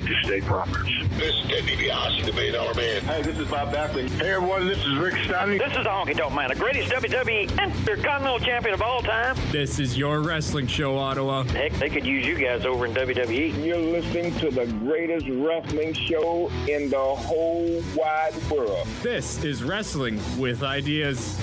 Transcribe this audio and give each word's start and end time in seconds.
prestigious 0.00 0.26
state 0.26 0.44
properties. 0.44 1.08
This 1.10 1.34
is 1.34 1.42
Ted 1.48 1.64
DiBiase, 1.64 2.26
the 2.26 2.32
Million 2.32 2.54
Dollar 2.54 2.74
Man. 2.74 3.02
Hey, 3.02 3.22
this 3.22 3.38
is 3.38 3.48
Bob 3.48 3.72
Backlund. 3.72 4.10
Hey, 4.10 4.32
everyone, 4.32 4.66
this 4.66 4.78
is 4.84 4.96
Rick 4.96 5.16
Steiner. 5.24 5.58
This 5.58 5.68
is 5.68 5.84
the 5.84 5.90
Honky 5.90 6.16
Tonk 6.16 6.34
Man, 6.34 6.48
the 6.48 6.54
greatest 6.54 6.90
WWE 6.92 7.50
Intercontinental 7.62 8.38
Champion 8.40 8.74
of 8.74 8.82
all 8.82 9.00
time. 9.00 9.36
This 9.50 9.78
is 9.78 9.96
your 9.96 10.20
wrestling 10.20 10.66
show, 10.66 10.98
Ottawa. 10.98 11.44
Heck, 11.44 11.72
they 11.74 11.88
could 11.88 12.04
use 12.04 12.26
you 12.26 12.36
guys 12.36 12.66
over 12.66 12.86
in 12.86 12.94
WWE. 12.94 13.64
You're 13.64 13.78
listening 13.78 14.34
to 14.40 14.50
the 14.50 14.66
greatest 14.66 15.26
wrestling 15.28 15.94
show 15.94 16.50
in 16.68 16.90
the 16.90 16.98
whole 16.98 17.82
wide 17.94 18.34
world. 18.50 18.86
This 19.02 19.42
is 19.44 19.62
Wrestling 19.62 20.20
with 20.38 20.62
Ideas. 20.62 21.38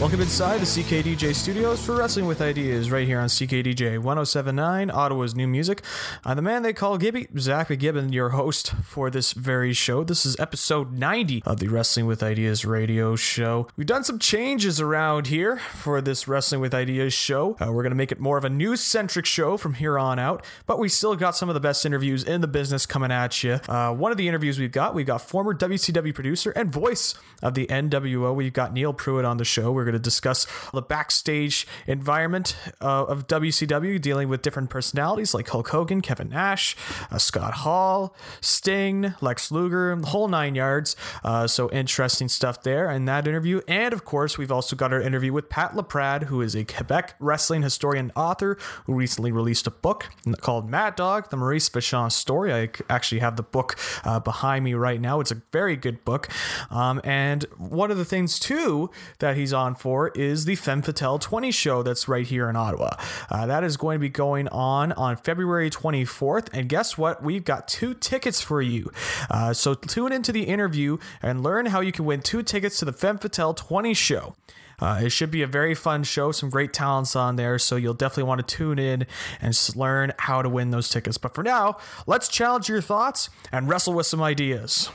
Welcome 0.00 0.22
inside 0.22 0.62
the 0.62 0.64
CKDJ 0.64 1.34
studios 1.34 1.84
for 1.84 1.94
Wrestling 1.94 2.24
with 2.24 2.40
Ideas 2.40 2.90
right 2.90 3.06
here 3.06 3.20
on 3.20 3.28
CKDJ 3.28 3.98
1079, 3.98 4.90
Ottawa's 4.90 5.34
new 5.34 5.46
music. 5.46 5.82
I'm 6.24 6.36
the 6.36 6.42
man 6.42 6.62
they 6.62 6.72
call 6.72 6.96
Gibby, 6.96 7.28
Zach 7.38 7.68
McGibbon, 7.68 8.10
your 8.10 8.30
host 8.30 8.72
for 8.82 9.10
this 9.10 9.34
very 9.34 9.74
show. 9.74 10.02
This 10.02 10.24
is 10.24 10.40
episode 10.40 10.94
90 10.94 11.42
of 11.44 11.60
the 11.60 11.68
Wrestling 11.68 12.06
with 12.06 12.22
Ideas 12.22 12.64
radio 12.64 13.14
show. 13.14 13.68
We've 13.76 13.86
done 13.86 14.02
some 14.02 14.18
changes 14.18 14.80
around 14.80 15.26
here 15.26 15.58
for 15.58 16.00
this 16.00 16.26
Wrestling 16.26 16.62
with 16.62 16.72
Ideas 16.72 17.12
show. 17.12 17.58
Uh, 17.60 17.66
we're 17.70 17.82
going 17.82 17.90
to 17.90 17.94
make 17.94 18.10
it 18.10 18.18
more 18.18 18.38
of 18.38 18.44
a 18.46 18.50
news 18.50 18.80
centric 18.80 19.26
show 19.26 19.58
from 19.58 19.74
here 19.74 19.98
on 19.98 20.18
out, 20.18 20.42
but 20.64 20.78
we 20.78 20.88
still 20.88 21.14
got 21.14 21.36
some 21.36 21.50
of 21.50 21.54
the 21.54 21.60
best 21.60 21.84
interviews 21.84 22.24
in 22.24 22.40
the 22.40 22.48
business 22.48 22.86
coming 22.86 23.12
at 23.12 23.44
you. 23.44 23.60
Uh, 23.68 23.92
one 23.92 24.12
of 24.12 24.16
the 24.16 24.28
interviews 24.28 24.58
we've 24.58 24.72
got, 24.72 24.94
we've 24.94 25.06
got 25.06 25.20
former 25.20 25.52
WCW 25.52 26.14
producer 26.14 26.52
and 26.52 26.72
voice 26.72 27.14
of 27.42 27.52
the 27.52 27.66
NWO. 27.66 28.34
We've 28.34 28.50
got 28.50 28.72
Neal 28.72 28.94
Pruitt 28.94 29.26
on 29.26 29.36
the 29.36 29.44
show. 29.44 29.70
We're 29.70 29.89
going 29.90 30.00
to 30.00 30.04
discuss 30.04 30.46
the 30.72 30.82
backstage 30.82 31.66
environment 31.86 32.56
uh, 32.80 33.04
of 33.04 33.26
WCW, 33.26 34.00
dealing 34.00 34.28
with 34.28 34.42
different 34.42 34.70
personalities 34.70 35.34
like 35.34 35.48
Hulk 35.48 35.68
Hogan, 35.68 36.00
Kevin 36.00 36.28
Nash, 36.28 36.76
uh, 37.10 37.18
Scott 37.18 37.54
Hall, 37.54 38.14
Sting, 38.40 39.14
Lex 39.20 39.50
Luger, 39.50 39.96
the 39.96 40.08
whole 40.08 40.28
nine 40.28 40.54
yards. 40.54 40.96
Uh, 41.24 41.46
so 41.46 41.70
interesting 41.70 42.28
stuff 42.28 42.62
there 42.62 42.90
in 42.90 43.04
that 43.06 43.26
interview. 43.26 43.60
And 43.66 43.92
of 43.92 44.04
course, 44.04 44.36
we've 44.36 44.52
also 44.52 44.76
got 44.76 44.92
our 44.92 45.00
interview 45.00 45.32
with 45.32 45.48
Pat 45.48 45.72
Laprade, 45.72 46.24
who 46.24 46.40
is 46.40 46.54
a 46.54 46.64
Quebec 46.64 47.14
wrestling 47.18 47.62
historian 47.62 48.00
and 48.00 48.12
author 48.16 48.58
who 48.84 48.94
recently 48.94 49.30
released 49.32 49.66
a 49.66 49.70
book 49.70 50.08
called 50.40 50.68
Mad 50.68 50.96
Dog, 50.96 51.30
the 51.30 51.36
Maurice 51.36 51.68
Vachon 51.68 52.10
story. 52.10 52.52
I 52.52 52.70
actually 52.88 53.20
have 53.20 53.36
the 53.36 53.42
book 53.42 53.76
uh, 54.04 54.20
behind 54.20 54.64
me 54.64 54.74
right 54.74 55.00
now. 55.00 55.20
It's 55.20 55.30
a 55.30 55.42
very 55.52 55.76
good 55.76 56.04
book. 56.04 56.28
Um, 56.70 57.00
and 57.04 57.44
one 57.56 57.90
of 57.90 57.98
the 57.98 58.04
things, 58.04 58.38
too, 58.38 58.90
that 59.18 59.36
he's 59.36 59.52
on 59.52 59.74
for 59.80 60.08
is 60.10 60.44
the 60.44 60.54
Femmes 60.54 60.84
Fatales 60.84 61.20
20 61.22 61.50
show 61.50 61.82
that's 61.82 62.06
right 62.06 62.26
here 62.26 62.48
in 62.48 62.56
Ottawa. 62.56 62.90
Uh, 63.30 63.46
that 63.46 63.64
is 63.64 63.76
going 63.76 63.96
to 63.96 64.00
be 64.00 64.08
going 64.08 64.46
on 64.48 64.92
on 64.92 65.16
February 65.16 65.70
24th. 65.70 66.48
And 66.52 66.68
guess 66.68 66.98
what? 66.98 67.22
We've 67.22 67.44
got 67.44 67.66
two 67.66 67.94
tickets 67.94 68.40
for 68.40 68.60
you. 68.60 68.92
Uh, 69.30 69.52
so 69.52 69.74
tune 69.74 70.12
into 70.12 70.32
the 70.32 70.44
interview 70.44 70.98
and 71.22 71.42
learn 71.42 71.66
how 71.66 71.80
you 71.80 71.92
can 71.92 72.04
win 72.04 72.20
two 72.20 72.42
tickets 72.42 72.78
to 72.80 72.84
the 72.84 72.92
Femmes 72.92 73.20
Fatales 73.20 73.56
20 73.56 73.94
show. 73.94 74.36
Uh, 74.80 75.00
it 75.04 75.10
should 75.10 75.30
be 75.30 75.42
a 75.42 75.46
very 75.46 75.74
fun 75.74 76.02
show, 76.02 76.32
some 76.32 76.48
great 76.48 76.72
talents 76.72 77.14
on 77.14 77.36
there, 77.36 77.58
so 77.58 77.76
you'll 77.76 77.94
definitely 77.94 78.22
want 78.22 78.46
to 78.46 78.56
tune 78.56 78.78
in 78.78 79.06
and 79.40 79.58
learn 79.76 80.12
how 80.18 80.40
to 80.40 80.48
win 80.48 80.70
those 80.70 80.88
tickets. 80.88 81.18
But 81.18 81.34
for 81.34 81.42
now, 81.42 81.76
let's 82.06 82.28
challenge 82.28 82.68
your 82.68 82.80
thoughts 82.80 83.28
and 83.52 83.68
wrestle 83.68 83.92
with 83.92 84.06
some 84.06 84.22
ideas. 84.22 84.88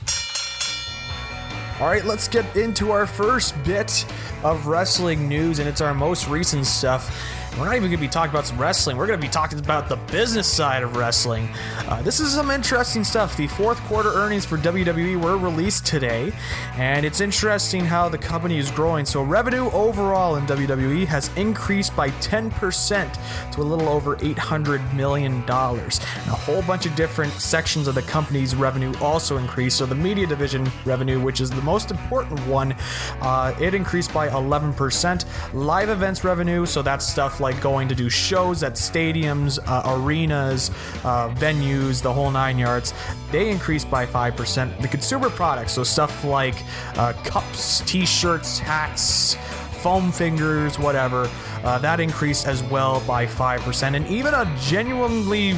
All 1.78 1.88
right, 1.88 2.06
let's 2.06 2.26
get 2.26 2.56
into 2.56 2.90
our 2.90 3.06
first 3.06 3.62
bit 3.62 4.06
of 4.42 4.66
wrestling 4.66 5.28
news, 5.28 5.58
and 5.58 5.68
it's 5.68 5.82
our 5.82 5.92
most 5.92 6.26
recent 6.26 6.64
stuff. 6.64 7.14
We're 7.58 7.64
not 7.64 7.76
even 7.76 7.88
going 7.88 7.92
to 7.92 8.06
be 8.06 8.08
talking 8.08 8.30
about 8.30 8.44
some 8.44 8.58
wrestling. 8.58 8.98
We're 8.98 9.06
going 9.06 9.18
to 9.18 9.26
be 9.26 9.32
talking 9.32 9.58
about 9.58 9.88
the 9.88 9.96
business 10.12 10.46
side 10.46 10.82
of 10.82 10.94
wrestling. 10.94 11.48
Uh, 11.88 12.02
this 12.02 12.20
is 12.20 12.34
some 12.34 12.50
interesting 12.50 13.02
stuff. 13.02 13.34
The 13.34 13.46
fourth 13.46 13.80
quarter 13.84 14.12
earnings 14.12 14.44
for 14.44 14.58
WWE 14.58 15.18
were 15.18 15.38
released 15.38 15.86
today, 15.86 16.34
and 16.74 17.06
it's 17.06 17.22
interesting 17.22 17.86
how 17.86 18.10
the 18.10 18.18
company 18.18 18.58
is 18.58 18.70
growing. 18.70 19.06
So, 19.06 19.22
revenue 19.22 19.70
overall 19.70 20.36
in 20.36 20.44
WWE 20.44 21.06
has 21.06 21.34
increased 21.38 21.96
by 21.96 22.10
10% 22.10 23.52
to 23.52 23.62
a 23.62 23.64
little 23.64 23.88
over 23.88 24.16
$800 24.16 24.92
million. 24.94 25.36
And 25.36 25.48
a 25.48 26.36
whole 26.36 26.60
bunch 26.60 26.84
of 26.84 26.94
different 26.94 27.32
sections 27.34 27.88
of 27.88 27.94
the 27.94 28.02
company's 28.02 28.54
revenue 28.54 28.92
also 29.00 29.38
increased. 29.38 29.78
So, 29.78 29.86
the 29.86 29.94
media 29.94 30.26
division 30.26 30.70
revenue, 30.84 31.22
which 31.22 31.40
is 31.40 31.48
the 31.48 31.62
most 31.62 31.90
important 31.90 32.38
one, 32.46 32.72
uh, 33.22 33.54
it 33.58 33.72
increased 33.72 34.12
by 34.12 34.28
11%. 34.28 35.24
Live 35.54 35.88
events 35.88 36.22
revenue, 36.22 36.66
so 36.66 36.82
that's 36.82 37.06
stuff 37.06 37.40
like 37.40 37.45
going 37.52 37.88
to 37.88 37.94
do 37.94 38.08
shows 38.08 38.62
at 38.62 38.74
stadiums, 38.74 39.58
uh, 39.66 39.82
arenas, 39.94 40.70
uh, 41.04 41.28
venues, 41.34 42.02
the 42.02 42.12
whole 42.12 42.30
nine 42.30 42.58
yards, 42.58 42.94
they 43.30 43.50
increased 43.50 43.90
by 43.90 44.06
5%. 44.06 44.80
The 44.80 44.88
consumer 44.88 45.30
products, 45.30 45.72
so 45.72 45.84
stuff 45.84 46.24
like 46.24 46.56
uh, 46.96 47.12
cups, 47.24 47.80
t 47.86 48.06
shirts, 48.06 48.58
hats, 48.58 49.36
foam 49.82 50.10
fingers, 50.10 50.78
whatever, 50.78 51.30
uh, 51.64 51.78
that 51.78 52.00
increased 52.00 52.46
as 52.46 52.62
well 52.64 53.02
by 53.06 53.26
5%. 53.26 53.94
And 53.94 54.06
even 54.08 54.34
a 54.34 54.44
genuinely 54.60 55.54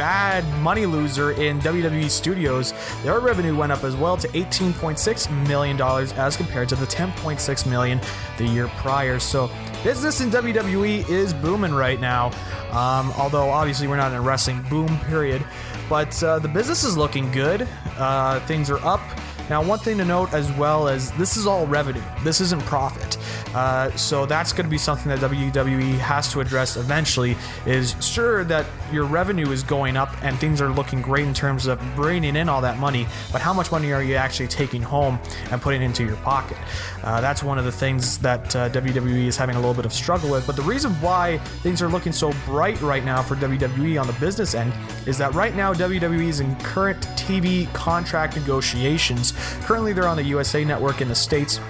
bad 0.00 0.42
money 0.62 0.86
loser 0.86 1.32
in 1.32 1.60
WWE 1.60 2.08
Studios, 2.08 2.72
their 3.02 3.20
revenue 3.20 3.54
went 3.54 3.70
up 3.70 3.84
as 3.84 3.94
well 3.96 4.16
to 4.16 4.26
18.6 4.28 5.46
million 5.46 5.76
dollars 5.76 6.14
as 6.14 6.38
compared 6.38 6.70
to 6.70 6.74
the 6.76 6.86
10.6 6.86 7.66
million 7.70 8.00
the 8.38 8.46
year 8.46 8.68
prior. 8.78 9.18
So 9.18 9.50
business 9.82 10.20
in 10.20 10.30
WWE 10.30 11.08
is 11.08 11.32
booming 11.32 11.72
right 11.72 12.00
now. 12.00 12.26
Um, 12.70 13.12
although 13.16 13.50
obviously 13.50 13.88
we're 13.88 13.96
not 13.96 14.12
in 14.12 14.18
a 14.18 14.20
wrestling 14.20 14.62
boom 14.68 14.98
period, 15.00 15.44
but 15.88 16.22
uh, 16.22 16.38
the 16.38 16.48
business 16.48 16.84
is 16.84 16.96
looking 16.96 17.30
good. 17.32 17.66
Uh, 17.96 18.40
things 18.46 18.70
are 18.70 18.78
up. 18.84 19.00
Now, 19.50 19.64
one 19.64 19.80
thing 19.80 19.98
to 19.98 20.04
note 20.04 20.32
as 20.32 20.50
well 20.52 20.86
is 20.86 21.10
this 21.12 21.36
is 21.36 21.44
all 21.44 21.66
revenue. 21.66 22.00
This 22.22 22.40
isn't 22.40 22.62
profit. 22.66 23.18
Uh, 23.52 23.90
so 23.96 24.24
that's 24.24 24.52
going 24.52 24.64
to 24.64 24.70
be 24.70 24.78
something 24.78 25.08
that 25.08 25.18
WWE 25.18 25.98
has 25.98 26.30
to 26.32 26.40
address 26.40 26.76
eventually. 26.76 27.36
Is 27.66 27.96
sure 28.00 28.44
that 28.44 28.64
your 28.92 29.06
revenue 29.06 29.50
is 29.50 29.64
going 29.64 29.96
up 29.96 30.10
and 30.22 30.38
things 30.38 30.60
are 30.60 30.68
looking 30.68 31.02
great 31.02 31.26
in 31.26 31.34
terms 31.34 31.66
of 31.66 31.80
bringing 31.96 32.36
in 32.36 32.48
all 32.48 32.60
that 32.60 32.78
money, 32.78 33.08
but 33.32 33.40
how 33.40 33.52
much 33.52 33.72
money 33.72 33.92
are 33.92 34.04
you 34.04 34.14
actually 34.14 34.46
taking 34.46 34.82
home 34.82 35.18
and 35.50 35.60
putting 35.60 35.82
into 35.82 36.04
your 36.04 36.16
pocket? 36.18 36.56
Uh, 37.02 37.20
that's 37.20 37.42
one 37.42 37.58
of 37.58 37.64
the 37.64 37.72
things 37.72 38.18
that 38.18 38.54
uh, 38.54 38.70
WWE 38.70 39.26
is 39.26 39.36
having 39.36 39.56
a 39.56 39.58
little 39.58 39.74
bit 39.74 39.84
of 39.84 39.92
struggle 39.92 40.30
with. 40.30 40.46
But 40.46 40.54
the 40.54 40.62
reason 40.62 40.92
why 41.00 41.38
things 41.64 41.82
are 41.82 41.88
looking 41.88 42.12
so 42.12 42.32
bright 42.44 42.80
right 42.80 43.04
now 43.04 43.20
for 43.20 43.34
WWE 43.34 44.00
on 44.00 44.06
the 44.06 44.12
business 44.14 44.54
end 44.54 44.72
is 45.06 45.18
that 45.18 45.34
right 45.34 45.56
now 45.56 45.74
WWE 45.74 46.28
is 46.28 46.38
in 46.38 46.54
current 46.56 47.00
TV 47.16 47.72
contract 47.72 48.36
negotiations. 48.36 49.34
Currently, 49.62 49.92
they're 49.92 50.08
on 50.08 50.16
the 50.16 50.24
USA 50.24 50.64
Network 50.64 51.00
in 51.00 51.08
the 51.08 51.14
States. 51.14 51.60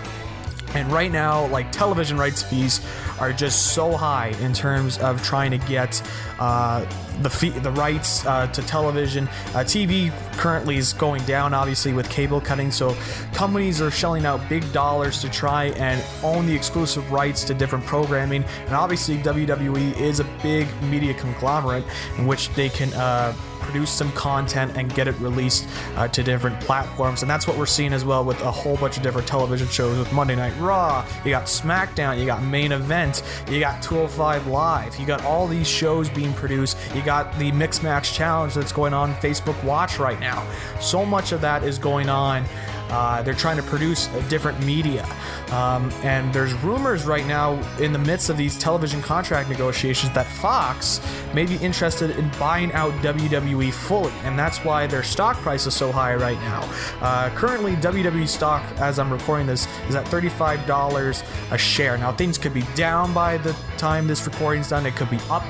And 0.75 0.91
right 0.93 1.11
now, 1.11 1.47
like 1.49 1.73
television 1.73 2.17
rights 2.17 2.43
fees 2.43 2.81
are 3.19 3.33
just 3.33 3.75
so 3.75 3.97
high 3.97 4.29
in 4.41 4.53
terms 4.53 4.99
of 4.99 5.21
trying 5.23 5.51
to 5.51 5.59
get 5.59 6.01
uh, 6.39 6.87
the 7.23 7.31
fee- 7.31 7.51
the 7.51 7.73
rights 7.73 8.25
uh, 8.25 8.47
to 8.49 8.63
television. 8.63 9.27
Uh, 9.49 9.65
TV 9.65 10.13
currently 10.39 10.77
is 10.77 10.93
going 10.93 11.25
down, 11.25 11.55
obviously 11.55 11.93
with 11.93 12.09
cable 12.09 12.41
cutting. 12.41 12.71
So 12.71 12.97
companies 13.35 13.83
are 13.83 13.91
shelling 13.91 14.25
out 14.25 14.49
big 14.49 14.73
dollars 14.73 15.21
to 15.23 15.29
try 15.29 15.67
and 15.77 16.03
own 16.23 16.47
the 16.47 16.55
exclusive 16.55 17.11
rights 17.11 17.43
to 17.45 17.55
different 17.55 17.85
programming. 17.85 18.45
And 18.67 18.75
obviously, 18.75 19.19
WWE 19.19 20.01
is 20.01 20.21
a 20.21 20.25
big 20.41 20.69
media 20.85 21.15
conglomerate 21.15 21.85
in 22.17 22.27
which 22.27 22.49
they 22.51 22.69
can 22.69 22.93
uh, 22.95 23.35
produce 23.71 23.91
some 23.91 24.11
content 24.13 24.73
and 24.77 24.93
get 24.95 25.07
it 25.07 25.17
released 25.21 25.69
uh, 25.95 26.09
to 26.09 26.25
different 26.25 26.59
platforms. 26.61 27.23
And 27.23 27.31
that's 27.31 27.47
what 27.47 27.57
we're 27.57 27.67
seeing 27.67 27.93
as 27.93 28.05
well 28.05 28.25
with 28.25 28.41
a 28.41 28.51
whole 28.51 28.77
bunch 28.77 28.97
of 28.97 29.05
different 29.05 29.29
television 29.29 29.69
shows 29.69 29.97
with 29.97 30.13
Monday 30.13 30.35
Night 30.35 30.59
Raw, 30.59 31.07
you 31.25 31.31
got 31.31 31.45
SmackDown, 31.45 32.19
you 32.19 32.27
got 32.27 32.43
Main 32.43 32.73
Event, 32.73 33.23
you 33.49 33.61
got 33.61 33.81
205 33.81 34.49
Live, 34.49 34.99
you 34.99 35.07
got 35.07 35.25
all 35.25 35.47
these 35.47 35.69
shows 35.69 36.11
being 36.11 36.33
produced, 36.33 36.77
you 36.97 37.03
got 37.03 37.39
the 37.39 37.53
Mixed 37.53 37.85
Match 37.85 38.13
Challenge 38.13 38.53
that's 38.55 38.73
going 38.73 38.93
on 38.93 39.15
Facebook 39.17 39.63
Watch 39.63 40.01
right 40.01 40.19
now. 40.19 40.45
So 40.81 41.07
much 41.07 41.31
of 41.31 41.41
that 41.43 41.63
is 41.63 41.79
going 41.79 42.09
on. 42.09 42.45
Uh, 42.91 43.23
they're 43.23 43.35
trying 43.35 43.57
to 43.57 43.63
produce 43.63 44.13
a 44.15 44.23
different 44.29 44.65
media. 44.65 45.05
Um, 45.53 45.91
and 46.03 46.33
there's 46.33 46.53
rumors 46.55 47.05
right 47.05 47.27
now 47.27 47.55
in 47.79 47.93
the 47.93 47.99
midst 47.99 48.31
of 48.31 48.37
these 48.37 48.59
television 48.59 49.01
contract 49.03 49.49
negotiations 49.49 50.13
that 50.15 50.27
Fox 50.27 51.01
may 51.35 51.47
be 51.47 51.57
interested 51.57 52.11
in 52.11 52.29
buying 52.39 52.73
out 52.73 52.93
WWE 53.03 53.73
fully. 53.73 54.13
And 54.25 54.39
that's 54.39 54.59
why 54.65 54.87
their 54.87 55.03
stock 55.03 55.37
price 55.39 55.67
is 55.67 55.75
so 55.75 55.93
high 55.93 56.15
right 56.15 56.39
now. 56.41 56.69
Uh, 57.01 57.31
currently, 57.31 57.77
WWE 57.77 58.29
stock, 58.29 58.63
as 58.79 58.99
I'm 58.99 59.13
recording 59.13 59.47
this, 59.47 59.67
is 59.89 59.95
at 59.95 60.07
$35 60.07 61.23
a 61.51 61.59
share. 61.59 61.97
Now, 61.99 62.13
things 62.13 62.39
could 62.39 62.55
be 62.55 62.65
down 62.75 63.13
by 63.15 63.37
the 63.39 63.57
time 63.79 64.07
this 64.07 64.27
recording's 64.27 64.69
done, 64.69 64.87
it 64.87 64.97
could 64.97 65.11
be 65.11 65.19
up. 65.31 65.45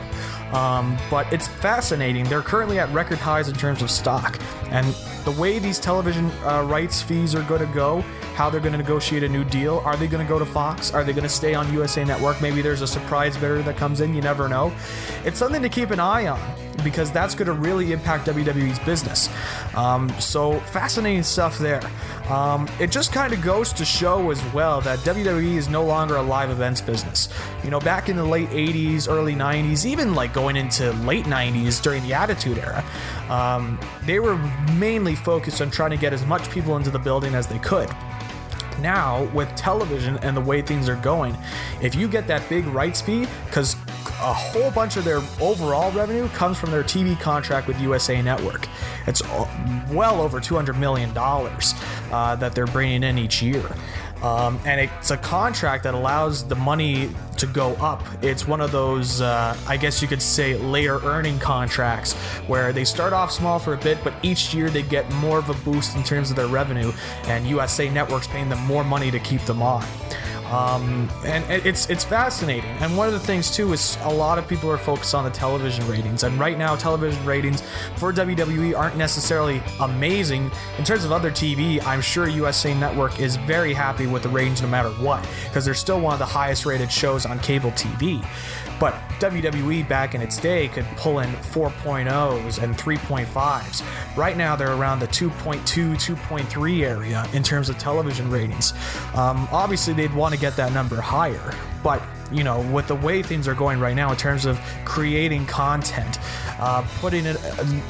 Um, 0.54 0.98
but 1.10 1.32
it's 1.32 1.46
fascinating. 1.46 2.24
They're 2.24 2.42
currently 2.42 2.78
at 2.78 2.92
record 2.92 3.18
highs 3.18 3.48
in 3.48 3.54
terms 3.54 3.82
of 3.82 3.90
stock. 3.90 4.38
And 4.70 4.86
the 5.24 5.32
way 5.32 5.58
these 5.58 5.78
television 5.78 6.30
uh, 6.44 6.62
rights 6.68 7.02
fees 7.02 7.34
are 7.34 7.42
going 7.42 7.66
to 7.66 7.74
go 7.74 8.04
how 8.40 8.48
they're 8.48 8.58
going 8.58 8.72
to 8.72 8.78
negotiate 8.78 9.22
a 9.22 9.28
new 9.28 9.44
deal. 9.44 9.82
Are 9.84 9.98
they 9.98 10.06
going 10.06 10.24
to 10.24 10.28
go 10.28 10.38
to 10.38 10.46
Fox? 10.46 10.94
Are 10.94 11.04
they 11.04 11.12
going 11.12 11.24
to 11.24 11.28
stay 11.28 11.52
on 11.52 11.70
USA 11.74 12.04
Network? 12.04 12.40
Maybe 12.40 12.62
there's 12.62 12.80
a 12.80 12.86
surprise 12.86 13.36
bidder 13.36 13.60
that 13.62 13.76
comes 13.76 14.00
in. 14.00 14.14
You 14.14 14.22
never 14.22 14.48
know. 14.48 14.72
It's 15.26 15.38
something 15.38 15.60
to 15.60 15.68
keep 15.68 15.90
an 15.90 16.00
eye 16.00 16.26
on 16.26 16.40
because 16.82 17.10
that's 17.10 17.34
going 17.34 17.48
to 17.48 17.52
really 17.52 17.92
impact 17.92 18.26
WWE's 18.26 18.78
business. 18.78 19.28
Um, 19.76 20.08
so 20.18 20.60
fascinating 20.60 21.22
stuff 21.22 21.58
there. 21.58 21.82
Um, 22.30 22.68
it 22.78 22.90
just 22.90 23.12
kind 23.12 23.34
of 23.34 23.42
goes 23.42 23.72
to 23.74 23.84
show 23.84 24.30
as 24.30 24.42
well 24.54 24.80
that 24.82 25.00
WWE 25.00 25.56
is 25.56 25.68
no 25.68 25.84
longer 25.84 26.16
a 26.16 26.22
live 26.22 26.48
events 26.48 26.80
business. 26.80 27.28
You 27.62 27.70
know, 27.70 27.80
back 27.80 28.08
in 28.08 28.16
the 28.16 28.24
late 28.24 28.48
80s, 28.48 29.06
early 29.06 29.34
90s, 29.34 29.84
even 29.84 30.14
like 30.14 30.32
going 30.32 30.56
into 30.56 30.92
late 30.92 31.26
90s 31.26 31.82
during 31.82 32.02
the 32.04 32.14
Attitude 32.14 32.56
Era, 32.56 32.82
um, 33.30 33.78
they 34.04 34.18
were 34.18 34.36
mainly 34.74 35.14
focused 35.14 35.62
on 35.62 35.70
trying 35.70 35.90
to 35.90 35.96
get 35.96 36.12
as 36.12 36.26
much 36.26 36.50
people 36.50 36.76
into 36.76 36.90
the 36.90 36.98
building 36.98 37.34
as 37.34 37.46
they 37.46 37.58
could 37.60 37.88
now 38.80 39.24
with 39.34 39.54
television 39.56 40.16
and 40.18 40.36
the 40.36 40.40
way 40.40 40.62
things 40.62 40.88
are 40.88 40.96
going, 40.96 41.36
if 41.80 41.94
you 41.94 42.08
get 42.08 42.26
that 42.26 42.46
big 42.48 42.66
rights 42.66 43.00
fee, 43.00 43.26
because 43.46 43.74
a 44.22 44.34
whole 44.34 44.70
bunch 44.70 44.96
of 44.96 45.04
their 45.04 45.20
overall 45.40 45.90
revenue 45.92 46.28
comes 46.28 46.58
from 46.58 46.70
their 46.70 46.82
TV 46.82 47.18
contract 47.20 47.66
with 47.66 47.80
USA 47.80 48.20
Network. 48.20 48.66
It's 49.06 49.22
well 49.90 50.20
over 50.20 50.40
$200 50.40 50.78
million 50.78 51.12
uh, 51.16 52.36
that 52.36 52.54
they're 52.54 52.66
bringing 52.66 53.02
in 53.02 53.18
each 53.18 53.42
year. 53.42 53.64
Um, 54.22 54.60
and 54.66 54.80
it's 54.80 55.10
a 55.10 55.16
contract 55.16 55.84
that 55.84 55.94
allows 55.94 56.46
the 56.46 56.54
money 56.54 57.08
to 57.40 57.46
go 57.46 57.72
up. 57.74 58.02
It's 58.22 58.46
one 58.46 58.60
of 58.60 58.70
those, 58.70 59.20
uh, 59.20 59.56
I 59.66 59.76
guess 59.76 60.00
you 60.02 60.08
could 60.08 60.22
say, 60.22 60.56
layer 60.56 61.00
earning 61.00 61.38
contracts 61.38 62.12
where 62.46 62.72
they 62.72 62.84
start 62.84 63.12
off 63.12 63.30
small 63.30 63.58
for 63.58 63.74
a 63.74 63.78
bit, 63.78 63.98
but 64.04 64.12
each 64.22 64.54
year 64.54 64.70
they 64.70 64.82
get 64.82 65.10
more 65.14 65.38
of 65.38 65.48
a 65.48 65.54
boost 65.64 65.96
in 65.96 66.02
terms 66.04 66.30
of 66.30 66.36
their 66.36 66.48
revenue, 66.48 66.92
and 67.24 67.46
USA 67.46 67.88
Network's 67.88 68.28
paying 68.28 68.48
them 68.48 68.60
more 68.66 68.84
money 68.84 69.10
to 69.10 69.18
keep 69.18 69.40
them 69.42 69.62
on. 69.62 69.84
Um, 70.50 71.08
and 71.24 71.44
it's 71.48 71.88
it's 71.88 72.04
fascinating. 72.04 72.70
And 72.80 72.96
one 72.96 73.06
of 73.06 73.12
the 73.12 73.20
things 73.20 73.50
too 73.54 73.72
is 73.72 73.96
a 74.02 74.12
lot 74.12 74.38
of 74.38 74.48
people 74.48 74.70
are 74.70 74.78
focused 74.78 75.14
on 75.14 75.24
the 75.24 75.30
television 75.30 75.86
ratings. 75.86 76.24
And 76.24 76.38
right 76.40 76.58
now, 76.58 76.74
television 76.74 77.24
ratings 77.24 77.62
for 77.96 78.12
WWE 78.12 78.76
aren't 78.76 78.96
necessarily 78.96 79.62
amazing 79.80 80.50
in 80.78 80.84
terms 80.84 81.04
of 81.04 81.12
other 81.12 81.30
TV. 81.30 81.84
I'm 81.84 82.00
sure 82.00 82.26
USA 82.28 82.74
Network 82.74 83.20
is 83.20 83.36
very 83.36 83.72
happy 83.72 84.06
with 84.06 84.24
the 84.24 84.28
ratings 84.28 84.60
no 84.60 84.68
matter 84.68 84.90
what 84.90 85.26
because 85.44 85.64
they're 85.64 85.74
still 85.74 86.00
one 86.00 86.14
of 86.14 86.18
the 86.18 86.26
highest 86.26 86.66
rated 86.66 86.90
shows 86.90 87.26
on 87.26 87.38
cable 87.38 87.70
TV. 87.72 88.24
But 88.80 88.94
WWE 89.20 89.86
back 89.86 90.14
in 90.14 90.22
its 90.22 90.38
day 90.38 90.68
could 90.68 90.86
pull 90.96 91.18
in 91.18 91.28
4.0s 91.28 92.62
and 92.62 92.74
3.5s. 92.74 94.16
Right 94.16 94.36
now, 94.38 94.56
they're 94.56 94.72
around 94.72 95.00
the 95.00 95.08
2.2, 95.08 95.60
2.3 95.94 96.82
area 96.82 97.28
in 97.34 97.42
terms 97.42 97.68
of 97.68 97.76
television 97.76 98.30
ratings. 98.30 98.72
Um, 99.14 99.46
obviously, 99.52 99.92
they'd 99.92 100.14
want 100.14 100.34
to 100.34 100.40
get 100.40 100.56
that 100.56 100.72
number 100.72 100.98
higher, 100.98 101.54
but 101.84 102.02
you 102.32 102.44
know, 102.44 102.60
with 102.72 102.86
the 102.86 102.94
way 102.94 103.22
things 103.22 103.48
are 103.48 103.54
going 103.54 103.80
right 103.80 103.96
now 103.96 104.10
in 104.12 104.16
terms 104.16 104.46
of 104.46 104.58
creating 104.84 105.44
content, 105.46 106.18
uh, 106.60 106.86
putting 107.00 107.26
it, 107.26 107.36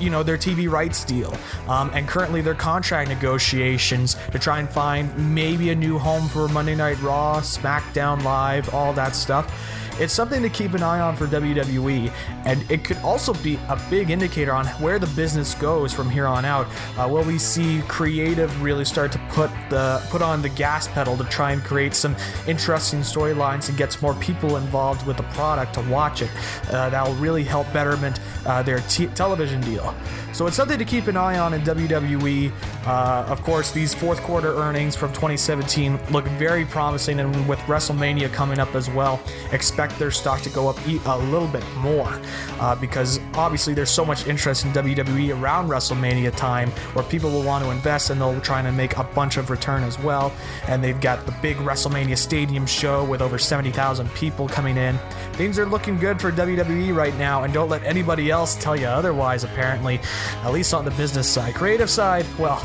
you 0.00 0.08
know, 0.08 0.22
their 0.22 0.38
TV 0.38 0.68
rights 0.68 1.04
deal, 1.04 1.36
um, 1.68 1.90
and 1.92 2.08
currently 2.08 2.40
their 2.40 2.54
contract 2.54 3.10
negotiations 3.10 4.16
to 4.32 4.38
try 4.38 4.58
and 4.58 4.68
find 4.68 5.34
maybe 5.34 5.70
a 5.70 5.74
new 5.74 5.98
home 5.98 6.26
for 6.28 6.48
Monday 6.48 6.74
Night 6.74 7.00
Raw, 7.02 7.40
SmackDown 7.40 8.24
Live, 8.24 8.72
all 8.74 8.94
that 8.94 9.14
stuff 9.14 9.78
it's 9.98 10.12
something 10.12 10.42
to 10.42 10.48
keep 10.48 10.74
an 10.74 10.82
eye 10.82 11.00
on 11.00 11.16
for 11.16 11.26
WWE, 11.26 12.12
and 12.44 12.70
it 12.70 12.84
could 12.84 12.96
also 12.98 13.34
be 13.34 13.58
a 13.68 13.80
big 13.90 14.10
indicator 14.10 14.52
on 14.52 14.66
where 14.66 14.98
the 14.98 15.06
business 15.08 15.54
goes 15.54 15.92
from 15.92 16.08
here 16.08 16.26
on 16.26 16.44
out. 16.44 16.66
Uh, 16.96 17.08
will 17.08 17.24
we 17.24 17.38
see 17.38 17.82
creative 17.88 18.62
really 18.62 18.84
start 18.84 19.12
to 19.12 19.18
put 19.30 19.50
the 19.68 20.02
put 20.10 20.22
on 20.22 20.42
the 20.42 20.48
gas 20.50 20.88
pedal 20.88 21.16
to 21.16 21.24
try 21.24 21.52
and 21.52 21.62
create 21.62 21.94
some 21.94 22.14
interesting 22.46 23.00
storylines 23.00 23.68
and 23.68 23.76
get 23.78 23.92
some 23.92 24.02
more 24.02 24.14
people 24.14 24.56
involved 24.56 25.06
with 25.06 25.16
the 25.16 25.22
product 25.34 25.74
to 25.74 25.82
watch 25.82 26.22
it? 26.22 26.30
Uh, 26.70 26.90
that 26.90 27.06
will 27.06 27.14
really 27.14 27.44
help 27.44 27.70
betterment 27.72 28.20
uh, 28.46 28.62
their 28.62 28.80
t- 28.80 29.06
television 29.08 29.60
deal. 29.62 29.94
So 30.32 30.46
it's 30.46 30.56
something 30.56 30.78
to 30.78 30.84
keep 30.84 31.06
an 31.06 31.16
eye 31.16 31.38
on 31.38 31.54
in 31.54 31.60
WWE. 31.62 32.52
Uh, 32.86 33.26
of 33.28 33.42
course, 33.42 33.72
these 33.72 33.92
fourth 33.92 34.20
quarter 34.22 34.54
earnings 34.56 34.96
from 34.96 35.10
2017 35.10 35.98
look 36.10 36.24
very 36.38 36.64
promising, 36.64 37.20
and 37.20 37.48
with 37.48 37.58
WrestleMania 37.60 38.32
coming 38.32 38.58
up 38.58 38.74
as 38.74 38.88
well, 38.90 39.20
expect 39.52 39.98
their 39.98 40.10
stock 40.10 40.40
to 40.42 40.50
go 40.50 40.68
up 40.68 40.78
a 40.86 41.18
little 41.30 41.48
bit 41.48 41.64
more 41.76 42.20
uh, 42.60 42.74
because 42.74 43.18
obviously 43.34 43.74
there's 43.74 43.90
so 43.90 44.04
much 44.04 44.26
interest 44.26 44.64
in 44.64 44.72
WWE 44.72 45.40
around 45.40 45.68
WrestleMania 45.68 46.34
time 46.36 46.70
where 46.94 47.04
people 47.04 47.30
will 47.30 47.42
want 47.42 47.64
to 47.64 47.70
invest 47.70 48.10
and 48.10 48.20
they'll 48.20 48.40
try 48.40 48.62
to 48.62 48.72
make 48.72 48.96
a 48.96 49.04
bunch 49.04 49.36
of 49.36 49.50
return 49.50 49.82
as 49.82 49.98
well. 49.98 50.32
And 50.68 50.82
they've 50.82 51.00
got 51.00 51.26
the 51.26 51.32
big 51.42 51.56
WrestleMania 51.58 52.16
Stadium 52.16 52.66
show 52.66 53.04
with 53.04 53.20
over 53.20 53.38
70,000 53.38 54.08
people 54.14 54.48
coming 54.48 54.76
in. 54.76 54.98
Things 55.32 55.58
are 55.58 55.66
looking 55.66 55.98
good 55.98 56.20
for 56.20 56.30
WWE 56.30 56.94
right 56.94 57.16
now, 57.18 57.44
and 57.44 57.52
don't 57.52 57.68
let 57.68 57.82
anybody 57.84 58.30
else 58.30 58.56
tell 58.56 58.76
you 58.76 58.86
otherwise, 58.86 59.44
apparently 59.44 60.00
at 60.42 60.52
least 60.52 60.74
on 60.74 60.84
the 60.84 60.90
business 60.92 61.28
side. 61.28 61.54
Creative 61.54 61.90
side, 61.90 62.26
well, 62.38 62.64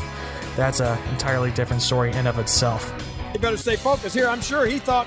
that's 0.56 0.80
an 0.80 0.98
entirely 1.10 1.50
different 1.50 1.82
story 1.82 2.12
in 2.12 2.26
of 2.26 2.38
itself. 2.38 2.92
You 3.34 3.40
better 3.40 3.56
stay 3.56 3.76
focused 3.76 4.14
here. 4.14 4.28
I'm 4.28 4.40
sure 4.40 4.66
he 4.66 4.78
thought 4.78 5.06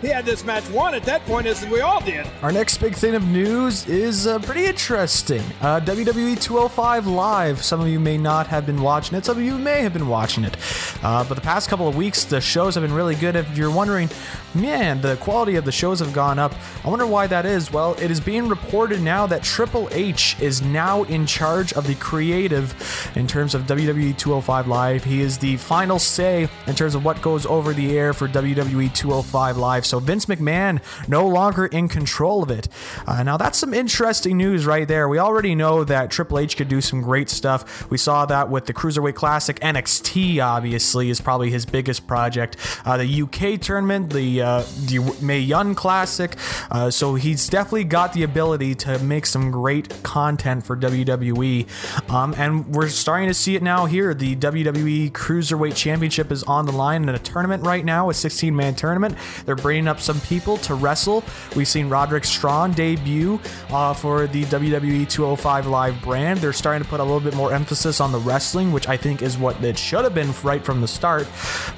he 0.00 0.08
had 0.08 0.24
this 0.24 0.44
match 0.44 0.68
won 0.70 0.94
at 0.94 1.04
that 1.04 1.24
point, 1.26 1.46
as 1.46 1.64
we 1.66 1.80
all 1.80 2.00
did. 2.00 2.26
Our 2.42 2.52
next 2.52 2.78
big 2.78 2.94
thing 2.94 3.14
of 3.14 3.26
news 3.28 3.86
is 3.88 4.26
uh, 4.26 4.38
pretty 4.38 4.64
interesting. 4.64 5.42
Uh, 5.60 5.80
WWE 5.80 6.40
205 6.40 7.06
Live. 7.06 7.62
Some 7.62 7.80
of 7.80 7.88
you 7.88 8.00
may 8.00 8.16
not 8.16 8.46
have 8.46 8.66
been 8.66 8.80
watching 8.80 9.16
it, 9.18 9.24
some 9.24 9.38
of 9.38 9.44
you 9.44 9.58
may 9.58 9.82
have 9.82 9.92
been 9.92 10.08
watching 10.08 10.44
it. 10.44 10.56
Uh, 11.02 11.24
but 11.24 11.34
the 11.34 11.40
past 11.40 11.68
couple 11.68 11.88
of 11.88 11.96
weeks, 11.96 12.24
the 12.24 12.40
shows 12.40 12.74
have 12.74 12.82
been 12.82 12.94
really 12.94 13.14
good. 13.14 13.36
If 13.36 13.56
you're 13.56 13.70
wondering, 13.70 14.08
man, 14.54 15.00
the 15.00 15.16
quality 15.16 15.56
of 15.56 15.64
the 15.64 15.72
shows 15.72 16.00
have 16.00 16.12
gone 16.12 16.38
up. 16.38 16.54
I 16.84 16.88
wonder 16.88 17.06
why 17.06 17.26
that 17.26 17.46
is. 17.46 17.72
Well, 17.72 17.94
it 17.94 18.10
is 18.10 18.20
being 18.20 18.48
reported 18.48 19.00
now 19.00 19.26
that 19.26 19.42
Triple 19.42 19.88
H 19.92 20.36
is 20.40 20.62
now 20.62 21.02
in 21.04 21.26
charge 21.26 21.72
of 21.74 21.86
the 21.86 21.94
creative 21.96 22.74
in 23.16 23.26
terms 23.26 23.54
of 23.54 23.62
WWE 23.62 24.16
205 24.16 24.66
Live. 24.68 25.04
He 25.04 25.20
is 25.20 25.38
the 25.38 25.56
final 25.56 25.98
say 25.98 26.48
in 26.66 26.74
terms 26.74 26.94
of 26.94 27.04
what 27.04 27.20
goes 27.22 27.46
over 27.46 27.72
the 27.72 27.98
air 27.98 28.12
for 28.12 28.28
WWE 28.28 28.92
205 28.94 29.56
Live. 29.56 29.86
So 29.90 29.98
Vince 29.98 30.26
McMahon 30.26 30.80
no 31.08 31.26
longer 31.26 31.66
in 31.66 31.88
control 31.88 32.42
of 32.42 32.50
it. 32.50 32.68
Uh, 33.06 33.22
now 33.24 33.36
that's 33.36 33.58
some 33.58 33.74
interesting 33.74 34.36
news 34.36 34.64
right 34.64 34.86
there. 34.86 35.08
We 35.08 35.18
already 35.18 35.54
know 35.54 35.82
that 35.84 36.10
Triple 36.10 36.38
H 36.38 36.56
could 36.56 36.68
do 36.68 36.80
some 36.80 37.02
great 37.02 37.28
stuff. 37.28 37.90
We 37.90 37.98
saw 37.98 38.24
that 38.26 38.48
with 38.48 38.66
the 38.66 38.72
Cruiserweight 38.72 39.16
Classic. 39.16 39.58
NXT 39.60 40.42
obviously 40.42 41.10
is 41.10 41.20
probably 41.20 41.50
his 41.50 41.66
biggest 41.66 42.06
project. 42.06 42.56
Uh, 42.84 42.96
the 42.98 43.22
UK 43.22 43.60
tournament, 43.60 44.12
the, 44.12 44.40
uh, 44.40 44.62
the 44.86 45.16
Mae 45.20 45.40
Young 45.40 45.74
Classic. 45.74 46.36
Uh, 46.70 46.90
so 46.90 47.16
he's 47.16 47.48
definitely 47.48 47.84
got 47.84 48.12
the 48.12 48.22
ability 48.22 48.76
to 48.76 48.98
make 49.00 49.26
some 49.26 49.50
great 49.50 50.02
content 50.04 50.64
for 50.64 50.76
WWE. 50.76 51.66
Um, 52.10 52.32
and 52.38 52.68
we're 52.68 52.88
starting 52.88 53.28
to 53.28 53.34
see 53.34 53.56
it 53.56 53.62
now 53.62 53.86
here. 53.86 54.14
The 54.14 54.36
WWE 54.36 55.10
Cruiserweight 55.10 55.74
Championship 55.74 56.30
is 56.30 56.44
on 56.44 56.66
the 56.66 56.72
line 56.72 57.02
in 57.02 57.08
a 57.08 57.18
tournament 57.18 57.66
right 57.66 57.84
now, 57.84 58.08
a 58.08 58.14
16 58.14 58.54
man 58.54 58.76
tournament. 58.76 59.16
They're 59.46 59.56
bringing 59.56 59.79
up 59.88 60.00
some 60.00 60.20
people 60.22 60.56
to 60.58 60.74
wrestle. 60.74 61.24
We've 61.56 61.68
seen 61.68 61.88
Roderick 61.88 62.24
Strong 62.24 62.72
debut 62.72 63.40
uh, 63.70 63.94
for 63.94 64.26
the 64.26 64.44
WWE 64.44 65.08
205 65.08 65.66
Live 65.66 66.00
brand. 66.02 66.40
They're 66.40 66.52
starting 66.52 66.82
to 66.82 66.88
put 66.88 67.00
a 67.00 67.04
little 67.04 67.20
bit 67.20 67.34
more 67.34 67.52
emphasis 67.52 68.00
on 68.00 68.12
the 68.12 68.18
wrestling, 68.18 68.72
which 68.72 68.88
I 68.88 68.96
think 68.96 69.22
is 69.22 69.38
what 69.38 69.62
it 69.62 69.78
should 69.78 70.04
have 70.04 70.14
been 70.14 70.32
right 70.42 70.64
from 70.64 70.80
the 70.80 70.88
start. 70.88 71.28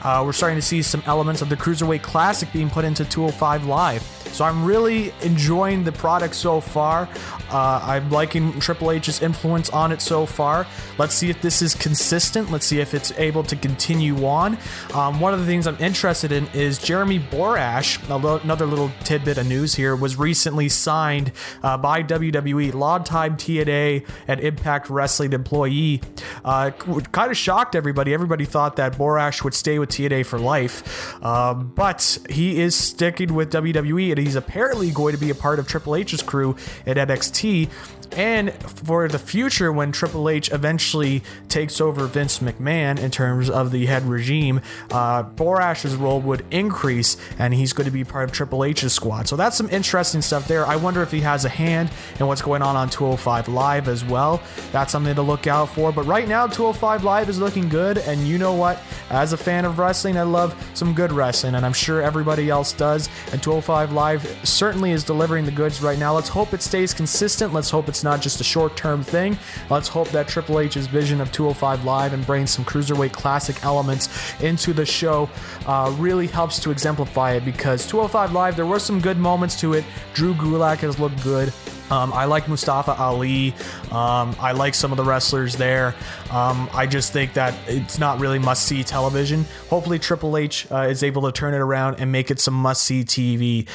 Uh, 0.02 0.22
we're 0.24 0.32
starting 0.32 0.58
to 0.58 0.62
see 0.62 0.82
some 0.82 1.02
elements 1.06 1.42
of 1.42 1.48
the 1.48 1.56
Cruiserweight 1.56 2.02
Classic 2.02 2.52
being 2.52 2.70
put 2.70 2.84
into 2.84 3.04
205 3.04 3.66
Live. 3.66 4.02
So 4.32 4.46
I'm 4.46 4.64
really 4.64 5.12
enjoying 5.22 5.84
the 5.84 5.92
product 5.92 6.34
so 6.34 6.60
far. 6.60 7.08
Uh, 7.50 7.80
I'm 7.82 8.10
liking 8.10 8.58
Triple 8.60 8.90
H's 8.90 9.20
influence 9.20 9.68
on 9.70 9.92
it 9.92 10.00
so 10.00 10.24
far. 10.24 10.66
Let's 10.98 11.14
see 11.14 11.28
if 11.28 11.42
this 11.42 11.60
is 11.60 11.74
consistent. 11.74 12.50
Let's 12.50 12.64
see 12.64 12.80
if 12.80 12.94
it's 12.94 13.12
able 13.18 13.42
to 13.44 13.56
continue 13.56 14.24
on. 14.26 14.56
Um, 14.94 15.20
one 15.20 15.34
of 15.34 15.40
the 15.40 15.46
things 15.46 15.66
I'm 15.66 15.76
interested 15.76 16.32
in 16.32 16.46
is 16.54 16.78
Jeremy 16.78 17.18
Borash, 17.18 17.91
another 18.08 18.66
little 18.66 18.90
tidbit 19.04 19.38
of 19.38 19.46
news 19.46 19.74
here, 19.74 19.94
was 19.96 20.16
recently 20.16 20.68
signed 20.68 21.32
uh, 21.62 21.76
by 21.76 22.02
WWE, 22.02 22.74
long-time 22.74 23.36
TNA 23.36 24.06
and 24.28 24.40
Impact 24.40 24.90
Wrestling 24.90 25.32
employee. 25.32 26.00
Uh, 26.44 26.70
kind 26.70 27.30
of 27.30 27.36
shocked 27.36 27.74
everybody. 27.74 28.14
Everybody 28.14 28.44
thought 28.44 28.76
that 28.76 28.94
Borash 28.94 29.44
would 29.44 29.54
stay 29.54 29.78
with 29.78 29.90
TNA 29.90 30.26
for 30.26 30.38
life, 30.38 31.14
uh, 31.22 31.54
but 31.54 32.18
he 32.28 32.60
is 32.60 32.74
sticking 32.74 33.34
with 33.34 33.52
WWE 33.52 34.10
and 34.10 34.18
he's 34.18 34.36
apparently 34.36 34.90
going 34.90 35.14
to 35.14 35.20
be 35.20 35.30
a 35.30 35.34
part 35.34 35.58
of 35.58 35.66
Triple 35.66 35.96
H's 35.96 36.22
crew 36.22 36.56
at 36.86 36.96
NXT. 36.96 37.68
And 38.16 38.52
for 38.52 39.08
the 39.08 39.18
future, 39.18 39.72
when 39.72 39.90
Triple 39.90 40.28
H 40.28 40.52
eventually 40.52 41.22
takes 41.48 41.80
over 41.80 42.06
Vince 42.06 42.40
McMahon 42.40 42.98
in 42.98 43.10
terms 43.10 43.48
of 43.48 43.70
the 43.70 43.86
head 43.86 44.04
regime, 44.04 44.60
uh, 44.90 45.24
Borash's 45.24 45.96
role 45.96 46.20
would 46.20 46.44
increase, 46.50 47.16
and 47.38 47.54
he's 47.54 47.72
going 47.72 47.81
to 47.84 47.90
be 47.90 48.04
part 48.04 48.24
of 48.24 48.32
Triple 48.32 48.64
H's 48.64 48.92
squad. 48.92 49.28
So 49.28 49.36
that's 49.36 49.56
some 49.56 49.68
interesting 49.70 50.22
stuff 50.22 50.46
there. 50.48 50.66
I 50.66 50.76
wonder 50.76 51.02
if 51.02 51.10
he 51.10 51.20
has 51.20 51.44
a 51.44 51.48
hand 51.48 51.90
in 52.18 52.26
what's 52.26 52.42
going 52.42 52.62
on 52.62 52.76
on 52.76 52.90
205 52.90 53.48
Live 53.48 53.88
as 53.88 54.04
well. 54.04 54.42
That's 54.70 54.92
something 54.92 55.14
to 55.14 55.22
look 55.22 55.46
out 55.46 55.68
for. 55.68 55.92
But 55.92 56.06
right 56.06 56.28
now, 56.28 56.46
205 56.46 57.04
Live 57.04 57.28
is 57.28 57.38
looking 57.38 57.68
good, 57.68 57.98
and 57.98 58.26
you 58.26 58.38
know 58.38 58.54
what? 58.54 58.82
As 59.10 59.32
a 59.32 59.36
fan 59.36 59.64
of 59.64 59.78
wrestling, 59.78 60.16
I 60.16 60.22
love 60.22 60.54
some 60.74 60.94
good 60.94 61.12
wrestling, 61.12 61.54
and 61.54 61.64
I'm 61.64 61.72
sure 61.72 62.02
everybody 62.02 62.50
else 62.50 62.72
does. 62.72 63.08
And 63.32 63.42
205 63.42 63.92
Live 63.92 64.40
certainly 64.44 64.92
is 64.92 65.04
delivering 65.04 65.44
the 65.44 65.50
goods 65.50 65.82
right 65.82 65.98
now. 65.98 66.14
Let's 66.14 66.28
hope 66.28 66.54
it 66.54 66.62
stays 66.62 66.94
consistent. 66.94 67.52
Let's 67.52 67.70
hope 67.70 67.88
it's 67.88 68.04
not 68.04 68.20
just 68.20 68.40
a 68.40 68.44
short 68.44 68.76
term 68.76 69.02
thing. 69.02 69.38
Let's 69.70 69.88
hope 69.88 70.08
that 70.10 70.28
Triple 70.28 70.60
H's 70.60 70.86
vision 70.86 71.20
of 71.20 71.32
205 71.32 71.84
Live 71.84 72.12
and 72.12 72.24
bringing 72.26 72.46
some 72.46 72.64
cruiserweight 72.64 73.12
classic 73.12 73.64
elements 73.64 74.08
into 74.40 74.72
the 74.72 74.86
show 74.86 75.28
uh, 75.66 75.94
really 75.98 76.26
helps 76.26 76.58
to 76.60 76.70
exemplify 76.70 77.32
it 77.32 77.44
because 77.44 77.61
205 77.62 78.32
Live, 78.32 78.56
there 78.56 78.66
were 78.66 78.80
some 78.80 79.00
good 79.00 79.18
moments 79.18 79.58
to 79.60 79.74
it. 79.74 79.84
Drew 80.14 80.34
Gulak 80.34 80.78
has 80.78 80.98
looked 80.98 81.22
good. 81.22 81.52
Um, 81.90 82.12
I 82.12 82.24
like 82.24 82.48
Mustafa 82.48 82.92
Ali. 82.92 83.54
Um, 83.90 84.34
I 84.40 84.52
like 84.52 84.74
some 84.74 84.92
of 84.92 84.96
the 84.96 85.04
wrestlers 85.04 85.56
there. 85.56 85.94
Um, 86.30 86.68
I 86.72 86.86
just 86.86 87.12
think 87.12 87.34
that 87.34 87.54
it's 87.68 87.98
not 87.98 88.18
really 88.18 88.38
must 88.38 88.64
see 88.64 88.82
television. 88.82 89.44
Hopefully, 89.68 89.98
Triple 89.98 90.36
H 90.36 90.66
uh, 90.72 90.88
is 90.88 91.02
able 91.02 91.22
to 91.22 91.32
turn 91.32 91.54
it 91.54 91.58
around 91.58 92.00
and 92.00 92.10
make 92.10 92.30
it 92.30 92.40
some 92.40 92.54
must 92.54 92.82
see 92.82 93.04
TV. 93.04 93.68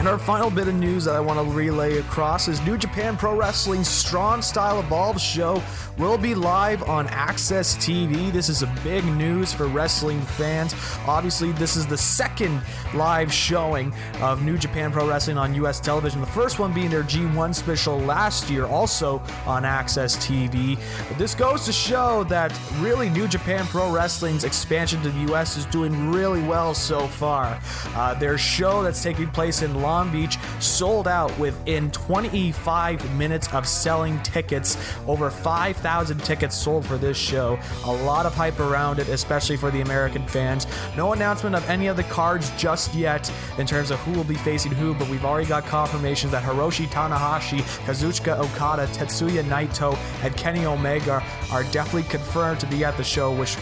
And 0.00 0.08
our 0.08 0.18
final 0.18 0.48
bit 0.48 0.66
of 0.66 0.74
news 0.76 1.04
that 1.04 1.14
I 1.14 1.20
want 1.20 1.46
to 1.46 1.54
relay 1.54 1.98
across 1.98 2.48
is 2.48 2.58
New 2.62 2.78
Japan 2.78 3.18
Pro 3.18 3.36
Wrestling's 3.36 3.86
Strong 3.86 4.40
Style 4.40 4.80
Evolved 4.80 5.20
show 5.20 5.62
will 5.98 6.16
be 6.16 6.34
live 6.34 6.82
on 6.84 7.06
AXS 7.08 7.76
TV. 7.76 8.32
This 8.32 8.48
is 8.48 8.62
a 8.62 8.74
big 8.82 9.04
news 9.04 9.52
for 9.52 9.66
wrestling 9.66 10.22
fans. 10.22 10.74
Obviously, 11.06 11.52
this 11.52 11.76
is 11.76 11.86
the 11.86 11.98
second 11.98 12.62
live 12.94 13.30
showing 13.30 13.92
of 14.22 14.42
New 14.42 14.56
Japan 14.56 14.90
Pro 14.90 15.06
Wrestling 15.06 15.36
on 15.36 15.54
US 15.56 15.78
television. 15.78 16.22
The 16.22 16.26
first 16.28 16.58
one 16.58 16.72
being 16.72 16.88
their 16.88 17.02
G1 17.02 17.54
special 17.54 17.98
last 17.98 18.48
year, 18.48 18.64
also 18.64 19.18
on 19.44 19.64
AXS 19.64 20.16
TV. 20.16 20.78
But 21.08 21.18
this 21.18 21.34
goes 21.34 21.66
to 21.66 21.72
show 21.72 22.24
that 22.24 22.58
really 22.78 23.10
New 23.10 23.28
Japan 23.28 23.66
Pro 23.66 23.92
Wrestling's 23.92 24.44
expansion 24.44 25.02
to 25.02 25.10
the 25.10 25.34
US 25.34 25.58
is 25.58 25.66
doing 25.66 26.10
really 26.10 26.42
well 26.42 26.72
so 26.72 27.06
far. 27.06 27.60
Uh, 27.88 28.14
their 28.14 28.38
show 28.38 28.82
that's 28.82 29.02
taking 29.02 29.28
place 29.28 29.60
in 29.60 29.82
Long 29.90 30.12
Beach 30.12 30.38
sold 30.60 31.08
out 31.08 31.36
within 31.36 31.90
25 31.90 33.16
minutes 33.16 33.52
of 33.52 33.66
selling 33.66 34.22
tickets. 34.22 34.76
Over 35.08 35.30
5,000 35.30 36.22
tickets 36.22 36.54
sold 36.54 36.86
for 36.86 36.96
this 36.96 37.16
show. 37.16 37.58
A 37.84 37.92
lot 38.04 38.24
of 38.24 38.32
hype 38.32 38.60
around 38.60 39.00
it, 39.00 39.08
especially 39.08 39.56
for 39.56 39.72
the 39.72 39.80
American 39.80 40.24
fans. 40.28 40.68
No 40.96 41.12
announcement 41.12 41.56
of 41.56 41.68
any 41.68 41.88
of 41.88 41.96
the 41.96 42.04
cards 42.04 42.52
just 42.56 42.94
yet 42.94 43.32
in 43.58 43.66
terms 43.66 43.90
of 43.90 43.98
who 44.00 44.12
will 44.12 44.22
be 44.22 44.36
facing 44.36 44.70
who, 44.70 44.94
but 44.94 45.08
we've 45.08 45.24
already 45.24 45.48
got 45.48 45.66
confirmation 45.66 46.30
that 46.30 46.44
Hiroshi 46.44 46.86
Tanahashi, 46.86 47.58
Kazuchika 47.84 48.38
Okada, 48.38 48.86
Tetsuya 48.92 49.42
Naito, 49.42 49.98
and 50.22 50.36
Kenny 50.36 50.66
Omega 50.66 51.20
are 51.50 51.64
definitely 51.72 52.08
confirmed 52.08 52.60
to 52.60 52.66
be 52.66 52.84
at 52.84 52.96
the 52.96 53.02
show, 53.02 53.34
which 53.34 53.56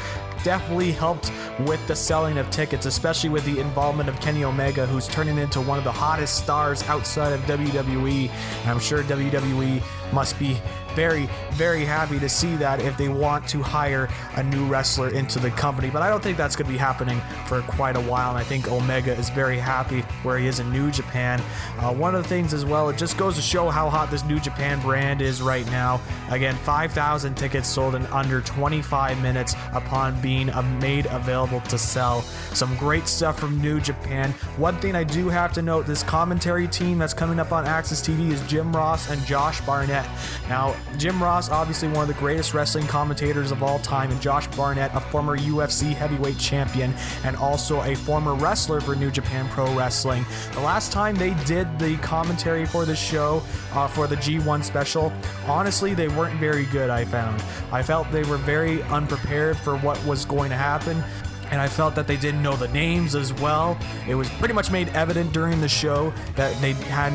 definitely 0.45 0.93
helped 0.93 1.33
with 1.61 1.85
the 1.87 1.97
selling 1.97 2.39
of 2.39 2.51
tickets, 2.51 2.87
especially 2.87 3.31
with 3.31 3.45
the 3.45 3.59
involvement 3.59 4.09
of 4.09 4.21
Kenny 4.21 4.45
Omega, 4.45 4.87
who's 4.87 5.09
turning 5.09 5.39
into 5.39 5.61
one 5.61 5.79
of 5.79 5.85
the 5.85 5.93
hottest 5.93 6.37
stars 6.37 6.83
outside 6.85 7.33
of 7.33 7.41
WWE. 7.43 8.29
And 8.29 8.71
I'm 8.71 8.81
sure 8.81 9.03
WWE 9.05 9.83
must 10.13 10.39
be 10.39 10.61
very, 10.99 11.29
very 11.53 11.85
happy 11.85 12.19
to 12.19 12.29
see 12.29 12.57
that 12.57 12.81
if 12.81 12.97
they 12.97 13.09
want 13.09 13.47
to 13.47 13.63
hire 13.63 14.09
a 14.35 14.43
new 14.43 14.67
wrestler 14.67 15.15
into 15.15 15.39
the 15.39 15.49
company. 15.53 15.91
But 15.91 16.03
I 16.03 16.11
don't 16.11 16.21
think 16.21 16.37
that's 16.37 16.57
going 16.57 16.67
to 16.67 16.73
be 16.73 16.77
happening 16.77 17.21
for 17.47 17.63
quite 17.63 17.95
a 17.95 18.01
while. 18.01 18.31
And 18.31 18.39
I 18.39 18.43
think 18.43 18.67
Omega 18.69 19.13
is 19.17 19.31
very 19.31 19.59
happy 19.59 20.01
where 20.25 20.39
he 20.39 20.49
is 20.49 20.59
in 20.59 20.73
New 20.73 20.91
Japan. 20.91 21.41
Uh, 21.79 21.95
one 21.95 22.17
of 22.17 22.25
the 22.25 22.29
things 22.29 22.53
as 22.53 22.65
well, 22.65 22.89
it 22.89 22.99
just 22.99 23.17
goes 23.17 23.37
to 23.37 23.43
show 23.43 23.71
how 23.71 23.89
hot 23.89 24.11
this 24.11 24.25
New 24.25 24.41
Japan 24.41 24.81
brand 24.81 25.23
is 25.23 25.41
right 25.41 25.65
now. 25.67 26.01
Again, 26.31 26.57
5,000 26.57 27.37
tickets 27.37 27.69
sold 27.69 27.95
in 27.95 28.05
under 28.07 28.41
25 28.41 29.23
minutes 29.23 29.55
upon 29.75 30.21
being 30.21 30.51
made 30.81 31.07
available 31.07 31.61
to 31.61 31.79
sell. 31.79 32.23
Some 32.55 32.75
great 32.77 33.07
stuff 33.07 33.39
from 33.39 33.63
New 33.63 33.81
Japan. 33.81 34.33
One 34.57 34.77
thing 34.79 34.97
I 34.97 35.05
do 35.05 35.29
have 35.29 35.53
to 35.53 35.63
note 35.63 35.87
this 35.87 36.03
commentary 36.03 36.67
team 36.67 36.99
that's 36.99 37.15
coming 37.15 37.39
up 37.39 37.53
on 37.53 37.67
AXS 37.67 38.03
TV 38.03 38.33
is 38.33 38.43
Jim 38.49 38.75
Ross 38.75 39.11
and 39.11 39.25
Josh 39.25 39.61
Barnett. 39.61 40.09
Now, 40.49 40.75
Jim 40.97 41.23
Ross, 41.23 41.51
obviously 41.51 41.89
one 41.89 42.03
of 42.03 42.09
the 42.09 42.15
greatest 42.15 42.55
wrestling 42.55 42.87
commentators 42.87 43.51
of 43.51 43.63
all 43.63 43.79
time, 43.81 44.11
and 44.11 44.21
Josh 44.21 44.47
Barnett, 44.49 44.91
a 44.95 45.01
former 45.01 45.37
UFC 45.37 45.93
heavyweight 45.95 46.39
champion 46.39 46.95
and 47.25 47.37
also 47.37 47.83
a 47.83 47.95
former 47.95 48.35
wrestler 48.35 48.81
for 48.81 48.97
New 48.97 49.11
Japan 49.11 49.49
Pro 49.51 49.73
Wrestling. 49.75 50.25
The 50.53 50.61
last 50.61 50.93
time 50.93 51.15
they 51.15 51.35
did 51.45 51.79
the 51.79 51.97
commentary 51.99 52.67
for 52.67 52.85
the 52.85 52.97
show, 52.97 53.43
uh, 53.73 53.87
for 53.89 54.07
the 54.07 54.17
G1 54.17 54.65
special, 54.65 55.13
honestly, 55.47 55.95
they 55.95 56.09
weren't 56.09 56.39
very 56.41 56.65
good, 56.67 56.91
I 56.91 57.05
found. 57.05 57.43
I 57.71 57.83
felt 57.83 58.11
they 58.11 58.25
were 58.25 58.39
very 58.39 58.83
unprepared 58.85 59.57
for 59.57 59.77
what 59.79 60.03
was 60.05 60.25
going 60.25 60.51
to 60.51 60.57
happen 60.57 61.03
and 61.51 61.61
I 61.61 61.69
felt 61.69 61.95
that 61.95 62.07
they 62.07 62.17
didn't 62.17 62.43
know 62.43 62.57
the 62.57 62.69
names 62.69 63.15
as 63.15 63.33
well. 63.33 63.79
It 64.07 64.15
was 64.15 64.29
pretty 64.31 64.55
much 64.55 64.71
made 64.71 64.89
evident 64.91 65.33
during 65.33 65.61
the 65.61 65.69
show 65.69 66.13
that 66.37 66.55
they 66.61 66.73
had 66.73 67.13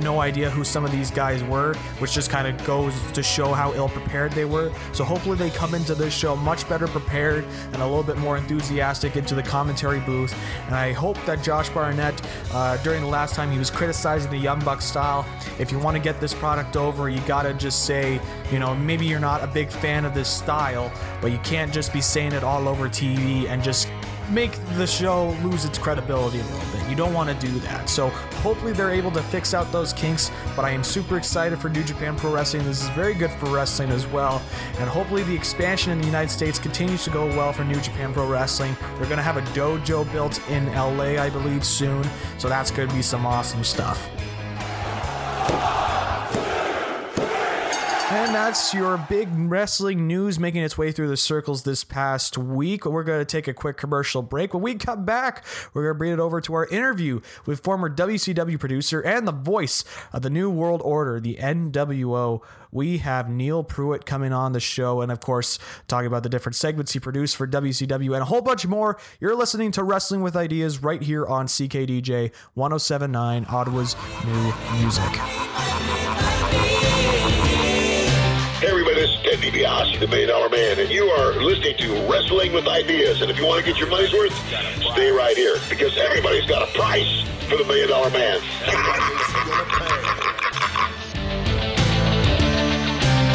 no 0.00 0.20
idea 0.20 0.50
who 0.50 0.64
some 0.64 0.84
of 0.84 0.92
these 0.92 1.10
guys 1.10 1.42
were, 1.44 1.74
which 1.98 2.12
just 2.12 2.30
kind 2.30 2.46
of 2.46 2.66
goes 2.66 2.94
to 3.12 3.22
show 3.22 3.52
how 3.52 3.72
ill 3.74 3.88
prepared 3.88 4.32
they 4.32 4.44
were. 4.44 4.72
So 4.92 5.04
hopefully 5.04 5.36
they 5.36 5.50
come 5.50 5.74
into 5.74 5.94
this 5.94 6.14
show 6.14 6.36
much 6.36 6.68
better 6.68 6.86
prepared 6.86 7.44
and 7.72 7.76
a 7.76 7.86
little 7.86 8.02
bit 8.02 8.18
more 8.18 8.36
enthusiastic 8.36 9.16
into 9.16 9.34
the 9.34 9.42
commentary 9.42 10.00
booth. 10.00 10.34
And 10.66 10.74
I 10.74 10.92
hope 10.92 11.16
that 11.26 11.42
Josh 11.42 11.68
Barnett, 11.70 12.20
uh, 12.52 12.76
during 12.78 13.02
the 13.02 13.08
last 13.08 13.34
time 13.34 13.50
he 13.50 13.58
was 13.58 13.70
criticizing 13.70 14.30
the 14.30 14.38
Young 14.38 14.60
Buck 14.60 14.80
style, 14.80 15.26
if 15.58 15.70
you 15.70 15.78
want 15.78 15.96
to 15.96 16.02
get 16.02 16.20
this 16.20 16.34
product 16.34 16.76
over, 16.76 17.08
you 17.08 17.20
gotta 17.20 17.54
just 17.54 17.86
say, 17.86 18.20
you 18.50 18.58
know, 18.58 18.74
maybe 18.74 19.06
you're 19.06 19.20
not 19.20 19.42
a 19.42 19.46
big 19.46 19.70
fan 19.70 20.04
of 20.04 20.14
this 20.14 20.28
style, 20.28 20.92
but 21.20 21.32
you 21.32 21.38
can't 21.38 21.72
just 21.72 21.92
be 21.92 22.00
saying 22.00 22.32
it 22.32 22.44
all 22.44 22.68
over 22.68 22.88
TV 22.88 23.48
and 23.48 23.62
just 23.62 23.88
make 24.30 24.52
the 24.76 24.86
show 24.86 25.30
lose 25.42 25.64
its 25.64 25.78
credibility 25.78 26.40
a 26.40 26.44
little 26.44 26.72
bit. 26.72 26.88
You 26.88 26.96
don't 26.96 27.14
want 27.14 27.28
to 27.28 27.46
do 27.46 27.58
that. 27.60 27.88
So 27.88 28.08
hopefully 28.08 28.72
they're 28.72 28.90
able 28.90 29.10
to 29.12 29.22
fix 29.22 29.54
out 29.54 29.70
those 29.72 29.92
kinks. 29.92 30.30
But 30.56 30.64
I 30.64 30.70
am 30.70 30.84
super 30.84 31.16
excited 31.16 31.58
for 31.58 31.68
New 31.68 31.82
Japan 31.82 32.16
Pro 32.16 32.32
Wrestling. 32.32 32.64
This 32.64 32.82
is 32.82 32.88
very 32.90 33.14
good 33.14 33.30
for 33.32 33.46
wrestling 33.46 33.90
as 33.90 34.06
well. 34.06 34.42
And 34.78 34.88
hopefully 34.88 35.22
the 35.24 35.34
expansion 35.34 35.92
in 35.92 36.00
the 36.00 36.06
United 36.06 36.30
States 36.30 36.58
continues 36.58 37.04
to 37.04 37.10
go 37.10 37.26
well 37.26 37.52
for 37.52 37.64
New 37.64 37.80
Japan 37.80 38.12
Pro 38.12 38.28
Wrestling. 38.28 38.76
They're 38.96 39.06
going 39.06 39.16
to 39.16 39.22
have 39.22 39.36
a 39.36 39.42
dojo 39.52 40.10
built 40.12 40.40
in 40.48 40.66
LA, 40.72 41.22
I 41.22 41.30
believe, 41.30 41.64
soon. 41.64 42.04
So 42.38 42.48
that's 42.48 42.70
going 42.70 42.88
to 42.88 42.94
be 42.94 43.02
some 43.02 43.26
awesome 43.26 43.64
stuff. 43.64 44.08
And 48.16 48.32
that's 48.32 48.72
your 48.72 48.96
big 48.96 49.28
wrestling 49.32 50.06
news 50.06 50.38
making 50.38 50.62
its 50.62 50.78
way 50.78 50.92
through 50.92 51.08
the 51.08 51.16
circles 51.16 51.64
this 51.64 51.82
past 51.82 52.38
week. 52.38 52.84
We're 52.84 53.02
going 53.02 53.18
to 53.18 53.24
take 53.24 53.48
a 53.48 53.52
quick 53.52 53.76
commercial 53.76 54.22
break. 54.22 54.54
When 54.54 54.62
we 54.62 54.76
come 54.76 55.04
back, 55.04 55.44
we're 55.72 55.82
going 55.82 55.94
to 55.94 55.98
bring 55.98 56.12
it 56.12 56.20
over 56.20 56.40
to 56.42 56.54
our 56.54 56.66
interview 56.66 57.20
with 57.44 57.64
former 57.64 57.90
WCW 57.90 58.56
producer 58.60 59.00
and 59.00 59.26
the 59.26 59.32
voice 59.32 59.84
of 60.12 60.22
the 60.22 60.30
New 60.30 60.48
World 60.48 60.80
Order, 60.84 61.18
the 61.18 61.38
NWO. 61.40 62.40
We 62.70 62.98
have 62.98 63.28
Neal 63.28 63.64
Pruitt 63.64 64.06
coming 64.06 64.32
on 64.32 64.52
the 64.52 64.60
show, 64.60 65.00
and 65.00 65.10
of 65.10 65.18
course, 65.18 65.58
talking 65.88 66.06
about 66.06 66.22
the 66.22 66.28
different 66.28 66.54
segments 66.54 66.92
he 66.92 67.00
produced 67.00 67.34
for 67.34 67.48
WCW 67.48 68.12
and 68.12 68.22
a 68.22 68.26
whole 68.26 68.42
bunch 68.42 68.64
more. 68.64 68.96
You're 69.18 69.34
listening 69.34 69.72
to 69.72 69.82
Wrestling 69.82 70.22
with 70.22 70.36
Ideas 70.36 70.84
right 70.84 71.02
here 71.02 71.26
on 71.26 71.46
CKDJ 71.46 72.32
1079, 72.54 73.46
Ottawa's 73.50 73.96
new 74.24 74.54
music. 74.78 76.23
Ted 79.22 79.38
DiBiase, 79.38 80.00
the 80.00 80.06
Million 80.08 80.28
Dollar 80.28 80.48
Man, 80.48 80.78
and 80.78 80.90
you 80.90 81.04
are 81.04 81.34
listening 81.34 81.76
to 81.78 82.10
Wrestling 82.10 82.52
with 82.52 82.66
Ideas. 82.66 83.22
And 83.22 83.30
if 83.30 83.38
you 83.38 83.46
want 83.46 83.64
to 83.64 83.70
get 83.70 83.78
your 83.78 83.88
money's 83.88 84.12
worth, 84.12 84.34
stay 84.92 85.10
right 85.10 85.36
here 85.36 85.56
because 85.68 85.96
everybody's 85.96 86.46
got 86.46 86.68
a 86.68 86.72
price 86.72 87.22
for 87.48 87.56
the 87.56 87.64
Million 87.64 87.88
Dollar 87.88 88.10
Man. 88.10 88.40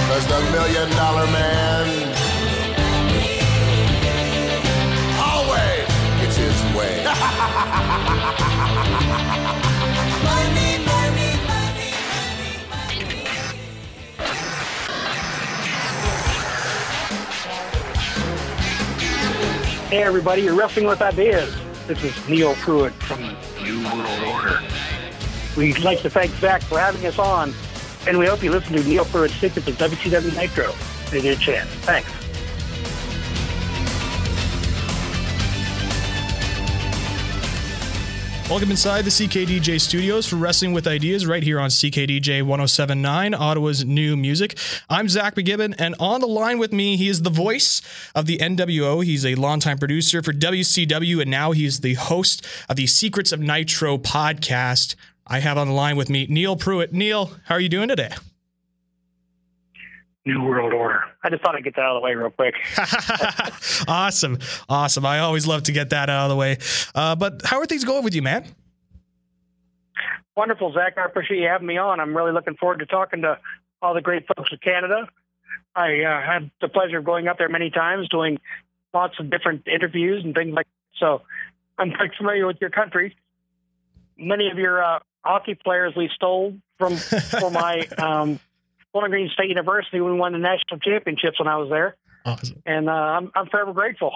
Cause 0.09 0.27
the 0.27 0.41
million 0.51 0.89
dollar 0.97 1.27
man 1.27 1.87
always 5.23 5.87
gets 6.19 6.35
his 6.35 6.75
way. 6.75 7.05
Hey, 19.89 20.03
everybody, 20.03 20.43
you're 20.43 20.53
wrestling 20.53 20.85
with 20.85 21.01
ideas. 21.01 21.51
This 21.87 22.03
is 22.03 22.29
Neal 22.29 22.53
Pruitt 22.57 22.93
from 22.93 23.23
New 23.63 23.83
World 23.85 24.23
Order. 24.27 24.59
We'd 25.57 25.79
like 25.79 26.01
to 26.01 26.11
thank 26.11 26.29
Zach 26.35 26.61
for 26.61 26.77
having 26.77 27.03
us 27.07 27.17
on, 27.17 27.55
and 28.07 28.19
we 28.19 28.27
hope 28.27 28.43
you 28.43 28.51
listen 28.51 28.75
to 28.75 28.83
Neal 28.83 29.03
Pruitt's 29.05 29.33
Secrets 29.33 29.67
of 29.67 29.75
WCW 29.79 30.37
Nitro. 30.37 30.73
They 31.09 31.21
get 31.23 31.35
a 31.35 31.39
chance. 31.39 31.71
Thanks. 31.85 32.18
Welcome 38.49 38.71
inside 38.71 39.05
the 39.05 39.11
CKDJ 39.11 39.79
studios 39.79 40.25
for 40.25 40.37
Wrestling 40.37 40.73
with 40.73 40.87
Ideas 40.87 41.27
right 41.27 41.43
here 41.43 41.59
on 41.59 41.69
CKDJ 41.69 42.41
1079, 42.41 43.35
Ottawa's 43.35 43.85
new 43.85 44.17
music. 44.17 44.57
I'm 44.89 45.07
Zach 45.07 45.35
McGibbon, 45.35 45.75
and 45.77 45.93
on 45.99 46.19
the 46.19 46.27
line 46.27 46.57
with 46.57 46.73
me, 46.73 46.97
he 46.97 47.09
is 47.09 47.21
the 47.21 47.29
voice 47.29 47.83
of 48.15 48.25
the 48.25 48.39
NWO. 48.39 49.05
He's 49.05 49.23
a 49.23 49.35
longtime 49.35 49.77
producer 49.77 50.23
for 50.23 50.33
WCW, 50.33 51.21
and 51.21 51.29
now 51.29 51.51
he's 51.51 51.81
the 51.81 51.93
host 51.93 52.43
of 52.67 52.75
the 52.75 52.87
Secrets 52.87 53.31
of 53.31 53.39
Nitro 53.39 53.99
podcast. 53.99 54.95
I 55.27 55.41
have 55.41 55.59
on 55.59 55.67
the 55.67 55.73
line 55.73 55.95
with 55.95 56.09
me 56.09 56.25
Neal 56.27 56.55
Pruitt. 56.55 56.91
Neal, 56.91 57.33
how 57.45 57.53
are 57.53 57.61
you 57.61 57.69
doing 57.69 57.87
today? 57.87 58.09
New 60.25 60.43
World 60.43 60.73
Order. 60.73 61.01
I 61.23 61.29
just 61.29 61.41
thought 61.41 61.55
I'd 61.55 61.63
get 61.63 61.75
that 61.75 61.81
out 61.81 61.95
of 61.95 62.01
the 62.01 62.05
way 62.05 62.13
real 62.13 62.29
quick. 62.29 62.55
awesome. 63.87 64.37
Awesome. 64.67 65.05
I 65.05 65.19
always 65.19 65.47
love 65.47 65.63
to 65.63 65.71
get 65.71 65.89
that 65.91 66.09
out 66.09 66.25
of 66.25 66.29
the 66.29 66.35
way. 66.35 66.57
Uh, 66.93 67.15
but 67.15 67.41
how 67.45 67.59
are 67.59 67.65
things 67.65 67.83
going 67.83 68.03
with 68.03 68.13
you, 68.13 68.21
man? 68.21 68.45
Wonderful, 70.35 70.73
Zach. 70.73 70.97
I 70.97 71.05
appreciate 71.05 71.41
you 71.41 71.47
having 71.47 71.67
me 71.67 71.77
on. 71.77 71.99
I'm 71.99 72.15
really 72.15 72.31
looking 72.31 72.55
forward 72.55 72.79
to 72.79 72.85
talking 72.85 73.21
to 73.23 73.39
all 73.81 73.93
the 73.93 74.01
great 74.01 74.25
folks 74.27 74.51
of 74.51 74.61
Canada. 74.61 75.07
I 75.75 76.01
uh, 76.01 76.21
had 76.21 76.51
the 76.61 76.67
pleasure 76.67 76.99
of 76.99 77.05
going 77.05 77.27
up 77.27 77.37
there 77.37 77.49
many 77.49 77.69
times, 77.69 78.07
doing 78.09 78.39
lots 78.93 79.19
of 79.19 79.29
different 79.29 79.67
interviews 79.67 80.23
and 80.23 80.35
things 80.35 80.53
like 80.53 80.65
that. 80.65 80.97
So 80.99 81.21
I'm 81.77 81.91
quite 81.91 82.11
familiar 82.17 82.45
with 82.45 82.57
your 82.59 82.69
country. 82.69 83.15
Many 84.17 84.49
of 84.49 84.57
your 84.57 84.83
uh, 84.83 84.99
hockey 85.23 85.55
players 85.55 85.93
we 85.95 86.09
stole 86.13 86.55
from 86.77 86.95
for 86.97 87.49
my 87.51 87.87
um, 87.97 88.39
Bowling 88.93 89.11
Green 89.11 89.29
State 89.29 89.49
University 89.49 90.01
we 90.01 90.11
won 90.13 90.33
the 90.33 90.39
national 90.39 90.79
championships 90.79 91.39
when 91.39 91.47
I 91.47 91.57
was 91.57 91.69
there. 91.69 91.95
Awesome. 92.25 92.61
And 92.65 92.89
uh, 92.89 92.91
I'm, 92.91 93.31
I'm 93.33 93.47
forever 93.47 93.71
grateful. 93.71 94.13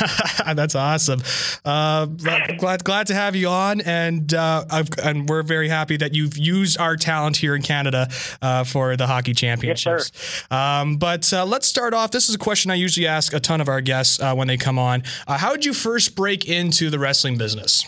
That's 0.54 0.74
awesome. 0.74 1.22
Uh, 1.64 2.04
glad 2.58 2.84
glad 2.84 3.06
to 3.06 3.14
have 3.14 3.34
you 3.34 3.48
on, 3.48 3.80
and 3.80 4.32
uh, 4.34 4.64
and 5.02 5.28
we're 5.28 5.42
very 5.42 5.68
happy 5.68 5.96
that 5.96 6.14
you've 6.14 6.36
used 6.36 6.78
our 6.78 6.96
talent 6.96 7.38
here 7.38 7.56
in 7.56 7.62
Canada 7.62 8.08
uh, 8.42 8.64
for 8.64 8.96
the 8.96 9.06
hockey 9.06 9.32
championships. 9.32 10.12
Yes, 10.14 10.50
um, 10.50 10.98
but 10.98 11.32
uh, 11.32 11.46
let's 11.46 11.66
start 11.66 11.94
off. 11.94 12.10
This 12.10 12.28
is 12.28 12.34
a 12.34 12.38
question 12.38 12.70
I 12.70 12.74
usually 12.74 13.06
ask 13.06 13.32
a 13.32 13.40
ton 13.40 13.62
of 13.62 13.68
our 13.68 13.80
guests 13.80 14.20
uh, 14.20 14.34
when 14.34 14.48
they 14.48 14.58
come 14.58 14.78
on. 14.78 15.02
how 15.26 15.52
did 15.52 15.64
you 15.64 15.72
first 15.72 16.14
break 16.14 16.46
into 16.46 16.90
the 16.90 16.98
wrestling 16.98 17.38
business? 17.38 17.86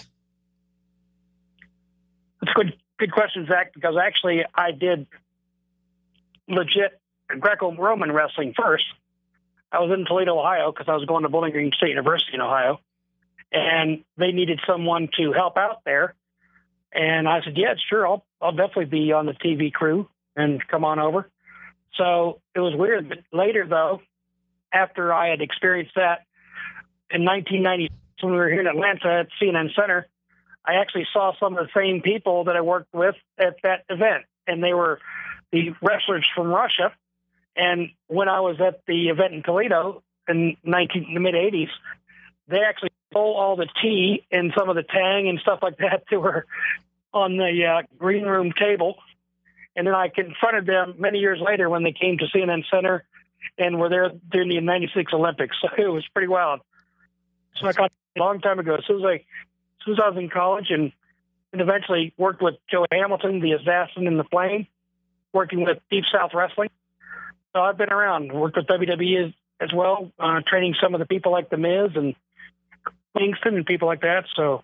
That's 2.40 2.52
a 2.52 2.54
good 2.54 2.72
good 2.98 3.12
question, 3.12 3.46
Zach. 3.46 3.74
Because 3.74 3.96
actually, 4.02 4.44
I 4.54 4.72
did 4.72 5.06
legit 6.48 7.00
Greco-Roman 7.28 8.12
wrestling 8.12 8.54
first. 8.56 8.84
I 9.70 9.80
was 9.80 9.90
in 9.92 10.06
Toledo, 10.06 10.38
Ohio, 10.38 10.72
because 10.72 10.88
I 10.88 10.94
was 10.94 11.04
going 11.04 11.24
to 11.24 11.28
Bowling 11.28 11.52
Green 11.52 11.72
State 11.76 11.90
University 11.90 12.32
in 12.34 12.40
Ohio, 12.40 12.80
and 13.52 14.02
they 14.16 14.32
needed 14.32 14.60
someone 14.66 15.08
to 15.18 15.32
help 15.32 15.58
out 15.58 15.84
there. 15.84 16.14
And 16.92 17.28
I 17.28 17.42
said, 17.42 17.56
"Yeah, 17.56 17.74
sure, 17.88 18.06
I'll 18.06 18.24
I'll 18.40 18.52
definitely 18.52 18.86
be 18.86 19.12
on 19.12 19.26
the 19.26 19.34
TV 19.34 19.70
crew 19.70 20.08
and 20.34 20.66
come 20.66 20.84
on 20.84 20.98
over." 20.98 21.28
So 21.96 22.40
it 22.54 22.60
was 22.60 22.74
weird. 22.74 23.10
But 23.10 23.18
later, 23.30 23.66
though, 23.66 24.00
after 24.72 25.12
I 25.12 25.28
had 25.28 25.42
experienced 25.42 25.96
that 25.96 26.24
in 27.10 27.24
1990, 27.24 27.90
when 28.20 28.32
we 28.32 28.38
were 28.38 28.48
here 28.48 28.60
in 28.60 28.66
Atlanta 28.66 29.20
at 29.20 29.28
CNN 29.40 29.74
Center, 29.74 30.06
I 30.64 30.74
actually 30.76 31.06
saw 31.12 31.32
some 31.38 31.56
of 31.56 31.66
the 31.66 31.72
same 31.78 32.00
people 32.00 32.44
that 32.44 32.56
I 32.56 32.62
worked 32.62 32.92
with 32.94 33.16
at 33.38 33.56
that 33.62 33.84
event, 33.90 34.24
and 34.46 34.64
they 34.64 34.72
were 34.72 35.00
the 35.52 35.74
wrestlers 35.82 36.28
from 36.34 36.48
Russia. 36.48 36.92
And 37.56 37.90
when 38.06 38.28
I 38.28 38.40
was 38.40 38.60
at 38.60 38.82
the 38.86 39.08
event 39.08 39.34
in 39.34 39.42
Toledo 39.42 40.02
in 40.28 40.56
19, 40.64 41.14
the 41.14 41.20
mid 41.20 41.34
80s, 41.34 41.68
they 42.48 42.60
actually 42.60 42.90
stole 43.10 43.34
all 43.34 43.56
the 43.56 43.68
tea 43.82 44.26
and 44.30 44.52
some 44.56 44.68
of 44.68 44.76
the 44.76 44.82
tang 44.82 45.28
and 45.28 45.38
stuff 45.40 45.60
like 45.62 45.78
that 45.78 46.04
that 46.10 46.20
were 46.20 46.46
on 47.12 47.36
the 47.36 47.64
uh, 47.64 47.82
green 47.98 48.24
room 48.24 48.52
table. 48.52 48.96
And 49.76 49.86
then 49.86 49.94
I 49.94 50.08
confronted 50.08 50.66
them 50.66 50.94
many 50.98 51.18
years 51.18 51.40
later 51.40 51.68
when 51.68 51.82
they 51.84 51.92
came 51.92 52.18
to 52.18 52.26
CNN 52.26 52.64
Center 52.70 53.04
and 53.56 53.78
were 53.78 53.88
there 53.88 54.10
during 54.30 54.48
the 54.48 54.60
96 54.60 55.12
Olympics. 55.12 55.56
So 55.62 55.68
it 55.76 55.88
was 55.88 56.06
pretty 56.12 56.28
wild. 56.28 56.60
So 57.56 57.66
I 57.66 57.72
got 57.72 57.92
a 58.16 58.20
long 58.20 58.40
time 58.40 58.58
ago. 58.58 58.76
As 58.76 58.84
soon 58.86 58.98
as 58.98 59.04
I, 59.04 59.14
as 59.14 59.20
soon 59.84 59.94
as 59.94 60.00
I 60.04 60.08
was 60.08 60.18
in 60.18 60.30
college 60.30 60.66
and, 60.70 60.92
and 61.52 61.60
eventually 61.60 62.12
worked 62.16 62.42
with 62.42 62.54
Joe 62.70 62.86
Hamilton, 62.92 63.40
the 63.40 63.52
assassin 63.52 64.06
in 64.06 64.16
the 64.16 64.24
flame, 64.24 64.66
working 65.32 65.64
with 65.64 65.78
Deep 65.90 66.04
South 66.12 66.30
Wrestling. 66.34 66.70
So 67.54 67.62
I've 67.62 67.78
been 67.78 67.92
around, 67.92 68.32
worked 68.32 68.56
with 68.56 68.66
WWE 68.66 69.34
as 69.60 69.72
well, 69.72 70.12
uh, 70.18 70.40
training 70.46 70.74
some 70.82 70.94
of 70.94 71.00
the 71.00 71.06
people 71.06 71.32
like 71.32 71.50
The 71.50 71.56
Miz 71.56 71.90
and 71.94 72.14
Kingston 73.16 73.56
and 73.56 73.66
people 73.66 73.88
like 73.88 74.02
that. 74.02 74.24
So 74.36 74.62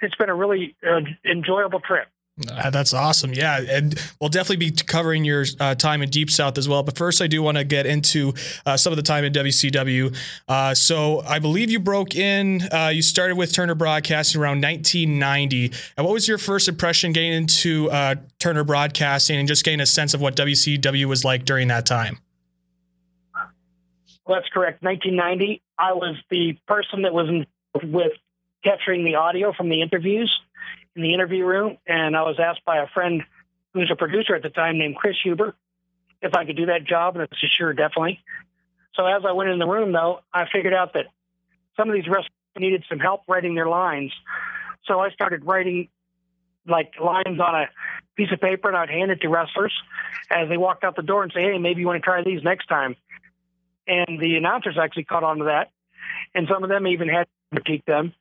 it's 0.00 0.14
been 0.14 0.28
a 0.28 0.34
really 0.34 0.76
uh, 0.86 1.00
enjoyable 1.24 1.80
trip. 1.80 2.06
Uh, 2.50 2.70
that's 2.70 2.94
awesome. 2.94 3.32
Yeah. 3.32 3.60
And 3.68 4.00
we'll 4.20 4.30
definitely 4.30 4.70
be 4.70 4.70
covering 4.70 5.24
your 5.24 5.44
uh, 5.58 5.74
time 5.74 6.02
in 6.02 6.10
Deep 6.10 6.30
South 6.30 6.56
as 6.56 6.68
well. 6.68 6.82
But 6.82 6.96
first, 6.96 7.20
I 7.20 7.26
do 7.26 7.42
want 7.42 7.58
to 7.58 7.64
get 7.64 7.86
into 7.86 8.32
uh, 8.64 8.76
some 8.76 8.92
of 8.92 8.96
the 8.96 9.02
time 9.02 9.24
in 9.24 9.32
WCW. 9.32 10.16
Uh, 10.46 10.74
so 10.74 11.20
I 11.22 11.38
believe 11.40 11.70
you 11.70 11.80
broke 11.80 12.14
in, 12.14 12.62
uh, 12.72 12.90
you 12.94 13.02
started 13.02 13.36
with 13.36 13.52
Turner 13.52 13.74
Broadcasting 13.74 14.40
around 14.40 14.62
1990. 14.62 15.72
And 15.96 16.06
what 16.06 16.12
was 16.12 16.28
your 16.28 16.38
first 16.38 16.68
impression 16.68 17.12
getting 17.12 17.32
into 17.32 17.90
uh, 17.90 18.14
Turner 18.38 18.64
Broadcasting 18.64 19.38
and 19.38 19.48
just 19.48 19.64
getting 19.64 19.80
a 19.80 19.86
sense 19.86 20.14
of 20.14 20.20
what 20.20 20.36
WCW 20.36 21.06
was 21.06 21.24
like 21.24 21.44
during 21.44 21.68
that 21.68 21.86
time? 21.86 22.18
Well, 24.26 24.38
that's 24.38 24.52
correct. 24.52 24.82
1990, 24.82 25.62
I 25.78 25.94
was 25.94 26.16
the 26.30 26.56
person 26.68 27.02
that 27.02 27.14
was 27.14 27.28
in, 27.28 27.46
with 27.90 28.12
capturing 28.62 29.04
the 29.04 29.14
audio 29.14 29.52
from 29.52 29.70
the 29.70 29.80
interviews 29.80 30.30
in 30.98 31.04
the 31.04 31.14
interview 31.14 31.44
room, 31.44 31.78
and 31.86 32.16
I 32.16 32.22
was 32.22 32.40
asked 32.40 32.64
by 32.64 32.78
a 32.78 32.88
friend 32.88 33.22
who 33.72 33.78
was 33.78 33.90
a 33.90 33.96
producer 33.96 34.34
at 34.34 34.42
the 34.42 34.50
time 34.50 34.78
named 34.78 34.96
Chris 34.96 35.14
Huber 35.22 35.54
if 36.20 36.34
I 36.34 36.44
could 36.44 36.56
do 36.56 36.66
that 36.66 36.84
job, 36.84 37.14
and 37.14 37.22
I 37.22 37.26
said, 37.40 37.50
sure, 37.56 37.72
definitely. 37.72 38.20
So 38.94 39.06
as 39.06 39.22
I 39.24 39.30
went 39.30 39.50
in 39.50 39.60
the 39.60 39.66
room, 39.66 39.92
though, 39.92 40.18
I 40.34 40.46
figured 40.52 40.74
out 40.74 40.94
that 40.94 41.06
some 41.76 41.88
of 41.88 41.94
these 41.94 42.08
wrestlers 42.08 42.32
needed 42.58 42.84
some 42.88 42.98
help 42.98 43.22
writing 43.28 43.54
their 43.54 43.68
lines. 43.68 44.12
So 44.86 44.98
I 44.98 45.10
started 45.10 45.44
writing 45.44 45.88
like 46.66 46.94
lines 47.00 47.38
on 47.38 47.54
a 47.54 47.68
piece 48.16 48.32
of 48.32 48.40
paper, 48.40 48.66
and 48.66 48.76
I'd 48.76 48.90
hand 48.90 49.12
it 49.12 49.20
to 49.20 49.28
wrestlers 49.28 49.72
as 50.28 50.48
they 50.48 50.56
walked 50.56 50.82
out 50.82 50.96
the 50.96 51.02
door 51.02 51.22
and 51.22 51.30
say, 51.32 51.42
hey, 51.42 51.58
maybe 51.58 51.80
you 51.80 51.86
want 51.86 52.02
to 52.02 52.04
try 52.04 52.24
these 52.24 52.42
next 52.42 52.66
time. 52.66 52.96
And 53.86 54.18
the 54.20 54.34
announcers 54.34 54.76
actually 54.76 55.04
caught 55.04 55.22
on 55.22 55.38
to 55.38 55.44
that, 55.44 55.70
and 56.34 56.48
some 56.52 56.64
of 56.64 56.68
them 56.68 56.88
even 56.88 57.08
had 57.08 57.28
to 57.52 57.60
critique 57.60 57.84
them 57.84 58.14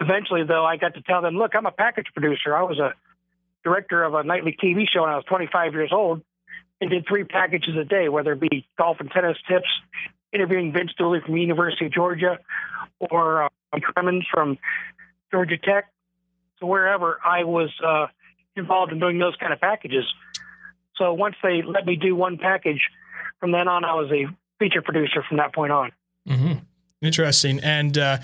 eventually, 0.00 0.44
though, 0.44 0.64
I 0.64 0.76
got 0.76 0.94
to 0.94 1.02
tell 1.02 1.22
them, 1.22 1.36
look, 1.36 1.54
I'm 1.54 1.66
a 1.66 1.72
package 1.72 2.06
producer. 2.14 2.56
I 2.56 2.62
was 2.62 2.78
a 2.78 2.94
director 3.62 4.02
of 4.02 4.14
a 4.14 4.22
nightly 4.24 4.56
TV 4.62 4.88
show 4.88 5.02
when 5.02 5.10
I 5.10 5.16
was 5.16 5.24
25 5.26 5.74
years 5.74 5.90
old 5.92 6.22
and 6.80 6.90
did 6.90 7.06
three 7.06 7.24
packages 7.24 7.76
a 7.76 7.84
day, 7.84 8.08
whether 8.08 8.32
it 8.32 8.40
be 8.40 8.66
golf 8.78 8.98
and 9.00 9.10
tennis 9.10 9.36
tips, 9.48 9.68
interviewing 10.32 10.72
Vince 10.72 10.92
Dooley 10.96 11.20
from 11.24 11.36
University 11.36 11.86
of 11.86 11.92
Georgia, 11.92 12.38
or 12.98 13.44
uh, 13.44 13.48
Cremins 13.74 14.22
from 14.32 14.58
Georgia 15.30 15.58
Tech. 15.58 15.92
So 16.58 16.66
wherever 16.66 17.18
I 17.24 17.44
was 17.44 17.70
uh, 17.84 18.06
involved 18.56 18.92
in 18.92 19.00
doing 19.00 19.18
those 19.18 19.36
kind 19.36 19.52
of 19.52 19.60
packages. 19.60 20.04
So 20.96 21.12
once 21.14 21.36
they 21.42 21.62
let 21.62 21.86
me 21.86 21.96
do 21.96 22.14
one 22.14 22.38
package, 22.38 22.80
from 23.38 23.52
then 23.52 23.68
on, 23.68 23.84
I 23.84 23.94
was 23.94 24.10
a 24.12 24.26
feature 24.58 24.82
producer 24.82 25.22
from 25.26 25.38
that 25.38 25.54
point 25.54 25.72
on. 25.72 25.92
Mm-hmm. 26.28 26.52
Interesting. 27.02 27.60
And 27.60 27.96
uh, 27.96 28.18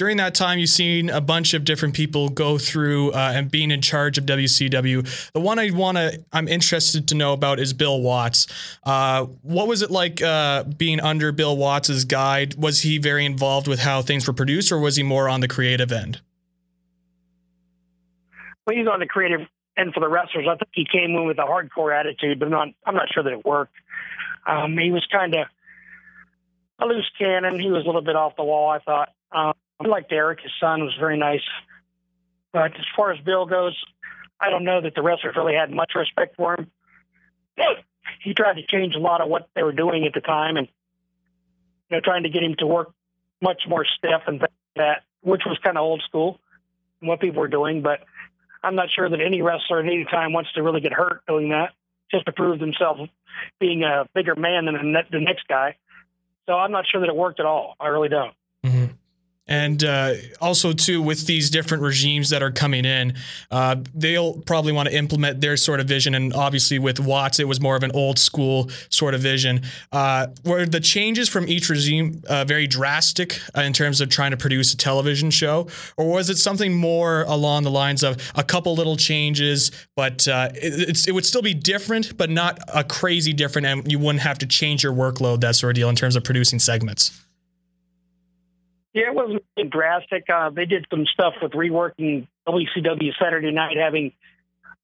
during 0.00 0.16
that 0.16 0.34
time, 0.34 0.58
you've 0.58 0.70
seen 0.70 1.10
a 1.10 1.20
bunch 1.20 1.52
of 1.52 1.62
different 1.62 1.92
people 1.92 2.30
go 2.30 2.56
through 2.56 3.12
uh, 3.12 3.32
and 3.34 3.50
being 3.50 3.70
in 3.70 3.82
charge 3.82 4.16
of 4.16 4.24
WCW. 4.24 5.30
The 5.32 5.40
one 5.40 5.58
I 5.58 5.72
want 5.72 5.98
to, 5.98 6.24
I'm 6.32 6.48
interested 6.48 7.08
to 7.08 7.14
know 7.14 7.34
about 7.34 7.60
is 7.60 7.74
Bill 7.74 8.00
Watts. 8.00 8.46
Uh, 8.82 9.26
what 9.42 9.68
was 9.68 9.82
it 9.82 9.90
like 9.90 10.22
uh, 10.22 10.64
being 10.64 11.00
under 11.00 11.32
Bill 11.32 11.54
Watts's 11.54 12.06
guide? 12.06 12.54
Was 12.54 12.80
he 12.80 12.96
very 12.96 13.26
involved 13.26 13.68
with 13.68 13.80
how 13.80 14.00
things 14.00 14.26
were 14.26 14.32
produced, 14.32 14.72
or 14.72 14.78
was 14.78 14.96
he 14.96 15.02
more 15.02 15.28
on 15.28 15.40
the 15.40 15.48
creative 15.48 15.92
end? 15.92 16.22
Well, 18.66 18.74
he's 18.74 18.88
on 18.88 19.00
the 19.00 19.06
creative 19.06 19.46
end 19.76 19.92
for 19.92 20.00
the 20.00 20.08
wrestlers. 20.08 20.46
I 20.48 20.56
think 20.56 20.70
he 20.72 20.86
came 20.90 21.10
in 21.10 21.26
with 21.26 21.36
a 21.36 21.42
hardcore 21.42 21.94
attitude, 21.94 22.38
but 22.38 22.46
I'm 22.46 22.52
not, 22.52 22.68
I'm 22.86 22.94
not 22.94 23.12
sure 23.12 23.22
that 23.22 23.34
it 23.34 23.44
worked. 23.44 23.74
Um, 24.46 24.78
he 24.78 24.92
was 24.92 25.06
kind 25.12 25.34
of 25.34 25.46
a 26.78 26.86
loose 26.86 27.10
cannon. 27.18 27.60
He 27.60 27.68
was 27.68 27.82
a 27.82 27.86
little 27.86 28.00
bit 28.00 28.16
off 28.16 28.34
the 28.36 28.44
wall, 28.44 28.70
I 28.70 28.78
thought. 28.78 29.10
Um, 29.30 29.52
I 29.80 29.88
liked 29.88 30.12
Eric. 30.12 30.40
His 30.42 30.52
son 30.60 30.84
was 30.84 30.94
very 30.98 31.16
nice. 31.16 31.42
But 32.52 32.74
as 32.76 32.84
far 32.96 33.12
as 33.12 33.20
Bill 33.20 33.46
goes, 33.46 33.76
I 34.40 34.50
don't 34.50 34.64
know 34.64 34.80
that 34.80 34.94
the 34.94 35.02
wrestlers 35.02 35.36
really 35.36 35.54
had 35.54 35.70
much 35.70 35.92
respect 35.94 36.36
for 36.36 36.54
him. 36.54 36.70
He 38.22 38.34
tried 38.34 38.54
to 38.54 38.66
change 38.66 38.94
a 38.94 38.98
lot 38.98 39.20
of 39.20 39.28
what 39.28 39.48
they 39.54 39.62
were 39.62 39.72
doing 39.72 40.04
at 40.04 40.12
the 40.12 40.20
time, 40.20 40.56
and 40.56 40.68
you 41.88 41.96
know, 41.96 42.00
trying 42.00 42.24
to 42.24 42.28
get 42.28 42.42
him 42.42 42.54
to 42.58 42.66
work 42.66 42.92
much 43.40 43.62
more 43.68 43.84
stiff 43.84 44.22
and 44.26 44.46
that, 44.76 45.02
which 45.22 45.42
was 45.46 45.58
kind 45.62 45.78
of 45.78 45.82
old 45.82 46.02
school. 46.02 46.38
and 47.00 47.08
what 47.08 47.20
people 47.20 47.40
were 47.40 47.48
doing, 47.48 47.82
but 47.82 48.00
I'm 48.62 48.74
not 48.74 48.88
sure 48.90 49.08
that 49.08 49.20
any 49.20 49.42
wrestler 49.42 49.80
at 49.80 49.86
any 49.86 50.04
time 50.04 50.32
wants 50.32 50.52
to 50.52 50.62
really 50.62 50.80
get 50.80 50.92
hurt 50.92 51.22
doing 51.26 51.50
that 51.50 51.72
just 52.10 52.26
to 52.26 52.32
prove 52.32 52.58
themselves 52.58 53.08
being 53.58 53.84
a 53.84 54.06
bigger 54.14 54.34
man 54.34 54.66
than 54.66 54.74
the 55.10 55.20
next 55.20 55.46
guy. 55.48 55.76
So 56.46 56.54
I'm 56.54 56.72
not 56.72 56.86
sure 56.86 57.00
that 57.00 57.08
it 57.08 57.16
worked 57.16 57.40
at 57.40 57.46
all. 57.46 57.76
I 57.80 57.88
really 57.88 58.08
don't. 58.08 58.34
And 59.46 59.82
uh, 59.82 60.14
also, 60.40 60.72
too, 60.72 61.02
with 61.02 61.26
these 61.26 61.50
different 61.50 61.82
regimes 61.82 62.30
that 62.30 62.40
are 62.40 62.52
coming 62.52 62.84
in, 62.84 63.14
uh, 63.50 63.76
they'll 63.94 64.34
probably 64.42 64.72
want 64.72 64.88
to 64.88 64.94
implement 64.94 65.40
their 65.40 65.56
sort 65.56 65.80
of 65.80 65.88
vision. 65.88 66.14
And 66.14 66.32
obviously, 66.32 66.78
with 66.78 67.00
Watts, 67.00 67.40
it 67.40 67.48
was 67.48 67.60
more 67.60 67.74
of 67.74 67.82
an 67.82 67.90
old 67.92 68.18
school 68.18 68.70
sort 68.90 69.12
of 69.12 69.20
vision. 69.20 69.62
Uh, 69.90 70.28
were 70.44 70.66
the 70.66 70.78
changes 70.78 71.28
from 71.28 71.48
each 71.48 71.68
regime 71.68 72.22
uh, 72.28 72.44
very 72.44 72.68
drastic 72.68 73.40
uh, 73.56 73.62
in 73.62 73.72
terms 73.72 74.00
of 74.00 74.08
trying 74.08 74.30
to 74.30 74.36
produce 74.36 74.72
a 74.72 74.76
television 74.76 75.32
show? 75.32 75.66
Or 75.96 76.10
was 76.10 76.30
it 76.30 76.38
something 76.38 76.76
more 76.76 77.22
along 77.22 77.64
the 77.64 77.72
lines 77.72 78.04
of 78.04 78.18
a 78.36 78.44
couple 78.44 78.76
little 78.76 78.96
changes, 78.96 79.72
but 79.96 80.28
uh, 80.28 80.50
it, 80.54 81.08
it 81.08 81.12
would 81.12 81.26
still 81.26 81.42
be 81.42 81.54
different, 81.54 82.16
but 82.16 82.30
not 82.30 82.60
a 82.72 82.84
crazy 82.84 83.32
different, 83.32 83.66
and 83.66 83.90
you 83.90 83.98
wouldn't 83.98 84.22
have 84.22 84.38
to 84.38 84.46
change 84.46 84.84
your 84.84 84.92
workload, 84.92 85.40
that 85.40 85.56
sort 85.56 85.72
of 85.72 85.74
deal, 85.74 85.88
in 85.88 85.96
terms 85.96 86.14
of 86.14 86.22
producing 86.22 86.60
segments? 86.60 87.20
Yeah, 88.92 89.04
it 89.08 89.14
wasn't 89.14 89.42
drastic. 89.70 90.24
Uh, 90.28 90.50
they 90.50 90.66
did 90.66 90.86
some 90.90 91.06
stuff 91.06 91.34
with 91.40 91.52
reworking 91.52 92.26
WCW 92.46 93.12
Saturday 93.20 93.52
Night, 93.52 93.76
having 93.76 94.12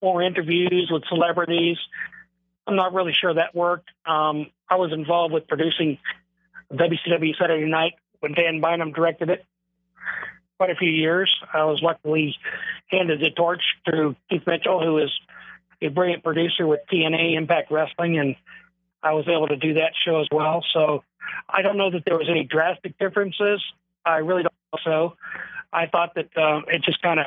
more 0.01 0.23
interviews 0.23 0.89
with 0.91 1.03
celebrities. 1.09 1.77
I'm 2.67 2.77
not 2.77 2.95
really 2.95 3.13
sure 3.13 3.35
that 3.35 3.55
worked. 3.55 3.89
Um, 4.05 4.47
I 4.69 4.77
was 4.77 4.93
involved 4.93 5.33
with 5.33 5.49
producing 5.49 5.99
WCW 6.73 7.37
Saturday 7.39 7.69
Night 7.69 7.95
when 8.21 8.33
Dan 8.33 8.61
Bynum 8.61 8.93
directed 8.93 9.31
it 9.31 9.45
quite 10.57 10.71
a 10.71 10.77
few 10.77 10.91
years. 10.91 11.35
I 11.53 11.65
was 11.65 11.81
luckily 11.83 12.37
handed 12.89 13.21
the 13.21 13.31
torch 13.31 13.63
to 13.89 14.17
Keith 14.31 14.43
Mitchell, 14.47 14.83
who 14.83 14.99
is 14.99 15.11
a 15.83 15.89
brilliant 15.89 16.25
producer 16.25 16.67
with 16.67 16.81
TNA 16.93 17.37
Impact 17.37 17.71
Wrestling, 17.71 18.19
and 18.19 18.37
I 19.03 19.13
was 19.13 19.29
able 19.29 19.49
to 19.49 19.57
do 19.57 19.75
that 19.75 19.93
show 20.05 20.21
as 20.21 20.29
well. 20.33 20.65
So 20.73 21.05
I 21.49 21.63
don't 21.63 21.77
know 21.77 21.91
that 21.91 22.05
there 22.05 22.17
was 22.17 22.29
any 22.31 22.45
drastic 22.45 22.99
differences. 22.99 23.63
I 24.07 24.19
really 24.19 24.43
don't 24.45 24.55
so. 24.85 25.17
I 25.73 25.87
thought 25.87 26.15
that 26.15 26.31
uh, 26.37 26.61
it 26.69 26.83
just 26.83 27.03
kind 27.03 27.21
of, 27.21 27.27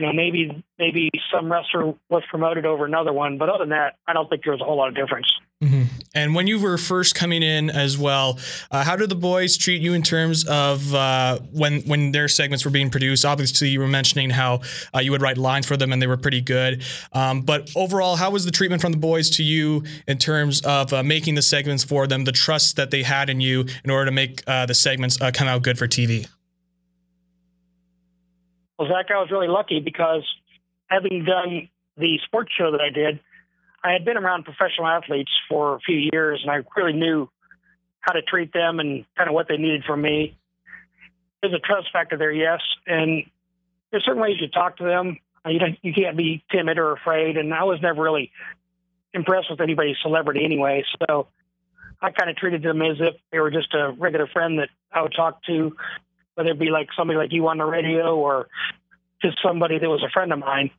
you 0.00 0.06
know, 0.06 0.14
maybe 0.14 0.64
maybe 0.78 1.10
some 1.30 1.52
wrestler 1.52 1.94
was 2.08 2.22
promoted 2.30 2.64
over 2.64 2.86
another 2.86 3.12
one, 3.12 3.36
but 3.36 3.50
other 3.50 3.64
than 3.64 3.68
that, 3.68 3.96
I 4.06 4.14
don't 4.14 4.30
think 4.30 4.44
there 4.44 4.52
was 4.52 4.62
a 4.62 4.64
whole 4.64 4.78
lot 4.78 4.88
of 4.88 4.94
difference. 4.94 5.30
Mm-hmm. 5.62 5.82
And 6.14 6.34
when 6.34 6.46
you 6.46 6.58
were 6.58 6.78
first 6.78 7.14
coming 7.14 7.42
in 7.42 7.68
as 7.68 7.98
well, 7.98 8.38
uh, 8.70 8.82
how 8.82 8.96
did 8.96 9.10
the 9.10 9.14
boys 9.14 9.58
treat 9.58 9.82
you 9.82 9.92
in 9.92 10.02
terms 10.02 10.46
of 10.48 10.94
uh, 10.94 11.38
when 11.52 11.82
when 11.82 12.12
their 12.12 12.28
segments 12.28 12.64
were 12.64 12.70
being 12.70 12.88
produced? 12.88 13.26
Obviously, 13.26 13.68
you 13.68 13.78
were 13.78 13.88
mentioning 13.88 14.30
how 14.30 14.62
uh, 14.94 15.00
you 15.00 15.10
would 15.10 15.20
write 15.20 15.36
lines 15.36 15.66
for 15.66 15.76
them 15.76 15.92
and 15.92 16.00
they 16.00 16.06
were 16.06 16.16
pretty 16.16 16.40
good. 16.40 16.82
Um, 17.12 17.42
but 17.42 17.70
overall, 17.76 18.16
how 18.16 18.30
was 18.30 18.46
the 18.46 18.50
treatment 18.50 18.80
from 18.80 18.92
the 18.92 18.98
boys 18.98 19.28
to 19.30 19.42
you 19.42 19.84
in 20.08 20.16
terms 20.16 20.62
of 20.62 20.94
uh, 20.94 21.02
making 21.02 21.34
the 21.34 21.42
segments 21.42 21.84
for 21.84 22.06
them, 22.06 22.24
the 22.24 22.32
trust 22.32 22.76
that 22.76 22.90
they 22.90 23.02
had 23.02 23.28
in 23.28 23.42
you 23.42 23.66
in 23.84 23.90
order 23.90 24.06
to 24.06 24.12
make 24.12 24.42
uh, 24.46 24.64
the 24.64 24.74
segments 24.74 25.20
uh, 25.20 25.30
come 25.30 25.46
out 25.46 25.60
good 25.60 25.76
for 25.76 25.86
TV? 25.86 26.26
Well, 28.80 28.88
Zach, 28.88 29.10
I 29.14 29.20
was 29.20 29.30
really 29.30 29.46
lucky 29.46 29.80
because 29.80 30.26
having 30.88 31.24
done 31.24 31.68
the 31.98 32.18
sports 32.24 32.50
show 32.58 32.72
that 32.72 32.80
I 32.80 32.88
did 32.88 33.20
I 33.82 33.92
had 33.92 34.04
been 34.04 34.16
around 34.16 34.44
professional 34.44 34.86
athletes 34.86 35.30
for 35.48 35.76
a 35.76 35.80
few 35.80 36.10
years, 36.12 36.40
and 36.42 36.50
I 36.50 36.62
really 36.76 36.92
knew 36.92 37.28
how 38.00 38.12
to 38.12 38.22
treat 38.22 38.52
them 38.52 38.78
and 38.78 39.04
kind 39.16 39.28
of 39.28 39.34
what 39.34 39.48
they 39.48 39.56
needed 39.56 39.84
from 39.84 40.02
me. 40.02 40.36
There's 41.40 41.54
a 41.54 41.58
trust 41.58 41.88
factor 41.92 42.18
there, 42.18 42.32
yes, 42.32 42.60
and 42.86 43.24
there's 43.90 44.04
certain 44.04 44.20
ways 44.20 44.36
you 44.40 44.48
talk 44.48 44.76
to 44.78 44.84
them. 44.84 45.18
You 45.46 45.58
don't, 45.58 45.78
you 45.82 45.94
can't 45.94 46.16
be 46.16 46.44
timid 46.50 46.78
or 46.78 46.92
afraid, 46.92 47.38
and 47.38 47.54
I 47.54 47.64
was 47.64 47.80
never 47.80 48.02
really 48.02 48.30
impressed 49.14 49.50
with 49.50 49.60
anybody's 49.60 49.96
celebrity 50.02 50.44
anyway. 50.44 50.84
So 51.08 51.28
I 52.02 52.10
kind 52.10 52.28
of 52.28 52.36
treated 52.36 52.62
them 52.62 52.82
as 52.82 52.98
if 53.00 53.14
they 53.32 53.38
were 53.38 53.50
just 53.50 53.72
a 53.72 53.92
regular 53.92 54.26
friend 54.26 54.58
that 54.58 54.68
I 54.92 55.00
would 55.00 55.14
talk 55.16 55.42
to, 55.44 55.74
whether 56.34 56.50
it 56.50 56.58
be 56.58 56.70
like 56.70 56.88
somebody 56.96 57.18
like 57.18 57.32
you 57.32 57.46
on 57.48 57.58
the 57.58 57.64
radio 57.64 58.16
or 58.16 58.48
just 59.22 59.38
somebody 59.42 59.78
that 59.78 59.88
was 59.88 60.02
a 60.02 60.10
friend 60.10 60.32
of 60.32 60.38
mine. 60.38 60.70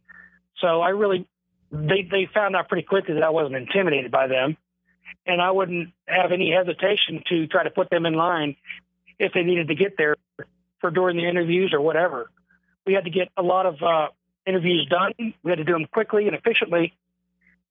So 0.59 0.81
I 0.81 0.89
really 0.89 1.27
they 1.71 2.07
they 2.09 2.27
found 2.33 2.55
out 2.55 2.67
pretty 2.67 2.85
quickly 2.85 3.15
that 3.15 3.23
I 3.23 3.29
wasn't 3.29 3.55
intimidated 3.55 4.11
by 4.11 4.27
them, 4.27 4.57
and 5.25 5.41
I 5.41 5.51
wouldn't 5.51 5.89
have 6.07 6.31
any 6.31 6.51
hesitation 6.51 7.23
to 7.29 7.47
try 7.47 7.63
to 7.63 7.69
put 7.69 7.89
them 7.89 8.05
in 8.05 8.13
line 8.13 8.55
if 9.19 9.33
they 9.33 9.43
needed 9.43 9.67
to 9.69 9.75
get 9.75 9.97
there 9.97 10.15
for 10.79 10.91
during 10.91 11.17
the 11.17 11.27
interviews 11.27 11.71
or 11.73 11.81
whatever. 11.81 12.29
We 12.85 12.93
had 12.93 13.05
to 13.05 13.11
get 13.11 13.29
a 13.37 13.43
lot 13.43 13.65
of 13.65 13.81
uh, 13.81 14.07
interviews 14.45 14.87
done. 14.89 15.33
We 15.43 15.51
had 15.51 15.59
to 15.59 15.63
do 15.63 15.73
them 15.73 15.85
quickly 15.85 16.27
and 16.27 16.35
efficiently, 16.35 16.93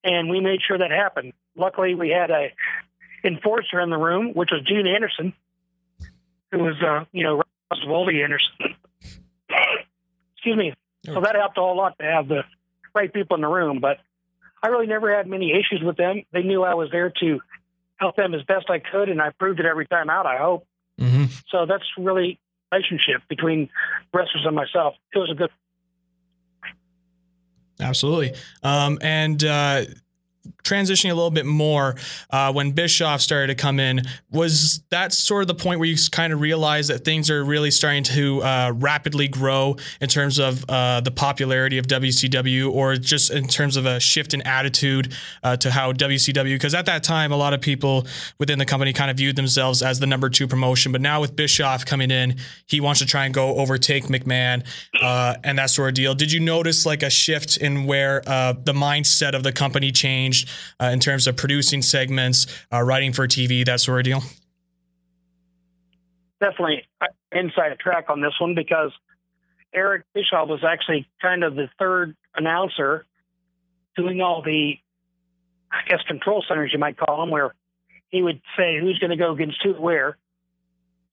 and 0.05 0.31
we 0.31 0.41
made 0.41 0.61
sure 0.67 0.79
that 0.79 0.91
happened. 0.91 1.33
Luckily, 1.57 1.95
we 1.95 2.11
had 2.11 2.31
a 2.31 2.49
enforcer 3.25 3.81
in 3.81 3.91
the 3.91 3.99
room, 3.99 4.33
which 4.35 4.51
was 4.51 4.63
Gene 4.63 4.87
Anderson, 4.87 5.35
who 6.53 6.59
was 6.59 6.81
uh, 6.83 7.05
you 7.13 7.25
know 7.25 7.43
Anderson. 8.23 8.77
Excuse 10.37 10.57
me. 10.57 10.75
So 11.05 11.21
that 11.21 11.35
helped 11.35 11.57
a 11.59 11.61
whole 11.61 11.77
lot 11.77 11.99
to 11.99 12.05
have 12.05 12.29
the 12.29 12.43
right 12.95 13.13
people 13.13 13.37
in 13.37 13.41
the 13.41 13.49
room. 13.49 13.81
But 13.81 13.99
I 14.63 14.69
really 14.69 14.87
never 14.87 15.15
had 15.15 15.27
many 15.27 15.53
issues 15.53 15.83
with 15.83 15.97
them. 15.97 16.23
They 16.33 16.43
knew 16.43 16.63
I 16.63 16.75
was 16.75 16.91
there 16.91 17.13
to 17.21 17.41
help 17.97 18.17
them 18.17 18.35
as 18.35 18.43
best 18.43 18.69
I 18.71 18.79
could, 18.79 19.09
and 19.09 19.21
I 19.21 19.31
proved 19.31 19.61
it 19.61 19.67
every 19.67 19.87
time 19.87 20.11
out. 20.11 20.27
I 20.27 20.39
hope. 20.39 20.67
Mm-hmm. 20.99 21.25
So 21.49 21.67
that's 21.67 21.85
really 21.97 22.39
relationship 22.73 23.23
between 23.29 23.69
wrestlers 24.13 24.45
and 24.45 24.55
myself. 24.55 24.95
It 25.15 25.19
was 25.19 25.31
a 25.31 25.35
good. 25.35 25.51
Absolutely. 27.81 28.35
Um, 28.63 28.99
and 29.01 29.43
uh, 29.43 29.85
transitioning 30.63 31.11
a 31.11 31.15
little 31.15 31.31
bit 31.31 31.47
more 31.47 31.97
uh, 32.31 32.53
when 32.53 32.73
Bischoff 32.73 33.21
started 33.21 33.49
to 33.49 33.55
come 33.55 33.81
in, 33.81 34.03
was 34.31 34.83
that 34.91 35.13
sort 35.13 35.43
of 35.43 35.49
the 35.49 35.55
point 35.55 35.81
where 35.81 35.89
you 35.89 35.97
kind 36.11 36.33
of 36.33 36.41
realized 36.41 36.91
that 36.91 37.05
things 37.05 37.31
are 37.31 37.45
really 37.45 37.71
starting 37.71 38.03
to 38.05 38.43
uh, 38.43 38.73
rapidly 38.75 39.29
grow 39.29 39.77
in 40.01 40.09
terms 40.09 40.39
of 40.39 40.65
uh, 40.69 41.01
the 41.01 41.11
popularity 41.11 41.79
of 41.79 41.87
WCW, 41.87 42.73
or 42.73 42.97
just 42.97 43.31
in 43.31 43.47
terms 43.49 43.77
of 43.77 43.87
a 43.87 44.01
shift 44.01 44.35
in 44.35 44.43
attitude 44.43 45.13
uh, 45.43 45.57
to 45.57 45.71
how 45.71 45.93
WCW? 45.93 46.55
Because 46.55 46.75
at 46.75 46.87
that 46.87 47.03
time, 47.03 47.33
a 47.33 47.37
lot 47.37 47.53
of 47.53 47.61
people 47.61 48.07
within 48.39 48.59
the 48.59 48.67
company 48.67 48.93
kind 48.93 49.11
of 49.11 49.17
viewed 49.17 49.37
themselves 49.37 49.83
as 49.83 50.01
the 50.01 50.07
number 50.07 50.29
two 50.29 50.47
promotion, 50.47 50.93
but 50.93 51.01
now 51.01 51.21
with 51.21 51.37
Bischoff 51.37 51.85
coming 51.85 52.11
in, 52.11 52.37
he 52.67 52.81
wants 52.81 53.01
to 53.01 53.07
try 53.07 53.25
and 53.25 53.35
go 53.35 53.57
overtake 53.57 54.05
McMahon 54.05 54.65
uh, 55.03 55.37
and 55.45 55.59
that 55.59 55.71
sort 55.71 55.89
of 55.89 55.95
deal. 55.95 56.15
Did 56.15 56.33
you 56.33 56.41
notice 56.41 56.87
like 56.87 57.03
a 57.03 57.11
shift 57.11 57.57
in 57.57 57.85
where 57.85 58.23
uh, 58.27 58.53
the 58.53 58.73
mindset 58.73 59.35
of 59.35 59.43
the 59.43 59.53
company 59.53 59.93
changed? 59.93 60.40
Uh, 60.81 60.87
in 60.87 61.01
terms 61.01 61.27
of 61.27 61.37
producing 61.37 61.83
segments, 61.83 62.47
uh, 62.73 62.81
writing 62.83 63.13
for 63.13 63.27
TV, 63.27 63.65
that 63.65 63.81
sort 63.81 64.01
of 64.01 64.05
deal? 64.05 64.23
Definitely 66.41 66.85
uh, 67.01 67.07
inside 67.33 67.79
track 67.79 68.07
on 68.09 68.21
this 68.21 68.33
one 68.41 68.55
because 68.55 68.93
Eric 69.73 70.05
Bischoff 70.15 70.49
was 70.49 70.65
actually 70.65 71.09
kind 71.21 71.45
of 71.45 71.55
the 71.55 71.69
third 71.79 72.17
announcer 72.35 73.07
doing 73.97 74.21
all 74.21 74.43
the, 74.43 74.75
I 75.71 75.89
guess, 75.89 76.01
control 76.07 76.45
centers, 76.49 76.71
you 76.73 76.79
might 76.79 76.97
call 76.97 77.21
them, 77.21 77.31
where 77.31 77.55
he 78.09 78.23
would 78.23 78.41
say 78.57 78.79
who's 78.81 78.99
going 78.99 79.11
to 79.11 79.17
go 79.17 79.33
against 79.33 79.63
who 79.63 79.75
where. 79.75 80.17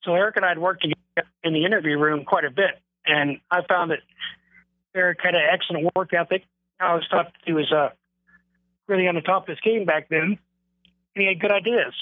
So 0.04 0.14
Eric 0.16 0.38
and 0.38 0.46
I 0.46 0.50
had 0.50 0.60
worked 0.60 0.84
together 0.84 1.30
in 1.44 1.54
the 1.54 1.66
interview 1.66 1.98
room 1.98 2.26
quite 2.26 2.46
a 2.46 2.52
bit, 2.52 2.80
and 3.06 3.40
I 3.52 3.62
found 3.68 3.92
that 3.92 4.00
Eric 4.96 5.20
had 5.22 5.36
an 5.36 5.42
excellent 5.52 5.90
work 5.96 6.14
ethic. 6.14 6.44
I 6.80 6.94
was 6.96 7.08
taught 7.10 7.32
he 7.46 7.54
was 7.54 7.72
a 7.72 7.94
really 8.88 9.08
on 9.08 9.16
the 9.16 9.22
top 9.22 9.44
of 9.44 9.50
his 9.50 9.60
game 9.62 9.86
back 9.86 10.10
then, 10.10 10.22
and 10.22 10.38
he 11.16 11.28
had 11.28 11.40
good 11.40 11.52
ideas. 11.52 11.94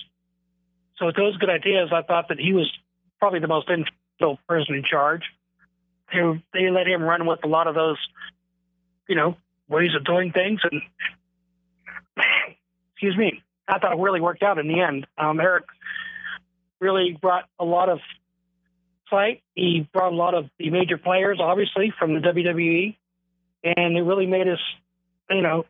So 0.97 1.07
with 1.07 1.15
those 1.15 1.37
good 1.37 1.49
ideas, 1.49 1.89
I 1.91 2.01
thought 2.01 2.29
that 2.29 2.39
he 2.39 2.53
was 2.53 2.71
probably 3.19 3.39
the 3.39 3.47
most 3.47 3.69
influential 3.69 4.39
person 4.47 4.75
in 4.75 4.83
charge. 4.83 5.23
They, 6.13 6.43
they 6.53 6.69
let 6.69 6.87
him 6.87 7.01
run 7.01 7.25
with 7.25 7.39
a 7.43 7.47
lot 7.47 7.67
of 7.67 7.75
those, 7.75 7.97
you 9.07 9.15
know, 9.15 9.35
ways 9.67 9.95
of 9.95 10.05
doing 10.05 10.31
things. 10.31 10.61
And 10.69 10.81
excuse 12.93 13.17
me, 13.17 13.43
I 13.67 13.79
thought 13.79 13.93
it 13.93 13.99
really 13.99 14.21
worked 14.21 14.43
out 14.43 14.57
in 14.57 14.67
the 14.67 14.79
end. 14.81 15.07
Um, 15.17 15.39
Eric 15.39 15.65
really 16.79 17.17
brought 17.19 17.45
a 17.59 17.65
lot 17.65 17.89
of 17.89 17.99
fight. 19.09 19.41
He 19.53 19.87
brought 19.91 20.13
a 20.13 20.15
lot 20.15 20.33
of 20.33 20.49
the 20.57 20.69
major 20.69 20.97
players, 20.97 21.39
obviously, 21.41 21.93
from 21.97 22.13
the 22.13 22.19
WWE, 22.19 22.95
and 23.63 23.97
it 23.97 24.01
really 24.01 24.27
made 24.27 24.47
us, 24.47 24.59
you 25.29 25.41
know, 25.41 25.65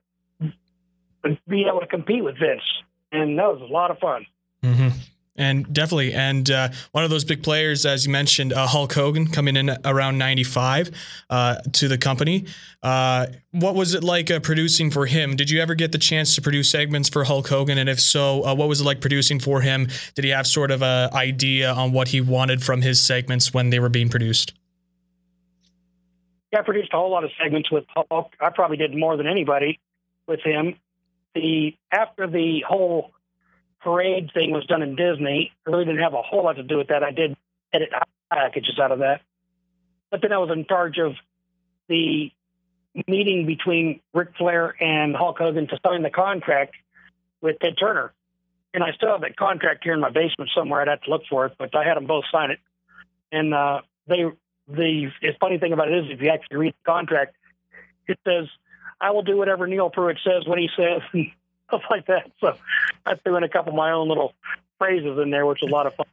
be 1.47 1.65
able 1.67 1.79
to 1.79 1.87
compete 1.87 2.23
with 2.23 2.37
Vince. 2.39 2.63
And 3.11 3.37
that 3.39 3.47
was 3.47 3.61
a 3.61 3.71
lot 3.71 3.91
of 3.91 3.99
fun. 3.99 4.25
Mm-hmm. 4.63 4.89
And 5.37 5.71
definitely, 5.73 6.13
and 6.13 6.49
uh, 6.49 6.69
one 6.93 7.03
of 7.03 7.09
those 7.09 7.25
big 7.25 7.43
players, 7.43 7.85
as 7.85 8.05
you 8.05 8.11
mentioned, 8.11 8.53
uh, 8.53 8.65
Hulk 8.67 8.93
Hogan 8.93 9.27
coming 9.27 9.57
in 9.57 9.69
around 9.83 10.17
'95 10.17 10.91
uh, 11.29 11.55
to 11.73 11.89
the 11.89 11.97
company. 11.97 12.45
Uh, 12.81 13.27
what 13.51 13.75
was 13.75 13.93
it 13.93 14.01
like 14.01 14.31
uh, 14.31 14.39
producing 14.39 14.91
for 14.91 15.05
him? 15.05 15.35
Did 15.35 15.49
you 15.49 15.61
ever 15.61 15.75
get 15.75 15.91
the 15.91 15.97
chance 15.97 16.35
to 16.35 16.41
produce 16.41 16.69
segments 16.69 17.09
for 17.09 17.25
Hulk 17.25 17.49
Hogan? 17.49 17.77
And 17.77 17.89
if 17.89 17.99
so, 17.99 18.45
uh, 18.45 18.55
what 18.55 18.69
was 18.69 18.79
it 18.79 18.85
like 18.85 19.01
producing 19.01 19.41
for 19.41 19.59
him? 19.59 19.89
Did 20.13 20.23
he 20.23 20.31
have 20.31 20.47
sort 20.47 20.71
of 20.71 20.81
an 20.81 21.13
idea 21.13 21.69
on 21.69 21.91
what 21.91 22.09
he 22.09 22.21
wanted 22.21 22.63
from 22.63 22.81
his 22.81 23.03
segments 23.03 23.53
when 23.53 23.71
they 23.71 23.79
were 23.79 23.89
being 23.89 24.07
produced? 24.07 24.53
Yeah, 26.53 26.59
I 26.59 26.61
produced 26.61 26.93
a 26.93 26.95
whole 26.95 27.11
lot 27.11 27.25
of 27.25 27.31
segments 27.43 27.69
with 27.69 27.83
Hulk. 27.89 28.33
I 28.39 28.51
probably 28.51 28.77
did 28.77 28.95
more 28.95 29.17
than 29.17 29.27
anybody 29.27 29.81
with 30.27 30.39
him. 30.39 30.75
The 31.35 31.75
after 31.91 32.27
the 32.27 32.63
whole 32.67 33.11
parade 33.81 34.31
thing 34.33 34.51
was 34.51 34.65
done 34.65 34.81
in 34.81 34.95
Disney, 34.95 35.51
I 35.65 35.69
really 35.69 35.85
didn't 35.85 36.01
have 36.01 36.13
a 36.13 36.21
whole 36.21 36.45
lot 36.45 36.53
to 36.53 36.63
do 36.63 36.77
with 36.77 36.87
that. 36.87 37.03
I 37.03 37.11
did 37.11 37.35
edit 37.73 37.89
packages 38.31 38.79
out 38.81 38.91
of 38.91 38.99
that, 38.99 39.21
but 40.09 40.21
then 40.21 40.31
I 40.31 40.37
was 40.37 40.49
in 40.51 40.65
charge 40.65 40.97
of 40.97 41.13
the 41.87 42.31
meeting 43.07 43.45
between 43.45 43.99
Ric 44.13 44.29
Flair 44.37 44.75
and 44.81 45.15
Hulk 45.15 45.37
Hogan 45.37 45.67
to 45.67 45.79
sign 45.85 46.01
the 46.01 46.09
contract 46.09 46.75
with 47.41 47.59
Ted 47.59 47.75
Turner. 47.77 48.13
And 48.73 48.83
I 48.83 48.91
still 48.93 49.09
have 49.09 49.21
that 49.21 49.37
contract 49.37 49.83
here 49.83 49.93
in 49.93 49.99
my 49.99 50.09
basement 50.09 50.49
somewhere. 50.55 50.81
I'd 50.81 50.87
have 50.87 51.01
to 51.01 51.09
look 51.09 51.23
for 51.29 51.45
it, 51.45 51.53
but 51.57 51.75
I 51.75 51.83
had 51.83 51.95
them 51.97 52.07
both 52.07 52.25
sign 52.31 52.51
it. 52.51 52.59
And 53.31 53.53
uh, 53.53 53.81
they, 54.07 54.23
the, 54.67 55.11
the 55.21 55.29
funny 55.39 55.57
thing 55.57 55.73
about 55.73 55.91
it 55.91 56.05
is, 56.05 56.11
if 56.11 56.21
you 56.21 56.29
actually 56.29 56.57
read 56.57 56.73
the 56.73 56.91
contract, 56.91 57.35
it 58.07 58.19
says, 58.25 58.47
"I 58.99 59.11
will 59.11 59.23
do 59.23 59.37
whatever 59.37 59.67
Neal 59.67 59.89
Pruitt 59.89 60.17
says 60.23 60.47
when 60.47 60.59
he 60.59 60.69
says," 60.75 61.01
and 61.13 61.31
stuff 61.67 61.81
like 61.89 62.07
that. 62.07 62.31
So 62.39 62.55
I 63.05 63.15
threw 63.15 63.37
in 63.37 63.43
a 63.43 63.49
couple 63.49 63.71
of 63.71 63.77
my 63.77 63.91
own 63.91 64.07
little 64.07 64.33
phrases 64.77 65.17
in 65.21 65.29
there, 65.31 65.45
which 65.45 65.59
was 65.61 65.71
a 65.71 65.73
lot 65.73 65.87
of 65.87 65.95
fun. 65.95 66.07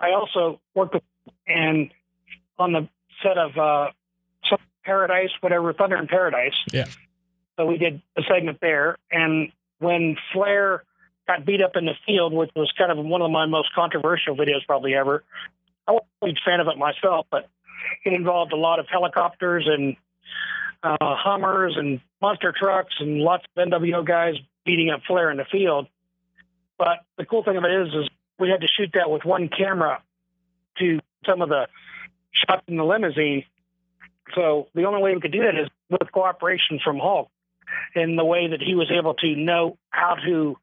I 0.00 0.12
also 0.12 0.60
worked 0.74 0.94
with 0.94 1.02
and 1.46 1.90
on 2.58 2.72
the 2.72 2.88
set 3.22 3.36
of 3.36 3.56
uh, 3.58 3.90
Paradise, 4.84 5.30
whatever, 5.40 5.72
Thunder 5.72 5.96
in 5.96 6.06
Paradise. 6.06 6.54
Yeah. 6.72 6.86
So 7.56 7.66
we 7.66 7.78
did 7.78 8.02
a 8.16 8.22
segment 8.22 8.58
there. 8.60 8.96
And 9.10 9.52
when 9.78 10.16
Flair 10.32 10.84
got 11.26 11.44
beat 11.44 11.62
up 11.62 11.72
in 11.76 11.84
the 11.84 11.94
field, 12.06 12.32
which 12.32 12.50
was 12.56 12.72
kind 12.76 12.90
of 12.90 13.04
one 13.04 13.22
of 13.22 13.30
my 13.30 13.46
most 13.46 13.74
controversial 13.74 14.36
videos 14.36 14.66
probably 14.66 14.94
ever, 14.94 15.22
I 15.86 15.92
wasn't 15.92 16.08
a 16.22 16.26
huge 16.26 16.40
fan 16.44 16.60
of 16.60 16.68
it 16.68 16.78
myself, 16.78 17.26
but 17.30 17.48
it 18.04 18.12
involved 18.12 18.52
a 18.52 18.56
lot 18.56 18.78
of 18.78 18.86
helicopters 18.90 19.68
and 19.68 19.96
uh, 20.82 20.96
Hummers 21.00 21.76
and 21.76 22.00
monster 22.20 22.54
trucks 22.56 22.94
and 23.00 23.18
lots 23.18 23.44
of 23.56 23.68
NWO 23.68 24.06
guys 24.06 24.34
beating 24.64 24.90
up 24.90 25.00
Flair 25.06 25.30
in 25.30 25.36
the 25.36 25.44
field. 25.44 25.86
But 26.78 26.98
the 27.18 27.26
cool 27.26 27.44
thing 27.44 27.56
of 27.56 27.64
it 27.64 27.72
is, 27.72 27.88
is 27.88 28.10
we 28.38 28.48
had 28.48 28.62
to 28.62 28.68
shoot 28.68 28.90
that 28.94 29.10
with 29.10 29.24
one 29.24 29.48
camera 29.48 30.02
to 30.78 31.00
some 31.26 31.42
of 31.42 31.48
the 31.48 31.68
shots 32.32 32.62
in 32.68 32.76
the 32.76 32.84
limousine. 32.84 33.44
So 34.34 34.68
the 34.74 34.84
only 34.84 35.02
way 35.02 35.14
we 35.14 35.20
could 35.20 35.32
do 35.32 35.42
that 35.42 35.60
is 35.60 35.68
with 35.90 36.10
cooperation 36.12 36.80
from 36.82 36.98
Hulk 36.98 37.28
in 37.94 38.16
the 38.16 38.24
way 38.24 38.48
that 38.48 38.62
he 38.62 38.74
was 38.74 38.90
able 38.90 39.14
to 39.14 39.36
know 39.36 39.76
how 39.90 40.16
to 40.26 40.56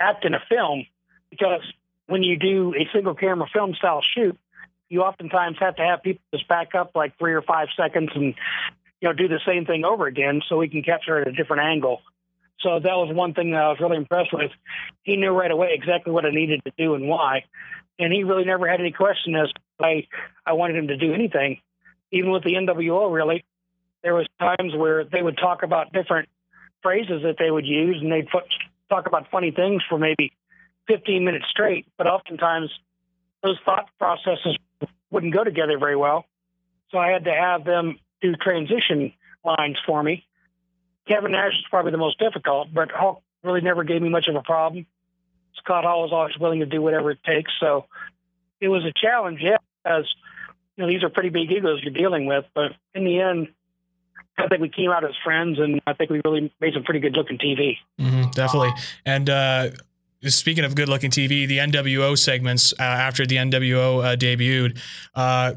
act 0.00 0.24
in 0.24 0.34
a 0.34 0.42
film. 0.48 0.86
Because 1.30 1.62
when 2.06 2.22
you 2.22 2.36
do 2.36 2.74
a 2.74 2.88
single 2.92 3.14
camera 3.14 3.46
film 3.52 3.74
style 3.74 4.02
shoot, 4.02 4.38
you 4.88 5.02
oftentimes 5.02 5.56
have 5.60 5.76
to 5.76 5.82
have 5.82 6.02
people 6.02 6.22
just 6.32 6.48
back 6.48 6.74
up 6.74 6.92
like 6.94 7.18
three 7.18 7.34
or 7.34 7.42
five 7.42 7.68
seconds 7.76 8.10
and 8.14 8.34
you 9.00 9.08
know 9.08 9.12
do 9.12 9.28
the 9.28 9.40
same 9.46 9.66
thing 9.66 9.84
over 9.84 10.06
again 10.06 10.42
so 10.48 10.56
we 10.56 10.68
can 10.68 10.82
capture 10.82 11.18
it 11.18 11.28
at 11.28 11.34
a 11.34 11.36
different 11.36 11.62
angle. 11.62 12.00
So 12.60 12.80
that 12.80 12.96
was 12.96 13.14
one 13.14 13.34
thing 13.34 13.50
that 13.50 13.62
I 13.62 13.68
was 13.68 13.80
really 13.80 13.98
impressed 13.98 14.32
with. 14.32 14.50
He 15.02 15.16
knew 15.16 15.30
right 15.30 15.50
away 15.50 15.70
exactly 15.74 16.12
what 16.12 16.24
I 16.24 16.30
needed 16.30 16.62
to 16.64 16.72
do 16.78 16.94
and 16.94 17.06
why, 17.06 17.44
and 17.98 18.12
he 18.12 18.24
really 18.24 18.44
never 18.44 18.68
had 18.68 18.80
any 18.80 18.92
question 18.92 19.36
as 19.36 19.48
to 19.48 19.60
why 19.76 20.06
I 20.44 20.54
wanted 20.54 20.76
him 20.76 20.88
to 20.88 20.96
do 20.96 21.12
anything 21.12 21.60
even 22.12 22.30
with 22.30 22.44
the 22.44 22.54
NWO, 22.54 23.12
really, 23.12 23.44
there 24.02 24.14
was 24.14 24.26
times 24.38 24.74
where 24.74 25.04
they 25.04 25.22
would 25.22 25.36
talk 25.36 25.62
about 25.62 25.92
different 25.92 26.28
phrases 26.82 27.22
that 27.22 27.36
they 27.38 27.50
would 27.50 27.66
use, 27.66 27.98
and 28.00 28.12
they'd 28.12 28.28
talk 28.88 29.06
about 29.06 29.30
funny 29.30 29.50
things 29.50 29.82
for 29.88 29.98
maybe 29.98 30.32
15 30.88 31.24
minutes 31.24 31.46
straight. 31.50 31.86
But 31.98 32.06
oftentimes, 32.06 32.70
those 33.42 33.58
thought 33.64 33.88
processes 33.98 34.56
wouldn't 35.10 35.34
go 35.34 35.44
together 35.44 35.78
very 35.78 35.96
well. 35.96 36.24
So 36.90 36.98
I 36.98 37.08
had 37.08 37.24
to 37.24 37.32
have 37.32 37.64
them 37.64 37.98
do 38.20 38.34
transition 38.34 39.12
lines 39.44 39.78
for 39.86 40.02
me. 40.02 40.26
Kevin 41.08 41.32
Nash 41.32 41.52
is 41.52 41.64
probably 41.70 41.92
the 41.92 41.98
most 41.98 42.18
difficult, 42.18 42.68
but 42.72 42.90
Hulk 42.90 43.22
really 43.42 43.60
never 43.60 43.84
gave 43.84 44.02
me 44.02 44.08
much 44.08 44.26
of 44.28 44.34
a 44.34 44.42
problem. 44.42 44.86
Scott 45.56 45.84
Hall 45.84 46.02
was 46.02 46.12
always 46.12 46.36
willing 46.38 46.60
to 46.60 46.66
do 46.66 46.82
whatever 46.82 47.10
it 47.10 47.22
takes. 47.24 47.52
So 47.60 47.86
it 48.60 48.68
was 48.68 48.84
a 48.84 48.92
challenge, 48.92 49.40
yeah, 49.42 49.58
because 49.82 50.12
you 50.76 50.84
know, 50.84 50.88
these 50.88 51.02
are 51.02 51.08
pretty 51.08 51.30
big 51.30 51.50
egos 51.50 51.80
you're 51.82 51.92
dealing 51.92 52.26
with. 52.26 52.44
But 52.54 52.72
in 52.94 53.04
the 53.04 53.20
end, 53.20 53.48
I 54.38 54.48
think 54.48 54.60
we 54.60 54.68
came 54.68 54.90
out 54.90 55.04
as 55.04 55.12
friends, 55.24 55.58
and 55.58 55.80
I 55.86 55.94
think 55.94 56.10
we 56.10 56.20
really 56.24 56.52
made 56.60 56.74
some 56.74 56.82
pretty 56.84 57.00
good 57.00 57.14
looking 57.14 57.38
TV. 57.38 57.76
Mm-hmm, 57.98 58.30
definitely. 58.30 58.72
And 59.04 59.30
uh, 59.30 59.70
speaking 60.22 60.64
of 60.64 60.74
good 60.74 60.88
looking 60.88 61.10
TV, 61.10 61.48
the 61.48 61.58
NWO 61.58 62.18
segments 62.18 62.74
uh, 62.78 62.82
after 62.82 63.24
the 63.26 63.36
NWO 63.36 64.04
uh, 64.04 64.16
debuted. 64.16 64.78
Uh, 65.14 65.54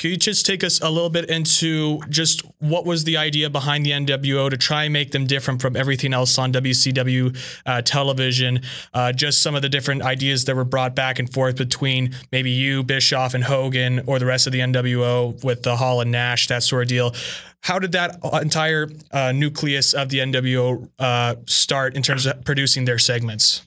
could 0.00 0.10
you 0.10 0.16
just 0.16 0.46
take 0.46 0.64
us 0.64 0.80
a 0.80 0.88
little 0.88 1.10
bit 1.10 1.28
into 1.28 2.00
just 2.08 2.40
what 2.58 2.86
was 2.86 3.04
the 3.04 3.18
idea 3.18 3.50
behind 3.50 3.84
the 3.84 3.90
NWO 3.90 4.48
to 4.48 4.56
try 4.56 4.84
and 4.84 4.94
make 4.94 5.10
them 5.10 5.26
different 5.26 5.60
from 5.60 5.76
everything 5.76 6.14
else 6.14 6.38
on 6.38 6.54
WCW 6.54 7.36
uh, 7.66 7.82
television? 7.82 8.62
Uh, 8.94 9.12
just 9.12 9.42
some 9.42 9.54
of 9.54 9.60
the 9.60 9.68
different 9.68 10.00
ideas 10.00 10.46
that 10.46 10.56
were 10.56 10.64
brought 10.64 10.94
back 10.94 11.18
and 11.18 11.30
forth 11.30 11.56
between 11.56 12.14
maybe 12.32 12.50
you, 12.50 12.82
Bischoff, 12.82 13.34
and 13.34 13.44
Hogan, 13.44 14.00
or 14.06 14.18
the 14.18 14.24
rest 14.24 14.46
of 14.46 14.54
the 14.54 14.60
NWO 14.60 15.44
with 15.44 15.64
the 15.64 15.76
Hall 15.76 16.00
and 16.00 16.10
Nash, 16.10 16.48
that 16.48 16.62
sort 16.62 16.84
of 16.84 16.88
deal. 16.88 17.14
How 17.60 17.78
did 17.78 17.92
that 17.92 18.20
entire 18.40 18.88
uh, 19.10 19.32
nucleus 19.32 19.92
of 19.92 20.08
the 20.08 20.20
NWO 20.20 20.88
uh, 20.98 21.34
start 21.44 21.94
in 21.94 22.02
terms 22.02 22.24
of 22.24 22.42
producing 22.46 22.86
their 22.86 22.98
segments? 22.98 23.66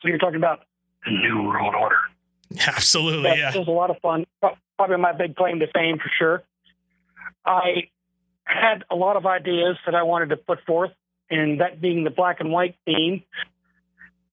So 0.00 0.06
you're 0.06 0.18
talking 0.18 0.36
about 0.36 0.60
New 1.08 1.42
World 1.42 1.74
Order. 1.74 1.96
Absolutely, 2.66 3.30
yeah. 3.38 3.52
It 3.54 3.58
was 3.58 3.68
a 3.68 3.72
lot 3.72 3.90
of 3.90 3.98
fun. 4.00 4.26
Probably 4.76 4.96
my 4.96 5.12
big 5.12 5.36
claim 5.36 5.60
to 5.60 5.66
fame 5.68 5.98
for 5.98 6.10
sure. 6.18 6.42
I 7.44 7.88
had 8.44 8.84
a 8.90 8.96
lot 8.96 9.16
of 9.16 9.26
ideas 9.26 9.76
that 9.86 9.94
I 9.94 10.02
wanted 10.02 10.30
to 10.30 10.36
put 10.36 10.64
forth, 10.64 10.92
and 11.30 11.60
that 11.60 11.80
being 11.80 12.04
the 12.04 12.10
black 12.10 12.40
and 12.40 12.50
white 12.50 12.76
theme. 12.84 13.22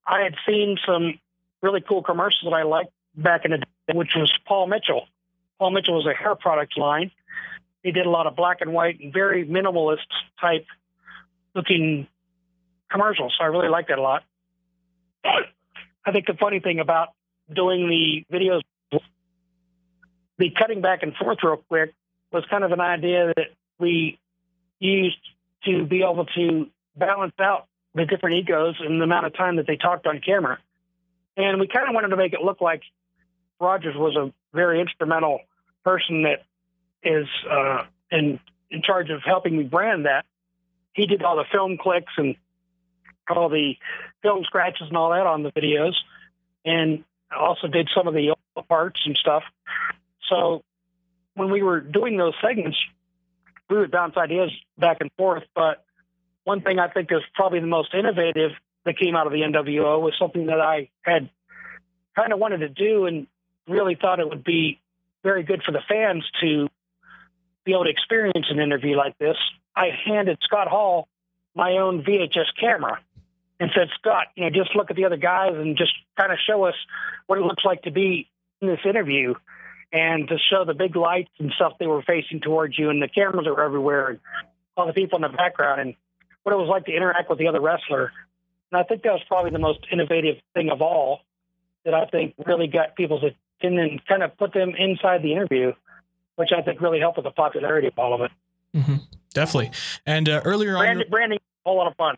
I 0.05 0.21
had 0.21 0.35
seen 0.47 0.77
some 0.85 1.19
really 1.61 1.81
cool 1.81 2.03
commercials 2.03 2.51
that 2.51 2.55
I 2.55 2.63
liked 2.63 2.91
back 3.15 3.45
in 3.45 3.51
the 3.51 3.57
day, 3.57 3.65
which 3.93 4.11
was 4.15 4.31
Paul 4.45 4.67
Mitchell. 4.67 5.07
Paul 5.59 5.71
Mitchell 5.71 5.95
was 5.95 6.07
a 6.07 6.13
hair 6.13 6.35
product 6.35 6.77
line. 6.77 7.11
He 7.83 7.91
did 7.91 8.05
a 8.05 8.09
lot 8.09 8.27
of 8.27 8.35
black 8.35 8.61
and 8.61 8.73
white 8.73 8.99
and 8.99 9.13
very 9.13 9.45
minimalist 9.45 9.99
type 10.39 10.65
looking 11.55 12.07
commercials. 12.89 13.35
So 13.37 13.43
I 13.43 13.47
really 13.47 13.69
liked 13.69 13.89
that 13.89 13.99
a 13.99 14.01
lot. 14.01 14.23
I 15.23 16.11
think 16.11 16.25
the 16.25 16.33
funny 16.33 16.59
thing 16.59 16.79
about 16.79 17.09
doing 17.53 17.87
the 17.87 18.25
videos, 18.35 18.61
the 20.37 20.49
cutting 20.51 20.81
back 20.81 21.03
and 21.03 21.15
forth 21.15 21.39
real 21.43 21.57
quick 21.57 21.93
was 22.31 22.43
kind 22.49 22.63
of 22.63 22.71
an 22.71 22.79
idea 22.79 23.33
that 23.35 23.47
we 23.79 24.19
used 24.79 25.17
to 25.65 25.85
be 25.85 26.01
able 26.03 26.25
to 26.25 26.67
balance 26.95 27.33
out 27.39 27.67
the 27.93 28.05
different 28.05 28.37
egos 28.37 28.75
and 28.79 28.99
the 28.99 29.03
amount 29.03 29.25
of 29.25 29.35
time 29.35 29.57
that 29.57 29.67
they 29.67 29.75
talked 29.75 30.07
on 30.07 30.19
camera. 30.19 30.57
And 31.37 31.59
we 31.59 31.67
kind 31.67 31.87
of 31.87 31.93
wanted 31.93 32.09
to 32.09 32.17
make 32.17 32.33
it 32.33 32.41
look 32.41 32.61
like 32.61 32.81
Rogers 33.59 33.95
was 33.95 34.15
a 34.15 34.33
very 34.53 34.81
instrumental 34.81 35.41
person 35.83 36.23
that 36.23 36.43
is 37.03 37.27
uh, 37.49 37.83
in 38.11 38.39
in 38.69 38.81
charge 38.81 39.09
of 39.09 39.21
helping 39.23 39.57
me 39.57 39.63
brand 39.63 40.05
that. 40.05 40.25
He 40.93 41.05
did 41.05 41.23
all 41.23 41.35
the 41.35 41.45
film 41.51 41.77
clicks 41.77 42.13
and 42.17 42.35
all 43.29 43.49
the 43.49 43.75
film 44.21 44.43
scratches 44.45 44.87
and 44.87 44.97
all 44.97 45.11
that 45.11 45.27
on 45.27 45.43
the 45.43 45.51
videos. 45.51 45.93
And 46.65 47.03
also 47.35 47.67
did 47.67 47.89
some 47.95 48.07
of 48.07 48.13
the 48.13 48.35
parts 48.67 49.01
and 49.05 49.17
stuff. 49.17 49.43
So 50.29 50.63
when 51.35 51.51
we 51.51 51.61
were 51.61 51.79
doing 51.79 52.17
those 52.17 52.33
segments, 52.41 52.77
we 53.69 53.77
would 53.77 53.91
bounce 53.91 54.17
ideas 54.17 54.51
back 54.77 54.97
and 54.99 55.11
forth. 55.17 55.43
But 55.55 55.83
one 56.43 56.61
thing 56.61 56.79
I 56.79 56.87
think 56.87 57.11
is 57.11 57.21
probably 57.33 57.59
the 57.59 57.67
most 57.67 57.93
innovative 57.93 58.51
that 58.85 58.97
came 58.97 59.15
out 59.15 59.27
of 59.27 59.33
the 59.33 59.41
NWO 59.41 60.01
was 60.01 60.13
something 60.19 60.47
that 60.47 60.59
I 60.59 60.89
had 61.03 61.29
kind 62.15 62.33
of 62.33 62.39
wanted 62.39 62.59
to 62.59 62.69
do 62.69 63.05
and 63.05 63.27
really 63.67 63.95
thought 63.95 64.19
it 64.19 64.27
would 64.27 64.43
be 64.43 64.81
very 65.23 65.43
good 65.43 65.61
for 65.63 65.71
the 65.71 65.81
fans 65.87 66.25
to 66.41 66.67
be 67.63 67.73
able 67.73 67.83
to 67.83 67.89
experience 67.89 68.47
an 68.49 68.59
interview 68.59 68.97
like 68.97 69.17
this. 69.17 69.37
I 69.75 69.89
handed 70.05 70.39
Scott 70.41 70.67
Hall 70.67 71.07
my 71.55 71.77
own 71.77 72.03
VHS 72.03 72.47
camera 72.59 72.99
and 73.61 73.69
said, 73.75 73.89
Scott, 73.99 74.25
you 74.35 74.43
know, 74.43 74.49
just 74.49 74.75
look 74.75 74.89
at 74.89 74.95
the 74.95 75.05
other 75.05 75.17
guys 75.17 75.53
and 75.53 75.77
just 75.77 75.91
kind 76.19 76.31
of 76.31 76.39
show 76.49 76.63
us 76.63 76.73
what 77.27 77.37
it 77.37 77.43
looks 77.43 77.63
like 77.63 77.83
to 77.83 77.91
be 77.91 78.27
in 78.59 78.67
this 78.67 78.79
interview 78.83 79.35
and 79.93 80.27
to 80.27 80.37
show 80.49 80.65
the 80.65 80.73
big 80.73 80.95
lights 80.95 81.29
and 81.37 81.51
stuff 81.55 81.73
they 81.79 81.85
were 81.85 82.01
facing 82.01 82.41
towards 82.41 82.77
you 82.77 82.89
and 82.89 83.03
the 83.03 83.07
cameras 83.07 83.45
are 83.45 83.63
everywhere 83.63 84.07
and 84.09 84.19
all 84.75 84.87
the 84.87 84.93
people 84.93 85.17
in 85.17 85.21
the 85.21 85.37
background 85.37 85.79
and 85.79 85.93
what 86.41 86.53
it 86.53 86.55
was 86.55 86.67
like 86.67 86.85
to 86.85 86.91
interact 86.91 87.29
with 87.29 87.37
the 87.37 87.47
other 87.47 87.61
wrestler. 87.61 88.11
And 88.71 88.81
I 88.81 88.83
think 88.83 89.03
that 89.03 89.13
was 89.13 89.21
probably 89.27 89.51
the 89.51 89.59
most 89.59 89.85
innovative 89.91 90.37
thing 90.55 90.71
of 90.71 90.81
all 90.81 91.19
that 91.85 91.93
I 91.93 92.05
think 92.05 92.33
really 92.43 92.65
got 92.65 92.95
people's 92.95 93.23
attention 93.23 93.77
and 93.77 94.03
kind 94.07 94.23
of 94.23 94.35
put 94.37 94.53
them 94.53 94.71
inside 94.75 95.21
the 95.21 95.33
interview, 95.33 95.73
which 96.35 96.49
I 96.51 96.63
think 96.63 96.81
really 96.81 96.99
helped 96.99 97.17
with 97.17 97.25
the 97.25 97.31
popularity 97.31 97.87
of 97.89 97.99
all 97.99 98.15
of 98.15 98.21
it. 98.21 98.31
Mm-hmm. 98.75 98.95
Definitely. 99.35 99.71
And 100.07 100.27
uh, 100.27 100.41
earlier 100.45 100.75
branding, 100.75 101.05
on, 101.05 101.11
branding, 101.11 101.39
a 101.63 101.69
whole 101.69 101.77
lot 101.77 101.87
of 101.91 101.95
fun. 101.95 102.15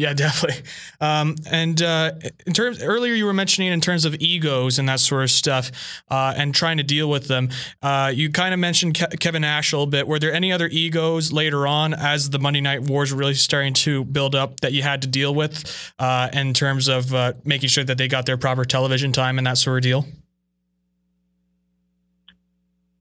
Yeah, 0.00 0.14
definitely. 0.14 0.62
Um, 0.98 1.36
and 1.50 1.82
uh, 1.82 2.12
in 2.46 2.54
terms 2.54 2.82
earlier, 2.82 3.12
you 3.12 3.26
were 3.26 3.34
mentioning 3.34 3.70
in 3.70 3.82
terms 3.82 4.06
of 4.06 4.14
egos 4.14 4.78
and 4.78 4.88
that 4.88 4.98
sort 4.98 5.24
of 5.24 5.30
stuff, 5.30 5.70
uh, 6.10 6.32
and 6.34 6.54
trying 6.54 6.78
to 6.78 6.82
deal 6.82 7.10
with 7.10 7.28
them. 7.28 7.50
Uh, 7.82 8.10
you 8.14 8.30
kind 8.30 8.54
of 8.54 8.60
mentioned 8.60 8.98
Ke- 8.98 9.20
Kevin 9.20 9.42
Nash 9.42 9.74
a 9.74 9.76
little 9.76 9.90
bit. 9.90 10.08
Were 10.08 10.18
there 10.18 10.32
any 10.32 10.52
other 10.52 10.68
egos 10.68 11.32
later 11.32 11.66
on 11.66 11.92
as 11.92 12.30
the 12.30 12.38
Monday 12.38 12.62
Night 12.62 12.80
Wars 12.80 13.12
were 13.12 13.18
really 13.18 13.34
starting 13.34 13.74
to 13.74 14.04
build 14.06 14.34
up 14.34 14.60
that 14.60 14.72
you 14.72 14.82
had 14.82 15.02
to 15.02 15.08
deal 15.08 15.34
with 15.34 15.92
uh, 15.98 16.30
in 16.32 16.54
terms 16.54 16.88
of 16.88 17.12
uh, 17.12 17.34
making 17.44 17.68
sure 17.68 17.84
that 17.84 17.98
they 17.98 18.08
got 18.08 18.24
their 18.24 18.38
proper 18.38 18.64
television 18.64 19.12
time 19.12 19.36
and 19.36 19.46
that 19.46 19.58
sort 19.58 19.76
of 19.76 19.82
deal? 19.82 20.06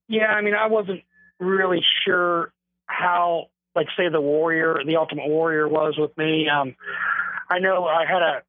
Yeah, 0.10 0.28
I 0.28 0.42
mean, 0.42 0.54
I 0.54 0.68
wasn't 0.68 1.04
really 1.40 1.82
sure 2.04 2.52
how 2.88 3.52
like 3.80 3.88
say 3.96 4.10
the 4.10 4.20
Warrior, 4.20 4.82
the 4.86 4.98
Ultimate 4.98 5.30
Warrior 5.30 5.66
was 5.66 5.96
with 5.98 6.18
me. 6.18 6.50
Um, 6.50 6.76
I 7.50 7.60
know 7.60 7.86
I 7.86 8.06
had 8.06 8.22
a 8.22 8.44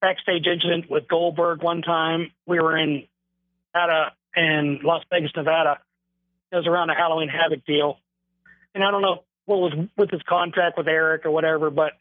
backstage 0.00 0.46
incident 0.46 0.90
with 0.90 1.06
Goldberg 1.06 1.62
one 1.62 1.82
time. 1.82 2.32
We 2.46 2.60
were 2.60 2.74
in 2.78 3.06
Nevada 3.74 4.12
in 4.34 4.80
Las 4.82 5.02
Vegas, 5.10 5.32
Nevada. 5.36 5.80
It 6.50 6.56
was 6.56 6.66
around 6.66 6.88
a 6.88 6.94
Halloween 6.94 7.28
Havoc 7.28 7.66
deal, 7.66 7.98
and 8.74 8.82
I 8.82 8.90
don't 8.90 9.02
know 9.02 9.24
what 9.44 9.60
was 9.60 9.88
with 9.98 10.10
his 10.10 10.22
contract 10.22 10.78
with 10.78 10.88
Eric 10.88 11.26
or 11.26 11.30
whatever, 11.30 11.68
but 11.68 11.92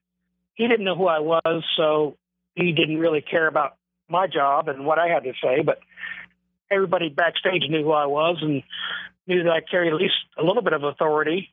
he 0.53 0.65
didn't 0.69 0.85
know 0.85 0.95
who 0.95 1.07
I 1.07 1.19
was, 1.19 1.65
so 1.75 2.15
he 2.55 2.71
didn't 2.71 2.99
really 2.99 3.21
care 3.21 3.47
about 3.47 3.75
my 4.07 4.27
job 4.27 4.69
and 4.69 4.85
what 4.85 4.99
I 4.99 5.09
had 5.09 5.23
to 5.25 5.33
say. 5.43 5.63
But 5.63 5.79
everybody 6.71 7.09
backstage 7.09 7.63
knew 7.67 7.83
who 7.83 7.91
I 7.91 8.05
was 8.05 8.37
and 8.41 8.63
knew 9.27 9.43
that 9.43 9.51
I 9.51 9.59
carried 9.59 9.91
at 9.91 9.99
least 9.99 10.15
a 10.37 10.43
little 10.43 10.61
bit 10.61 10.71
of 10.71 10.83
authority. 10.83 11.49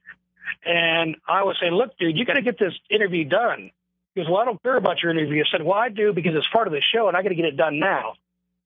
And 0.65 1.17
I 1.27 1.43
was 1.43 1.57
saying, 1.61 1.73
look, 1.73 1.97
dude, 1.99 2.17
you 2.17 2.25
got 2.25 2.35
to 2.35 2.43
get 2.43 2.59
this 2.59 2.75
interview 2.91 3.25
done. 3.25 3.71
He 4.15 4.21
goes, 4.21 4.29
well, 4.29 4.41
I 4.41 4.45
don't 4.45 4.63
care 4.63 4.77
about 4.77 5.03
your 5.03 5.13
interview. 5.13 5.43
I 5.43 5.51
said, 5.51 5.65
well, 5.65 5.79
I 5.79 5.89
do 5.89 6.13
because 6.13 6.35
it's 6.35 6.49
part 6.53 6.67
of 6.67 6.73
the 6.73 6.83
show 6.93 7.09
and 7.09 7.17
I 7.17 7.23
got 7.23 7.31
to 7.31 7.35
get 7.35 7.47
it 7.47 7.57
done 7.57 7.79
now. 7.79 8.15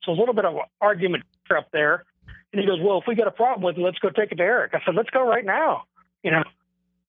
So 0.02 0.12
a 0.12 0.18
little 0.18 0.34
bit 0.34 0.44
of 0.44 0.56
argument 0.80 1.24
up 1.56 1.70
there. 1.72 2.04
And 2.52 2.60
he 2.60 2.66
goes, 2.66 2.78
well, 2.80 2.98
if 2.98 3.04
we 3.06 3.14
got 3.14 3.26
a 3.26 3.32
problem 3.32 3.62
with 3.62 3.76
it, 3.76 3.80
let's 3.80 3.98
go 3.98 4.10
take 4.10 4.32
it 4.32 4.36
to 4.36 4.42
Eric. 4.42 4.74
I 4.74 4.80
said, 4.84 4.94
let's 4.94 5.10
go 5.10 5.26
right 5.26 5.44
now. 5.44 5.84
You 6.22 6.30
know, 6.30 6.44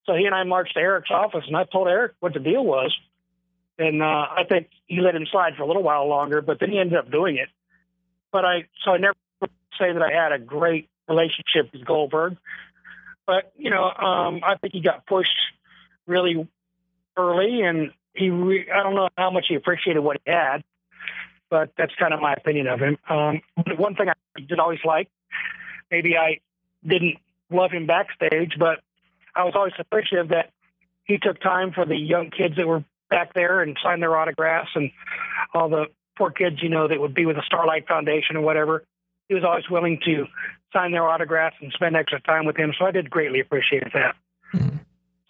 so 0.06 0.14
he 0.16 0.26
and 0.26 0.36
I 0.36 0.44
marched 0.44 0.74
to 0.74 0.80
Eric's 0.80 1.12
office 1.12 1.44
and 1.48 1.56
I 1.56 1.64
told 1.64 1.88
Eric 1.88 2.14
what 2.20 2.34
the 2.34 2.40
deal 2.40 2.64
was. 2.64 2.96
And 3.78 4.02
uh, 4.02 4.06
I 4.06 4.44
think 4.48 4.70
he 4.86 5.02
let 5.02 5.16
him 5.16 5.26
slide 5.32 5.56
for 5.56 5.64
a 5.64 5.68
little 5.68 5.84
while 5.84 6.08
longer, 6.08 6.42
but 6.42 6.60
then 6.60 6.72
he 6.72 6.80
ended 6.80 6.98
up 6.98 7.12
doing 7.12 7.38
it. 7.38 7.50
But 8.32 8.46
I, 8.46 8.66
so 8.84 8.92
I 8.92 8.98
never 8.98 9.16
say 9.80 9.92
that 9.92 10.02
I 10.02 10.12
had 10.12 10.32
a 10.32 10.40
great 10.40 10.90
relationship 11.08 11.72
with 11.74 11.86
Goldberg. 11.86 12.38
But 13.26 13.52
you 13.58 13.70
know, 13.70 13.84
um, 13.84 14.42
I 14.44 14.56
think 14.56 14.74
he 14.74 14.82
got 14.82 15.06
pushed 15.06 15.36
really 16.08 16.48
early, 17.18 17.62
and 17.62 17.92
he 18.14 18.30
re- 18.30 18.70
I 18.72 18.84
don't 18.84 18.96
know 18.96 19.10
how 19.18 19.32
much 19.32 19.46
he 19.50 19.56
appreciated 19.56 20.00
what 20.00 20.18
he 20.26 20.32
had, 20.32 20.64
but 21.50 21.72
that's 21.78 21.94
kind 21.96 22.14
of 22.14 22.22
my 22.22 22.34
opinion 22.34 22.68
of 22.68 22.80
him. 22.80 22.98
Um, 23.10 23.42
one 23.78 23.96
thing 23.96 24.10
I 24.10 24.40
did 24.40 24.60
always 24.60 24.80
like, 24.84 25.10
maybe 25.90 26.18
I 26.18 26.40
didn't 26.86 27.18
love 27.50 27.72
him 27.72 27.88
backstage, 27.88 28.54
but 28.60 28.80
I 29.36 29.44
was 29.44 29.54
always 29.56 29.74
appreciative 29.80 30.30
that 30.30 30.52
he 31.04 31.18
took 31.18 31.40
time 31.40 31.72
for 31.72 31.86
the 31.86 31.96
young 31.96 32.32
kids 32.32 32.56
that 32.58 32.68
were 32.68 32.84
back 33.10 33.34
there 33.34 33.62
and 33.62 33.78
signed 33.84 34.02
their 34.02 34.18
autographs 34.18 34.72
and 34.76 34.92
all 35.54 35.70
the 35.70 35.86
poor 36.18 36.32
kids, 36.32 36.58
you 36.62 36.70
know, 36.70 36.88
that 36.88 37.00
would 37.00 37.14
be 37.14 37.26
with 37.26 37.36
the 37.36 37.44
Starlight 37.46 37.88
Foundation 37.88 38.38
or 38.38 38.42
whatever. 38.42 38.84
He 39.28 39.36
was 39.36 39.44
always 39.44 39.70
willing 39.70 40.00
to 40.06 40.26
sign 40.74 40.92
their 40.92 41.08
autographs 41.08 41.56
and 41.62 41.72
spend 41.72 41.96
extra 41.96 42.20
time 42.22 42.46
with 42.46 42.58
him. 42.58 42.74
So 42.78 42.86
I 42.86 42.92
did 42.92 43.10
greatly 43.10 43.40
appreciate 43.40 43.94
that. 43.94 44.16
Mm-hmm. 44.54 44.78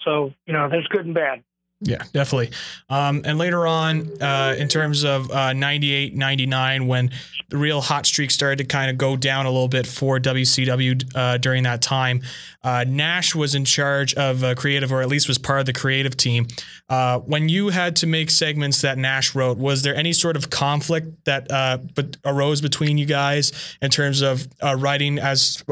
So, 0.03 0.33
you 0.45 0.53
know, 0.53 0.69
there's 0.69 0.87
good 0.87 1.05
and 1.05 1.13
bad. 1.13 1.43
Yeah, 1.85 2.03
definitely. 2.13 2.49
Um, 2.89 3.21
and 3.25 3.37
later 3.37 3.67
on, 3.67 4.19
uh, 4.19 4.55
in 4.57 4.67
terms 4.67 5.03
of 5.03 5.29
uh, 5.29 5.53
98, 5.53 6.15
99, 6.15 6.87
when 6.87 7.11
the 7.49 7.57
real 7.57 7.79
hot 7.79 8.07
streak 8.07 8.31
started 8.31 8.57
to 8.57 8.63
kind 8.63 8.89
of 8.89 8.97
go 8.97 9.15
down 9.15 9.45
a 9.45 9.51
little 9.51 9.67
bit 9.67 9.85
for 9.85 10.19
WCW 10.19 11.15
uh, 11.15 11.37
during 11.37 11.61
that 11.63 11.83
time, 11.83 12.23
uh, 12.63 12.85
Nash 12.87 13.35
was 13.35 13.53
in 13.53 13.65
charge 13.65 14.15
of 14.15 14.43
uh, 14.43 14.55
creative, 14.55 14.91
or 14.91 15.03
at 15.03 15.07
least 15.07 15.27
was 15.27 15.37
part 15.37 15.59
of 15.59 15.67
the 15.67 15.73
creative 15.73 16.17
team. 16.17 16.47
Uh, 16.89 17.19
when 17.19 17.49
you 17.49 17.69
had 17.69 17.95
to 17.97 18.07
make 18.07 18.31
segments 18.31 18.81
that 18.81 18.97
Nash 18.97 19.35
wrote, 19.35 19.59
was 19.59 19.83
there 19.83 19.95
any 19.95 20.11
sort 20.11 20.35
of 20.35 20.49
conflict 20.49 21.25
that 21.25 21.47
but 21.93 22.17
arose 22.25 22.61
between 22.61 22.97
you 22.97 23.05
guys 23.05 23.51
in 23.81 23.91
terms 23.91 24.21
of 24.21 24.47
writing 24.77 25.19
as 25.19 25.63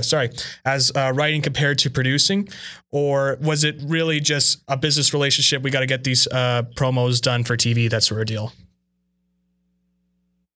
sorry 0.00 0.30
as 0.64 0.92
writing 0.94 1.42
compared 1.42 1.78
to 1.78 1.90
producing, 1.90 2.48
or 2.90 3.36
was 3.42 3.64
it 3.64 3.76
really 3.82 4.20
just 4.20 4.62
a 4.68 4.76
business 4.76 5.09
relationship? 5.12 5.62
We 5.62 5.70
got 5.70 5.80
to 5.80 5.86
get 5.86 6.04
these 6.04 6.26
uh, 6.26 6.62
promos 6.74 7.20
done 7.20 7.44
for 7.44 7.56
TV, 7.56 7.90
that 7.90 8.02
sort 8.02 8.20
of 8.20 8.26
deal. 8.26 8.52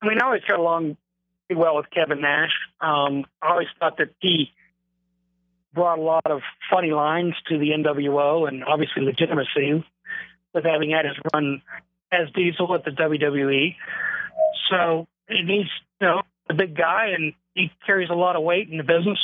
I 0.01 0.07
mean, 0.07 0.21
I 0.21 0.25
always 0.25 0.43
got 0.47 0.59
along 0.59 0.97
pretty 1.47 1.59
well 1.59 1.75
with 1.75 1.89
Kevin 1.89 2.21
Nash. 2.21 2.51
Um, 2.81 3.25
I 3.41 3.51
always 3.51 3.67
thought 3.79 3.97
that 3.97 4.09
he 4.19 4.51
brought 5.73 5.99
a 5.99 6.01
lot 6.01 6.29
of 6.29 6.41
funny 6.71 6.91
lines 6.91 7.33
to 7.49 7.57
the 7.57 7.71
NWO 7.71 8.47
and 8.47 8.63
obviously 8.63 9.03
legitimacy 9.03 9.83
with 10.53 10.63
having 10.63 10.91
had 10.91 11.05
his 11.05 11.15
run 11.33 11.61
as 12.11 12.29
Diesel 12.33 12.73
at 12.75 12.85
the 12.85 12.91
WWE. 12.91 13.75
So 14.69 15.07
he's 15.27 15.67
you 15.99 16.07
know 16.07 16.21
a 16.49 16.53
big 16.53 16.77
guy 16.77 17.07
and 17.15 17.33
he 17.53 17.71
carries 17.85 18.09
a 18.09 18.15
lot 18.15 18.35
of 18.35 18.43
weight 18.43 18.69
in 18.69 18.77
the 18.77 18.83
business 18.83 19.19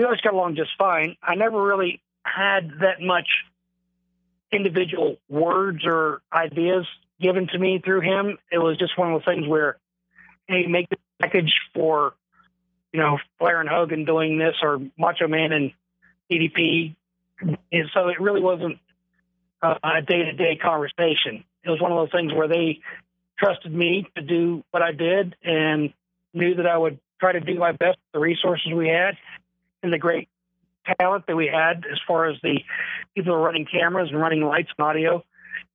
we 0.00 0.04
always 0.04 0.20
got 0.20 0.32
along 0.32 0.56
just 0.56 0.70
fine. 0.78 1.16
I 1.22 1.34
never 1.34 1.62
really 1.62 2.00
had 2.24 2.70
that 2.80 3.00
much 3.00 3.28
individual 4.52 5.16
words 5.28 5.84
or 5.84 6.22
ideas 6.32 6.86
given 7.20 7.46
to 7.48 7.58
me 7.58 7.80
through 7.84 8.00
him. 8.00 8.38
It 8.50 8.58
was 8.58 8.78
just 8.78 8.98
one 8.98 9.12
of 9.12 9.20
those 9.20 9.34
things 9.34 9.46
where, 9.46 9.76
hey, 10.48 10.66
make 10.66 10.88
the 10.88 10.96
package 11.20 11.52
for, 11.74 12.14
you 12.92 13.00
know, 13.00 13.18
Flair 13.38 13.60
and 13.60 13.68
Hogan 13.68 14.04
doing 14.04 14.38
this 14.38 14.54
or 14.62 14.80
Macho 14.98 15.28
Man 15.28 15.52
and 15.52 15.72
DDP. 16.30 16.94
And 17.40 17.90
so 17.94 18.08
it 18.08 18.20
really 18.20 18.40
wasn't 18.40 18.78
a 19.62 20.02
day 20.02 20.24
to 20.24 20.32
day 20.32 20.56
conversation. 20.56 21.44
It 21.64 21.70
was 21.70 21.80
one 21.80 21.92
of 21.92 21.98
those 21.98 22.12
things 22.12 22.32
where 22.32 22.48
they 22.48 22.80
trusted 23.38 23.72
me 23.72 24.06
to 24.16 24.22
do 24.22 24.64
what 24.70 24.82
I 24.82 24.92
did 24.92 25.36
and 25.44 25.92
knew 26.32 26.54
that 26.56 26.66
I 26.66 26.76
would 26.76 26.98
try 27.18 27.32
to 27.32 27.40
do 27.40 27.58
my 27.58 27.72
best 27.72 27.98
with 27.98 28.12
the 28.14 28.18
resources 28.20 28.72
we 28.72 28.88
had 28.88 29.16
and 29.82 29.92
the 29.92 29.98
great 29.98 30.28
talent 30.98 31.26
that 31.26 31.36
we 31.36 31.46
had 31.46 31.84
as 31.90 31.98
far 32.06 32.26
as 32.26 32.36
the 32.42 32.60
people 33.14 33.36
running 33.36 33.66
cameras 33.66 34.10
and 34.10 34.20
running 34.20 34.42
lights 34.42 34.70
and 34.76 34.86
audio. 34.86 35.24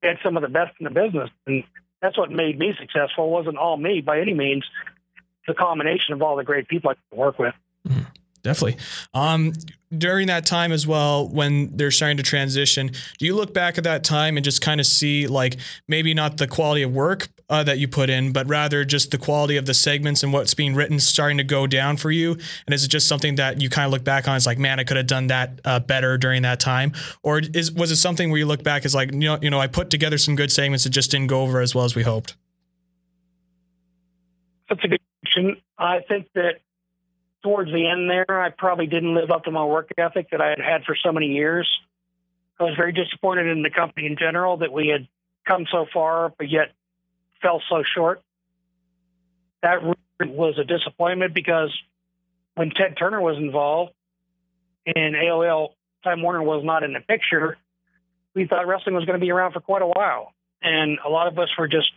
We 0.01 0.09
had 0.09 0.17
some 0.23 0.37
of 0.37 0.43
the 0.43 0.49
best 0.49 0.73
in 0.79 0.85
the 0.85 0.89
business, 0.89 1.29
and 1.45 1.63
that's 2.01 2.17
what 2.17 2.31
made 2.31 2.57
me 2.57 2.73
successful. 2.79 3.25
It 3.25 3.31
wasn't 3.31 3.57
all 3.57 3.77
me 3.77 4.01
by 4.01 4.19
any 4.19 4.33
means. 4.33 4.65
A 5.47 5.53
combination 5.53 6.15
of 6.15 6.23
all 6.23 6.35
the 6.37 6.43
great 6.43 6.67
people 6.67 6.89
I 6.89 6.95
could 6.95 7.19
work 7.19 7.37
with. 7.37 7.53
Mm-hmm. 7.87 8.01
Definitely. 8.45 8.77
Um, 9.15 9.53
during 9.97 10.27
that 10.27 10.45
time 10.45 10.71
as 10.71 10.85
well, 10.85 11.27
when 11.27 11.75
they're 11.75 11.89
starting 11.89 12.17
to 12.17 12.23
transition, 12.23 12.91
do 13.17 13.25
you 13.25 13.35
look 13.35 13.55
back 13.55 13.79
at 13.79 13.85
that 13.85 14.03
time 14.03 14.37
and 14.37 14.43
just 14.43 14.61
kind 14.61 14.79
of 14.79 14.85
see 14.85 15.25
like 15.25 15.57
maybe 15.87 16.13
not 16.13 16.37
the 16.37 16.45
quality 16.45 16.83
of 16.83 16.93
work 16.93 17.27
uh, 17.49 17.63
that 17.63 17.79
you 17.79 17.87
put 17.87 18.11
in, 18.11 18.31
but 18.31 18.47
rather 18.47 18.85
just 18.85 19.09
the 19.09 19.17
quality 19.17 19.57
of 19.57 19.65
the 19.65 19.73
segments 19.73 20.21
and 20.21 20.31
what's 20.31 20.53
being 20.53 20.75
written 20.75 20.99
starting 20.99 21.39
to 21.39 21.43
go 21.43 21.65
down 21.65 21.97
for 21.97 22.11
you? 22.11 22.33
And 22.67 22.75
is 22.75 22.83
it 22.83 22.89
just 22.89 23.07
something 23.07 23.33
that 23.37 23.59
you 23.59 23.67
kind 23.67 23.87
of 23.87 23.91
look 23.91 24.03
back 24.03 24.27
on? 24.27 24.35
It's 24.35 24.45
like, 24.45 24.59
man, 24.59 24.79
I 24.79 24.83
could 24.83 24.97
have 24.97 25.07
done 25.07 25.25
that 25.27 25.59
uh, 25.65 25.79
better 25.79 26.15
during 26.19 26.43
that 26.43 26.59
time, 26.59 26.93
or 27.23 27.39
is 27.39 27.71
was 27.71 27.89
it 27.89 27.95
something 27.95 28.29
where 28.29 28.37
you 28.37 28.45
look 28.45 28.63
back 28.63 28.85
as 28.85 28.93
like, 28.93 29.11
you 29.11 29.17
know, 29.21 29.39
you 29.41 29.49
know, 29.49 29.59
I 29.59 29.65
put 29.65 29.89
together 29.89 30.19
some 30.19 30.35
good 30.35 30.51
segments 30.51 30.83
that 30.83 30.91
just 30.91 31.09
didn't 31.09 31.27
go 31.27 31.41
over 31.41 31.61
as 31.61 31.73
well 31.73 31.85
as 31.85 31.95
we 31.95 32.03
hoped? 32.03 32.35
That's 34.69 34.83
a 34.83 34.87
good 34.87 35.01
question. 35.23 35.57
I 35.79 36.01
think 36.07 36.27
that 36.35 36.59
towards 37.45 37.71
the 37.71 37.87
end 37.87 38.09
there, 38.09 38.41
I 38.41 38.49
probably 38.49 38.87
didn't 38.87 39.13
live 39.13 39.29
up 39.29 39.43
to 39.43 39.51
my 39.51 39.63
work 39.63 39.91
ethic 39.99 40.31
that 40.31 40.41
I 40.41 40.49
had 40.49 40.59
had 40.59 40.83
for 40.83 40.95
so 40.95 41.11
many 41.11 41.27
years. 41.27 41.69
I 42.59 42.63
was 42.63 42.73
very 42.75 42.91
disappointed 42.91 43.45
in 43.45 43.61
the 43.61 43.69
company 43.69 44.07
in 44.07 44.17
general 44.17 44.57
that 44.57 44.73
we 44.73 44.87
had 44.87 45.07
come 45.45 45.67
so 45.71 45.85
far, 45.93 46.33
but 46.35 46.49
yet 46.49 46.71
fell 47.43 47.61
so 47.69 47.83
short. 47.83 48.23
That 49.61 49.83
was 50.19 50.57
a 50.57 50.63
disappointment 50.63 51.35
because 51.35 51.71
when 52.55 52.71
Ted 52.71 52.97
Turner 52.97 53.21
was 53.21 53.37
involved 53.37 53.93
and 54.87 55.13
AOL 55.13 55.73
Time 56.03 56.23
Warner 56.23 56.41
was 56.41 56.63
not 56.63 56.81
in 56.81 56.93
the 56.93 57.01
picture, 57.01 57.57
we 58.33 58.47
thought 58.47 58.65
wrestling 58.65 58.95
was 58.95 59.05
going 59.05 59.19
to 59.19 59.23
be 59.23 59.31
around 59.31 59.51
for 59.51 59.59
quite 59.59 59.83
a 59.83 59.87
while. 59.87 60.33
And 60.63 60.97
a 61.05 61.09
lot 61.09 61.27
of 61.27 61.37
us 61.37 61.49
were 61.59 61.67
just 61.67 61.91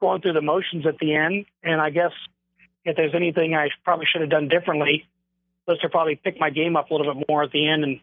going 0.00 0.22
through 0.22 0.34
the 0.34 0.42
motions 0.42 0.86
at 0.86 0.98
the 1.00 1.16
end. 1.16 1.46
And 1.64 1.80
I 1.80 1.90
guess 1.90 2.12
if 2.88 2.96
there's 2.96 3.14
anything 3.14 3.54
I 3.54 3.68
probably 3.84 4.06
should 4.10 4.22
have 4.22 4.30
done 4.30 4.48
differently, 4.48 5.06
to 5.76 5.88
probably 5.90 6.16
pick 6.16 6.40
my 6.40 6.48
game 6.48 6.76
up 6.76 6.90
a 6.90 6.94
little 6.94 7.14
bit 7.14 7.26
more 7.28 7.42
at 7.42 7.52
the 7.52 7.68
end 7.68 7.84
and 7.84 8.00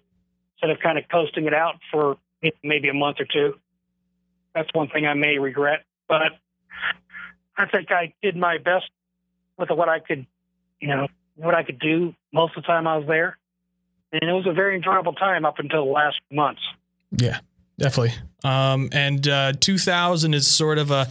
instead 0.53 0.69
of 0.69 0.79
kind 0.79 0.97
of 0.97 1.05
coasting 1.09 1.45
it 1.45 1.53
out 1.53 1.75
for 1.91 2.17
maybe 2.63 2.89
a 2.89 2.93
month 2.93 3.17
or 3.19 3.25
two. 3.25 3.59
That's 4.53 4.69
one 4.73 4.87
thing 4.87 5.05
I 5.05 5.15
may 5.15 5.37
regret, 5.37 5.83
but 6.07 6.31
I 7.57 7.65
think 7.65 7.91
I 7.91 8.13
did 8.21 8.35
my 8.35 8.57
best 8.57 8.85
with 9.57 9.69
what 9.69 9.89
I 9.89 9.99
could, 9.99 10.25
you 10.79 10.87
know, 10.87 11.07
what 11.35 11.55
I 11.55 11.63
could 11.63 11.79
do 11.79 12.13
most 12.31 12.55
of 12.55 12.63
the 12.63 12.67
time 12.67 12.87
I 12.87 12.97
was 12.97 13.07
there. 13.07 13.37
And 14.11 14.29
it 14.29 14.33
was 14.33 14.45
a 14.47 14.53
very 14.53 14.75
enjoyable 14.75 15.13
time 15.13 15.43
up 15.43 15.59
until 15.59 15.85
the 15.85 15.91
last 15.91 16.17
months. 16.31 16.61
Yeah, 17.11 17.39
definitely. 17.77 18.13
Um, 18.43 18.89
and 18.93 19.27
uh, 19.27 19.53
2000 19.59 20.33
is 20.33 20.47
sort 20.47 20.77
of 20.77 20.91
a 20.91 21.09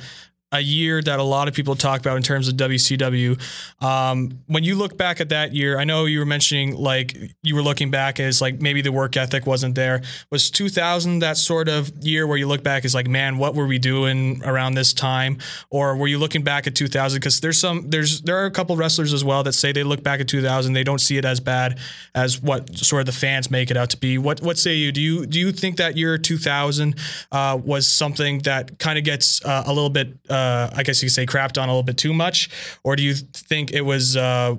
a 0.55 0.61
year 0.61 1.03
that 1.03 1.19
a 1.19 1.23
lot 1.23 1.49
of 1.49 1.55
people 1.55 1.75
talk 1.75 2.01
about 2.01 2.17
in 2.17 2.23
terms 2.23 2.49
of 2.49 2.55
WCW. 2.55 3.41
Um, 3.83 4.39
when 4.47 4.63
you 4.63 4.77
look 4.77 4.97
back 4.97 5.21
at 5.21 5.31
that 5.31 5.53
year, 5.53 5.79
I 5.79 5.85
know 5.85 6.05
you 6.05 6.21
were 6.21 6.27
mentioning 6.27 6.77
like 6.77 7.17
you 7.43 7.55
were 7.55 7.63
looking 7.63 7.91
back 7.91 8.21
as 8.21 8.41
like 8.41 8.61
maybe 8.61 8.81
the 8.81 8.93
work 8.93 9.17
ethic 9.17 9.47
wasn't 9.47 9.75
there. 9.75 10.03
Was 10.31 10.51
2000 10.51 11.19
that 11.19 11.37
sort 11.37 11.69
of 11.69 11.93
year 12.05 12.27
where 12.27 12.39
you 12.39 12.47
look 12.47 12.63
back 12.63 12.85
as 12.85 12.95
like, 12.95 13.09
man, 13.09 13.37
what 13.39 13.55
were 13.55 13.67
we 13.67 13.79
doing 13.79 14.43
around 14.45 14.75
this 14.75 14.93
time? 14.93 15.39
Or 15.71 15.97
were 15.97 16.07
you 16.07 16.19
looking 16.19 16.43
back 16.43 16.67
at 16.67 16.75
2000? 16.75 17.19
Because 17.19 17.41
there's 17.41 17.59
some 17.59 17.91
there's 17.91 18.23
there 18.23 18.37
are 18.37 18.47
a 18.47 18.51
couple 18.51 18.77
wrestlers 18.77 19.13
as 19.13 19.25
well 19.25 19.43
that 19.43 19.55
say 19.55 19.73
they 19.73 19.83
look 19.83 20.03
back 20.03 20.21
at 20.21 20.29
2000, 20.29 20.73
they 20.73 20.85
don't 20.85 21.01
see 21.01 21.19
it 21.19 21.25
as 21.25 21.41
bad 21.41 21.79
as 22.15 22.41
what 22.41 22.77
sort 22.77 23.01
of 23.01 23.07
the 23.07 23.13
fans 23.13 23.51
make 23.51 23.71
it 23.71 23.77
out 23.77 23.91
to 23.91 23.97
be. 23.97 24.19
What 24.19 24.41
what 24.41 24.57
say 24.57 24.75
you? 24.75 24.93
Do 24.93 25.01
you 25.01 25.27
do 25.27 25.39
you 25.41 25.51
think 25.51 25.77
that 25.79 25.97
year 25.97 26.17
2000 26.17 26.95
uh, 27.33 27.59
was 27.63 27.89
something 27.89 28.39
that 28.41 28.79
kind 28.79 28.99
of 28.99 29.05
gets 29.05 29.45
uh, 29.45 29.65
a 29.67 29.73
little 29.73 29.91
bit 29.91 30.17
uh, 30.31 30.44
uh, 30.45 30.71
I 30.75 30.83
guess 30.83 31.03
you 31.03 31.07
could 31.07 31.15
say, 31.15 31.27
crapped 31.27 31.61
on 31.61 31.69
a 31.69 31.73
little 31.73 31.83
bit 31.83 31.97
too 31.97 32.13
much, 32.13 32.51
or 32.83 32.97
do 32.97 33.03
you 33.03 33.15
think 33.15 33.73
it 33.73 33.83
was 33.83 34.17
uh, 34.17 34.57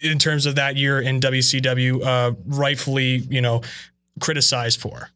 in 0.00 0.18
terms 0.18 0.46
of 0.46 0.54
that 0.56 0.76
year 0.76 1.00
in 1.00 1.20
WCW 1.20 2.04
uh, 2.04 2.34
rightfully, 2.46 3.16
you 3.28 3.40
know, 3.40 3.62
criticized 4.20 4.80
for? 4.80 5.10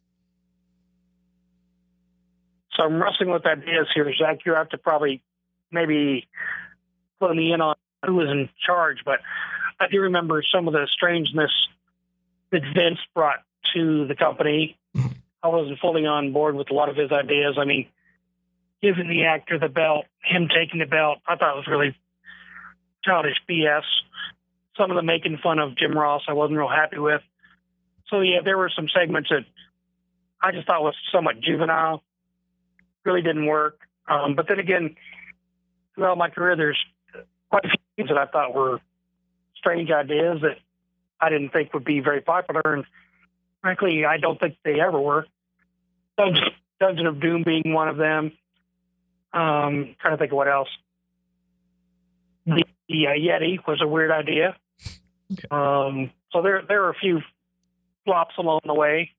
So 2.74 2.84
I'm 2.84 3.02
wrestling 3.02 3.30
with 3.30 3.44
ideas 3.46 3.88
here, 3.94 4.12
Zach. 4.14 4.38
You 4.44 4.54
have 4.54 4.68
to 4.70 4.78
probably 4.78 5.22
maybe 5.70 6.28
put 7.20 7.34
me 7.34 7.52
in 7.52 7.60
on 7.60 7.74
who 8.04 8.14
was 8.14 8.28
in 8.28 8.48
charge, 8.64 8.98
but 9.04 9.20
I 9.80 9.86
do 9.88 10.00
remember 10.02 10.42
some 10.54 10.68
of 10.68 10.74
the 10.74 10.86
strangeness 10.92 11.50
that 12.50 12.62
Vince 12.74 12.98
brought 13.14 13.40
to 13.74 14.06
the 14.06 14.14
company. 14.14 14.78
Mm-hmm. 14.96 15.08
I 15.42 15.48
wasn't 15.48 15.78
fully 15.78 16.06
on 16.06 16.32
board 16.32 16.54
with 16.54 16.70
a 16.70 16.74
lot 16.74 16.88
of 16.88 16.96
his 16.96 17.12
ideas. 17.12 17.56
I 17.58 17.64
mean, 17.64 17.86
giving 18.82 19.08
the 19.08 19.24
actor 19.24 19.58
the 19.58 19.68
belt, 19.68 20.06
him 20.22 20.48
taking 20.48 20.80
the 20.80 20.86
belt, 20.86 21.18
I 21.26 21.36
thought 21.36 21.56
was 21.56 21.66
really 21.66 21.96
childish 23.04 23.36
BS. 23.48 23.82
Some 24.76 24.90
of 24.90 24.96
the 24.96 25.02
making 25.02 25.38
fun 25.42 25.58
of 25.58 25.76
Jim 25.76 25.96
Ross, 25.96 26.22
I 26.28 26.32
wasn't 26.32 26.58
real 26.58 26.68
happy 26.68 26.98
with. 26.98 27.22
So 28.08 28.20
yeah, 28.20 28.40
there 28.44 28.56
were 28.56 28.70
some 28.74 28.88
segments 28.88 29.30
that 29.30 29.44
I 30.40 30.52
just 30.52 30.66
thought 30.66 30.82
was 30.82 30.94
somewhat 31.12 31.40
juvenile. 31.40 32.02
Really 33.04 33.22
didn't 33.22 33.46
work. 33.46 33.80
Um, 34.08 34.34
but 34.34 34.48
then 34.48 34.58
again, 34.58 34.96
throughout 35.94 36.16
my 36.16 36.30
career, 36.30 36.56
there's 36.56 36.78
quite 37.50 37.64
a 37.64 37.68
few 37.68 37.78
things 37.96 38.08
that 38.08 38.18
I 38.18 38.26
thought 38.26 38.54
were 38.54 38.80
strange 39.56 39.90
ideas 39.90 40.38
that 40.42 40.58
I 41.20 41.30
didn't 41.30 41.50
think 41.50 41.74
would 41.74 41.84
be 41.84 42.00
very 42.00 42.20
popular, 42.20 42.62
and 42.64 42.84
frankly, 43.60 44.04
I 44.04 44.18
don't 44.18 44.38
think 44.38 44.56
they 44.64 44.80
ever 44.80 45.00
were. 45.00 45.26
Dungeon, 46.16 46.50
Dungeon 46.80 47.06
of 47.06 47.20
Doom 47.20 47.42
being 47.42 47.74
one 47.74 47.88
of 47.88 47.96
them. 47.96 48.32
Um, 49.32 49.94
trying 50.00 50.14
to 50.14 50.16
think 50.16 50.32
of 50.32 50.36
what 50.36 50.48
else. 50.48 50.68
The, 52.46 52.64
the 52.88 53.06
uh, 53.08 53.10
Yeti 53.10 53.58
was 53.66 53.80
a 53.82 53.86
weird 53.86 54.10
idea. 54.10 54.56
Okay. 55.30 55.48
Um, 55.50 56.10
so 56.32 56.42
there 56.42 56.62
there 56.66 56.84
are 56.84 56.90
a 56.90 56.94
few 56.94 57.20
flops 58.04 58.34
along 58.38 58.60
the 58.64 58.74
way. 58.74 59.12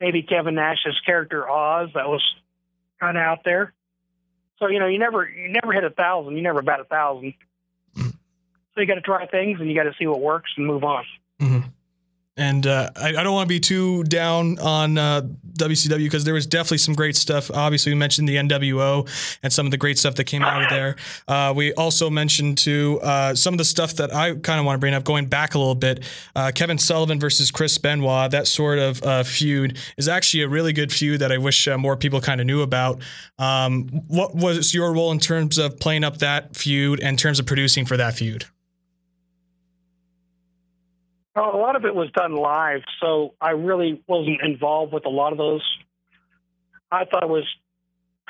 Maybe 0.00 0.22
Kevin 0.22 0.54
Nash's 0.54 1.00
character 1.06 1.48
Oz 1.48 1.90
that 1.94 2.06
was 2.06 2.22
kind 3.00 3.16
of 3.16 3.22
out 3.22 3.44
there. 3.44 3.72
So 4.58 4.68
you 4.68 4.78
know 4.78 4.86
you 4.86 4.98
never 4.98 5.26
you 5.26 5.48
never 5.48 5.72
hit 5.72 5.84
a 5.84 5.90
thousand. 5.90 6.36
You 6.36 6.42
never 6.42 6.60
bat 6.60 6.80
a 6.80 6.84
thousand. 6.84 7.34
Mm-hmm. 7.96 8.10
So 8.74 8.80
you 8.80 8.86
got 8.86 8.94
to 8.94 9.00
try 9.00 9.26
things 9.26 9.60
and 9.60 9.68
you 9.70 9.74
got 9.74 9.84
to 9.84 9.94
see 9.98 10.06
what 10.06 10.20
works 10.20 10.50
and 10.56 10.66
move 10.66 10.84
on. 10.84 11.04
Mm-hmm. 11.40 11.68
And 12.36 12.66
uh, 12.66 12.90
I, 12.96 13.10
I, 13.10 13.22
don't 13.22 13.32
want 13.32 13.48
to 13.48 13.54
be 13.54 13.60
too 13.60 14.02
down 14.04 14.58
on 14.58 14.98
uh, 14.98 15.22
WCW 15.56 15.98
because 15.98 16.24
there 16.24 16.34
was 16.34 16.48
definitely 16.48 16.78
some 16.78 16.94
great 16.94 17.14
stuff. 17.14 17.48
Obviously, 17.48 17.92
we 17.92 17.96
mentioned 17.96 18.28
the 18.28 18.36
NWO 18.36 19.08
and 19.44 19.52
some 19.52 19.66
of 19.66 19.70
the 19.70 19.76
great 19.76 19.98
stuff 19.98 20.16
that 20.16 20.24
came 20.24 20.42
out 20.42 20.64
of 20.64 20.68
there. 20.68 20.96
Uh, 21.28 21.52
we 21.54 21.72
also 21.74 22.10
mentioned 22.10 22.58
to 22.58 22.98
uh, 23.02 23.36
some 23.36 23.54
of 23.54 23.58
the 23.58 23.64
stuff 23.64 23.94
that 23.94 24.12
I 24.12 24.34
kind 24.34 24.58
of 24.58 24.66
want 24.66 24.76
to 24.76 24.80
bring 24.80 24.94
up, 24.94 25.04
going 25.04 25.26
back 25.26 25.54
a 25.54 25.58
little 25.58 25.76
bit. 25.76 26.02
Uh, 26.34 26.50
Kevin 26.52 26.76
Sullivan 26.76 27.20
versus 27.20 27.52
Chris 27.52 27.78
Benoit, 27.78 28.32
that 28.32 28.48
sort 28.48 28.80
of 28.80 29.00
uh, 29.04 29.22
feud 29.22 29.78
is 29.96 30.08
actually 30.08 30.42
a 30.42 30.48
really 30.48 30.72
good 30.72 30.92
feud 30.92 31.20
that 31.20 31.30
I 31.30 31.38
wish 31.38 31.68
more 31.78 31.96
people 31.96 32.20
kind 32.20 32.40
of 32.40 32.48
knew 32.48 32.62
about. 32.62 33.00
Um, 33.38 33.86
what 34.08 34.34
was 34.34 34.74
your 34.74 34.92
role 34.92 35.12
in 35.12 35.20
terms 35.20 35.56
of 35.56 35.78
playing 35.78 36.02
up 36.02 36.18
that 36.18 36.56
feud 36.56 36.98
and 36.98 37.16
terms 37.16 37.38
of 37.38 37.46
producing 37.46 37.86
for 37.86 37.96
that 37.96 38.14
feud? 38.14 38.46
A 41.36 41.40
lot 41.40 41.74
of 41.74 41.84
it 41.84 41.94
was 41.94 42.10
done 42.12 42.34
live, 42.34 42.82
so 43.00 43.34
I 43.40 43.50
really 43.50 44.02
wasn't 44.06 44.40
involved 44.42 44.92
with 44.92 45.04
a 45.04 45.10
lot 45.10 45.32
of 45.32 45.38
those. 45.38 45.62
I 46.92 47.04
thought 47.06 47.24
it 47.24 47.28
was 47.28 47.46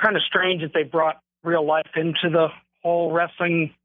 kind 0.01 0.15
of 0.15 0.23
strange 0.23 0.63
that 0.63 0.73
they 0.73 0.83
brought 0.83 1.21
real 1.43 1.65
life 1.65 1.89
into 1.95 2.29
the 2.31 2.47
whole 2.81 3.11
wrestling 3.11 3.75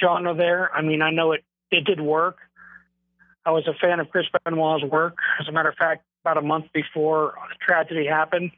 genre 0.00 0.34
there. 0.34 0.70
I 0.74 0.82
mean, 0.82 1.00
I 1.00 1.10
know 1.10 1.32
it, 1.32 1.44
it 1.70 1.84
did 1.84 2.00
work. 2.00 2.38
I 3.46 3.50
was 3.50 3.66
a 3.66 3.74
fan 3.74 4.00
of 4.00 4.10
Chris 4.10 4.26
Benoit's 4.44 4.84
work. 4.84 5.16
As 5.40 5.48
a 5.48 5.52
matter 5.52 5.68
of 5.70 5.76
fact, 5.76 6.04
about 6.22 6.38
a 6.38 6.42
month 6.42 6.66
before 6.72 7.34
the 7.48 7.56
tragedy 7.64 8.06
happened, 8.06 8.50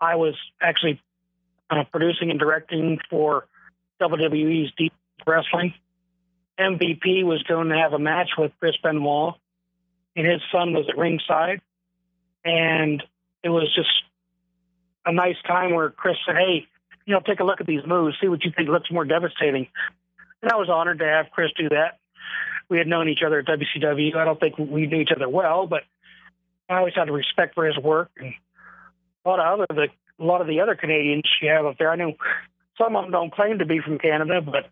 I 0.00 0.16
was 0.16 0.34
actually 0.60 1.00
uh, 1.70 1.84
producing 1.90 2.30
and 2.30 2.38
directing 2.38 2.98
for 3.10 3.46
WWE's 4.00 4.72
Deep 4.76 4.92
Wrestling. 5.26 5.74
MVP 6.58 7.24
was 7.24 7.42
going 7.44 7.68
to 7.68 7.76
have 7.76 7.92
a 7.92 7.98
match 7.98 8.30
with 8.38 8.52
Chris 8.60 8.76
Benoit, 8.82 9.34
and 10.16 10.26
his 10.26 10.40
son 10.52 10.72
was 10.72 10.86
at 10.88 10.96
ringside. 10.96 11.60
And 12.44 13.02
it 13.42 13.48
was 13.48 13.72
just 13.74 13.90
a 15.04 15.12
nice 15.12 15.36
time 15.46 15.74
where 15.74 15.90
Chris 15.90 16.16
said, 16.26 16.36
Hey, 16.36 16.66
you 17.06 17.14
know, 17.14 17.20
take 17.20 17.40
a 17.40 17.44
look 17.44 17.60
at 17.60 17.66
these 17.66 17.84
moves, 17.86 18.16
see 18.20 18.28
what 18.28 18.44
you 18.44 18.52
think 18.56 18.68
looks 18.68 18.90
more 18.90 19.04
devastating. 19.04 19.68
And 20.42 20.52
I 20.52 20.56
was 20.56 20.68
honored 20.68 20.98
to 21.00 21.06
have 21.06 21.26
Chris 21.30 21.50
do 21.56 21.68
that. 21.70 21.98
We 22.68 22.78
had 22.78 22.86
known 22.86 23.08
each 23.08 23.22
other 23.24 23.40
at 23.40 23.46
WCW. 23.46 24.16
I 24.16 24.24
don't 24.24 24.40
think 24.40 24.58
we 24.58 24.86
knew 24.86 25.00
each 25.00 25.12
other 25.14 25.28
well, 25.28 25.66
but 25.66 25.82
I 26.68 26.76
always 26.76 26.94
had 26.94 27.08
a 27.08 27.12
respect 27.12 27.54
for 27.54 27.66
his 27.66 27.76
work 27.76 28.10
and 28.16 28.34
a 29.24 29.28
lot 29.28 29.40
of 29.40 29.60
other 29.60 29.66
the 29.68 29.88
a 30.22 30.24
lot 30.24 30.40
of 30.40 30.46
the 30.46 30.60
other 30.60 30.76
Canadians 30.76 31.24
you 31.42 31.50
have 31.50 31.66
up 31.66 31.76
there. 31.76 31.90
I 31.90 31.96
know 31.96 32.14
some 32.78 32.94
of 32.94 33.04
them 33.04 33.10
don't 33.10 33.32
claim 33.32 33.58
to 33.58 33.66
be 33.66 33.80
from 33.80 33.98
Canada, 33.98 34.40
but 34.40 34.70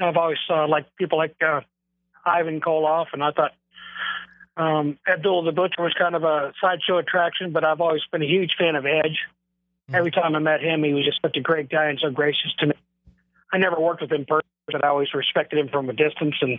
I've 0.00 0.16
always 0.16 0.38
uh, 0.50 0.66
liked 0.68 0.96
people 0.96 1.18
like 1.18 1.36
uh, 1.42 1.60
Ivan 2.24 2.60
Koloff, 2.60 3.06
and 3.12 3.22
I 3.22 3.30
thought 3.32 3.52
um, 4.56 4.98
Abdullah 5.06 5.44
the 5.44 5.52
Butcher 5.52 5.82
was 5.82 5.94
kind 5.98 6.14
of 6.14 6.24
a 6.24 6.52
sideshow 6.60 6.98
attraction, 6.98 7.52
but 7.52 7.64
I've 7.64 7.80
always 7.80 8.02
been 8.10 8.22
a 8.22 8.26
huge 8.26 8.52
fan 8.58 8.76
of 8.76 8.86
Edge. 8.86 9.18
Hmm. 9.88 9.94
Every 9.94 10.10
time 10.10 10.34
I 10.34 10.40
met 10.40 10.60
him, 10.60 10.82
he 10.82 10.94
was 10.94 11.04
just 11.04 11.20
such 11.22 11.36
a 11.36 11.40
great 11.40 11.68
guy 11.68 11.86
and 11.86 11.98
so 12.02 12.10
gracious 12.10 12.52
to 12.58 12.66
me. 12.66 12.74
I 13.52 13.58
never 13.58 13.80
worked 13.80 14.02
with 14.02 14.12
him 14.12 14.26
personally, 14.28 14.44
but 14.66 14.84
I 14.84 14.88
always 14.88 15.14
respected 15.14 15.58
him 15.58 15.68
from 15.68 15.88
a 15.88 15.92
distance, 15.92 16.34
and 16.40 16.58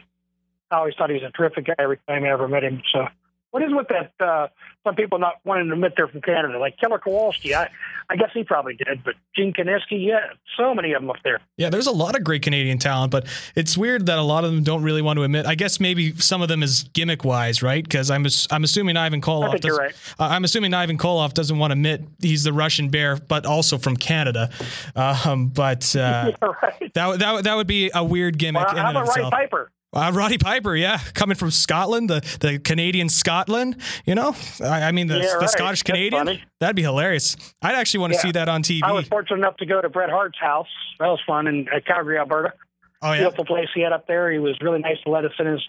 I 0.72 0.78
always 0.78 0.95
thought 0.95 1.09
he 1.09 1.15
was 1.15 1.24
a 1.24 1.32
terrific 1.32 1.65
guy 1.65 1.76
every 1.78 1.99
time 2.07 2.24
I 2.24 2.30
ever 2.30 2.47
met 2.47 2.63
him. 2.63 2.82
So 2.91 3.07
what 3.51 3.63
is 3.63 3.69
with 3.71 3.87
that? 3.89 4.11
Uh, 4.23 4.47
some 4.85 4.95
people 4.95 5.19
not 5.19 5.35
wanting 5.43 5.67
to 5.67 5.73
admit 5.73 5.93
they're 5.97 6.07
from 6.07 6.21
Canada, 6.21 6.59
like 6.59 6.77
Killer 6.77 6.99
Kowalski. 6.99 7.53
I, 7.55 7.69
I 8.09 8.15
guess 8.15 8.29
he 8.33 8.43
probably 8.43 8.75
did, 8.75 9.03
but 9.03 9.15
Gene 9.35 9.53
Kiniski, 9.53 10.05
yeah, 10.05 10.27
so 10.57 10.73
many 10.73 10.93
of 10.93 11.01
them 11.01 11.09
up 11.09 11.17
there. 11.23 11.41
Yeah, 11.57 11.69
there's 11.69 11.87
a 11.87 11.91
lot 11.91 12.15
of 12.15 12.23
great 12.23 12.41
Canadian 12.41 12.77
talent, 12.77 13.11
but 13.11 13.27
it's 13.55 13.77
weird 13.77 14.05
that 14.05 14.17
a 14.17 14.23
lot 14.23 14.45
of 14.45 14.51
them 14.51 14.63
don't 14.63 14.83
really 14.83 15.01
want 15.01 15.17
to 15.17 15.23
admit. 15.23 15.45
I 15.45 15.55
guess 15.55 15.79
maybe 15.79 16.15
some 16.17 16.41
of 16.41 16.47
them 16.47 16.63
is 16.63 16.83
gimmick 16.93 17.23
wise, 17.25 17.61
right? 17.61 17.83
Because 17.83 18.09
I'm 18.09 18.25
I'm 18.51 18.63
assuming 18.63 18.97
Ivan 18.97 19.21
Koloff. 19.21 19.49
I 19.49 19.51
think 19.51 19.65
you're 19.65 19.77
right. 19.77 19.95
Uh, 20.19 20.25
I'm 20.25 20.43
assuming 20.43 20.73
Ivan 20.73 20.97
Koloff 20.97 21.33
doesn't 21.33 21.57
want 21.57 21.71
to 21.71 21.73
admit 21.73 22.03
he's 22.21 22.43
the 22.43 22.53
Russian 22.53 22.89
bear, 22.89 23.17
but 23.17 23.45
also 23.45 23.77
from 23.77 23.97
Canada. 23.97 24.49
Um, 24.95 25.47
but 25.47 25.95
uh, 25.95 26.31
right. 26.41 26.93
that 26.93 27.19
that 27.19 27.43
that 27.43 27.55
would 27.55 27.67
be 27.67 27.91
a 27.93 28.03
weird 28.03 28.37
gimmick. 28.37 28.65
Well, 28.67 28.75
how 28.75 28.91
about 28.91 29.07
Roddy 29.07 29.29
Piper? 29.29 29.71
Uh, 29.91 30.11
Roddy 30.13 30.37
Piper, 30.37 30.75
yeah, 30.75 30.99
coming 31.15 31.35
from 31.35 31.49
Scotland, 31.49 32.09
the, 32.09 32.21
the 32.41 32.59
Canadian 32.59 33.09
Scotland, 33.09 33.75
you 34.05 34.13
know, 34.13 34.35
I, 34.61 34.83
I 34.83 34.91
mean 34.91 35.07
the, 35.07 35.17
yeah, 35.17 35.37
the. 35.39 35.47
Scottish 35.47 35.81
Canadian. 35.81 36.39
That'd 36.59 36.75
be 36.75 36.83
hilarious. 36.83 37.35
I'd 37.61 37.73
actually 37.73 38.01
want 38.01 38.13
to 38.13 38.17
yeah. 38.17 38.21
see 38.21 38.31
that 38.33 38.49
on 38.49 38.61
TV. 38.61 38.81
I 38.83 38.91
was 38.91 39.07
fortunate 39.07 39.37
enough 39.37 39.57
to 39.57 39.65
go 39.65 39.81
to 39.81 39.89
Bret 39.89 40.11
Hart's 40.11 40.37
house. 40.39 40.67
That 40.99 41.07
was 41.07 41.19
fun 41.25 41.47
in 41.47 41.67
at 41.69 41.85
Calgary, 41.85 42.19
Alberta. 42.19 42.53
Oh 43.01 43.13
yeah, 43.13 43.21
beautiful 43.21 43.45
place 43.45 43.69
he 43.73 43.81
had 43.81 43.91
up 43.91 44.05
there. 44.05 44.31
He 44.31 44.37
was 44.37 44.59
really 44.61 44.79
nice 44.79 45.01
to 45.05 45.09
let 45.09 45.25
us 45.25 45.31
in 45.39 45.47
his 45.47 45.65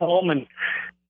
home 0.00 0.30
and 0.30 0.46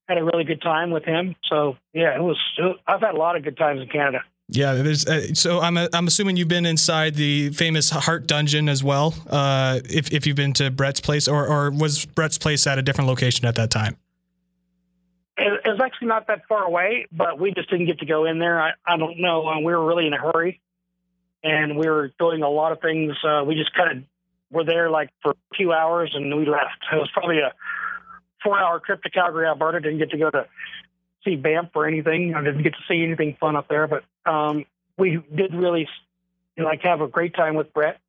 had 0.09 0.17
a 0.17 0.23
really 0.23 0.43
good 0.43 0.61
time 0.61 0.91
with 0.91 1.05
him. 1.05 1.35
So 1.47 1.77
yeah, 1.93 2.13
it 2.15 2.21
was. 2.21 2.37
I've 2.85 2.99
had 2.99 3.15
a 3.15 3.17
lot 3.17 3.37
of 3.37 3.43
good 3.43 3.55
times 3.55 3.81
in 3.81 3.87
Canada. 3.87 4.19
Yeah, 4.51 4.73
there's 4.73 5.05
uh, 5.05 5.35
so 5.35 5.59
I'm 5.59 5.77
I'm 5.77 6.07
assuming 6.07 6.35
you've 6.35 6.47
been 6.47 6.65
inside 6.65 7.13
the 7.13 7.49
famous 7.51 7.91
Hart 7.91 8.25
Dungeon 8.25 8.67
as 8.67 8.83
well. 8.83 9.13
Uh, 9.29 9.79
if 9.87 10.11
if 10.11 10.25
you've 10.25 10.35
been 10.35 10.53
to 10.53 10.71
Bret's 10.71 10.99
place, 10.99 11.27
or 11.27 11.47
or 11.47 11.69
was 11.69 12.05
Bret's 12.05 12.39
place 12.39 12.65
at 12.65 12.79
a 12.79 12.81
different 12.81 13.07
location 13.07 13.45
at 13.45 13.55
that 13.55 13.69
time? 13.69 13.95
It, 15.37 15.61
it 15.63 15.69
was 15.69 15.79
actually 15.83 16.07
not 16.07 16.25
that 16.27 16.47
far 16.49 16.63
away, 16.63 17.05
but 17.11 17.39
we 17.39 17.53
just 17.53 17.69
didn't 17.69 17.85
get 17.85 17.99
to 17.99 18.07
go 18.07 18.25
in 18.25 18.39
there. 18.39 18.59
I 18.59 18.71
I 18.87 18.97
don't 18.97 19.19
know. 19.19 19.47
Uh, 19.47 19.59
we 19.59 19.65
were 19.65 19.85
really 19.85 20.07
in 20.07 20.13
a 20.13 20.17
hurry, 20.17 20.59
and 21.43 21.77
we 21.77 21.87
were 21.87 22.11
doing 22.17 22.41
a 22.41 22.49
lot 22.49 22.71
of 22.71 22.81
things. 22.81 23.15
Uh, 23.23 23.43
we 23.45 23.53
just 23.53 23.73
kind 23.75 23.99
of 23.99 24.03
were 24.49 24.65
there 24.65 24.89
like 24.89 25.11
for 25.21 25.33
a 25.33 25.55
few 25.55 25.73
hours, 25.73 26.13
and 26.15 26.35
we 26.35 26.47
left. 26.47 26.85
It 26.91 26.95
was 26.95 27.09
probably 27.13 27.37
a 27.37 27.53
four-hour 28.43 28.79
trip 28.79 29.03
to 29.03 29.11
Calgary, 29.11 29.45
Alberta. 29.45 29.79
Didn't 29.79 29.99
get 29.99 30.09
to 30.09 30.17
go 30.17 30.31
to 30.31 30.47
see 31.23 31.35
Banff 31.35 31.69
or 31.75 31.87
anything. 31.87 32.33
I 32.35 32.43
didn't 32.43 32.63
get 32.63 32.73
to 32.73 32.79
see 32.87 33.03
anything 33.03 33.37
fun 33.39 33.55
up 33.55 33.67
there, 33.67 33.85
but 33.87 34.03
um, 34.29 34.65
we 34.97 35.21
did 35.33 35.53
really 35.53 35.87
like 36.57 36.81
have 36.83 37.01
a 37.01 37.07
great 37.07 37.33
time 37.35 37.55
with 37.55 37.73
Bret, 37.73 37.99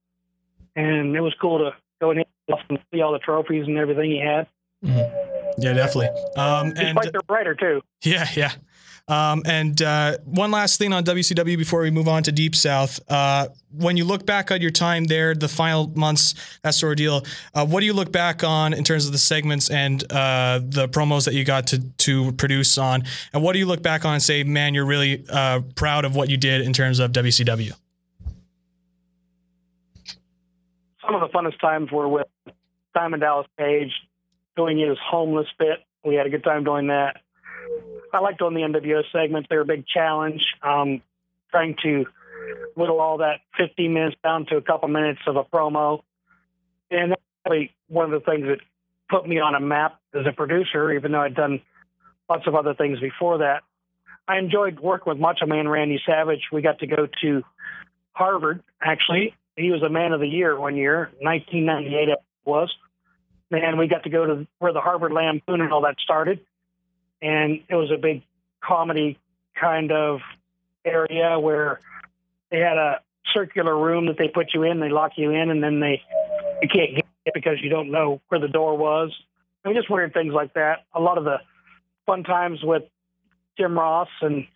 and 0.77 1.14
it 1.14 1.21
was 1.21 1.35
cool 1.41 1.59
to 1.59 1.77
go 2.01 2.11
in 2.11 2.25
and 2.49 2.79
see 2.93 3.01
all 3.01 3.12
the 3.12 3.18
trophies 3.18 3.66
and 3.66 3.79
everything 3.79 4.11
he 4.11 4.21
had. 4.21 4.47
Mm-hmm. 4.85 5.62
Yeah, 5.62 5.73
definitely. 5.75 6.09
Um, 6.37 6.75
He's 6.77 6.93
quite 6.93 7.12
the 7.12 7.21
writer 7.29 7.55
too. 7.55 7.83
Yeah, 8.03 8.27
yeah. 8.35 8.53
Um, 9.11 9.42
and 9.44 9.82
uh, 9.82 10.18
one 10.24 10.52
last 10.52 10.78
thing 10.78 10.92
on 10.92 11.02
WCW 11.02 11.58
before 11.58 11.80
we 11.80 11.90
move 11.90 12.06
on 12.06 12.22
to 12.22 12.32
Deep 12.32 12.54
South. 12.54 13.00
Uh, 13.11 13.48
when 13.76 13.96
you 13.96 14.04
look 14.04 14.24
back 14.24 14.52
on 14.52 14.62
your 14.62 14.70
time 14.70 15.04
there, 15.04 15.34
the 15.34 15.48
final 15.48 15.88
months, 15.96 16.34
that 16.62 16.74
sort 16.74 16.92
of 16.92 16.96
deal, 16.96 17.24
uh, 17.52 17.66
what 17.66 17.80
do 17.80 17.86
you 17.86 17.92
look 17.92 18.12
back 18.12 18.44
on 18.44 18.72
in 18.72 18.84
terms 18.84 19.06
of 19.06 19.12
the 19.12 19.18
segments 19.18 19.68
and 19.68 20.04
uh, 20.12 20.61
the 20.62 20.88
promos 20.88 21.24
that 21.24 21.34
you 21.34 21.44
got 21.44 21.66
to, 21.66 21.80
to 21.80 22.30
produce 22.32 22.78
on? 22.78 23.02
And 23.32 23.42
what 23.42 23.54
do 23.54 23.58
you 23.58 23.66
look 23.66 23.82
back 23.82 24.04
on 24.04 24.14
and 24.14 24.22
say, 24.22 24.44
man, 24.44 24.74
you're 24.74 24.86
really 24.86 25.24
uh, 25.28 25.62
proud 25.74 26.04
of 26.04 26.14
what 26.14 26.30
you 26.30 26.36
did 26.36 26.61
in 26.61 26.72
terms 26.72 27.00
of 27.00 27.11
WCW? 27.11 27.72
Some 31.04 31.16
of 31.16 31.20
the 31.20 31.36
funnest 31.36 31.58
times 31.61 31.90
were 31.90 32.06
with 32.06 32.28
Diamond 32.94 33.22
Dallas 33.22 33.48
Page 33.58 33.90
doing 34.56 34.78
his 34.78 34.96
homeless 35.04 35.48
bit. 35.58 35.78
We 36.04 36.14
had 36.14 36.26
a 36.26 36.30
good 36.30 36.44
time 36.44 36.62
doing 36.62 36.86
that 36.86 37.16
I 38.12 38.21
like 38.21 38.39
doing 38.39 38.55
the 38.55 38.61
NWO 38.61 39.03
segments. 39.12 39.49
They're 39.49 39.61
a 39.61 39.66
big 39.66 39.87
challenge. 39.87 40.43
Um, 40.62 41.03
trying 41.51 41.77
to 41.83 42.07
whittle 42.75 43.01
all 43.01 43.18
that 43.18 43.41
15 43.59 43.93
minutes 43.93 44.16
down 44.23 44.47
to 44.47 44.57
a 44.57 44.62
couple 44.62 44.89
minutes 44.89 45.21
of 45.27 45.37
a 45.37 45.45
promo. 45.45 46.03
And 46.91 47.12
that's 47.12 47.23
really 47.47 47.75
one 47.89 48.07
of 48.07 48.11
the 48.11 48.21
things 48.21 48.47
that 48.47 48.59
put 49.09 49.29
me 49.29 49.41
on 49.41 49.55
a 49.55 49.61
map 49.61 50.01
as 50.14 50.27
a 50.27 50.33
producer, 50.33 50.93
even 50.93 51.12
though 51.12 51.21
I'd 51.21 51.35
done 51.35 51.61
lots 52.29 52.47
of 52.47 52.55
other 52.55 52.75
things 52.75 53.01
before 53.01 53.39
that. 53.39 53.62
I 54.29 54.39
enjoyed 54.39 54.79
working 54.79 55.11
with 55.11 55.18
Macho 55.18 55.47
Man 55.47 55.68
Randy 55.68 56.01
Savage. 56.07 56.43
We 56.53 56.62
got 56.62 56.79
to 56.81 56.87
go 56.87 57.09
to 57.23 57.43
Harvard, 58.12 58.62
actually. 58.81 59.35
He 59.57 59.71
was 59.71 59.83
a 59.83 59.89
man 59.89 60.12
of 60.12 60.21
the 60.21 60.29
year 60.29 60.59
one 60.59 60.77
year, 60.77 61.11
1998 61.21 62.09
it 62.11 62.18
was. 62.45 62.73
And 63.51 63.79
we 63.79 63.89
got 63.89 64.05
to 64.05 64.11
go 64.11 64.25
to 64.25 64.47
where 64.59 64.73
the 64.73 64.81
Harvard 64.81 65.12
Lampoon 65.12 65.61
and 65.61 65.73
all 65.73 65.83
that 65.83 65.97
started 65.99 66.41
and 67.23 67.61
it 67.68 67.75
was 67.75 67.91
a 67.91 67.99
big 67.99 68.23
comedy 68.62 69.18
kind 69.59 69.93
of 69.93 70.21
area 70.85 71.39
where 71.39 71.81
they 72.51 72.59
had 72.59 72.77
a 72.77 73.01
circular 73.35 73.77
room 73.77 74.07
that 74.07 74.16
they 74.18 74.29
put 74.29 74.53
you 74.55 74.62
in, 74.64 74.81
they 74.81 74.89
lock 74.89 75.12
you 75.16 75.31
in, 75.31 75.51
and 75.51 75.62
then 75.62 75.81
they 75.81 76.03
you 76.62 76.68
can't 76.68 76.97
get 76.97 77.07
it 77.27 77.35
because 77.35 77.59
you 77.62 77.71
don't 77.71 77.91
know 77.91 78.21
where 78.29 78.41
the 78.41 78.49
door 78.49 78.77
was. 78.77 79.12
I 79.64 79.68
mean, 79.68 79.77
just 79.77 79.91
weird 79.91 80.12
things 80.12 80.33
like 80.33 80.55
that. 80.55 80.85
A 80.95 81.01
lot 81.01 81.18
of 81.18 81.25
the 81.25 81.37
fun 82.07 82.25
times 82.25 82.61
with 82.62 82.83
Jim 83.59 83.79
Ross 83.79 84.09
and 84.23 84.47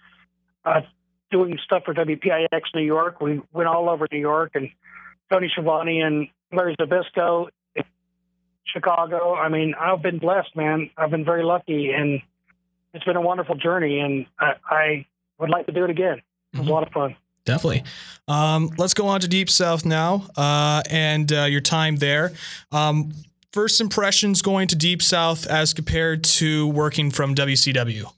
uh, 0.64 0.80
doing 1.30 1.58
stuff 1.64 1.82
for 1.84 1.94
WPIX 1.94 2.62
New 2.74 2.82
York. 2.82 3.20
We 3.20 3.40
went 3.52 3.68
all 3.68 3.90
over 3.90 4.06
New 4.10 4.18
York, 4.18 4.52
and 4.54 4.70
Tony 5.30 5.50
Schiavone 5.52 6.00
and 6.00 6.28
Larry 6.52 6.76
Zbyszko, 6.76 7.48
Chicago. 8.64 9.34
I 9.34 9.48
mean, 9.48 9.74
I've 9.78 10.02
been 10.02 10.18
blessed, 10.18 10.56
man. 10.56 10.90
I've 10.96 11.10
been 11.10 11.24
very 11.24 11.44
lucky, 11.44 11.90
and 11.90 12.20
it's 12.94 13.04
been 13.04 13.16
a 13.16 13.20
wonderful 13.20 13.56
journey, 13.56 14.00
and 14.00 14.26
I, 14.38 14.54
I 14.70 15.06
would 15.38 15.50
like 15.50 15.66
to 15.66 15.72
do 15.72 15.84
it 15.84 15.90
again. 15.90 16.22
It 16.52 16.58
was 16.58 16.60
mm-hmm. 16.60 16.70
a 16.70 16.72
lot 16.72 16.86
of 16.86 16.92
fun. 16.92 17.16
Definitely. 17.44 17.84
Um, 18.26 18.70
let's 18.78 18.94
go 18.94 19.06
on 19.06 19.20
to 19.20 19.28
Deep 19.28 19.50
South 19.50 19.84
now 19.84 20.26
uh, 20.36 20.82
and 20.88 21.30
uh, 21.30 21.42
your 21.42 21.60
time 21.60 21.96
there. 21.96 22.32
Um, 22.72 23.12
first 23.52 23.80
impressions 23.80 24.40
going 24.40 24.68
to 24.68 24.76
Deep 24.76 25.02
South 25.02 25.46
as 25.46 25.74
compared 25.74 26.24
to 26.24 26.68
working 26.68 27.10
from 27.10 27.34
WCW? 27.34 28.10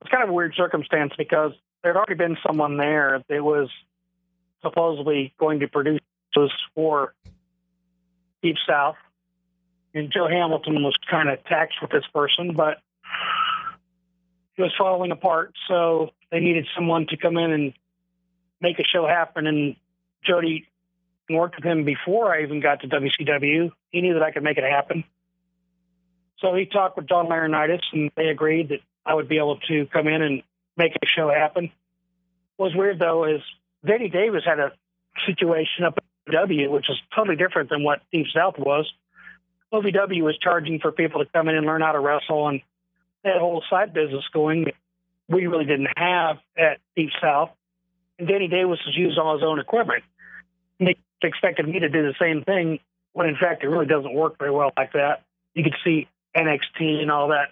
It's 0.00 0.10
kind 0.10 0.24
of 0.24 0.30
a 0.30 0.32
weird 0.32 0.54
circumstance 0.56 1.12
because 1.16 1.52
there 1.82 1.92
had 1.92 1.98
already 1.98 2.14
been 2.14 2.36
someone 2.44 2.78
there 2.78 3.22
that 3.28 3.44
was 3.44 3.68
supposedly 4.62 5.34
going 5.38 5.60
to 5.60 5.68
produce 5.68 6.00
for 6.74 7.14
Deep 8.42 8.56
South 8.68 8.96
and 9.94 10.10
Joe 10.12 10.28
Hamilton 10.28 10.82
was 10.82 10.96
kind 11.10 11.28
of 11.28 11.44
taxed 11.44 11.78
with 11.82 11.90
this 11.90 12.04
person, 12.14 12.54
but 12.54 12.78
it 14.56 14.62
was 14.62 14.72
falling 14.76 15.12
apart. 15.12 15.54
So 15.68 16.10
they 16.30 16.40
needed 16.40 16.66
someone 16.74 17.06
to 17.08 17.16
come 17.16 17.36
in 17.36 17.52
and 17.52 17.72
make 18.60 18.78
a 18.78 18.84
show 18.84 19.06
happen. 19.06 19.46
And 19.46 19.76
Jody 20.24 20.66
worked 21.28 21.56
with 21.56 21.64
him 21.64 21.84
before 21.84 22.32
I 22.32 22.42
even 22.42 22.60
got 22.60 22.80
to 22.80 22.88
WCW. 22.88 23.70
He 23.90 24.00
knew 24.00 24.14
that 24.14 24.22
I 24.22 24.30
could 24.30 24.42
make 24.42 24.58
it 24.58 24.64
happen. 24.64 25.04
So 26.38 26.54
he 26.54 26.66
talked 26.66 26.96
with 26.96 27.08
John 27.08 27.26
Laurinaitis, 27.26 27.82
and 27.92 28.10
they 28.16 28.26
agreed 28.26 28.70
that 28.70 28.80
I 29.06 29.14
would 29.14 29.28
be 29.28 29.38
able 29.38 29.58
to 29.68 29.86
come 29.86 30.08
in 30.08 30.22
and 30.22 30.42
make 30.76 30.92
a 31.02 31.06
show 31.06 31.28
happen. 31.30 31.70
What 32.56 32.66
was 32.66 32.76
weird 32.76 32.98
though 32.98 33.24
is 33.24 33.40
Danny 33.84 34.08
Davis 34.08 34.42
had 34.44 34.58
a 34.58 34.72
situation 35.26 35.84
up 35.84 35.98
at 35.98 36.32
W, 36.32 36.70
which 36.70 36.88
is 36.88 36.96
totally 37.14 37.36
different 37.36 37.70
than 37.70 37.82
what 37.82 38.00
Deep 38.12 38.26
South 38.34 38.58
was. 38.58 38.92
OVW 39.72 40.22
was 40.22 40.36
charging 40.38 40.78
for 40.80 40.92
people 40.92 41.24
to 41.24 41.30
come 41.32 41.48
in 41.48 41.56
and 41.56 41.66
learn 41.66 41.80
how 41.80 41.92
to 41.92 42.00
wrestle, 42.00 42.48
and 42.48 42.60
a 43.24 43.38
whole 43.38 43.62
side 43.70 43.94
business 43.94 44.24
going 44.32 44.64
that 44.64 44.74
we 45.28 45.46
really 45.46 45.64
didn't 45.64 45.88
have 45.96 46.38
at 46.56 46.78
Deep 46.96 47.10
South. 47.20 47.50
And 48.18 48.28
Danny 48.28 48.48
Davis 48.48 48.80
was 48.84 48.96
using 48.96 49.18
all 49.18 49.34
his 49.34 49.44
own 49.44 49.58
equipment. 49.58 50.02
And 50.78 50.88
they 50.88 50.96
expected 51.26 51.66
me 51.66 51.80
to 51.80 51.88
do 51.88 52.02
the 52.02 52.14
same 52.20 52.42
thing 52.42 52.80
when, 53.12 53.28
in 53.28 53.36
fact, 53.36 53.62
it 53.62 53.68
really 53.68 53.86
doesn't 53.86 54.12
work 54.12 54.38
very 54.38 54.50
well 54.50 54.72
like 54.76 54.92
that. 54.92 55.22
You 55.54 55.62
could 55.62 55.76
see 55.84 56.08
NXT 56.36 57.00
and 57.00 57.10
all 57.10 57.28
that. 57.28 57.48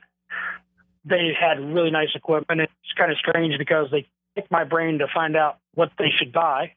They 1.05 1.33
had 1.39 1.61
really 1.61 1.91
nice 1.91 2.11
equipment. 2.15 2.61
It's 2.61 2.93
kind 2.97 3.11
of 3.11 3.19
strange 3.19 3.57
because 3.57 3.91
they 3.91 4.07
picked 4.35 4.51
my 4.51 4.65
brain 4.65 4.99
to 4.99 5.07
find 5.13 5.37
out 5.37 5.59
what 5.75 5.93
they 5.99 6.11
should 6.11 6.33
buy 6.33 6.73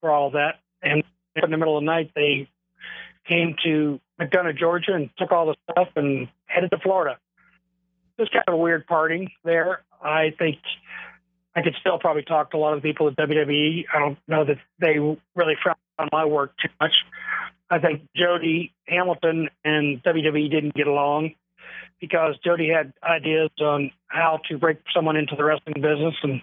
for 0.00 0.10
all 0.10 0.28
of 0.28 0.32
that. 0.34 0.60
And 0.82 1.02
in 1.34 1.50
the 1.50 1.56
middle 1.56 1.76
of 1.76 1.82
the 1.82 1.86
night, 1.86 2.12
they 2.14 2.48
came 3.28 3.54
to 3.64 4.00
McDonough, 4.20 4.58
Georgia, 4.58 4.94
and 4.94 5.10
took 5.18 5.30
all 5.32 5.46
the 5.46 5.54
stuff 5.70 5.88
and 5.96 6.28
headed 6.46 6.70
to 6.70 6.78
Florida. 6.78 7.18
It 8.16 8.22
was 8.22 8.30
kind 8.30 8.44
of 8.48 8.54
a 8.54 8.56
weird 8.56 8.86
parting 8.86 9.30
there. 9.44 9.82
I 10.02 10.32
think 10.36 10.58
I 11.54 11.62
could 11.62 11.74
still 11.80 11.98
probably 11.98 12.22
talk 12.22 12.50
to 12.50 12.56
a 12.56 12.58
lot 12.58 12.74
of 12.74 12.82
the 12.82 12.88
people 12.88 13.08
at 13.08 13.16
WWE. 13.16 13.84
I 13.92 13.98
don't 13.98 14.18
know 14.26 14.44
that 14.44 14.58
they 14.80 14.98
really 15.34 15.56
frown 15.62 15.76
on 15.98 16.08
my 16.12 16.24
work 16.24 16.54
too 16.60 16.68
much. 16.80 16.96
I 17.70 17.78
think 17.78 18.08
Jody 18.16 18.72
Hamilton 18.86 19.50
and 19.64 20.02
WWE 20.02 20.50
didn't 20.50 20.74
get 20.74 20.86
along 20.86 21.34
because 22.00 22.36
Jody 22.44 22.68
had 22.68 22.92
ideas 23.02 23.50
on 23.60 23.90
how 24.06 24.40
to 24.48 24.56
break 24.56 24.78
someone 24.94 25.16
into 25.16 25.36
the 25.36 25.44
wrestling 25.44 25.82
business, 25.82 26.14
and 26.22 26.40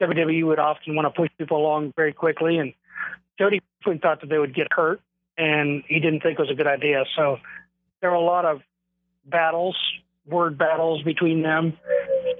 WWE 0.00 0.46
would 0.46 0.58
often 0.58 0.94
want 0.94 1.06
to 1.06 1.10
push 1.10 1.30
people 1.38 1.56
along 1.56 1.92
very 1.96 2.12
quickly. 2.12 2.58
And 2.58 2.74
Jody 3.38 3.60
thought 3.84 4.20
that 4.20 4.28
they 4.28 4.38
would 4.38 4.54
get 4.54 4.68
hurt 4.70 5.00
and 5.36 5.82
he 5.88 6.00
didn't 6.00 6.20
think 6.20 6.38
it 6.38 6.42
was 6.42 6.50
a 6.50 6.54
good 6.54 6.66
idea. 6.66 7.04
So 7.16 7.38
there 8.00 8.10
were 8.10 8.16
a 8.16 8.20
lot 8.20 8.44
of 8.44 8.60
battles, 9.24 9.76
word 10.26 10.58
battles 10.58 11.02
between 11.02 11.42
them, 11.42 11.76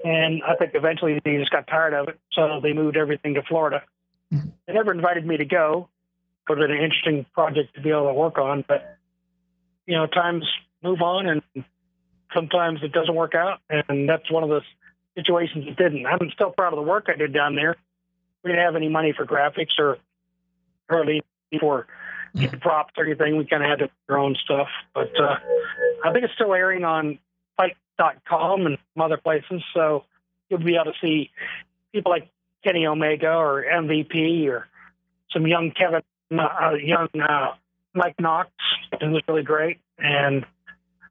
and 0.03 0.41
I 0.43 0.55
think 0.55 0.71
eventually 0.73 1.19
they 1.23 1.37
just 1.37 1.51
got 1.51 1.67
tired 1.67 1.93
of 1.93 2.09
it, 2.09 2.19
so 2.33 2.59
they 2.61 2.73
moved 2.73 2.97
everything 2.97 3.35
to 3.35 3.43
Florida. 3.43 3.83
They 4.31 4.73
never 4.73 4.91
invited 4.91 5.25
me 5.25 5.37
to 5.37 5.45
go. 5.45 5.89
It 6.49 6.53
was 6.53 6.63
an 6.63 6.71
interesting 6.71 7.25
project 7.33 7.75
to 7.75 7.81
be 7.81 7.89
able 7.89 8.07
to 8.07 8.13
work 8.13 8.37
on, 8.37 8.63
but 8.67 8.97
you 9.85 9.95
know, 9.95 10.07
times 10.07 10.45
move 10.83 11.01
on, 11.01 11.27
and 11.27 11.65
sometimes 12.33 12.79
it 12.83 12.91
doesn't 12.91 13.15
work 13.15 13.33
out, 13.35 13.59
and 13.69 14.07
that's 14.07 14.29
one 14.31 14.43
of 14.43 14.49
the 14.49 14.61
situations 15.15 15.65
it 15.67 15.77
didn't. 15.77 16.05
I'm 16.05 16.29
still 16.33 16.51
proud 16.51 16.73
of 16.73 16.77
the 16.77 16.89
work 16.89 17.05
I 17.07 17.15
did 17.17 17.33
down 17.33 17.55
there. 17.55 17.75
We 18.43 18.51
didn't 18.51 18.65
have 18.65 18.75
any 18.75 18.89
money 18.89 19.13
for 19.15 19.25
graphics 19.25 19.79
or 19.79 19.97
hardly 20.89 21.21
for 21.59 21.87
get 22.35 22.59
props 22.61 22.93
or 22.97 23.05
anything. 23.05 23.37
We 23.37 23.45
kind 23.45 23.63
of 23.63 23.69
had 23.69 23.79
to 23.79 23.89
our 24.09 24.17
own 24.17 24.35
stuff. 24.43 24.67
But 24.93 25.11
uh, 25.19 25.37
I 26.03 26.11
think 26.11 26.25
it's 26.25 26.33
still 26.33 26.53
airing 26.53 26.83
on 26.83 27.19
FITE.com 27.57 28.65
and 28.65 28.77
some 28.93 29.01
other 29.01 29.17
places. 29.17 29.63
So 29.73 30.03
you'll 30.49 30.59
be 30.59 30.75
able 30.75 30.91
to 30.91 30.99
see 31.01 31.31
people 31.93 32.11
like 32.11 32.29
Kenny 32.63 32.85
Omega 32.85 33.33
or 33.33 33.63
MVP 33.63 34.47
or 34.47 34.67
some 35.31 35.47
young 35.47 35.71
Kevin, 35.71 36.01
uh, 36.31 36.71
young 36.81 37.09
uh, 37.21 37.53
Mike 37.93 38.15
Knox, 38.19 38.49
who 38.99 39.11
was 39.11 39.21
really 39.27 39.43
great. 39.43 39.79
And 39.97 40.45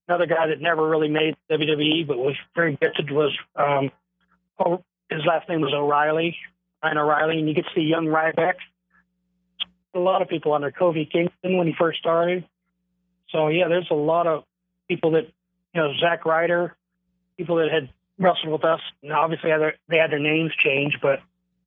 another 0.08 0.26
guy 0.26 0.48
that 0.48 0.60
never 0.60 0.88
really 0.88 1.08
made 1.08 1.36
WWE 1.50 2.06
but 2.06 2.18
was 2.18 2.36
very 2.54 2.76
gifted 2.80 3.10
was 3.10 3.36
um, 3.56 3.90
oh, 4.58 4.82
his 5.10 5.22
last 5.26 5.48
name 5.48 5.60
was 5.60 5.72
O'Reilly, 5.74 6.36
Ryan 6.82 6.98
O'Reilly, 6.98 7.38
and 7.38 7.48
you 7.48 7.54
get 7.54 7.64
to 7.64 7.70
see 7.74 7.82
young 7.82 8.06
Ryback 8.06 8.54
a 9.94 9.98
lot 9.98 10.22
of 10.22 10.28
people 10.28 10.52
under 10.52 10.70
Kofi 10.70 11.10
Kingston 11.10 11.56
when 11.56 11.66
he 11.66 11.74
first 11.78 11.98
started. 11.98 12.44
So 13.30 13.48
yeah, 13.48 13.68
there's 13.68 13.88
a 13.90 13.94
lot 13.94 14.26
of 14.26 14.44
people 14.88 15.12
that 15.12 15.26
you 15.74 15.80
know 15.80 15.92
Zack 16.00 16.24
Ryder, 16.24 16.76
people 17.36 17.56
that 17.56 17.70
had 17.70 17.90
wrestled 18.18 18.52
with 18.52 18.64
us. 18.64 18.80
And 19.02 19.12
obviously, 19.12 19.50
had 19.50 19.60
their, 19.60 19.74
they 19.88 19.98
had 19.98 20.10
their 20.10 20.18
names 20.18 20.52
changed, 20.56 20.98
but 21.02 21.20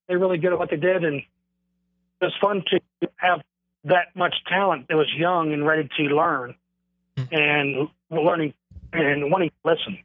they're 0.07 0.19
really 0.19 0.37
good 0.37 0.53
at 0.53 0.59
what 0.59 0.69
they 0.69 0.77
did, 0.77 1.03
and 1.03 1.15
it 1.17 1.25
was 2.21 2.33
fun 2.39 2.63
to 2.67 3.09
have 3.17 3.41
that 3.83 4.15
much 4.15 4.35
talent 4.47 4.87
that 4.89 4.97
was 4.97 5.11
young 5.15 5.53
and 5.53 5.65
ready 5.65 5.89
to 5.97 6.03
learn, 6.03 6.55
hmm. 7.17 7.23
and 7.31 7.89
learning 8.09 8.53
and 8.93 9.29
wanting 9.31 9.49
to 9.49 9.55
listen. 9.71 9.99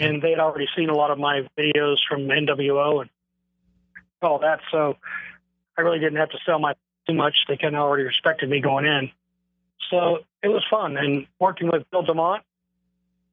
and 0.00 0.22
they 0.22 0.30
had 0.30 0.40
already 0.40 0.66
seen 0.76 0.88
a 0.88 0.94
lot 0.94 1.10
of 1.10 1.18
my 1.18 1.46
videos 1.58 1.96
from 2.08 2.22
NWO 2.22 3.02
and 3.02 3.10
all 4.22 4.38
that. 4.40 4.60
So 4.72 4.96
I 5.76 5.82
really 5.82 5.98
didn't 5.98 6.16
have 6.16 6.30
to 6.30 6.38
sell 6.46 6.58
my 6.58 6.74
too 7.06 7.14
much. 7.14 7.34
They 7.48 7.56
kind 7.56 7.74
of 7.74 7.82
already 7.82 8.04
respected 8.04 8.48
me 8.48 8.60
going 8.60 8.86
in. 8.86 9.10
So 9.90 10.18
it 10.42 10.48
was 10.48 10.64
fun. 10.70 10.96
And 10.96 11.26
working 11.38 11.70
with 11.72 11.88
Bill 11.90 12.04
DeMott, 12.04 12.40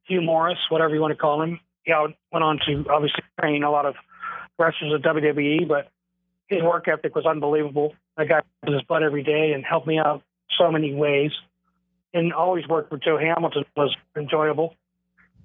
Hugh 0.04 0.22
Morris, 0.22 0.58
whatever 0.70 0.94
you 0.94 1.02
want 1.02 1.12
to 1.12 1.18
call 1.18 1.42
him, 1.42 1.60
I 1.88 2.02
went 2.32 2.44
on 2.44 2.60
to 2.68 2.86
obviously 2.90 3.24
train 3.40 3.64
a 3.64 3.72
lot 3.72 3.86
of 3.86 3.96
wrestlers 4.58 4.94
at 4.94 5.02
WWE, 5.02 5.68
but 5.68 5.90
his 6.48 6.62
work 6.62 6.88
ethic 6.88 7.16
was 7.16 7.26
unbelievable. 7.26 7.96
That 8.18 8.28
guy 8.28 8.42
was 8.64 8.74
his 8.76 8.84
butt 8.84 9.04
every 9.04 9.24
day 9.24 9.54
and 9.54 9.64
helped 9.64 9.88
me 9.88 9.98
out 9.98 10.22
so 10.58 10.72
many 10.72 10.94
ways. 10.94 11.32
And 12.14 12.34
always 12.34 12.68
worked 12.68 12.92
with 12.92 13.02
Joe 13.02 13.18
Hamilton 13.18 13.64
was 13.76 13.96
enjoyable 14.18 14.76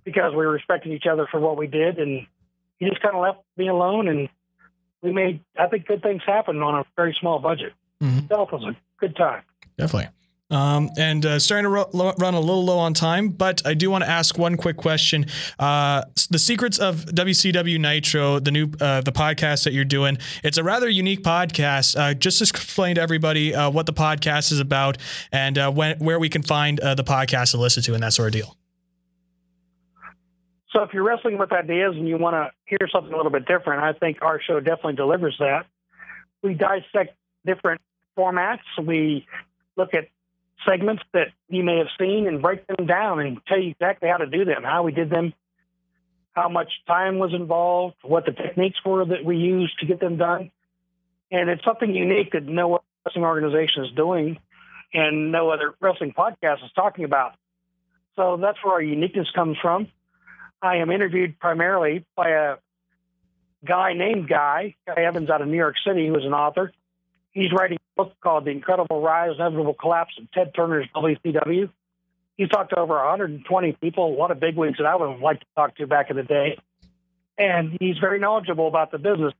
because 0.04 0.34
we 0.34 0.44
respected 0.44 0.92
each 0.92 1.06
other 1.10 1.28
for 1.30 1.38
what 1.38 1.56
we 1.56 1.68
did. 1.68 1.98
And 1.98 2.26
he 2.78 2.88
just 2.88 3.00
kind 3.00 3.14
of 3.14 3.22
left 3.22 3.38
me 3.56 3.68
alone. 3.68 4.08
And 4.08 4.28
we 5.00 5.12
made, 5.12 5.40
I 5.56 5.68
think, 5.68 5.86
good 5.86 6.02
things 6.02 6.22
happen 6.26 6.60
on 6.62 6.80
a 6.80 6.84
very 6.96 7.16
small 7.20 7.38
budget. 7.38 7.72
Mm-hmm. 8.02 8.32
It 8.32 8.52
was 8.52 8.64
a 8.64 8.76
good 9.00 9.16
time. 9.16 9.42
Definitely. 9.78 10.10
Um, 10.48 10.90
and 10.96 11.26
uh, 11.26 11.38
starting 11.40 11.64
to 11.64 11.70
ro- 11.70 12.14
run 12.18 12.34
a 12.34 12.40
little 12.40 12.64
low 12.64 12.78
on 12.78 12.94
time, 12.94 13.30
but 13.30 13.66
I 13.66 13.74
do 13.74 13.90
want 13.90 14.04
to 14.04 14.10
ask 14.10 14.38
one 14.38 14.56
quick 14.56 14.76
question. 14.76 15.26
Uh, 15.58 16.02
the 16.30 16.38
secrets 16.38 16.78
of 16.78 17.04
WCW 17.06 17.80
Nitro, 17.80 18.38
the 18.38 18.52
new 18.52 18.70
uh, 18.80 19.00
the 19.00 19.10
podcast 19.10 19.64
that 19.64 19.72
you're 19.72 19.84
doing, 19.84 20.18
it's 20.44 20.56
a 20.56 20.62
rather 20.62 20.88
unique 20.88 21.24
podcast. 21.24 21.98
Uh, 21.98 22.14
just 22.14 22.40
explain 22.40 22.94
to 22.94 23.00
everybody 23.00 23.56
uh, 23.56 23.70
what 23.70 23.86
the 23.86 23.92
podcast 23.92 24.52
is 24.52 24.60
about 24.60 24.98
and 25.32 25.58
uh, 25.58 25.70
when, 25.72 25.98
where 25.98 26.20
we 26.20 26.28
can 26.28 26.42
find 26.42 26.78
the 26.78 27.04
podcast 27.04 27.50
to 27.50 27.56
listen 27.56 27.82
to 27.82 27.94
and 27.94 28.02
that 28.04 28.12
sort 28.12 28.28
of 28.28 28.32
deal. 28.32 28.56
So, 30.70 30.82
if 30.82 30.92
you're 30.92 31.04
wrestling 31.04 31.38
with 31.38 31.50
ideas 31.52 31.94
and 31.96 32.06
you 32.06 32.18
want 32.18 32.34
to 32.34 32.50
hear 32.66 32.88
something 32.92 33.12
a 33.12 33.16
little 33.16 33.32
bit 33.32 33.46
different, 33.46 33.82
I 33.82 33.94
think 33.94 34.18
our 34.22 34.40
show 34.40 34.60
definitely 34.60 34.94
delivers 34.94 35.34
that. 35.40 35.66
We 36.42 36.54
dissect 36.54 37.16
different 37.46 37.80
formats. 38.18 38.60
We 38.82 39.26
look 39.76 39.94
at 39.94 40.08
segments 40.68 41.02
that 41.12 41.28
you 41.48 41.62
may 41.62 41.78
have 41.78 41.88
seen 41.98 42.26
and 42.26 42.42
break 42.42 42.66
them 42.66 42.86
down 42.86 43.20
and 43.20 43.38
tell 43.46 43.58
you 43.60 43.70
exactly 43.70 44.08
how 44.08 44.18
to 44.18 44.26
do 44.26 44.44
them, 44.44 44.62
how 44.62 44.82
we 44.82 44.92
did 44.92 45.10
them, 45.10 45.32
how 46.32 46.48
much 46.48 46.70
time 46.86 47.18
was 47.18 47.32
involved, 47.32 47.96
what 48.02 48.26
the 48.26 48.32
techniques 48.32 48.78
were 48.84 49.04
that 49.04 49.24
we 49.24 49.36
used 49.36 49.78
to 49.80 49.86
get 49.86 50.00
them 50.00 50.16
done. 50.16 50.50
And 51.30 51.48
it's 51.48 51.64
something 51.64 51.94
unique 51.94 52.32
that 52.32 52.44
no 52.44 52.74
other 52.74 52.84
wrestling 53.04 53.24
organization 53.24 53.84
is 53.84 53.92
doing 53.92 54.38
and 54.92 55.32
no 55.32 55.50
other 55.50 55.74
wrestling 55.80 56.12
podcast 56.12 56.64
is 56.64 56.70
talking 56.74 57.04
about. 57.04 57.34
So 58.16 58.38
that's 58.40 58.58
where 58.62 58.74
our 58.74 58.82
uniqueness 58.82 59.28
comes 59.34 59.56
from. 59.60 59.88
I 60.62 60.76
am 60.76 60.90
interviewed 60.90 61.38
primarily 61.38 62.04
by 62.16 62.30
a 62.30 62.56
guy 63.64 63.92
named 63.92 64.28
Guy, 64.28 64.74
Guy 64.86 65.02
Evans 65.02 65.28
out 65.28 65.42
of 65.42 65.48
New 65.48 65.56
York 65.56 65.76
City, 65.86 66.06
who 66.06 66.16
is 66.16 66.24
an 66.24 66.32
author. 66.32 66.72
He's 67.36 67.52
writing 67.52 67.76
a 67.76 68.02
book 68.02 68.14
called 68.22 68.46
The 68.46 68.50
Incredible 68.50 69.02
Rise 69.02 69.32
and 69.32 69.40
Inevitable 69.40 69.74
Collapse 69.74 70.14
of 70.18 70.32
Ted 70.32 70.54
Turner's 70.54 70.86
WCW. 70.96 71.68
He's 72.38 72.48
talked 72.48 72.70
to 72.70 72.78
over 72.78 72.94
120 72.94 73.72
people, 73.72 74.06
a 74.06 74.16
lot 74.16 74.30
of 74.30 74.40
bigwigs 74.40 74.78
that 74.78 74.86
I 74.86 74.96
would 74.96 75.10
have 75.10 75.20
liked 75.20 75.40
to 75.40 75.46
talk 75.54 75.76
to 75.76 75.86
back 75.86 76.08
in 76.08 76.16
the 76.16 76.22
day. 76.22 76.58
And 77.36 77.76
he's 77.78 77.98
very 77.98 78.18
knowledgeable 78.18 78.68
about 78.68 78.90
the 78.90 78.96
business. 78.96 79.34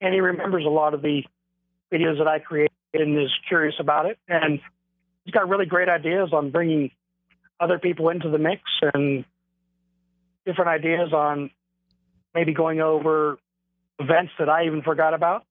And 0.00 0.14
he 0.14 0.20
remembers 0.20 0.64
a 0.64 0.68
lot 0.68 0.94
of 0.94 1.02
the 1.02 1.24
videos 1.92 2.18
that 2.18 2.28
I 2.28 2.38
created 2.38 2.70
and 2.94 3.18
is 3.18 3.32
curious 3.48 3.74
about 3.80 4.06
it. 4.06 4.18
And 4.28 4.60
he's 5.24 5.34
got 5.34 5.48
really 5.48 5.66
great 5.66 5.88
ideas 5.88 6.28
on 6.32 6.52
bringing 6.52 6.92
other 7.58 7.80
people 7.80 8.08
into 8.10 8.30
the 8.30 8.38
mix 8.38 8.62
and 8.94 9.24
different 10.44 10.68
ideas 10.68 11.12
on 11.12 11.50
maybe 12.36 12.54
going 12.54 12.80
over 12.80 13.36
events 13.98 14.30
that 14.38 14.48
I 14.48 14.66
even 14.66 14.82
forgot 14.82 15.12
about. 15.12 15.44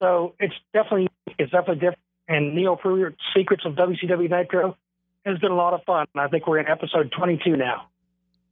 So 0.00 0.34
it's 0.38 0.54
definitely 0.72 1.08
it's 1.38 1.50
definitely 1.50 1.76
different. 1.76 2.00
And 2.28 2.54
Neal 2.54 2.76
Pruitt's 2.76 3.16
Secrets 3.36 3.64
of 3.64 3.74
WCW 3.74 4.28
Nitro 4.28 4.76
has 5.24 5.38
been 5.38 5.52
a 5.52 5.56
lot 5.56 5.74
of 5.74 5.82
fun. 5.84 6.06
I 6.14 6.28
think 6.28 6.46
we're 6.46 6.58
in 6.58 6.66
episode 6.66 7.12
22 7.12 7.56
now. 7.56 7.88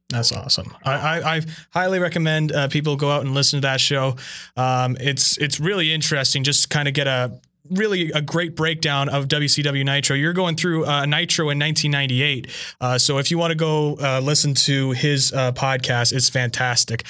That's 0.09 0.31
awesome. 0.31 0.75
I, 0.83 0.93
I, 0.93 1.35
I 1.35 1.41
highly 1.71 1.99
recommend 1.99 2.51
uh, 2.51 2.67
people 2.67 2.95
go 2.95 3.09
out 3.09 3.21
and 3.21 3.33
listen 3.33 3.57
to 3.57 3.67
that 3.67 3.81
show. 3.81 4.15
Um, 4.55 4.97
it's 4.99 5.37
it's 5.39 5.59
really 5.59 5.91
interesting. 5.91 6.43
Just 6.43 6.69
kind 6.69 6.87
of 6.87 6.93
get 6.93 7.07
a 7.07 7.39
really 7.71 8.11
a 8.11 8.21
great 8.21 8.55
breakdown 8.55 9.09
of 9.09 9.27
WCW 9.27 9.83
Nitro. 9.83 10.15
You're 10.15 10.33
going 10.33 10.55
through 10.55 10.85
uh, 10.85 11.05
Nitro 11.05 11.49
in 11.49 11.59
1998. 11.59 12.47
Uh, 12.79 12.97
so 12.99 13.17
if 13.17 13.31
you 13.31 13.39
want 13.39 13.51
to 13.51 13.55
go 13.55 13.95
uh, 13.95 14.19
listen 14.19 14.53
to 14.53 14.91
his 14.91 15.33
uh, 15.33 15.51
podcast, 15.53 16.13
it's 16.13 16.29
fantastic. 16.29 17.03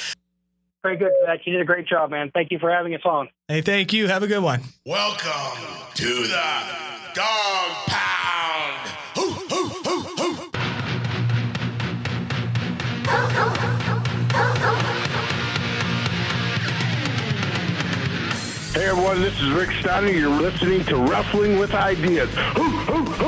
Very 0.86 0.98
good, 0.98 1.14
Zach. 1.26 1.40
You 1.46 1.54
did 1.54 1.62
a 1.62 1.66
great 1.66 1.88
job, 1.88 2.12
man. 2.12 2.30
Thank 2.32 2.52
you 2.52 2.60
for 2.60 2.70
having 2.70 2.94
us 2.94 3.02
on. 3.06 3.28
Hey, 3.48 3.62
thank 3.62 3.92
you. 3.92 4.08
Have 4.08 4.22
a 4.22 4.28
good 4.28 4.44
one. 4.44 4.62
Welcome 4.86 5.58
to 5.96 6.06
the 6.06 6.62
Dog 7.16 7.72
Pound. 7.88 8.90
Hoo, 9.16 9.32
hoo, 9.32 9.68
hoo, 9.84 10.00
hoo. 10.16 10.52
Hey 18.76 18.86
everyone, 18.86 19.22
this 19.22 19.42
is 19.42 19.50
Rick 19.54 19.72
Steiner. 19.80 20.10
You're 20.10 20.30
listening 20.40 20.84
to 20.86 20.98
Wrestling 20.98 21.58
with 21.58 21.74
Ideas. 21.74 22.30
Hoo, 22.30 22.62
hoo, 22.62 23.06
hoo. 23.06 23.25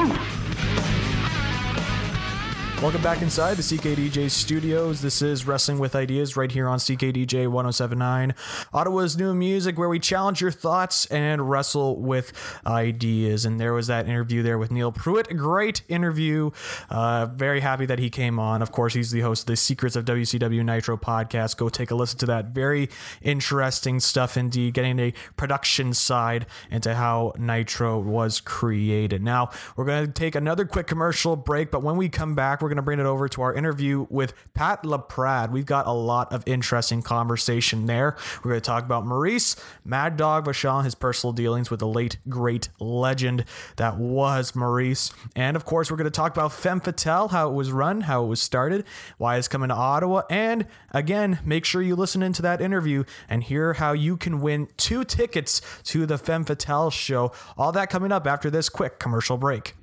Welcome 2.80 3.02
back 3.02 3.24
inside 3.24 3.58
the 3.58 3.64
CKDJ 3.64 4.30
studios. 4.30 5.02
This 5.02 5.24
is 5.24 5.48
Wrestling 5.48 5.80
with 5.80 5.96
Ideas 5.96 6.38
right 6.38 6.52
here 6.52 6.68
on 6.68 6.78
CKDJ 6.78 7.48
1079, 7.48 8.36
Ottawa's 8.72 9.18
new 9.18 9.34
music, 9.34 9.80
where 9.80 9.90
we 9.90 9.98
challenge 9.98 10.42
your 10.42 10.52
thoughts 10.52 11.08
and 11.08 11.50
wrestle 11.50 12.00
with 12.00 12.32
ideas. 12.68 13.46
And 13.46 13.60
there 13.60 13.74
was 13.74 13.88
that 13.88 14.08
interview 14.08 14.44
there 14.44 14.60
with 14.60 14.70
Neal 14.70 14.92
Pruitt. 14.92 15.36
Great 15.36 15.82
interview. 15.90 16.52
Uh, 16.88 17.26
very 17.26 17.62
happy 17.62 17.88
that 17.88 17.98
he 17.98 18.12
came 18.12 18.38
on. 18.38 18.62
Of 18.62 18.72
course, 18.72 18.94
he's 18.94 19.10
the 19.10 19.22
host 19.22 19.44
of 19.44 19.48
the 19.48 19.56
Secrets 19.56 19.96
of 19.96 20.06
WCW 20.06 20.64
Nitro 20.64 20.98
podcast. 20.98 21.58
Go 21.58 21.70
take 21.70 21.90
a 21.90 21.96
listen 21.96 22.20
to 22.20 22.28
that. 22.28 22.50
Very 22.50 22.90
interesting 23.24 24.00
stuff 24.00 24.38
indeed, 24.38 24.76
getting 24.76 25.00
a 25.00 25.16
production 25.36 25.96
side 25.96 26.46
into 26.70 26.94
how 26.94 27.34
Nitro 27.40 28.00
was 28.00 28.40
created. 28.40 29.24
Now, 29.24 29.50
we're 29.76 29.86
going 29.86 30.06
to 30.06 30.12
take 30.14 30.36
another 30.36 30.64
quick 30.64 30.86
commercial 30.86 31.36
break, 31.36 31.72
but 31.72 31.82
when 31.82 31.98
we 31.98 32.08
come 32.08 32.36
back, 32.36 32.62
we're 32.68 32.72
going 32.72 32.76
to 32.76 32.82
bring 32.82 33.00
it 33.00 33.06
over 33.06 33.30
to 33.30 33.42
our 33.44 33.54
interview 33.54 34.06
with 34.10 34.34
Pat 34.54 34.84
Laprade. 34.84 35.52
We've 35.52 35.66
got 35.66 35.88
a 35.88 35.94
lot 35.94 36.34
of 36.34 36.44
interesting 36.46 37.02
conversation 37.02 37.86
there. 37.86 38.18
We're 38.44 38.52
going 38.52 38.62
to 38.62 38.66
talk 38.66 38.84
about 38.84 39.06
Maurice, 39.06 39.56
Mad 39.86 40.18
Dog 40.18 40.48
Vachon, 40.48 40.84
his 40.84 40.94
personal 40.94 41.32
dealings 41.32 41.72
with 41.72 41.80
the 41.80 41.88
late, 41.88 42.18
great 42.28 42.68
legend 42.82 43.46
that 43.78 43.96
was 43.96 44.54
Maurice. 44.54 45.14
And 45.34 45.56
of 45.56 45.64
course, 45.64 45.90
we're 45.90 45.96
going 45.96 46.12
to 46.12 46.12
talk 46.12 46.34
about 46.34 46.52
Femmes 46.52 46.82
Fatales, 46.82 47.32
how 47.32 47.50
it 47.50 47.54
was 47.54 47.72
run, 47.72 48.02
how 48.02 48.26
it 48.26 48.28
was 48.28 48.42
started, 48.42 48.84
why 49.18 49.38
it's 49.38 49.48
coming 49.48 49.70
to 49.70 49.76
Ottawa. 49.76 50.24
And 50.30 50.68
again, 50.92 51.40
make 51.46 51.64
sure 51.64 51.82
you 51.82 51.96
listen 51.96 52.22
into 52.22 52.42
that 52.42 52.60
interview 52.60 53.06
and 53.30 53.44
hear 53.44 53.76
how 53.76 53.94
you 53.94 54.18
can 54.18 54.42
win 54.42 54.68
two 54.76 55.06
tickets 55.06 55.62
to 55.86 56.06
the 56.06 56.18
Femmes 56.18 56.48
Fatales 56.48 56.92
show. 56.92 57.32
All 57.58 57.72
that 57.72 57.90
coming 57.90 58.12
up 58.12 58.28
after 58.28 58.50
this 58.50 58.68
quick 58.68 59.00
commercial 59.00 59.38
break. 59.38 59.74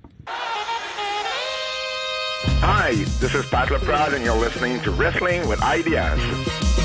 Hi, 2.60 2.94
this 3.20 3.34
is 3.34 3.46
Pat 3.46 3.68
Laprade, 3.68 4.14
and 4.14 4.24
you're 4.24 4.36
listening 4.36 4.80
to 4.80 4.90
Wrestling 4.90 5.46
with 5.48 5.62
Ideas. 5.62 6.83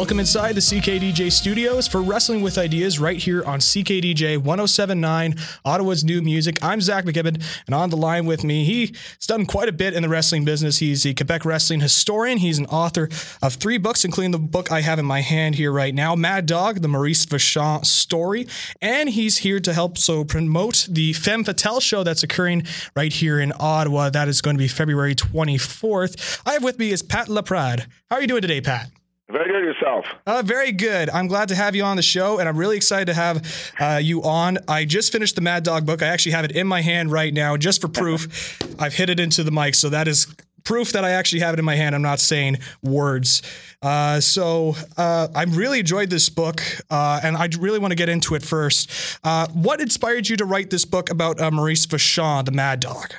Welcome 0.00 0.20
inside 0.20 0.54
the 0.54 0.62
CKDJ 0.62 1.30
studios 1.30 1.86
for 1.86 2.00
Wrestling 2.00 2.40
with 2.40 2.56
Ideas 2.56 2.98
right 2.98 3.18
here 3.18 3.44
on 3.44 3.58
CKDJ 3.58 4.38
1079, 4.38 5.34
Ottawa's 5.62 6.04
new 6.04 6.22
music. 6.22 6.58
I'm 6.62 6.80
Zach 6.80 7.04
McKibben, 7.04 7.44
and 7.66 7.74
on 7.74 7.90
the 7.90 7.98
line 7.98 8.24
with 8.24 8.42
me, 8.42 8.64
he's 8.64 9.26
done 9.26 9.44
quite 9.44 9.68
a 9.68 9.72
bit 9.72 9.92
in 9.92 10.02
the 10.02 10.08
wrestling 10.08 10.46
business. 10.46 10.78
He's 10.78 11.04
a 11.04 11.12
Quebec 11.12 11.44
wrestling 11.44 11.80
historian. 11.80 12.38
He's 12.38 12.58
an 12.58 12.64
author 12.66 13.10
of 13.42 13.56
three 13.56 13.76
books, 13.76 14.02
including 14.02 14.30
the 14.30 14.38
book 14.38 14.72
I 14.72 14.80
have 14.80 14.98
in 14.98 15.04
my 15.04 15.20
hand 15.20 15.56
here 15.56 15.70
right 15.70 15.94
now, 15.94 16.16
Mad 16.16 16.46
Dog, 16.46 16.80
the 16.80 16.88
Maurice 16.88 17.26
Vachon 17.26 17.84
story. 17.84 18.48
And 18.80 19.10
he's 19.10 19.36
here 19.36 19.60
to 19.60 19.74
help 19.74 19.98
so 19.98 20.24
promote 20.24 20.88
the 20.90 21.12
Femmes 21.12 21.46
Fatales 21.46 21.82
show 21.82 22.04
that's 22.04 22.22
occurring 22.22 22.62
right 22.96 23.12
here 23.12 23.38
in 23.38 23.52
Ottawa. 23.60 24.08
That 24.08 24.28
is 24.28 24.40
going 24.40 24.56
to 24.56 24.58
be 24.58 24.68
February 24.68 25.14
24th. 25.14 26.40
I 26.46 26.54
have 26.54 26.64
with 26.64 26.78
me 26.78 26.90
is 26.90 27.02
Pat 27.02 27.28
Laprade. 27.28 27.84
How 28.08 28.16
are 28.16 28.22
you 28.22 28.28
doing 28.28 28.40
today, 28.40 28.62
Pat? 28.62 28.90
Very 29.30 29.48
good 29.48 29.64
yourself. 29.64 30.04
Uh, 30.26 30.42
very 30.44 30.72
good. 30.72 31.08
I'm 31.10 31.28
glad 31.28 31.48
to 31.48 31.54
have 31.54 31.76
you 31.76 31.84
on 31.84 31.96
the 31.96 32.02
show, 32.02 32.38
and 32.38 32.48
I'm 32.48 32.56
really 32.56 32.76
excited 32.76 33.06
to 33.06 33.14
have 33.14 33.72
uh, 33.78 34.00
you 34.02 34.22
on. 34.22 34.58
I 34.66 34.84
just 34.84 35.12
finished 35.12 35.36
the 35.36 35.40
Mad 35.40 35.62
Dog 35.62 35.86
book. 35.86 36.02
I 36.02 36.06
actually 36.06 36.32
have 36.32 36.44
it 36.44 36.52
in 36.52 36.66
my 36.66 36.80
hand 36.80 37.12
right 37.12 37.32
now, 37.32 37.56
just 37.56 37.80
for 37.80 37.88
proof. 37.88 38.60
I've 38.78 38.94
hit 38.94 39.08
it 39.08 39.20
into 39.20 39.44
the 39.44 39.52
mic, 39.52 39.76
so 39.76 39.88
that 39.90 40.08
is 40.08 40.34
proof 40.64 40.92
that 40.92 41.04
I 41.04 41.10
actually 41.10 41.40
have 41.40 41.54
it 41.54 41.58
in 41.58 41.64
my 41.64 41.76
hand. 41.76 41.94
I'm 41.94 42.02
not 42.02 42.20
saying 42.20 42.58
words. 42.82 43.42
Uh, 43.82 44.20
so 44.20 44.74
uh, 44.96 45.28
I 45.34 45.44
really 45.44 45.80
enjoyed 45.80 46.10
this 46.10 46.28
book, 46.28 46.62
uh, 46.90 47.20
and 47.22 47.36
I 47.36 47.48
really 47.58 47.78
want 47.78 47.92
to 47.92 47.96
get 47.96 48.08
into 48.08 48.34
it 48.34 48.42
first. 48.42 48.90
Uh, 49.24 49.46
what 49.52 49.80
inspired 49.80 50.28
you 50.28 50.36
to 50.38 50.44
write 50.44 50.70
this 50.70 50.84
book 50.84 51.08
about 51.08 51.40
uh, 51.40 51.50
Maurice 51.50 51.86
Vachon, 51.86 52.44
the 52.44 52.52
Mad 52.52 52.80
Dog? 52.80 53.14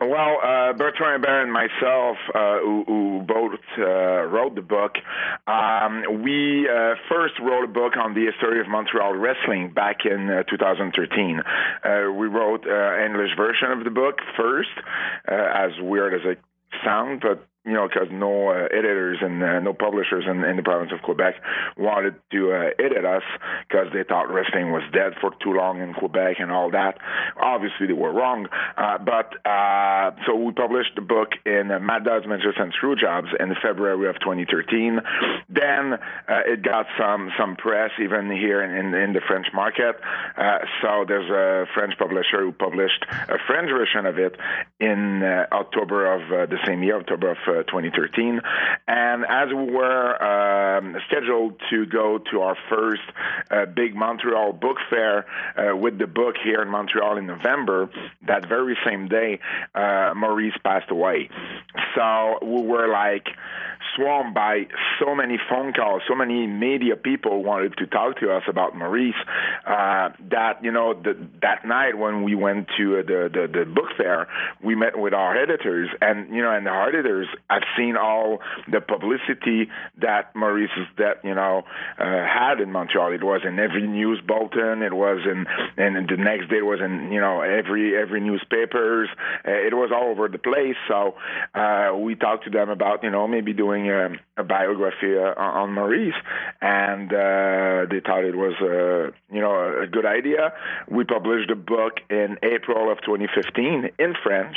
Well, 0.00 0.38
uh, 0.42 0.72
Bertrand 0.72 1.24
Hébert 1.24 1.42
and 1.42 1.52
myself, 1.52 2.16
uh, 2.34 2.58
who, 2.60 2.84
who, 2.86 3.22
both 3.26 3.60
uh, 3.78 3.82
wrote 4.28 4.54
the 4.54 4.62
book, 4.62 4.96
um, 5.46 6.22
we 6.22 6.68
uh, 6.68 6.94
first 7.08 7.34
wrote 7.40 7.64
a 7.64 7.72
book 7.72 7.96
on 7.96 8.14
the 8.14 8.26
history 8.26 8.60
of 8.60 8.68
Montreal 8.68 9.14
wrestling 9.14 9.72
back 9.72 10.04
in 10.04 10.28
uh, 10.28 10.42
2013. 10.44 11.40
Uh, 11.40 12.12
we 12.12 12.26
wrote 12.26 12.66
an 12.66 13.10
English 13.10 13.36
version 13.36 13.72
of 13.72 13.84
the 13.84 13.90
book 13.90 14.18
first, 14.36 14.70
as 15.26 15.72
weird 15.80 16.14
as 16.14 16.20
it 16.24 16.40
sounds, 16.84 17.22
but 17.22 17.46
you 17.66 17.72
know, 17.72 17.88
because 17.88 18.08
no 18.12 18.50
uh, 18.50 18.68
editors 18.70 19.18
and 19.20 19.42
uh, 19.42 19.58
no 19.58 19.74
publishers 19.74 20.24
in, 20.24 20.44
in, 20.44 20.56
the 20.56 20.62
province 20.62 20.92
of 20.94 21.02
Quebec 21.02 21.34
wanted 21.76 22.14
to 22.30 22.52
uh, 22.52 22.70
edit 22.78 23.04
us 23.04 23.24
because 23.68 23.88
they 23.92 24.04
thought 24.04 24.32
wrestling 24.32 24.70
was 24.70 24.84
dead 24.92 25.14
for 25.20 25.32
too 25.42 25.52
long 25.52 25.82
in 25.82 25.92
Quebec 25.92 26.36
and 26.38 26.52
all 26.52 26.70
that. 26.70 26.98
Obviously, 27.36 27.88
they 27.88 27.92
were 27.92 28.12
wrong. 28.12 28.46
Uh, 28.76 28.98
but 28.98 29.34
uh, 29.44 30.12
so 30.26 30.36
we 30.36 30.52
published 30.52 30.94
the 30.94 31.02
book 31.02 31.30
in 31.44 31.72
uh, 31.72 31.80
Mad 31.80 32.04
Dogs, 32.04 32.24
Manchester 32.28 32.62
and 32.62 32.72
Screwjobs 32.72 33.28
in 33.40 33.52
February 33.60 34.08
of 34.08 34.14
2013. 34.20 35.00
Then 35.48 35.94
uh, 35.94 35.98
it 36.46 36.62
got 36.62 36.86
some 36.96 37.32
some 37.36 37.56
press 37.56 37.90
even 38.00 38.30
here 38.30 38.62
in, 38.62 38.70
in, 38.70 38.94
in 38.94 39.12
the 39.12 39.20
French 39.26 39.48
market. 39.52 39.98
so 40.82 41.04
there's 41.08 41.28
a 41.30 41.66
French 41.74 41.98
publisher 41.98 42.46
who 42.46 42.52
published 42.52 43.04
a 43.10 43.38
French 43.48 43.70
version 43.70 44.06
of 44.06 44.18
it 44.18 44.36
in 44.78 45.24
October 45.50 46.14
of 46.14 46.48
the 46.48 46.58
same 46.64 46.84
year, 46.84 46.98
October 46.98 47.32
of 47.32 47.38
2013. 47.62 48.40
And 48.88 49.24
as 49.28 49.48
we 49.48 49.70
were 49.70 50.22
um, 50.22 50.96
scheduled 51.08 51.60
to 51.70 51.86
go 51.86 52.18
to 52.30 52.40
our 52.40 52.56
first 52.68 53.02
uh, 53.50 53.66
big 53.66 53.94
Montreal 53.94 54.52
book 54.52 54.76
fair 54.90 55.26
uh, 55.56 55.76
with 55.76 55.98
the 55.98 56.06
book 56.06 56.36
here 56.42 56.62
in 56.62 56.68
Montreal 56.68 57.16
in 57.18 57.26
November, 57.26 57.90
that 58.26 58.48
very 58.48 58.76
same 58.86 59.08
day, 59.08 59.40
uh, 59.74 60.12
Maurice 60.16 60.56
passed 60.64 60.90
away. 60.90 61.28
So 61.94 62.38
we 62.42 62.62
were 62.62 62.88
like, 62.88 63.26
swarmed 63.96 64.34
by 64.34 64.66
so 65.00 65.14
many 65.14 65.38
phone 65.48 65.72
calls, 65.72 66.02
so 66.08 66.14
many 66.14 66.46
media 66.46 66.96
people 66.96 67.42
wanted 67.42 67.76
to 67.78 67.86
talk 67.86 68.20
to 68.20 68.32
us 68.32 68.42
about 68.48 68.76
Maurice 68.76 69.14
uh, 69.66 70.10
that 70.30 70.62
you 70.62 70.70
know 70.70 70.94
the, 70.94 71.16
that 71.42 71.66
night 71.66 71.98
when 71.98 72.22
we 72.22 72.34
went 72.34 72.68
to 72.78 72.98
uh, 72.98 73.02
the, 73.02 73.30
the 73.32 73.58
the 73.58 73.64
book 73.64 73.90
fair, 73.96 74.28
we 74.62 74.74
met 74.74 74.98
with 74.98 75.14
our 75.14 75.36
editors, 75.36 75.88
and 76.00 76.34
you 76.34 76.42
know, 76.42 76.52
and 76.52 76.68
our 76.68 76.88
editors 76.88 77.26
have 77.48 77.62
seen 77.76 77.96
all 77.96 78.38
the 78.70 78.80
publicity 78.80 79.68
that 79.98 80.34
Maurice's 80.34 80.86
death, 80.96 81.18
you 81.24 81.34
know, 81.34 81.62
uh, 81.98 82.04
had 82.04 82.60
in 82.60 82.70
Montreal. 82.70 83.12
It 83.12 83.24
was 83.24 83.42
in 83.46 83.58
every 83.58 83.86
news 83.86 84.20
bulletin. 84.26 84.82
It 84.82 84.92
was 84.92 85.20
in, 85.24 85.46
and 85.76 86.08
the 86.08 86.16
next 86.16 86.50
day 86.50 86.58
it 86.58 86.66
was 86.66 86.80
in 86.80 87.12
you 87.12 87.20
know 87.20 87.40
every 87.40 87.96
every 87.96 88.20
newspapers. 88.20 89.08
Uh, 89.46 89.50
it 89.50 89.74
was 89.74 89.90
all 89.94 90.10
over 90.10 90.28
the 90.28 90.38
place. 90.38 90.76
So 90.88 91.14
uh, 91.54 91.96
we 91.96 92.14
talked 92.14 92.44
to 92.44 92.50
them 92.50 92.70
about 92.70 93.02
you 93.02 93.10
know 93.10 93.26
maybe 93.26 93.52
doing 93.52 93.85
a, 93.90 94.10
a 94.36 94.44
biography 94.44 95.16
uh, 95.16 95.40
on 95.40 95.72
Maurice, 95.72 96.14
and 96.60 97.12
uh, 97.12 97.86
they 97.90 98.00
thought 98.00 98.24
it 98.24 98.36
was 98.36 98.54
uh, 98.60 99.12
you 99.34 99.40
know 99.40 99.82
a 99.82 99.86
good 99.86 100.06
idea. 100.06 100.52
We 100.88 101.04
published 101.04 101.48
the 101.48 101.54
book 101.56 102.00
in 102.10 102.38
April 102.42 102.90
of 102.90 102.98
2015 103.02 103.90
in 103.98 104.14
French, 104.22 104.56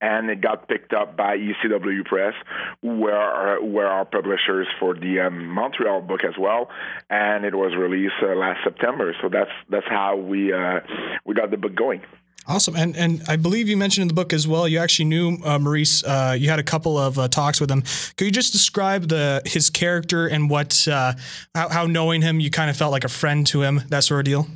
and 0.00 0.30
it 0.30 0.40
got 0.40 0.68
picked 0.68 0.92
up 0.92 1.16
by 1.16 1.36
ECW 1.36 2.04
Press, 2.04 2.34
who 2.82 3.00
were 3.00 3.12
our, 3.12 3.62
were 3.64 3.86
our 3.86 4.04
publishers 4.04 4.66
for 4.78 4.94
the 4.94 5.20
um, 5.20 5.46
Montreal 5.48 6.02
book 6.02 6.24
as 6.24 6.34
well, 6.38 6.68
and 7.10 7.44
it 7.44 7.54
was 7.54 7.74
released 7.76 8.14
uh, 8.22 8.34
last 8.34 8.60
September. 8.64 9.14
So 9.22 9.28
that's 9.28 9.50
that's 9.68 9.88
how 9.88 10.16
we 10.16 10.52
uh, 10.52 10.80
we 11.24 11.34
got 11.34 11.50
the 11.50 11.56
book 11.56 11.74
going. 11.74 12.02
Awesome, 12.48 12.76
and 12.76 12.96
and 12.96 13.22
I 13.28 13.36
believe 13.36 13.68
you 13.68 13.76
mentioned 13.76 14.02
in 14.02 14.08
the 14.08 14.14
book 14.14 14.32
as 14.32 14.48
well. 14.48 14.66
You 14.66 14.78
actually 14.78 15.04
knew 15.04 15.36
uh, 15.44 15.58
Maurice. 15.58 16.02
Uh, 16.02 16.34
you 16.38 16.48
had 16.48 16.58
a 16.58 16.62
couple 16.62 16.96
of 16.96 17.18
uh, 17.18 17.28
talks 17.28 17.60
with 17.60 17.70
him. 17.70 17.82
Could 18.16 18.24
you 18.24 18.30
just 18.30 18.52
describe 18.52 19.08
the 19.08 19.42
his 19.44 19.68
character 19.68 20.26
and 20.26 20.48
what 20.48 20.88
uh, 20.88 21.12
how, 21.54 21.68
how, 21.68 21.86
knowing 21.86 22.22
him 22.22 22.40
you 22.40 22.50
kind 22.50 22.70
of 22.70 22.76
felt 22.76 22.90
like 22.90 23.04
a 23.04 23.08
friend 23.10 23.46
to 23.48 23.60
him, 23.60 23.82
that 23.90 24.02
sort 24.02 24.20
of 24.20 24.24
deal? 24.24 24.46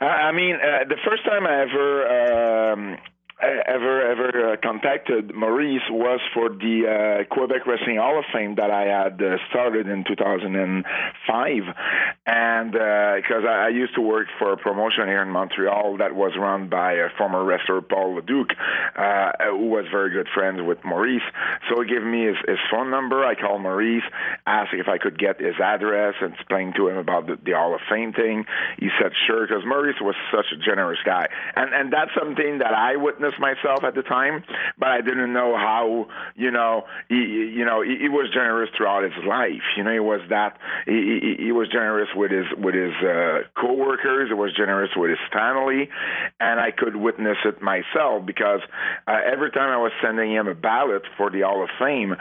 I 0.00 0.30
mean, 0.30 0.54
uh, 0.54 0.84
the 0.88 0.96
first 1.04 1.24
time 1.24 1.48
I 1.48 1.62
ever 1.62 2.72
um, 2.72 2.98
ever 3.42 4.10
ever 4.10 4.52
uh, 4.52 4.56
contacted 4.62 5.34
Maurice 5.34 5.82
was 5.90 6.20
for 6.34 6.48
the 6.48 7.24
uh, 7.24 7.34
Quebec 7.34 7.66
Wrestling 7.66 7.96
Hall 7.96 8.18
of 8.18 8.24
Fame 8.32 8.56
that 8.56 8.70
I 8.70 8.84
had 8.84 9.22
uh, 9.22 9.36
started 9.48 9.88
in 9.88 10.04
2005, 10.04 11.62
and 12.26 12.72
because 12.72 13.44
uh, 13.44 13.48
I, 13.48 13.66
I, 13.66 13.68
used 13.68 13.94
to 13.94 14.02
work 14.02 14.26
for 14.38 14.52
a 14.52 14.56
promotion 14.56 15.06
here 15.06 15.22
in 15.22 15.30
Montreal 15.30 15.98
that 15.98 16.14
was 16.14 16.32
run 16.38 16.68
by 16.68 16.94
a 16.94 17.08
former 17.16 17.44
wrestler 17.44 17.80
Paul 17.80 18.16
Leduc, 18.16 18.50
uh, 18.96 19.32
who 19.50 19.68
was 19.68 19.86
very 19.90 20.10
good 20.10 20.28
friends 20.34 20.60
with 20.62 20.84
Maurice. 20.84 21.22
So 21.68 21.80
he 21.80 21.88
gave 21.88 22.02
me 22.02 22.26
his, 22.26 22.36
his 22.46 22.58
phone 22.70 22.90
number. 22.90 23.24
I 23.24 23.34
called 23.34 23.62
Maurice, 23.62 24.04
asked 24.46 24.74
if 24.74 24.88
I 24.88 24.98
could 24.98 25.18
get 25.18 25.40
his 25.40 25.58
address, 25.62 26.14
and 26.20 26.34
explained 26.34 26.74
to 26.76 26.88
him 26.88 26.98
about 26.98 27.26
the, 27.26 27.38
the 27.42 27.52
Hall 27.52 27.74
of 27.74 27.80
Fame 27.88 28.12
thing. 28.12 28.44
He 28.78 28.88
said 29.00 29.12
sure, 29.26 29.46
because 29.46 29.64
Maurice 29.64 30.00
was 30.00 30.14
such 30.30 30.46
a 30.52 30.56
generous 30.56 30.98
guy, 31.04 31.28
and 31.56 31.72
and 31.72 31.92
that's 31.92 32.10
something 32.18 32.58
that 32.58 32.74
I 32.74 32.96
witnessed 32.96 33.29
myself 33.38 33.84
at 33.84 33.94
the 33.94 34.02
time, 34.02 34.44
but 34.78 34.88
I 34.88 35.00
didn't 35.00 35.32
know 35.32 35.56
how. 35.56 36.08
You 36.36 36.50
know, 36.50 36.84
he, 37.08 37.16
you 37.16 37.64
know, 37.64 37.82
he, 37.82 37.96
he 38.00 38.08
was 38.08 38.30
generous 38.32 38.70
throughout 38.76 39.04
his 39.04 39.24
life. 39.26 39.62
You 39.76 39.84
know, 39.84 39.92
he 39.92 40.00
was 40.00 40.20
that. 40.30 40.58
He, 40.86 41.36
he, 41.38 41.44
he 41.44 41.52
was 41.52 41.68
generous 41.68 42.08
with 42.14 42.30
his 42.30 42.46
with 42.56 42.74
his 42.74 42.94
uh, 43.02 43.42
coworkers. 43.54 44.28
He 44.28 44.34
was 44.34 44.52
generous 44.56 44.90
with 44.96 45.10
his 45.10 45.18
family, 45.32 45.88
and 46.40 46.60
I 46.60 46.70
could 46.70 46.96
witness 46.96 47.38
it 47.44 47.62
myself 47.62 48.24
because 48.26 48.60
uh, 49.06 49.18
every 49.30 49.50
time 49.50 49.70
I 49.70 49.78
was 49.78 49.92
sending 50.02 50.32
him 50.32 50.48
a 50.48 50.54
ballot 50.54 51.02
for 51.16 51.30
the 51.30 51.42
Hall 51.42 51.62
of 51.62 51.70
Fame, 51.78 52.16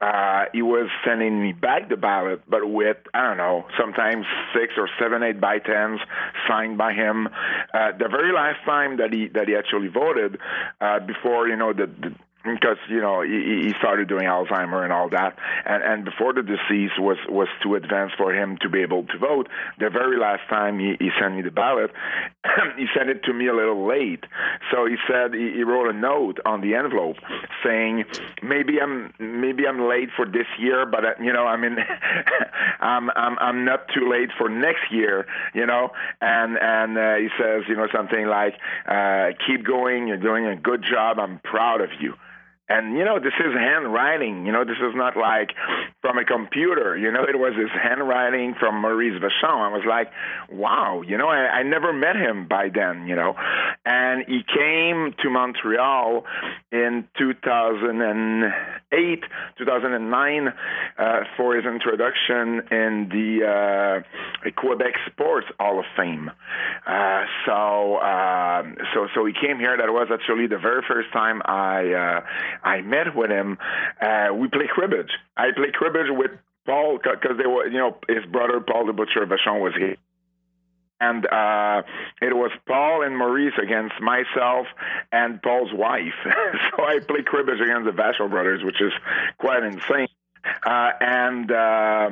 uh, 0.00 0.44
he 0.52 0.62
was 0.62 0.88
sending 1.04 1.40
me 1.42 1.52
back 1.52 1.88
the 1.88 1.96
ballot, 1.96 2.42
but 2.48 2.68
with 2.68 2.98
I 3.14 3.22
don't 3.22 3.36
know, 3.36 3.66
sometimes 3.78 4.26
six 4.54 4.74
or 4.76 4.88
seven, 5.00 5.22
eight 5.22 5.40
by 5.40 5.58
tens 5.58 6.00
signed 6.46 6.78
by 6.78 6.92
him. 6.92 7.26
Uh, 7.74 7.92
the 7.98 8.08
very 8.08 8.32
last 8.32 8.64
time 8.64 8.98
that 8.98 9.12
he 9.12 9.28
that 9.28 9.48
he 9.48 9.56
actually 9.56 9.88
voted, 9.88 10.38
uh, 10.80 11.00
before 11.00 11.48
you 11.48 11.56
know 11.56 11.72
the, 11.72 11.86
the 11.86 12.14
because 12.54 12.78
you 12.88 13.00
know 13.00 13.22
he, 13.22 13.68
he 13.68 13.72
started 13.78 14.08
doing 14.08 14.24
Alzheimer 14.24 14.82
and 14.84 14.92
all 14.92 15.08
that, 15.10 15.38
and 15.64 15.82
and 15.82 16.04
before 16.04 16.32
the 16.32 16.42
disease 16.42 16.90
was 16.98 17.18
was 17.28 17.48
too 17.62 17.74
advanced 17.74 18.16
for 18.16 18.32
him 18.34 18.58
to 18.62 18.68
be 18.68 18.82
able 18.82 19.04
to 19.04 19.18
vote. 19.18 19.48
The 19.78 19.90
very 19.90 20.18
last 20.18 20.42
time 20.48 20.78
he, 20.78 20.96
he 20.98 21.10
sent 21.20 21.36
me 21.36 21.42
the 21.42 21.50
ballot, 21.50 21.90
he 22.76 22.86
sent 22.96 23.10
it 23.10 23.24
to 23.24 23.32
me 23.32 23.48
a 23.48 23.54
little 23.54 23.86
late. 23.86 24.24
So 24.72 24.86
he 24.86 24.96
said 25.08 25.34
he, 25.34 25.52
he 25.52 25.62
wrote 25.62 25.88
a 25.88 25.92
note 25.92 26.38
on 26.44 26.60
the 26.60 26.74
envelope 26.74 27.16
saying 27.64 28.04
maybe 28.42 28.80
I'm 28.80 29.12
maybe 29.18 29.66
I'm 29.66 29.88
late 29.88 30.10
for 30.16 30.26
this 30.26 30.46
year, 30.58 30.86
but 30.86 31.04
uh, 31.04 31.14
you 31.20 31.32
know 31.32 31.46
I 31.46 31.56
mean 31.56 31.76
I'm 32.80 33.10
I'm 33.10 33.38
I'm 33.38 33.64
not 33.64 33.88
too 33.94 34.08
late 34.08 34.30
for 34.36 34.48
next 34.48 34.90
year, 34.90 35.26
you 35.54 35.66
know. 35.66 35.90
And 36.20 36.58
and 36.60 36.98
uh, 36.98 37.14
he 37.16 37.28
says 37.38 37.64
you 37.68 37.76
know 37.76 37.88
something 37.92 38.26
like 38.26 38.54
uh, 38.86 39.30
keep 39.46 39.64
going, 39.64 40.08
you're 40.08 40.16
doing 40.16 40.46
a 40.46 40.56
good 40.56 40.82
job, 40.82 41.18
I'm 41.18 41.38
proud 41.40 41.80
of 41.80 41.90
you. 42.00 42.14
And 42.68 42.96
you 42.96 43.04
know, 43.04 43.18
this 43.18 43.32
is 43.38 43.54
handwriting. 43.54 44.46
You 44.46 44.52
know, 44.52 44.64
this 44.64 44.76
is 44.76 44.94
not 44.94 45.16
like 45.16 45.50
from 46.02 46.18
a 46.18 46.24
computer. 46.24 46.96
You 46.96 47.10
know, 47.10 47.24
it 47.24 47.38
was 47.38 47.54
his 47.56 47.70
handwriting 47.70 48.54
from 48.58 48.80
Maurice 48.80 49.20
Vachon. 49.20 49.60
I 49.60 49.68
was 49.68 49.84
like, 49.88 50.10
wow. 50.50 51.02
You 51.02 51.16
know, 51.16 51.28
I, 51.28 51.60
I 51.60 51.62
never 51.62 51.92
met 51.92 52.16
him 52.16 52.46
by 52.46 52.68
then. 52.74 53.06
You 53.06 53.16
know, 53.16 53.34
and 53.86 54.24
he 54.26 54.42
came 54.42 55.14
to 55.22 55.30
Montreal 55.30 56.24
in 56.70 57.08
2008, 57.18 59.24
2009 59.58 60.48
uh, 60.98 61.20
for 61.36 61.56
his 61.56 61.64
introduction 61.64 62.60
in 62.70 63.08
the 63.10 64.02
uh, 64.44 64.50
Quebec 64.56 64.94
Sports 65.10 65.46
Hall 65.58 65.78
of 65.78 65.84
Fame. 65.96 66.30
Uh, 66.86 67.24
so, 67.46 67.96
uh, 67.96 68.62
so, 68.94 69.08
so 69.14 69.24
he 69.24 69.32
came 69.32 69.58
here. 69.58 69.76
That 69.76 69.90
was 69.90 70.08
actually 70.12 70.46
the 70.46 70.58
very 70.58 70.82
first 70.86 71.12
time 71.12 71.42
I 71.44 71.92
uh, 71.92 72.20
I 72.62 72.80
met 72.80 73.14
with 73.14 73.30
him. 73.30 73.58
Uh, 74.00 74.28
we 74.34 74.48
play 74.48 74.66
cribbage. 74.68 75.10
I 75.36 75.52
play 75.54 75.70
cribbage 75.72 76.08
with 76.10 76.32
Paul 76.66 76.98
because 76.98 77.38
they 77.38 77.46
were, 77.46 77.66
you 77.66 77.78
know, 77.78 77.96
his 78.08 78.24
brother 78.26 78.60
Paul 78.60 78.86
the 78.86 78.92
Butcher 78.92 79.26
Vachon 79.26 79.60
was 79.60 79.74
here. 79.76 79.96
And 81.00 81.24
uh, 81.26 81.82
it 82.20 82.34
was 82.34 82.50
Paul 82.66 83.02
and 83.02 83.16
Maurice 83.16 83.54
against 83.62 84.00
myself 84.00 84.66
and 85.12 85.40
Paul's 85.40 85.72
wife. 85.72 86.14
so 86.24 86.84
I 86.84 86.98
play 86.98 87.22
cribbage 87.22 87.60
against 87.60 87.84
the 87.84 87.92
Vachon 87.92 88.30
brothers, 88.30 88.64
which 88.64 88.80
is 88.80 88.92
quite 89.38 89.62
insane. 89.62 90.08
Uh, 90.64 90.90
and 91.00 91.50
uh, 91.50 92.10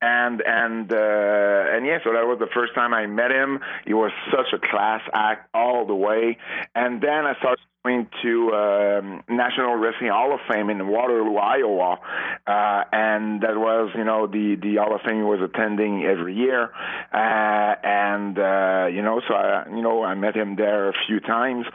and 0.00 0.40
and 0.40 0.92
uh, 0.92 1.64
and 1.74 1.86
yeah, 1.86 1.98
so 2.04 2.12
that 2.12 2.26
was 2.26 2.38
the 2.38 2.48
first 2.54 2.74
time 2.74 2.94
I 2.94 3.06
met 3.06 3.30
him. 3.30 3.60
He 3.84 3.94
was 3.94 4.12
such 4.30 4.52
a 4.52 4.58
class 4.58 5.02
act 5.12 5.48
all 5.54 5.86
the 5.86 5.94
way. 5.94 6.38
And 6.74 7.00
then 7.00 7.26
I 7.26 7.34
started 7.38 7.60
going 7.84 8.08
to 8.22 8.52
um, 8.52 9.22
National 9.28 9.76
Wrestling 9.76 10.10
Hall 10.10 10.34
of 10.34 10.40
Fame 10.50 10.68
in 10.68 10.88
Waterloo, 10.88 11.36
Iowa, 11.36 11.98
uh, 12.46 12.84
and 12.92 13.42
that 13.42 13.56
was 13.56 13.90
you 13.96 14.04
know 14.04 14.26
the 14.26 14.56
the 14.60 14.76
Hall 14.76 14.94
of 14.94 15.00
Fame 15.02 15.18
he 15.18 15.22
was 15.22 15.40
attending 15.40 16.04
every 16.04 16.34
year, 16.34 16.64
uh, 16.64 17.74
and 17.84 18.38
uh, 18.38 18.86
you 18.92 19.02
know 19.02 19.20
so 19.28 19.34
I 19.34 19.68
you 19.70 19.82
know 19.82 20.02
I 20.02 20.14
met 20.14 20.34
him 20.34 20.56
there 20.56 20.88
a 20.88 20.92
few 21.06 21.20
times, 21.20 21.66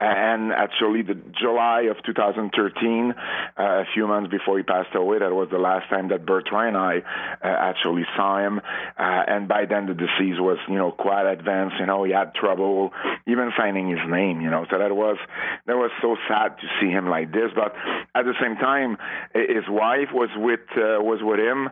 and 0.00 0.52
actually 0.52 1.02
the 1.02 1.20
July 1.38 1.82
of 1.90 1.96
2013, 2.06 3.12
uh, 3.12 3.62
a 3.62 3.84
few 3.92 4.06
months 4.06 4.30
before 4.30 4.56
he 4.56 4.64
passed 4.64 4.94
away, 4.94 5.18
that 5.18 5.32
was 5.32 5.48
the 5.52 5.58
last 5.58 5.90
time 5.90 6.08
that 6.08 6.24
Bertrand 6.24 6.74
and 6.74 6.76
I 6.76 6.98
uh, 7.42 7.48
actually 7.48 8.04
saw 8.16 8.38
him, 8.38 8.58
uh, 8.58 8.62
and 8.98 9.46
by 9.46 9.66
then 9.66 9.86
the 9.86 9.94
disease 9.94 10.40
was 10.40 10.58
you 10.68 10.76
know 10.76 10.90
quite 10.90 11.30
advanced. 11.30 11.76
You 11.78 11.86
know 11.86 12.04
he 12.04 12.12
had 12.12 12.34
trouble 12.34 12.92
even 13.26 13.52
finding 13.56 13.90
his 13.90 14.00
name. 14.08 14.40
You 14.40 14.50
know 14.50 14.64
so 14.70 14.78
that 14.78 14.94
was 14.94 15.18
that 15.66 15.76
was 15.76 15.90
so 16.00 16.16
sad 16.28 16.56
to 16.58 16.66
see 16.80 16.90
him 16.90 17.08
like 17.08 17.32
this. 17.32 17.50
But 17.54 17.74
at 18.14 18.24
the 18.24 18.34
same 18.40 18.56
time, 18.56 18.98
his 19.34 19.64
wife 19.68 20.08
was 20.12 20.30
with 20.36 20.60
uh, 20.76 21.02
was 21.02 21.20
with 21.22 21.40
him, 21.40 21.68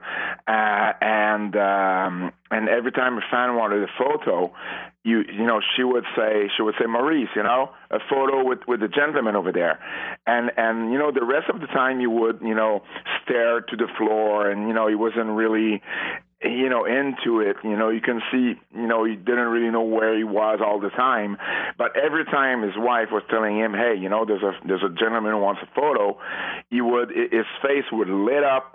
uh, 0.47 0.93
and 1.01 1.57
um, 1.57 2.33
and 2.51 2.69
every 2.69 2.93
time 2.93 3.19
a 3.19 3.23
fan 3.31 3.57
wanted 3.57 3.83
a 3.83 3.93
photo, 3.99 4.53
you 5.05 5.23
you 5.27 5.47
know 5.47 5.61
she 5.77 5.83
would 5.83 6.05
say 6.17 6.51
she 6.57 6.63
would 6.63 6.75
say 6.79 6.87
Maurice, 6.87 7.29
you 7.35 7.43
know, 7.43 7.71
a 7.91 7.99
photo 8.11 8.45
with 8.45 8.61
with 8.67 8.81
the 8.81 8.89
gentleman 8.89 9.37
over 9.37 9.53
there, 9.53 9.79
and 10.27 10.51
and 10.57 10.93
you 10.93 10.99
know 10.99 11.11
the 11.13 11.25
rest 11.25 11.49
of 11.53 11.61
the 11.61 11.67
time 11.67 12.01
you 12.01 12.11
would 12.11 12.41
you 12.43 12.55
know 12.55 12.83
stare 13.25 13.61
to 13.61 13.77
the 13.77 13.89
floor, 13.97 14.51
and 14.51 14.69
you 14.69 14.75
know 14.75 14.89
he 14.89 14.95
wasn't 14.95 15.31
really 15.31 15.83
you 16.43 16.69
know, 16.69 16.85
into 16.85 17.41
it. 17.41 17.57
You 17.65 17.77
know, 17.77 17.91
you 17.91 18.01
can 18.01 18.21
see, 18.31 18.55
you 18.75 18.87
know, 18.87 19.05
he 19.05 19.17
didn't 19.17 19.49
really 19.49 19.71
know 19.71 19.83
where 19.83 20.17
he 20.17 20.25
was 20.25 20.61
all 20.65 20.79
the 20.81 20.91
time. 20.91 21.37
But 21.77 21.97
every 21.97 22.25
time 22.25 22.63
his 22.63 22.77
wife 22.77 23.09
was 23.11 23.23
telling 23.29 23.59
him, 23.59 23.75
"Hey, 23.75 23.97
you 23.99 24.09
know, 24.09 24.25
there's 24.25 24.43
a 24.43 24.53
there's 24.65 24.85
a 24.85 24.91
gentleman 24.91 25.33
who 25.33 25.39
wants 25.39 25.63
a 25.63 25.67
photo," 25.75 26.19
he 26.71 26.81
would 26.81 27.11
his 27.11 27.47
face 27.63 27.85
would 27.93 28.09
lit 28.09 28.45
up. 28.45 28.75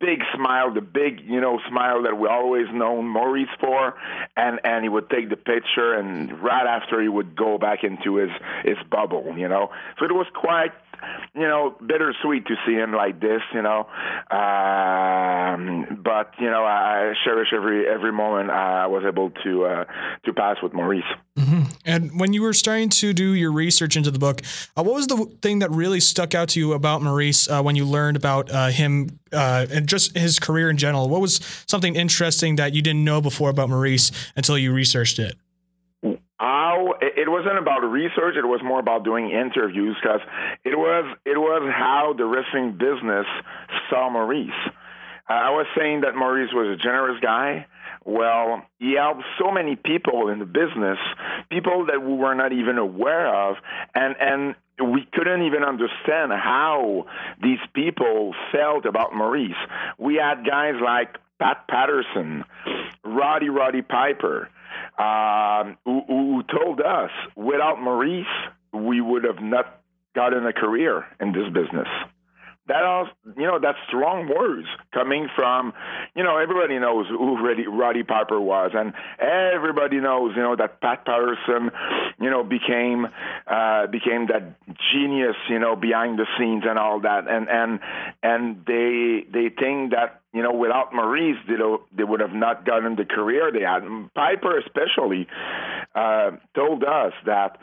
Big 0.00 0.22
smile, 0.34 0.74
the 0.74 0.82
big, 0.82 1.20
you 1.20 1.40
know, 1.40 1.60
smile 1.68 2.02
that 2.02 2.18
we 2.18 2.28
always 2.28 2.66
known 2.72 3.08
Maurice 3.08 3.48
for, 3.60 3.94
and 4.36 4.60
and 4.64 4.84
he 4.84 4.88
would 4.88 5.08
take 5.08 5.30
the 5.30 5.36
picture, 5.36 5.94
and 5.94 6.42
right 6.42 6.66
after 6.66 7.00
he 7.00 7.08
would 7.08 7.36
go 7.36 7.58
back 7.58 7.84
into 7.84 8.16
his 8.16 8.30
his 8.64 8.76
bubble, 8.90 9.34
you 9.38 9.48
know. 9.48 9.70
So 9.98 10.04
it 10.04 10.12
was 10.12 10.26
quite 10.34 10.72
you 11.34 11.42
know, 11.42 11.74
bittersweet 11.84 12.46
to 12.46 12.54
see 12.66 12.74
him 12.74 12.92
like 12.92 13.20
this, 13.20 13.42
you 13.52 13.62
know. 13.62 13.88
Um, 14.30 16.00
but 16.02 16.32
you 16.38 16.50
know, 16.50 16.64
I 16.64 17.14
cherish 17.24 17.48
every 17.54 17.86
every 17.88 18.12
moment 18.12 18.50
I 18.50 18.86
was 18.86 19.04
able 19.06 19.30
to 19.44 19.64
uh, 19.64 19.84
to 20.24 20.32
pass 20.32 20.56
with 20.62 20.72
Maurice. 20.72 21.04
Mm-hmm. 21.38 21.62
And 21.84 22.20
when 22.20 22.32
you 22.32 22.42
were 22.42 22.52
starting 22.52 22.88
to 22.90 23.12
do 23.12 23.34
your 23.34 23.52
research 23.52 23.96
into 23.96 24.10
the 24.10 24.18
book, 24.18 24.42
uh, 24.76 24.82
what 24.82 24.94
was 24.94 25.08
the 25.08 25.26
thing 25.42 25.58
that 25.58 25.70
really 25.70 26.00
stuck 26.00 26.34
out 26.34 26.48
to 26.50 26.60
you 26.60 26.72
about 26.72 27.02
Maurice 27.02 27.48
uh, 27.48 27.62
when 27.62 27.74
you 27.76 27.84
learned 27.84 28.16
about 28.16 28.50
uh, 28.50 28.68
him 28.68 29.18
uh, 29.32 29.66
and 29.70 29.88
just 29.88 30.16
his 30.16 30.38
career 30.38 30.70
in 30.70 30.76
general? 30.76 31.08
What 31.08 31.20
was 31.20 31.40
something 31.66 31.96
interesting 31.96 32.56
that 32.56 32.72
you 32.72 32.82
didn't 32.82 33.04
know 33.04 33.20
before 33.20 33.50
about 33.50 33.68
Maurice 33.68 34.12
until 34.36 34.56
you 34.56 34.72
researched 34.72 35.18
it? 35.18 35.34
How 36.38 36.94
it 37.00 37.28
wasn't 37.28 37.58
about 37.58 37.84
research; 37.84 38.34
it 38.36 38.44
was 38.44 38.60
more 38.62 38.80
about 38.80 39.04
doing 39.04 39.30
interviews 39.30 39.96
because 40.02 40.20
it 40.64 40.76
was 40.76 41.16
it 41.24 41.38
was 41.38 41.72
how 41.72 42.14
the 42.16 42.24
wrestling 42.24 42.72
business 42.72 43.26
saw 43.88 44.10
Maurice. 44.10 44.50
I 45.28 45.50
was 45.50 45.66
saying 45.78 46.02
that 46.02 46.16
Maurice 46.16 46.50
was 46.52 46.76
a 46.78 46.82
generous 46.82 47.18
guy. 47.20 47.66
Well, 48.04 48.62
he 48.78 48.94
helped 48.94 49.22
so 49.38 49.50
many 49.50 49.76
people 49.76 50.28
in 50.28 50.38
the 50.38 50.44
business, 50.44 50.98
people 51.50 51.86
that 51.86 52.02
we 52.02 52.12
were 52.12 52.34
not 52.34 52.52
even 52.52 52.78
aware 52.78 53.32
of, 53.32 53.56
and 53.94 54.16
and 54.20 54.54
we 54.92 55.06
couldn't 55.12 55.42
even 55.42 55.62
understand 55.62 56.32
how 56.32 57.06
these 57.40 57.60
people 57.74 58.34
felt 58.50 58.86
about 58.86 59.14
Maurice. 59.14 59.52
We 59.98 60.16
had 60.16 60.44
guys 60.44 60.74
like 60.82 61.16
Pat 61.38 61.68
Patterson, 61.68 62.44
Roddy 63.04 63.48
Roddy 63.48 63.82
Piper, 63.82 64.50
um, 64.98 65.76
who, 65.84 66.02
who 66.06 66.42
told 66.44 66.80
us 66.80 67.10
without 67.36 67.80
Maurice, 67.80 68.26
we 68.72 69.00
would 69.00 69.24
have 69.24 69.42
not 69.42 69.80
gotten 70.14 70.46
a 70.46 70.52
career 70.52 71.04
in 71.20 71.32
this 71.32 71.46
business 71.52 71.88
that 72.66 72.82
all 72.82 73.08
you 73.36 73.44
know 73.44 73.58
that's 73.60 73.78
strong 73.88 74.28
words 74.28 74.66
coming 74.92 75.28
from 75.36 75.72
you 76.16 76.22
know 76.22 76.38
everybody 76.38 76.78
knows 76.78 77.06
who 77.08 77.36
Roddy, 77.68 78.02
Piper 78.02 78.40
was. 78.40 78.72
And 78.74 78.92
everybody 79.18 80.00
knows 80.00 80.32
you 80.36 80.42
know 80.42 80.56
that 80.56 80.80
Pat 80.80 81.04
Patterson 81.04 81.70
you 82.20 82.30
know 82.30 82.42
became 82.42 83.06
uh, 83.46 83.86
became 83.88 84.28
that 84.28 84.56
genius 84.92 85.36
you 85.48 85.58
know 85.58 85.76
behind 85.76 86.18
the 86.18 86.26
scenes 86.38 86.64
and 86.66 86.78
all 86.78 87.00
that. 87.00 87.28
And 87.28 87.48
and 87.48 87.80
and 88.22 88.64
they 88.66 89.26
they 89.30 89.50
think 89.50 89.92
that 89.92 90.22
you 90.32 90.42
know 90.42 90.52
without 90.52 90.94
Maurice 90.94 91.36
they 91.46 91.56
they 91.94 92.04
would 92.04 92.20
have 92.20 92.34
not 92.34 92.64
gotten 92.64 92.96
the 92.96 93.04
career 93.04 93.52
they 93.52 93.60
had. 93.60 93.82
Piper 94.14 94.58
especially 94.58 95.26
uh, 95.94 96.32
told 96.54 96.82
us 96.84 97.12
that 97.26 97.58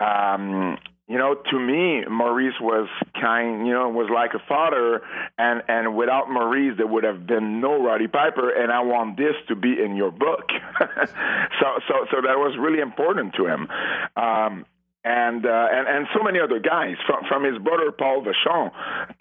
um, 0.00 0.78
you 1.08 1.18
know, 1.18 1.34
to 1.34 1.58
me, 1.58 2.04
Maurice 2.10 2.58
was 2.60 2.88
kind, 3.20 3.66
you 3.66 3.72
know, 3.72 3.88
was 3.88 4.10
like 4.12 4.34
a 4.34 4.44
father, 4.48 5.02
and 5.38 5.62
and 5.68 5.96
without 5.96 6.28
Maurice, 6.28 6.74
there 6.76 6.86
would 6.86 7.04
have 7.04 7.26
been 7.26 7.60
no 7.60 7.80
Roddy 7.80 8.08
Piper, 8.08 8.50
and 8.50 8.72
I 8.72 8.80
want 8.80 9.16
this 9.16 9.34
to 9.48 9.54
be 9.54 9.80
in 9.80 9.94
your 9.94 10.10
book. 10.10 10.50
so 10.80 11.66
so 11.86 11.94
so 12.10 12.16
that 12.22 12.38
was 12.38 12.56
really 12.58 12.80
important 12.80 13.34
to 13.34 13.46
him. 13.46 13.68
Um, 14.16 14.66
and, 15.06 15.46
uh, 15.46 15.68
and 15.70 15.86
and 15.86 16.06
so 16.12 16.22
many 16.24 16.40
other 16.40 16.58
guys 16.58 16.96
from 17.06 17.24
from 17.28 17.44
his 17.44 17.56
brother 17.62 17.92
Paul 17.92 18.24
Vachon 18.24 18.72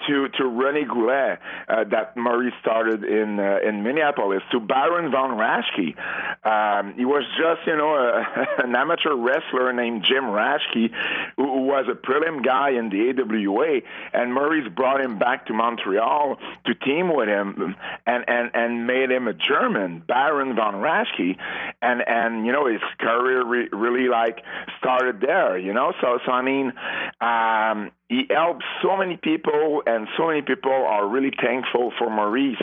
to 0.07 0.27
to 0.29 0.43
René 0.43 0.87
Goulet 0.87 1.37
uh, 1.69 1.83
that 1.91 2.17
Murray 2.17 2.51
started 2.59 3.03
in 3.03 3.39
uh, 3.39 3.59
in 3.63 3.83
Minneapolis 3.83 4.41
to 4.51 4.59
Baron 4.59 5.11
von 5.11 5.37
Raschke. 5.37 5.95
Um, 6.43 6.95
he 6.95 7.05
was 7.05 7.23
just 7.37 7.67
you 7.67 7.77
know 7.77 7.93
a, 7.93 8.63
an 8.63 8.75
amateur 8.75 9.13
wrestler 9.13 9.71
named 9.73 10.03
Jim 10.09 10.23
Raschke 10.23 10.89
who, 11.37 11.43
who 11.43 11.61
was 11.67 11.85
a 11.87 11.93
prelim 11.93 12.43
guy 12.43 12.71
in 12.71 12.89
the 12.89 13.21
AWA, 13.21 13.81
and 14.11 14.33
Murray's 14.33 14.67
brought 14.69 15.01
him 15.01 15.19
back 15.19 15.45
to 15.47 15.53
Montreal 15.53 16.39
to 16.65 16.73
team 16.73 17.15
with 17.15 17.27
him 17.27 17.75
and 18.07 18.25
and 18.27 18.49
and 18.55 18.87
made 18.87 19.11
him 19.11 19.27
a 19.27 19.33
German 19.33 19.99
Baron 19.99 20.55
von 20.55 20.75
Raschke, 20.81 21.37
and 21.83 22.01
and 22.07 22.47
you 22.47 22.51
know 22.51 22.65
his 22.65 22.81
career 22.99 23.45
re- 23.45 23.69
really 23.71 24.07
like 24.09 24.41
started 24.79 25.21
there. 25.21 25.59
You 25.59 25.74
know, 25.75 25.93
so 26.01 26.19
so 26.25 26.31
I 26.31 26.41
mean, 26.41 26.73
um, 27.21 27.91
he 28.09 28.25
helped 28.29 28.63
so 28.81 28.97
many 28.97 29.17
people, 29.17 29.83
and 29.85 30.07
so 30.17 30.27
many 30.27 30.41
people 30.41 30.71
are 30.71 31.07
really 31.07 31.31
thankful 31.41 31.93
for 31.99 32.09
Maurice 32.09 32.61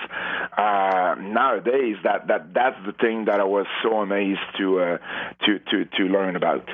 uh, 0.56 1.14
nowadays. 1.20 1.96
That 2.02 2.26
that 2.28 2.52
that's 2.52 2.76
the 2.84 2.92
thing 2.92 3.26
that 3.26 3.40
I 3.40 3.44
was 3.44 3.66
so 3.82 4.00
amazed 4.00 4.40
to 4.58 4.80
uh, 4.80 4.98
to 5.46 5.58
to 5.58 5.84
to 5.84 6.02
learn 6.04 6.36
about. 6.36 6.68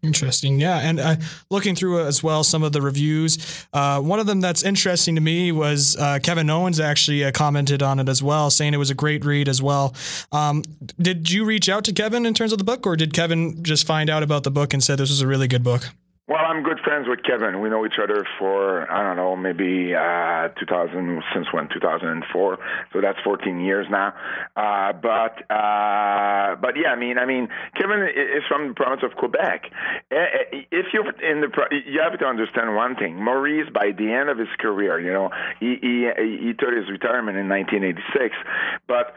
Interesting, 0.00 0.60
yeah, 0.60 0.78
and 0.78 1.00
uh, 1.00 1.16
looking 1.50 1.74
through 1.74 2.06
as 2.06 2.22
well 2.22 2.44
some 2.44 2.62
of 2.62 2.72
the 2.72 2.80
reviews. 2.80 3.66
Uh, 3.72 4.00
one 4.00 4.20
of 4.20 4.26
them 4.26 4.40
that's 4.40 4.62
interesting 4.62 5.16
to 5.16 5.20
me 5.20 5.50
was 5.50 5.96
uh, 5.96 6.20
Kevin 6.22 6.48
Owens 6.48 6.78
actually 6.78 7.24
uh, 7.24 7.32
commented 7.32 7.82
on 7.82 7.98
it 7.98 8.08
as 8.08 8.22
well, 8.22 8.48
saying 8.48 8.74
it 8.74 8.78
was 8.78 8.90
a 8.90 8.94
great 8.94 9.24
read 9.24 9.48
as 9.48 9.60
well. 9.60 9.94
Um, 10.30 10.62
did 11.00 11.30
you 11.32 11.44
reach 11.44 11.68
out 11.68 11.82
to 11.84 11.92
Kevin 11.92 12.26
in 12.26 12.34
terms 12.34 12.52
of 12.52 12.58
the 12.58 12.64
book, 12.64 12.86
or 12.86 12.94
did 12.94 13.12
Kevin 13.12 13.64
just 13.64 13.88
find 13.88 14.08
out 14.08 14.22
about 14.22 14.44
the 14.44 14.52
book 14.52 14.72
and 14.72 14.84
said 14.84 14.98
this 14.98 15.10
was 15.10 15.20
a 15.20 15.26
really 15.26 15.48
good 15.48 15.64
book? 15.64 15.88
Well, 16.28 16.44
I'm 16.44 16.62
good 16.62 16.78
friends 16.84 17.08
with 17.08 17.22
Kevin. 17.22 17.62
We 17.62 17.70
know 17.70 17.86
each 17.86 17.98
other 18.02 18.22
for 18.38 18.84
I 18.92 19.02
don't 19.02 19.16
know, 19.16 19.34
maybe 19.34 19.94
uh, 19.94 20.48
2000 20.60 21.22
since 21.32 21.46
when 21.54 21.70
2004. 21.72 22.58
So 22.92 23.00
that's 23.00 23.18
14 23.24 23.60
years 23.60 23.86
now. 23.88 24.12
Uh, 24.54 24.92
but 24.92 25.40
uh, 25.48 26.56
but 26.60 26.76
yeah, 26.76 26.92
I 26.92 26.96
mean, 26.96 27.16
I 27.16 27.24
mean, 27.24 27.48
Kevin 27.80 28.02
is 28.02 28.44
from 28.46 28.68
the 28.68 28.74
province 28.74 29.00
of 29.04 29.16
Quebec. 29.16 29.72
If 30.10 30.92
you're 30.92 31.08
in 31.24 31.40
the, 31.40 31.48
you 31.86 32.00
have 32.02 32.18
to 32.18 32.26
understand 32.26 32.76
one 32.76 32.94
thing. 32.96 33.16
Maurice, 33.16 33.70
by 33.72 33.92
the 33.96 34.12
end 34.12 34.28
of 34.28 34.36
his 34.36 34.52
career, 34.60 35.00
you 35.00 35.12
know, 35.14 35.30
he 35.60 35.78
he, 35.80 36.10
he 36.44 36.52
took 36.52 36.76
his 36.76 36.90
retirement 36.90 37.38
in 37.38 37.48
1986, 37.48 38.36
but 38.86 39.14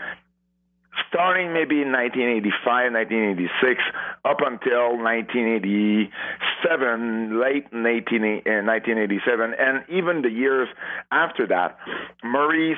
starting 1.07 1.53
maybe 1.53 1.81
in 1.81 1.91
1985, 1.91 2.93
1986, 2.93 3.81
up 4.25 4.41
until 4.43 4.97
1987, 4.97 7.39
late 7.39 7.71
19, 7.71 8.41
1987, 8.45 9.51
uh, 9.51 9.55
and 9.59 9.83
even 9.89 10.21
the 10.21 10.29
years 10.29 10.67
after 11.11 11.47
that, 11.47 11.77
Maurice 12.23 12.77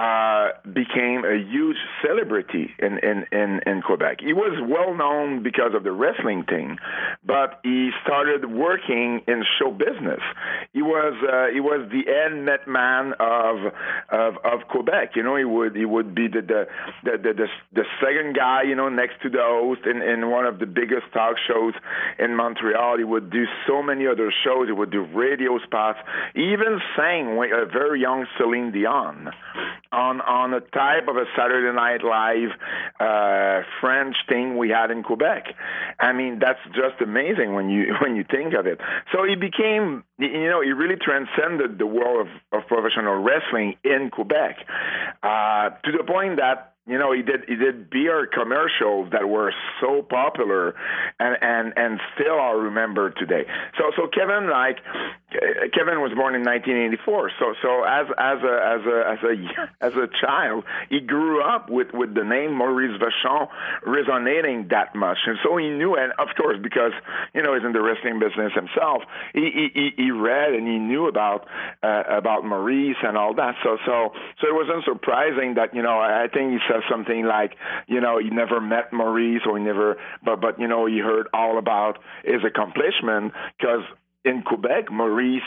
uh, 0.00 0.52
became 0.64 1.26
a 1.26 1.36
huge 1.36 1.76
celebrity 2.00 2.70
in, 2.78 2.96
in, 3.04 3.26
in, 3.32 3.60
in 3.66 3.82
Quebec. 3.82 4.20
He 4.24 4.32
was 4.32 4.56
well 4.66 4.96
known 4.96 5.42
because 5.42 5.72
of 5.74 5.84
the 5.84 5.92
wrestling 5.92 6.44
thing, 6.44 6.78
but 7.22 7.60
he 7.62 7.90
started 8.02 8.50
working 8.50 9.20
in 9.28 9.44
show 9.58 9.70
business. 9.70 10.20
He 10.72 10.80
was 10.80 11.12
uh, 11.20 11.52
he 11.52 11.60
was 11.60 11.86
the 11.92 12.08
end 12.08 12.48
man 12.66 13.12
of, 13.20 13.74
of 14.08 14.34
of 14.42 14.68
Quebec. 14.68 15.16
You 15.16 15.22
know, 15.22 15.36
he 15.36 15.44
would 15.44 15.76
he 15.76 15.84
would 15.84 16.14
be 16.14 16.28
the 16.28 16.40
the, 16.40 16.64
the 17.04 17.18
the 17.18 17.32
the 17.34 17.46
the 17.74 17.84
second 18.00 18.34
guy, 18.34 18.62
you 18.62 18.74
know, 18.74 18.88
next 18.88 19.20
to 19.22 19.28
the 19.28 19.42
host 19.42 19.82
in 19.84 20.00
in 20.00 20.30
one 20.30 20.46
of 20.46 20.60
the 20.60 20.66
biggest 20.66 21.12
talk 21.12 21.36
shows 21.46 21.74
in 22.18 22.34
Montreal. 22.36 22.96
He 22.96 23.04
would 23.04 23.28
do 23.28 23.44
so 23.66 23.82
many 23.82 24.06
other 24.06 24.32
shows. 24.44 24.66
He 24.68 24.72
would 24.72 24.90
do 24.90 25.02
radio 25.12 25.58
spots. 25.58 25.98
He 26.34 26.52
even 26.52 26.80
sang 26.96 27.36
a 27.36 27.66
very 27.66 28.00
young 28.00 28.26
Celine 28.38 28.72
Dion 28.72 29.30
on 29.92 30.20
on 30.20 30.54
a 30.54 30.60
type 30.60 31.08
of 31.08 31.16
a 31.16 31.24
Saturday 31.36 31.74
Night 31.74 32.04
Live 32.04 32.50
uh, 33.00 33.64
French 33.80 34.16
thing 34.28 34.56
we 34.56 34.70
had 34.70 34.90
in 34.90 35.02
Quebec. 35.02 35.46
I 35.98 36.12
mean, 36.12 36.38
that's 36.38 36.60
just 36.68 37.00
amazing 37.02 37.54
when 37.54 37.68
you 37.68 37.94
when 38.00 38.16
you 38.16 38.24
think 38.24 38.54
of 38.54 38.66
it. 38.66 38.80
So 39.12 39.24
he 39.24 39.34
became, 39.34 40.04
you 40.18 40.48
know, 40.48 40.62
he 40.62 40.72
really 40.72 40.96
transcended 40.96 41.78
the 41.78 41.86
world 41.86 42.28
of, 42.28 42.60
of 42.60 42.68
professional 42.68 43.16
wrestling 43.22 43.76
in 43.84 44.10
Quebec 44.10 44.56
uh, 45.22 45.70
to 45.84 45.92
the 45.92 46.04
point 46.06 46.36
that 46.36 46.70
you 46.86 46.98
know 46.98 47.12
he 47.12 47.22
did 47.22 47.44
he 47.46 47.56
did 47.56 47.90
beer 47.90 48.26
commercials 48.26 49.10
that 49.12 49.28
were 49.28 49.52
so 49.80 50.02
popular 50.02 50.74
and 51.18 51.36
and 51.40 51.72
and 51.76 52.00
still 52.14 52.34
are 52.34 52.58
remembered 52.58 53.16
today 53.16 53.44
so 53.78 53.92
so 53.96 54.08
kevin 54.08 54.50
like 54.50 54.78
kevin 55.72 56.00
was 56.00 56.12
born 56.14 56.34
in 56.34 56.42
1984 56.42 57.30
so 57.38 57.54
so 57.62 57.82
as 57.84 58.06
as 58.18 58.38
a 58.42 58.54
as 58.64 58.82
a 58.86 58.98
as 59.06 59.20
a 59.22 59.34
as 59.86 59.92
a 59.94 60.08
child 60.20 60.64
he 60.88 61.00
grew 61.00 61.42
up 61.42 61.70
with 61.70 61.88
with 61.92 62.14
the 62.14 62.24
name 62.24 62.54
maurice 62.54 62.98
vachon 63.00 63.48
resonating 63.86 64.68
that 64.70 64.94
much. 64.94 65.18
And 65.26 65.38
so 65.42 65.56
he 65.56 65.68
knew 65.68 65.96
and 65.96 66.12
of 66.18 66.28
course 66.36 66.58
because 66.62 66.92
you 67.34 67.42
know 67.42 67.54
he's 67.54 67.64
in 67.64 67.72
the 67.72 67.82
wrestling 67.82 68.18
business 68.18 68.52
himself 68.54 69.02
he 69.34 69.70
he 69.74 69.90
he 69.96 70.10
read 70.10 70.54
and 70.54 70.66
he 70.66 70.78
knew 70.78 71.06
about 71.06 71.46
uh, 71.82 72.02
about 72.08 72.44
maurice 72.44 72.96
and 73.02 73.16
all 73.16 73.34
that. 73.34 73.54
So 73.62 73.78
so 73.86 74.12
so 74.40 74.48
it 74.48 74.54
wasn't 74.54 74.84
surprising 74.84 75.54
that 75.54 75.74
you 75.74 75.82
know 75.82 75.98
i 75.98 76.26
think 76.32 76.52
he 76.52 76.58
says 76.68 76.82
something 76.90 77.24
like, 77.24 77.56
you 77.86 78.00
know, 78.00 78.18
he 78.18 78.30
never 78.30 78.60
met 78.60 78.92
Maurice 78.92 79.42
or 79.46 79.58
he 79.58 79.64
never, 79.64 79.96
but 80.24 80.40
but 80.40 80.58
you 80.58 80.68
know, 80.68 80.86
he 80.86 80.98
heard 80.98 81.28
all 81.32 81.58
about 81.58 81.98
his 82.24 82.42
accomplishment 82.44 83.32
because 83.58 83.82
in 84.24 84.42
Quebec, 84.42 84.90
Maurice 84.90 85.42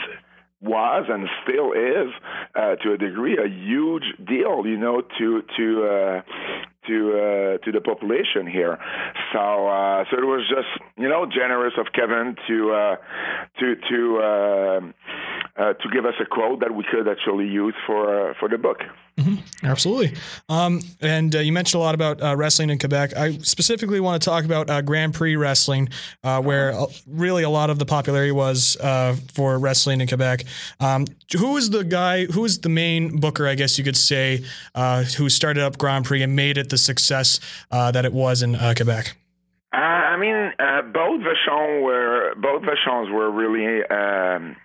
was 0.60 1.04
and 1.08 1.28
still 1.42 1.72
is 1.72 2.12
uh, 2.54 2.76
to 2.76 2.92
a 2.92 2.96
degree 2.96 3.36
a 3.36 3.48
huge 3.48 4.04
deal 4.26 4.66
you 4.66 4.78
know 4.78 5.02
to 5.18 5.42
to 5.56 5.84
uh, 5.84 6.22
to 6.86 6.96
uh, 7.12 7.64
to 7.64 7.72
the 7.72 7.80
population 7.80 8.46
here 8.46 8.78
so 9.32 9.66
uh, 9.66 10.04
so 10.10 10.16
it 10.16 10.24
was 10.24 10.48
just 10.48 10.68
you 10.96 11.08
know 11.08 11.26
generous 11.26 11.74
of 11.78 11.86
Kevin 11.92 12.36
to 12.46 12.72
uh, 12.72 12.96
to 13.58 13.74
to 13.90 14.18
uh, 14.18 14.80
uh, 15.60 15.72
to 15.74 15.88
give 15.92 16.06
us 16.06 16.14
a 16.20 16.26
quote 16.26 16.60
that 16.60 16.74
we 16.74 16.84
could 16.90 17.08
actually 17.08 17.46
use 17.48 17.74
for 17.86 18.30
uh, 18.30 18.34
for 18.38 18.48
the 18.48 18.58
book. 18.58 18.78
Mm-hmm. 19.18 19.66
Absolutely. 19.66 20.16
Um, 20.48 20.80
and 21.00 21.32
you 21.34 21.52
mentioned 21.52 21.80
a 21.80 21.84
lot 21.84 21.94
about 21.94 22.20
wrestling 22.36 22.70
in 22.70 22.80
Quebec. 22.80 23.16
I 23.16 23.38
specifically 23.38 24.00
want 24.00 24.20
to 24.20 24.28
talk 24.28 24.44
about 24.44 24.84
Grand 24.84 25.14
Prix 25.14 25.36
wrestling, 25.36 25.88
where 26.22 26.74
really 27.06 27.44
a 27.44 27.48
lot 27.48 27.70
of 27.70 27.78
the 27.78 27.86
popularity 27.86 28.32
was 28.32 28.76
for 29.32 29.56
wrestling 29.60 30.00
in 30.00 30.08
Quebec. 30.08 30.42
Um, 30.80 31.06
who 31.38 31.56
is 31.56 31.70
the 31.70 31.84
guy? 31.84 32.24
Who 32.26 32.44
is 32.44 32.58
the 32.58 32.68
main 32.68 33.20
booker? 33.20 33.46
I 33.46 33.54
guess 33.54 33.78
you 33.78 33.84
could 33.84 33.96
say, 33.96 34.44
who 35.16 35.28
started 35.28 35.62
up 35.62 35.78
Grand 35.78 36.06
Prix 36.06 36.20
and 36.20 36.34
made 36.34 36.58
it 36.58 36.68
the 36.74 36.78
success 36.78 37.40
uh, 37.70 37.90
that 37.92 38.04
it 38.04 38.12
was 38.12 38.42
in 38.42 38.54
uh, 38.56 38.74
Quebec. 38.76 39.16
Uh, 39.72 39.76
I 39.76 40.16
mean, 40.16 40.52
both 40.92 41.20
Vachon 41.22 41.82
were 41.82 42.34
both 42.36 42.62
Vachons 42.62 43.12
were 43.12 43.30
really. 43.30 43.84
Um, 43.86 44.56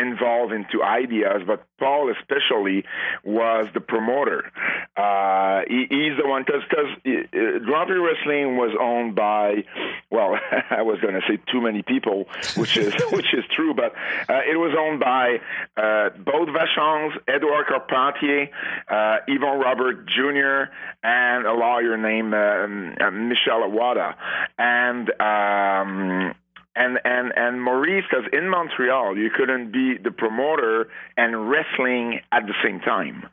involved 0.00 0.52
into 0.52 0.82
ideas, 0.82 1.42
but 1.46 1.64
Paul 1.78 2.12
especially 2.12 2.84
was 3.24 3.66
the 3.74 3.80
promoter. 3.80 4.50
Uh, 4.96 5.62
he, 5.68 5.86
he's 5.88 6.16
the 6.20 6.28
one 6.28 6.44
because 6.44 6.62
because 6.68 6.86
uh, 7.06 7.58
Grand 7.64 7.90
Wrestling 7.90 8.56
was 8.56 8.76
owned 8.80 9.14
by, 9.14 9.64
well, 10.10 10.38
I 10.70 10.82
was 10.82 11.00
going 11.00 11.14
to 11.14 11.20
say 11.28 11.38
too 11.50 11.60
many 11.60 11.82
people, 11.82 12.26
which 12.56 12.76
is 12.76 12.94
which 13.12 13.32
is 13.34 13.44
true, 13.54 13.74
but 13.74 13.94
uh, 14.28 14.40
it 14.50 14.56
was 14.56 14.74
owned 14.78 15.00
by 15.00 15.40
uh, 15.76 16.10
both 16.18 16.48
Vachons, 16.48 17.12
Edouard 17.26 17.66
Carpentier, 17.66 18.48
uh, 18.88 19.18
Yvon 19.28 19.62
Robert 19.62 20.06
Jr., 20.06 20.72
and 21.02 21.46
a 21.46 21.52
lawyer 21.52 21.96
named 21.96 22.34
uh, 22.34 23.10
Michel 23.10 23.62
Awada, 23.62 24.14
and. 24.58 25.10
Um, 25.20 26.34
and 26.76 26.98
and 27.04 27.32
and 27.36 27.62
Maurice, 27.62 28.04
because 28.08 28.26
in 28.32 28.48
Montreal 28.48 29.16
you 29.16 29.30
couldn't 29.30 29.72
be 29.72 29.96
the 30.02 30.10
promoter 30.10 30.88
and 31.16 31.50
wrestling 31.50 32.20
at 32.32 32.46
the 32.46 32.54
same 32.62 32.80
time. 32.80 33.28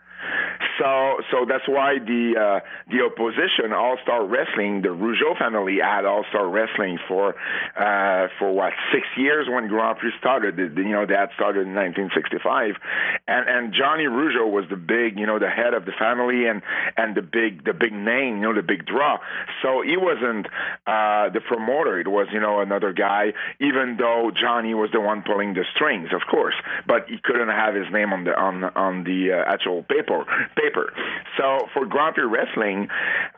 So 0.79 1.21
so 1.31 1.45
that's 1.47 1.67
why 1.67 1.99
the 1.99 2.33
uh, 2.35 2.59
the 2.89 3.05
opposition 3.05 3.73
All 3.73 3.97
Star 4.03 4.25
Wrestling, 4.25 4.81
the 4.81 4.89
Rougeau 4.89 5.37
family 5.37 5.77
had 5.83 6.05
All 6.05 6.25
Star 6.29 6.47
Wrestling 6.47 6.99
for 7.07 7.35
uh, 7.75 8.27
for 8.39 8.51
what 8.51 8.73
six 8.91 9.05
years 9.15 9.47
when 9.49 9.67
Grand 9.67 9.97
Prix 9.99 10.13
started. 10.19 10.57
You 10.57 10.91
know 10.91 11.05
that 11.05 11.29
started 11.35 11.67
in 11.67 11.75
1965, 11.75 12.75
and 13.27 13.47
and 13.47 13.73
Johnny 13.73 14.05
Rougeau 14.05 14.49
was 14.49 14.65
the 14.69 14.75
big 14.75 15.19
you 15.19 15.25
know 15.25 15.39
the 15.39 15.49
head 15.49 15.73
of 15.73 15.85
the 15.85 15.93
family 15.97 16.47
and 16.47 16.61
and 16.95 17.15
the 17.15 17.21
big 17.21 17.63
the 17.63 17.73
big 17.73 17.93
name 17.93 18.37
you 18.37 18.43
know 18.43 18.53
the 18.53 18.65
big 18.65 18.85
draw. 18.85 19.17
So 19.61 19.81
he 19.81 19.97
wasn't 19.97 20.47
uh, 20.85 21.29
the 21.29 21.41
promoter. 21.45 21.99
It 21.99 22.07
was 22.07 22.27
you 22.31 22.39
know 22.39 22.61
another 22.61 22.93
guy. 22.93 23.33
Even 23.59 23.97
though 23.97 24.31
Johnny 24.33 24.73
was 24.73 24.89
the 24.91 25.01
one 25.01 25.23
pulling 25.23 25.53
the 25.53 25.65
strings, 25.75 26.09
of 26.13 26.21
course, 26.29 26.55
but 26.87 27.07
he 27.07 27.17
couldn't 27.23 27.49
have 27.49 27.75
his 27.75 27.87
name 27.91 28.13
on 28.13 28.23
the 28.23 28.37
on 28.37 28.63
on 28.63 29.03
the 29.03 29.33
uh, 29.33 29.51
actual 29.51 29.83
paper 29.83 30.07
paper 30.07 30.25
paper. 30.67 30.93
So 31.37 31.67
for 31.73 31.85
Grand 31.85 32.15
Prix 32.15 32.25
Wrestling, 32.25 32.89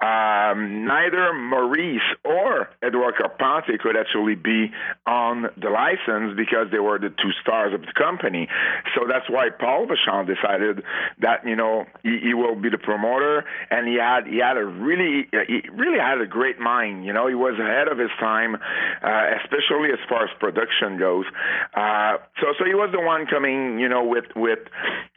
um, 0.02 0.86
neither 0.86 1.34
Maurice 1.34 2.02
or 2.24 2.70
Edouard 2.82 3.16
Carpentier 3.18 3.78
could 3.78 3.98
actually 3.98 4.36
be 4.36 4.72
on 5.06 5.50
the 5.58 5.70
license 5.70 6.36
because 6.36 6.68
they 6.72 6.80
were 6.80 6.98
the 6.98 7.10
two 7.10 7.32
stars 7.42 7.74
of 7.74 7.82
the 7.82 7.94
company. 7.94 8.48
So 8.96 9.06
that's 9.08 9.30
why 9.30 9.50
Paul 9.50 9.88
Vachon 9.88 10.28
decided 10.28 10.84
that 11.20 11.46
you 11.46 11.56
know 11.56 11.86
he, 12.04 12.20
he 12.20 12.34
will 12.34 12.56
be 12.56 12.70
the 12.70 12.78
promoter, 12.78 13.46
and 13.70 13.88
he 13.88 13.96
had 13.96 14.28
he 14.28 14.38
had 14.38 14.58
a 14.58 14.66
really 14.66 15.28
he 15.48 15.62
really 15.70 16.00
had 16.00 16.22
a 16.22 16.28
great 16.28 16.60
mind. 16.60 17.06
You 17.06 17.14
know, 17.14 17.28
he 17.28 17.36
was 17.36 17.60
ahead 17.60 17.88
of 17.88 17.98
his 17.98 18.12
time, 18.20 18.56
uh, 18.56 19.26
especially 19.44 19.92
as 19.92 20.00
far 20.08 20.24
as 20.24 20.30
production 20.40 20.98
goes. 20.98 21.26
Uh, 21.74 22.18
so 22.40 22.54
so 22.58 22.66
he 22.66 22.74
was 22.74 22.90
the 22.92 23.02
one 23.02 23.26
coming, 23.28 23.80
you 23.80 23.90
know, 23.90 24.06
with 24.06 24.26
with 24.36 24.60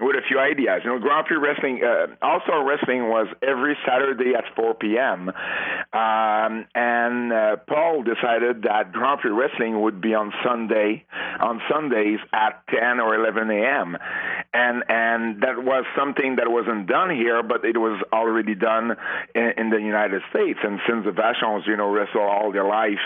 with 0.01 0.17
a 0.17 0.23
few 0.27 0.39
ideas. 0.39 0.83
You 0.85 0.91
know, 0.91 0.99
Grand 0.99 1.27
Prix 1.27 1.37
Wrestling. 1.37 1.83
Uh, 1.85 2.07
also 2.23 2.65
wrestling 2.73 3.09
was 3.09 3.27
every 3.43 3.77
Saturday 3.87 4.35
at 4.37 4.45
4 4.57 4.75
p.m. 4.75 5.29
Um, 5.29 6.67
and 6.75 7.33
uh, 7.33 7.57
Paul 7.69 8.03
decided 8.03 8.63
that 8.63 8.93
Grand 8.93 9.21
Prix 9.21 9.31
Wrestling 9.31 9.83
would 9.83 10.01
be 10.01 10.15
on 10.15 10.33
Sunday, 10.45 11.05
on 11.41 11.61
Sundays 11.71 12.19
at 12.33 12.63
10 12.69 13.01
or 13.01 13.15
11 13.15 13.51
a.m. 13.51 13.97
And 14.55 14.85
and 14.89 15.43
that 15.43 15.65
was 15.65 15.85
something 15.97 16.37
that 16.37 16.51
wasn't 16.51 16.87
done 16.87 17.11
here, 17.11 17.43
but 17.43 17.65
it 17.65 17.77
was 17.77 18.03
already 18.13 18.55
done 18.55 18.97
in, 19.35 19.53
in 19.57 19.71
the 19.71 19.79
United 19.79 20.23
States. 20.31 20.59
And 20.63 20.81
since 20.89 21.05
the 21.05 21.13
Vachons, 21.13 21.67
you 21.67 21.77
know, 21.77 21.91
wrestle 21.91 22.23
all 22.23 22.53
their 22.53 22.67
life 22.67 23.01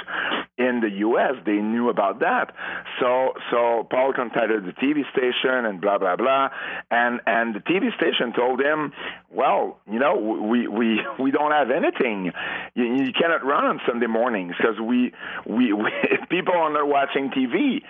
in 0.59 0.81
the 0.81 0.91
U.S., 1.11 1.35
they 1.45 1.59
knew 1.59 1.89
about 1.89 2.21
that. 2.21 2.55
So 3.01 3.33
so 3.51 3.87
Paul 3.91 4.13
contacted 4.15 4.65
the 4.65 4.73
TV 4.73 5.03
station 5.13 5.67
and 5.67 5.81
blah 5.81 5.99
blah 5.99 6.17
blah, 6.17 6.51
and 6.91 7.21
and 7.27 7.55
the 7.55 7.61
TV 7.61 7.95
station 7.97 8.33
told 8.33 8.61
him 8.61 8.93
well, 9.31 9.79
you 9.91 9.99
know, 9.99 10.17
we 10.17 10.69
we 10.69 11.01
we 11.19 11.31
don't 11.31 11.53
have 11.53 11.71
anything. 11.71 12.33
You, 12.75 12.85
you 12.85 13.13
cannot 13.13 13.45
run 13.45 13.65
on 13.65 13.81
Sunday 13.87 14.07
mornings 14.07 14.55
because 14.57 14.79
we, 14.81 15.13
we 15.47 15.73
we 15.73 15.91
people 16.31 16.55
are 16.55 16.73
not 16.73 16.87
watching 16.87 17.31
TV. 17.31 17.83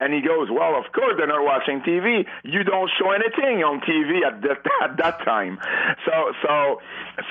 And 0.00 0.12
he 0.12 0.20
goes, 0.20 0.48
well, 0.50 0.76
of 0.76 0.92
course 0.92 1.14
they're 1.16 1.26
not 1.26 1.44
watching 1.44 1.80
TV. 1.80 2.26
You 2.44 2.64
don't 2.64 2.90
show 2.98 3.10
anything 3.10 3.62
on 3.62 3.80
TV 3.80 4.26
at 4.26 4.42
that 4.42 4.58
at 4.82 4.96
that 4.96 5.24
time. 5.24 5.58
So 6.06 6.32
so 6.42 6.80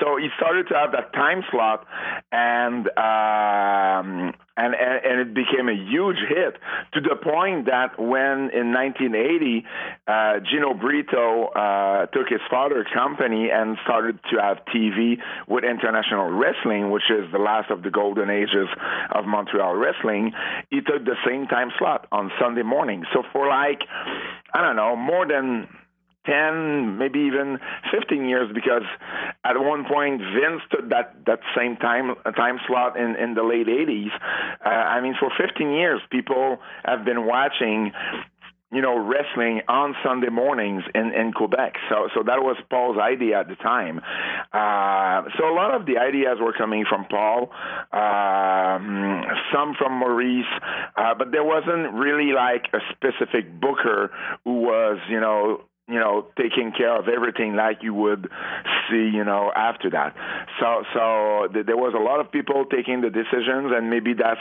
so 0.00 0.16
he 0.16 0.28
started 0.36 0.68
to 0.68 0.74
have 0.74 0.92
that 0.92 1.12
time 1.12 1.42
slot, 1.50 1.86
and 2.32 2.86
um, 2.96 4.34
and, 4.60 4.74
and, 4.74 5.04
and 5.04 5.20
it 5.20 5.34
became 5.34 5.68
a 5.68 5.74
huge 5.74 6.18
hit 6.28 6.56
to 6.92 7.00
the 7.00 7.16
point 7.16 7.66
that 7.66 7.98
when 7.98 8.52
in 8.52 8.72
1980 8.76 9.64
uh, 10.06 10.40
Gino 10.44 10.74
Brito 10.74 11.48
uh, 11.48 12.06
took 12.06 12.28
his 12.28 12.44
father's 12.50 12.86
company 12.92 13.48
and 13.50 13.78
started 13.84 14.18
to 14.30 14.40
have 14.40 14.58
TV 14.74 15.16
with 15.48 15.64
International 15.64 16.28
Wrestling, 16.30 16.90
which 16.90 17.08
is 17.10 17.30
the 17.32 17.38
last 17.38 17.70
of 17.70 17.82
the 17.82 17.90
golden 17.90 18.28
ages 18.28 18.68
of 19.10 19.24
Montreal 19.24 19.74
wrestling, 19.76 20.32
he 20.68 20.80
took 20.80 21.04
the 21.04 21.16
same 21.26 21.46
time 21.46 21.70
slot 21.78 22.06
on 22.12 22.30
Sunday 22.38 22.62
morning. 22.62 23.04
So 23.14 23.22
for 23.32 23.48
like 23.48 23.80
I 24.52 24.60
don't 24.60 24.76
know 24.76 24.96
more 24.96 25.26
than 25.26 25.68
10, 26.26 26.98
maybe 26.98 27.20
even 27.20 27.58
15 27.92 28.28
years 28.28 28.50
because 28.54 28.82
at 29.44 29.58
one 29.58 29.84
point 29.84 30.20
Vince 30.20 30.62
took 30.70 30.88
that, 30.90 31.14
that 31.26 31.40
same 31.56 31.76
time 31.76 32.14
time 32.36 32.58
slot 32.66 32.96
in, 32.96 33.16
in 33.16 33.34
the 33.34 33.42
late 33.42 33.66
80s. 33.66 34.10
Uh, 34.64 34.68
I 34.68 35.00
mean, 35.00 35.14
for 35.18 35.30
15 35.36 35.70
years, 35.72 36.00
people 36.10 36.58
have 36.84 37.04
been 37.04 37.26
watching 37.26 37.92
you 38.72 38.80
know, 38.80 38.96
wrestling 38.96 39.62
on 39.68 39.96
Sunday 40.04 40.28
mornings 40.28 40.84
in, 40.94 41.12
in 41.12 41.32
Quebec. 41.32 41.74
So, 41.88 42.08
so 42.14 42.22
that 42.22 42.38
was 42.38 42.56
Paul's 42.70 42.98
idea 42.98 43.40
at 43.40 43.48
the 43.48 43.56
time. 43.56 43.98
Uh, 44.52 45.28
so 45.36 45.48
a 45.48 45.54
lot 45.54 45.74
of 45.74 45.86
the 45.86 45.98
ideas 45.98 46.38
were 46.40 46.52
coming 46.52 46.84
from 46.88 47.04
Paul, 47.06 47.50
um, 47.92 49.24
some 49.52 49.74
from 49.76 49.98
Maurice, 49.98 50.46
uh, 50.96 51.14
but 51.18 51.32
there 51.32 51.42
wasn't 51.42 51.94
really 51.94 52.32
like 52.32 52.66
a 52.72 52.78
specific 52.94 53.60
booker 53.60 54.12
who 54.44 54.62
was, 54.62 54.98
you 55.08 55.18
know, 55.18 55.62
you 55.90 55.98
know, 55.98 56.26
taking 56.36 56.72
care 56.72 56.96
of 56.96 57.08
everything 57.08 57.56
like 57.56 57.82
you 57.82 57.94
would 57.94 58.28
see, 58.88 59.10
you 59.12 59.24
know, 59.24 59.50
after 59.54 59.90
that. 59.90 60.14
So, 60.60 60.84
so 60.94 61.48
th- 61.52 61.66
there 61.66 61.76
was 61.76 61.94
a 61.94 62.02
lot 62.02 62.20
of 62.20 62.30
people 62.30 62.64
taking 62.64 63.00
the 63.00 63.10
decisions, 63.10 63.72
and 63.74 63.90
maybe 63.90 64.14
that's 64.14 64.40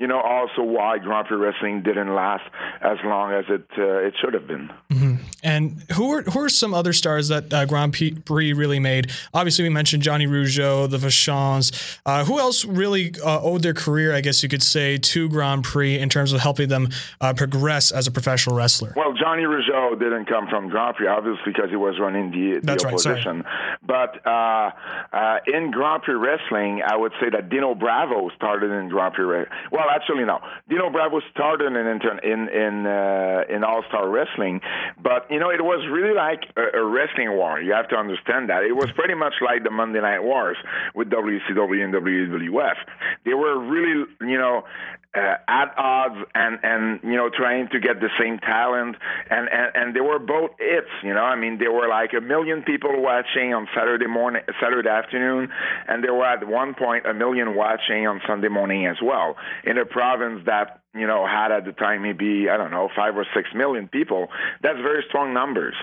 you 0.00 0.06
know, 0.06 0.20
also 0.20 0.62
why 0.62 0.96
Grand 0.96 1.28
Prix 1.28 1.36
Wrestling 1.36 1.82
didn't 1.82 2.14
last 2.14 2.42
as 2.80 2.96
long 3.04 3.32
as 3.32 3.44
it 3.50 3.66
uh, 3.76 3.98
it 3.98 4.14
should 4.18 4.32
have 4.32 4.46
been. 4.46 4.70
Mm-hmm. 4.90 5.14
And 5.44 5.84
who 5.92 6.10
are 6.12 6.22
who 6.22 6.40
are 6.40 6.48
some 6.48 6.72
other 6.72 6.94
stars 6.94 7.28
that 7.28 7.52
uh, 7.52 7.66
Grand 7.66 7.92
Prix 8.24 8.52
really 8.54 8.80
made? 8.80 9.10
Obviously, 9.34 9.62
we 9.64 9.68
mentioned 9.68 10.02
Johnny 10.02 10.26
Rougeau, 10.26 10.88
the 10.90 10.96
Vachons. 10.96 11.98
Uh, 12.06 12.24
who 12.24 12.38
else 12.38 12.64
really 12.64 13.14
uh, 13.24 13.42
owed 13.42 13.62
their 13.62 13.74
career, 13.74 14.14
I 14.14 14.22
guess 14.22 14.42
you 14.42 14.48
could 14.48 14.62
say, 14.62 14.96
to 14.96 15.28
Grand 15.28 15.64
Prix 15.64 15.98
in 15.98 16.08
terms 16.08 16.32
of 16.32 16.40
helping 16.40 16.70
them 16.70 16.88
uh, 17.20 17.34
progress 17.34 17.92
as 17.92 18.06
a 18.06 18.10
professional 18.10 18.56
wrestler? 18.56 18.94
Well, 18.96 19.12
Johnny 19.12 19.42
Rougeau 19.42 19.98
didn't 19.98 20.26
come 20.26 20.48
from 20.48 20.70
Grand 20.70 20.96
Prix, 20.96 21.08
obviously, 21.08 21.52
because 21.52 21.68
he 21.68 21.76
was 21.76 21.98
running 22.00 22.30
the, 22.30 22.60
the 22.62 22.86
opposition. 22.86 23.44
Right, 23.86 24.08
but 24.22 24.26
uh, 24.26 25.40
in 25.46 25.70
Grand 25.70 26.02
Prix 26.04 26.14
Wrestling, 26.14 26.80
I 26.86 26.96
would 26.96 27.12
say 27.20 27.28
that 27.30 27.50
Dino 27.50 27.74
Bravo 27.74 28.30
started 28.34 28.70
in 28.70 28.88
Grand 28.88 29.12
Prix. 29.12 29.44
Well, 29.70 29.89
actually, 29.94 30.24
no. 30.24 30.40
Dino 30.68 30.90
Bravo 30.90 31.20
started 31.32 31.66
in 31.66 31.76
in 31.76 32.48
in 32.48 32.86
uh, 32.86 33.44
in 33.48 33.64
All 33.64 33.82
Star 33.88 34.08
Wrestling, 34.08 34.60
but 35.02 35.30
you 35.30 35.38
know 35.38 35.50
it 35.50 35.62
was 35.62 35.86
really 35.90 36.14
like 36.14 36.44
a, 36.56 36.78
a, 36.78 36.84
wrestling 36.84 37.32
war. 37.32 37.60
You 37.60 37.72
have 37.72 37.88
to 37.88 37.96
understand 37.96 38.50
that 38.50 38.64
it 38.64 38.76
was 38.76 38.90
pretty 38.92 39.14
much 39.14 39.34
like 39.40 39.64
the 39.64 39.70
Monday 39.70 40.00
Night 40.00 40.20
Wars 40.20 40.56
with 40.94 41.10
WCW 41.10 41.84
and 41.84 41.94
WWF. 41.94 42.76
They 43.24 43.34
were 43.34 43.58
really 43.58 44.06
you 44.20 44.38
know 44.38 44.64
uh, 45.12 45.34
at 45.48 45.74
odds 45.76 46.16
and 46.34 46.58
and 46.62 47.00
you 47.02 47.16
know 47.16 47.30
trying 47.30 47.68
to 47.68 47.80
get 47.80 48.00
the 48.00 48.10
same 48.18 48.38
talent. 48.38 48.96
And, 49.28 49.48
and 49.48 49.70
and 49.74 49.96
they 49.96 50.00
were 50.00 50.18
both 50.18 50.50
hits 50.58 50.90
you 51.02 51.14
know? 51.14 51.22
I 51.24 51.36
mean 51.36 51.58
there 51.58 51.72
were 51.72 51.88
like 51.88 52.12
a 52.16 52.20
million 52.20 52.62
people 52.62 52.90
watching 53.02 53.54
on 53.54 53.68
saturday 53.74 54.06
morning 54.06 54.42
saturday 54.60 54.88
afternoon 54.88 55.50
and 55.88 56.04
there 56.04 56.14
were 56.14 56.26
at 56.26 56.46
one 56.46 56.74
point 56.74 57.06
a 57.06 57.14
million 57.14 57.54
watching 57.54 58.06
on 58.06 58.20
sunday 58.26 58.48
morning 58.48 58.86
as 58.86 58.96
well. 59.02 59.36
In 59.64 59.78
a 59.78 59.84
province 59.84 60.42
that 60.46 60.79
you 60.94 61.06
know, 61.06 61.24
had 61.26 61.52
at 61.52 61.64
the 61.64 61.72
time 61.72 62.02
maybe 62.02 62.48
I 62.50 62.56
don't 62.56 62.72
know 62.72 62.88
five 62.96 63.16
or 63.16 63.26
six 63.34 63.48
million 63.54 63.86
people. 63.88 64.28
That's 64.62 64.78
very 64.78 65.04
strong 65.08 65.32
numbers. 65.32 65.74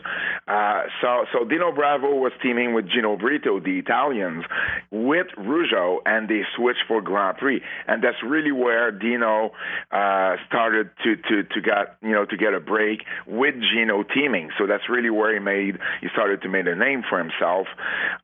Uh, 0.48 0.84
so 1.02 1.26
so 1.32 1.46
Dino 1.46 1.72
Bravo 1.72 2.16
was 2.16 2.34
teaming 2.44 2.74
with 2.74 2.90
Gino 2.90 3.16
Brito, 3.16 3.60
the 3.60 3.80
Italians, 3.80 4.44
with 4.92 5.28
Rougeau, 5.38 6.00
and 6.06 6.28
they 6.28 6.42
switched 6.56 6.84
for 6.88 7.02
Grand 7.02 7.38
Prix, 7.38 7.62
and 7.88 8.04
that's 8.04 8.22
really 8.22 8.52
where 8.52 8.92
Dino 8.92 9.52
uh, 9.92 10.36
started 10.48 10.90
to 11.04 11.16
to 11.16 11.44
to 11.44 11.62
get 11.62 11.98
you 12.02 12.12
know 12.12 12.26
to 12.26 12.36
get 12.36 12.54
a 12.54 12.60
break 12.60 13.04
with 13.26 13.56
Gino 13.74 14.04
teaming. 14.04 14.50
So 14.58 14.68
that's 14.68 14.90
really 14.90 15.10
where 15.10 15.34
he 15.34 15.40
made 15.40 15.78
he 16.02 16.08
started 16.12 16.42
to 16.42 16.50
make 16.50 16.66
a 16.68 16.76
name 16.76 17.04
for 17.08 17.18
himself. 17.18 17.68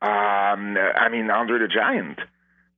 Um, 0.02 0.76
I 0.76 1.08
mean, 1.10 1.30
Andre 1.30 1.60
the 1.60 1.68
Giant. 1.68 2.20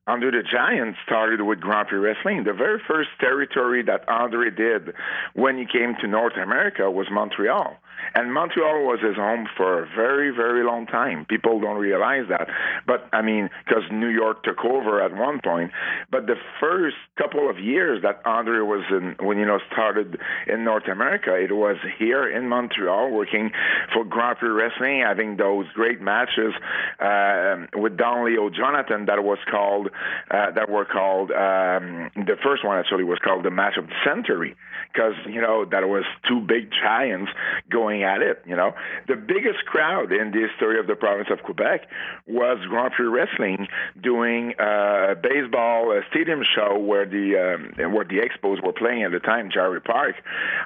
Andre 0.08 0.30
the 0.30 0.44
Giant 0.44 0.96
started 1.04 1.42
with 1.42 1.60
Grand 1.60 1.88
Prix 1.88 1.98
Wrestling. 1.98 2.44
The 2.44 2.54
very 2.54 2.80
first 2.88 3.10
territory 3.20 3.82
that 3.84 4.08
Andre 4.08 4.52
did 4.52 4.94
when 5.34 5.58
he 5.58 5.66
came 5.66 5.96
to 6.00 6.08
North 6.08 6.38
America 6.38 6.92
was 6.92 7.08
Montreal. 7.12 7.78
And 8.14 8.34
Montreal 8.34 8.86
was 8.86 9.00
his 9.02 9.16
home 9.16 9.48
for 9.58 9.84
a 9.84 9.88
very, 9.96 10.32
very 10.32 10.64
long 10.64 10.86
time. 10.86 11.26
People 11.26 11.60
don't 11.60 11.78
realize 11.78 12.26
that. 12.30 12.48
But, 12.88 13.08
I 13.12 13.22
mean, 13.22 13.50
because 13.66 13.84
New 13.92 14.10
York 14.10 14.44
took 14.44 14.64
over 14.64 15.02
at 15.02 15.14
one 15.16 15.40
point. 15.44 15.72
But 16.12 16.28
the 16.28 16.36
first 16.60 16.96
couple 17.18 17.50
of 17.50 17.60
years 17.60 18.02
that 18.04 18.22
Andre 18.26 18.60
was 18.60 18.84
in, 18.90 19.16
when, 19.26 19.38
you 19.38 19.46
know, 19.46 19.60
started 19.72 20.18
in 20.48 20.64
North 20.64 20.88
America, 20.88 21.36
it 21.36 21.52
was 21.52 21.78
here 21.98 22.30
in 22.30 22.48
Montreal 22.48 23.12
working 23.12 23.52
for 23.94 24.04
Grand 24.04 24.38
Prix 24.38 24.50
Wrestling, 24.50 25.02
having 25.06 25.38
those 25.38 25.66
great 25.74 26.02
matches 26.02 26.54
uh, 27.00 27.68
with 27.76 27.98
Don 27.98 28.26
Leo 28.26 28.50
Jonathan 28.50 29.06
that 29.06 29.24
was 29.24 29.40
called, 29.50 29.90
uh, 30.32 30.52
that 30.52 30.70
were 30.70 30.86
called, 30.86 31.32
um, 31.32 32.10
the 32.16 32.38
first 32.44 32.64
one 32.64 32.78
actually 32.78 33.04
was 33.04 33.20
called 33.20 33.44
the 33.44 33.52
match 33.52 33.78
of 33.78 33.88
the 33.88 33.96
century. 34.06 34.56
Because, 34.96 35.16
you 35.28 35.42
know, 35.42 35.66
that 35.66 35.88
was 35.88 36.06
two 36.28 36.40
big 36.40 36.70
giants 36.72 37.32
going 37.70 38.04
at 38.04 38.22
it. 38.22 38.42
You 38.46 38.56
know, 38.56 38.74
the 39.08 39.16
biggest 39.16 39.66
crowd 39.66 40.14
in 40.14 40.32
the 40.32 40.48
history 40.48 40.80
of 40.80 40.88
the 40.88 40.96
province 40.96 41.28
of 41.32 41.44
Quebec 41.44 41.88
was 42.28 42.60
Grand 42.70 42.94
Prix 42.94 43.08
Wrestling 43.08 43.68
doing 44.02 44.54
a 44.58 45.16
baseball 45.22 46.02
stadium 46.10 46.44
show 46.56 46.78
where 46.78 47.06
the 47.06 47.36
um, 47.36 47.94
where 47.94 48.06
the 48.06 48.20
Expos 48.20 48.64
were 48.64 48.74
playing 48.74 49.04
at 49.04 49.12
the 49.12 49.20
time, 49.20 49.50
Jarry 49.52 49.82
Park, 49.82 50.16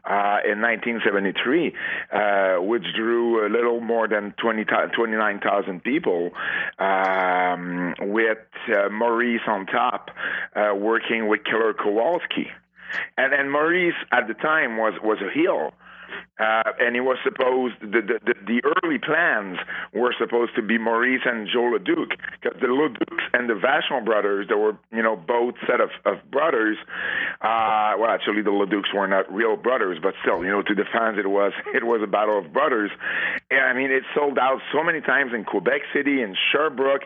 uh, 0.06 0.46
in 0.46 0.62
1973, 0.62 1.74
uh, 2.12 2.62
which 2.62 2.84
drew 2.96 3.46
a 3.46 3.50
little 3.50 3.80
more 3.82 4.08
than 4.08 4.34
20, 4.42 4.66
29,000 4.66 5.84
people, 5.84 6.32
um, 6.78 7.94
with 8.00 8.38
uh, 8.70 8.90
Maurice 8.90 9.42
on 9.48 9.66
top, 9.66 10.12
uh, 10.56 10.74
working 10.76 11.28
with 11.28 11.44
Killer 11.44 11.74
Kowalski. 11.74 12.48
And 13.18 13.34
and 13.34 13.52
Maurice 13.52 13.96
at 14.12 14.28
the 14.28 14.34
time 14.34 14.78
was 14.78 14.94
was 15.04 15.20
a 15.22 15.32
heel. 15.32 15.74
Uh, 16.40 16.64
and 16.80 16.96
it 16.96 17.02
was 17.02 17.18
supposed 17.24 17.76
the, 17.82 18.02
the 18.02 18.34
the 18.48 18.62
early 18.64 18.98
plans 18.98 19.60
were 19.94 20.16
supposed 20.18 20.56
to 20.56 20.62
be 20.62 20.78
Maurice 20.78 21.22
and 21.26 21.48
Joe 21.52 21.72
Leduc 21.74 22.12
because 22.42 22.58
the 22.62 22.68
Leducs 22.68 23.24
and 23.34 23.50
the 23.50 23.56
Vachon 23.56 24.06
brothers, 24.06 24.48
they 24.48 24.56
were 24.56 24.78
you 24.92 25.04
know 25.04 25.18
both 25.18 25.56
set 25.68 25.82
of, 25.82 25.90
of 26.06 26.18
brothers. 26.32 26.78
Uh, 27.42 27.94
well, 28.00 28.10
actually, 28.10 28.42
the 28.42 28.52
Leducs 28.52 28.94
were 28.94 29.08
not 29.08 29.32
real 29.32 29.58
brothers, 29.58 30.00
but 30.02 30.14
still, 30.22 30.44
you 30.44 30.50
know, 30.50 30.62
to 30.62 30.74
the 30.74 30.86
fans, 30.94 31.18
it 31.20 31.30
was 31.30 31.52
it 31.74 31.86
was 31.86 32.02
a 32.02 32.08
battle 32.08 32.40
of 32.40 32.54
brothers. 32.54 32.92
And 33.52 33.62
I 33.62 33.74
mean, 33.74 33.92
it 33.92 34.04
sold 34.16 34.40
out 34.40 34.62
so 34.72 34.82
many 34.82 35.02
times 35.02 35.34
in 35.34 35.44
Quebec 35.44 35.82
City, 35.94 36.22
in 36.22 36.36
Sherbrooke, 36.52 37.04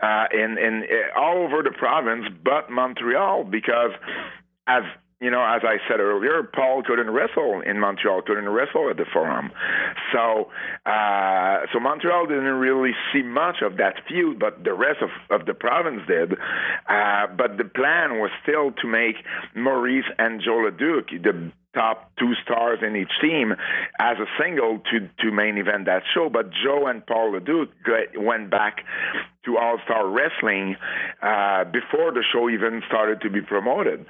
uh, 0.00 0.26
in 0.32 0.58
in 0.58 0.84
uh, 0.84 1.20
all 1.20 1.38
over 1.38 1.62
the 1.62 1.72
province, 1.76 2.26
but 2.44 2.70
Montreal 2.70 3.44
because 3.44 3.90
as 4.68 4.84
you 5.20 5.30
know, 5.30 5.42
as 5.42 5.62
I 5.64 5.78
said 5.88 5.98
earlier, 5.98 6.42
Paul 6.42 6.82
couldn't 6.86 7.10
wrestle 7.10 7.62
in 7.64 7.80
Montreal, 7.80 8.20
couldn't 8.20 8.48
wrestle 8.48 8.90
at 8.90 8.98
the 8.98 9.06
Forum. 9.10 9.50
So, 10.12 10.50
uh, 10.84 11.60
so 11.72 11.80
Montreal 11.80 12.26
didn't 12.26 12.44
really 12.44 12.92
see 13.12 13.22
much 13.22 13.56
of 13.62 13.78
that 13.78 13.94
feud, 14.06 14.38
but 14.38 14.62
the 14.62 14.74
rest 14.74 14.98
of, 15.00 15.08
of 15.30 15.46
the 15.46 15.54
province 15.54 16.02
did. 16.06 16.34
Uh, 16.88 17.26
but 17.34 17.56
the 17.56 17.64
plan 17.64 18.20
was 18.20 18.30
still 18.42 18.72
to 18.72 18.86
make 18.86 19.16
Maurice 19.54 20.04
and 20.18 20.42
Joe 20.42 20.58
Leduc 20.58 21.08
the 21.22 21.50
top 21.76 22.10
two 22.18 22.32
stars 22.42 22.78
in 22.82 22.96
each 22.96 23.12
team 23.20 23.52
as 24.00 24.16
a 24.18 24.26
single 24.42 24.80
to 24.90 25.08
to 25.20 25.30
main 25.30 25.58
event 25.58 25.84
that 25.86 26.02
show. 26.14 26.28
But 26.30 26.50
Joe 26.50 26.86
and 26.86 27.06
Paul 27.06 27.32
Leduc 27.32 27.68
went 28.16 28.50
back 28.50 28.84
to 29.44 29.58
All 29.58 29.78
Star 29.84 30.08
Wrestling 30.08 30.76
uh, 31.22 31.64
before 31.64 32.12
the 32.12 32.24
show 32.32 32.48
even 32.48 32.82
started 32.88 33.20
to 33.20 33.30
be 33.30 33.42
promoted. 33.42 34.06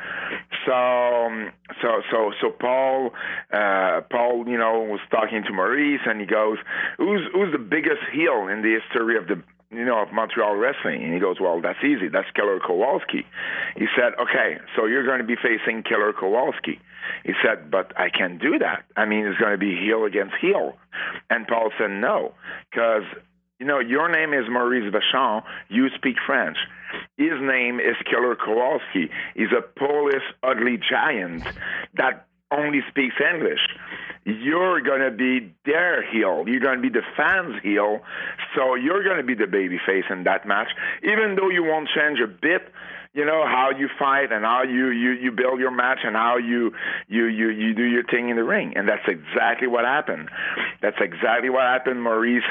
So 0.64 0.72
um, 0.72 1.52
so 1.82 2.02
so 2.10 2.32
so 2.40 2.50
Paul 2.50 3.10
uh, 3.52 4.02
Paul 4.10 4.44
you 4.46 4.58
know 4.58 4.86
was 4.88 5.00
talking 5.10 5.42
to 5.44 5.52
Maurice 5.52 6.00
and 6.06 6.20
he 6.20 6.26
goes, 6.26 6.58
who's 6.98 7.22
who's 7.32 7.52
the 7.52 7.58
biggest 7.58 8.02
heel 8.12 8.48
in 8.48 8.62
the 8.62 8.78
history 8.80 9.18
of 9.18 9.26
the 9.26 9.42
you 9.70 9.84
know, 9.84 10.02
of 10.02 10.12
Montreal 10.12 10.56
wrestling. 10.56 11.02
And 11.02 11.12
he 11.12 11.20
goes, 11.20 11.40
well, 11.40 11.60
that's 11.60 11.82
easy. 11.84 12.08
That's 12.08 12.30
Killer 12.34 12.60
Kowalski. 12.60 13.26
He 13.76 13.86
said, 13.96 14.12
okay, 14.20 14.58
so 14.76 14.86
you're 14.86 15.04
going 15.04 15.18
to 15.18 15.24
be 15.26 15.36
facing 15.36 15.82
Killer 15.82 16.12
Kowalski. 16.12 16.80
He 17.24 17.32
said, 17.44 17.70
but 17.70 17.92
I 17.98 18.10
can't 18.10 18.40
do 18.40 18.58
that. 18.58 18.84
I 18.96 19.04
mean, 19.04 19.26
it's 19.26 19.38
going 19.38 19.52
to 19.52 19.58
be 19.58 19.76
heel 19.76 20.04
against 20.04 20.34
heel. 20.40 20.76
And 21.30 21.46
Paul 21.46 21.70
said, 21.78 21.90
no, 21.90 22.32
because, 22.70 23.04
you 23.58 23.66
know, 23.66 23.80
your 23.80 24.08
name 24.08 24.32
is 24.32 24.48
Maurice 24.50 24.92
Vachon. 24.92 25.42
You 25.68 25.88
speak 25.96 26.16
French. 26.24 26.56
His 27.16 27.40
name 27.40 27.80
is 27.80 27.96
Killer 28.08 28.36
Kowalski. 28.36 29.10
He's 29.34 29.52
a 29.56 29.62
Polish 29.62 30.22
ugly 30.42 30.78
giant 30.78 31.42
that 31.94 32.26
only 32.50 32.80
speaks 32.88 33.14
English. 33.20 33.60
You're 34.24 34.80
going 34.80 35.02
to 35.02 35.10
be 35.10 35.52
their 35.64 36.02
heel. 36.02 36.44
You're 36.46 36.60
going 36.60 36.76
to 36.76 36.82
be 36.82 36.88
the 36.88 37.04
fans' 37.16 37.60
heel. 37.62 38.00
So 38.56 38.74
you're 38.74 39.04
going 39.04 39.18
to 39.18 39.22
be 39.22 39.34
the 39.34 39.46
baby 39.46 39.78
face 39.86 40.04
in 40.10 40.24
that 40.24 40.46
match, 40.46 40.68
even 41.02 41.36
though 41.36 41.48
you 41.48 41.62
won't 41.62 41.88
change 41.94 42.18
a 42.20 42.26
bit 42.26 42.72
you 43.16 43.24
know 43.24 43.46
how 43.46 43.70
you 43.76 43.88
fight 43.98 44.30
and 44.30 44.44
how 44.44 44.62
you 44.62 44.90
you 44.90 45.12
you 45.12 45.32
build 45.32 45.58
your 45.58 45.70
match 45.70 46.00
and 46.04 46.14
how 46.14 46.36
you 46.36 46.72
you 47.08 47.24
you 47.24 47.48
you 47.48 47.74
do 47.74 47.84
your 47.84 48.04
thing 48.04 48.28
in 48.28 48.36
the 48.36 48.44
ring. 48.44 48.74
And 48.76 48.86
that's 48.86 49.08
exactly 49.08 49.66
what 49.66 49.86
happened. 49.86 50.28
That's 50.82 50.98
exactly 51.00 51.48
what 51.48 51.62
happened 51.62 52.02
maurice. 52.02 52.44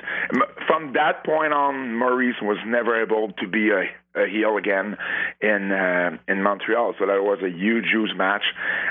From 0.66 0.94
that 0.94 1.24
point 1.24 1.54
on 1.54 1.96
maurice 1.96 2.38
was 2.42 2.58
never 2.66 3.00
able 3.00 3.32
to 3.34 3.48
be 3.48 3.70
a 3.70 3.84
a 4.16 4.28
heel 4.28 4.58
again 4.58 4.98
in 5.42 5.72
uh, 5.72 6.18
in 6.28 6.42
Montreal. 6.44 6.94
So 7.00 7.06
that 7.06 7.22
was 7.24 7.40
a 7.44 7.50
huge, 7.50 7.86
huge 7.92 8.16
match 8.16 8.44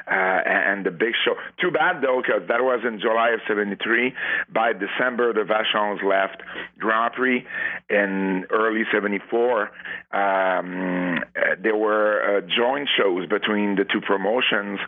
uh, 0.07 0.11
and 0.11 0.85
the 0.85 0.91
big 0.91 1.15
show. 1.25 1.35
Too 1.61 1.71
bad 1.71 2.03
though, 2.03 2.23
because 2.23 2.49
that 2.49 2.63
was 2.63 2.81
in 2.87 3.01
July 3.01 3.31
of 3.31 3.41
'73. 3.49 4.15
By 4.53 4.73
December, 4.73 5.33
the 5.33 5.45
Vachons 5.45 6.03
left 6.03 6.43
Grand 6.79 7.15
Prix 7.15 7.45
in 7.91 8.47
early 8.51 8.85
'74. 8.93 9.71
Um, 10.13 11.25
there 11.61 11.77
were 11.77 12.39
uh, 12.39 12.41
joint 12.43 12.89
shows 12.97 13.27
between 13.29 13.75
the 13.75 13.85
two 13.85 14.01
promotions, 14.01 14.79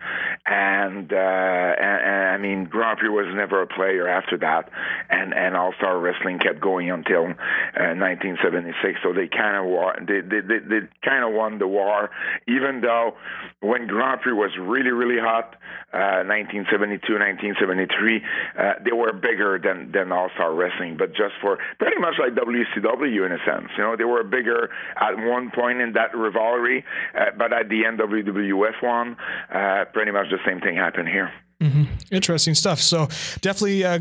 and, 0.47 1.13
uh, 1.13 1.17
and, 1.17 2.01
and 2.03 2.29
I 2.31 2.39
mean 2.39 2.65
Grand 2.67 2.99
Prix 2.99 3.09
was 3.09 3.27
never 3.35 3.63
a 3.63 3.67
player 3.67 4.07
after 4.09 4.39
that, 4.39 4.71
and 5.11 5.35
and 5.35 5.57
All 5.57 5.73
Star 5.79 5.99
Wrestling 5.99 6.39
kept 6.39 6.61
going 6.61 6.91
until 6.91 7.25
1976. 7.25 8.77
Uh, 8.77 9.03
so 9.03 9.13
they 9.13 9.29
kind 9.29 9.57
of 9.57 10.07
they 10.07 10.21
they, 10.29 10.41
they, 10.41 10.59
they 10.59 10.81
kind 11.05 11.25
of 11.25 11.33
won 11.33 11.59
the 11.59 11.67
war, 11.67 12.11
even 12.47 12.81
though 12.81 13.17
when 13.61 13.87
Grand 13.87 14.21
Prix 14.21 14.33
was 14.33 14.51
really, 14.59 14.91
really 14.91 15.21
hot, 15.21 15.57
uh, 15.93 16.27
1972, 16.27 17.01
1973, 17.15 18.23
uh, 18.59 18.75
they 18.85 18.93
were 18.93 19.13
bigger 19.13 19.59
than, 19.63 19.93
than 19.93 20.13
All 20.13 20.29
Star 20.35 20.53
Wrestling, 20.55 20.97
but 20.97 21.11
just 21.11 21.35
for 21.41 21.59
pretty 21.79 21.99
much 21.99 22.15
like 22.19 22.35
WCW 22.35 23.27
in 23.27 23.33
a 23.33 23.39
sense. 23.47 23.71
You 23.77 23.85
know, 23.85 23.97
they 23.97 24.05
were 24.05 24.23
bigger 24.25 24.71
at 24.97 25.17
one 25.17 25.51
point 25.51 25.81
in 25.81 25.93
that 25.95 26.17
rivalry, 26.17 26.85
uh, 27.15 27.33
but 27.37 27.53
at 27.53 27.69
the 27.69 27.85
end, 27.87 27.99
WWF 27.99 28.83
won. 28.83 29.17
Uh, 29.53 29.85
pretty 29.93 30.11
much 30.11 30.27
the 30.31 30.39
same 30.45 30.61
thing 30.61 30.77
happened 30.77 31.09
here. 31.09 31.31
Mm-hmm. 31.61 31.85
Interesting 32.11 32.55
stuff. 32.55 32.81
So 32.81 33.09
definitely 33.41 33.83
uh, 33.83 34.01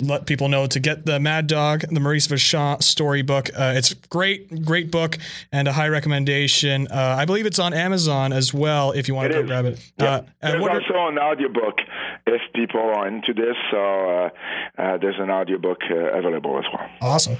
let 0.00 0.24
people 0.24 0.48
know 0.48 0.66
to 0.66 0.80
get 0.80 1.04
the 1.04 1.20
Mad 1.20 1.46
Dog, 1.46 1.82
the 1.82 2.00
Maurice 2.00 2.26
Vachon 2.26 2.82
storybook. 2.82 3.50
Uh, 3.50 3.74
it's 3.76 3.92
great, 3.92 4.64
great 4.64 4.90
book 4.90 5.18
and 5.52 5.68
a 5.68 5.74
high 5.74 5.88
recommendation. 5.88 6.88
Uh, 6.90 7.16
I 7.18 7.26
believe 7.26 7.44
it's 7.44 7.58
on 7.58 7.74
Amazon 7.74 8.32
as 8.32 8.54
well. 8.54 8.92
If 8.92 9.08
you 9.08 9.14
want 9.14 9.26
it 9.26 9.34
to 9.34 9.42
go 9.42 9.46
grab 9.46 9.66
it. 9.66 9.92
Yeah. 9.98 10.06
Uh, 10.06 10.22
there's 10.40 10.62
also 10.62 10.94
are, 10.94 11.10
an 11.10 11.18
audiobook 11.18 11.80
if 12.26 12.40
people 12.54 12.80
are 12.80 13.06
into 13.06 13.34
this. 13.34 13.56
So 13.70 13.78
uh, 13.78 14.30
uh, 14.78 14.96
there's 14.96 15.18
an 15.18 15.30
audiobook 15.30 15.82
available 15.90 16.58
as 16.58 16.64
well. 16.72 16.88
Awesome. 17.02 17.36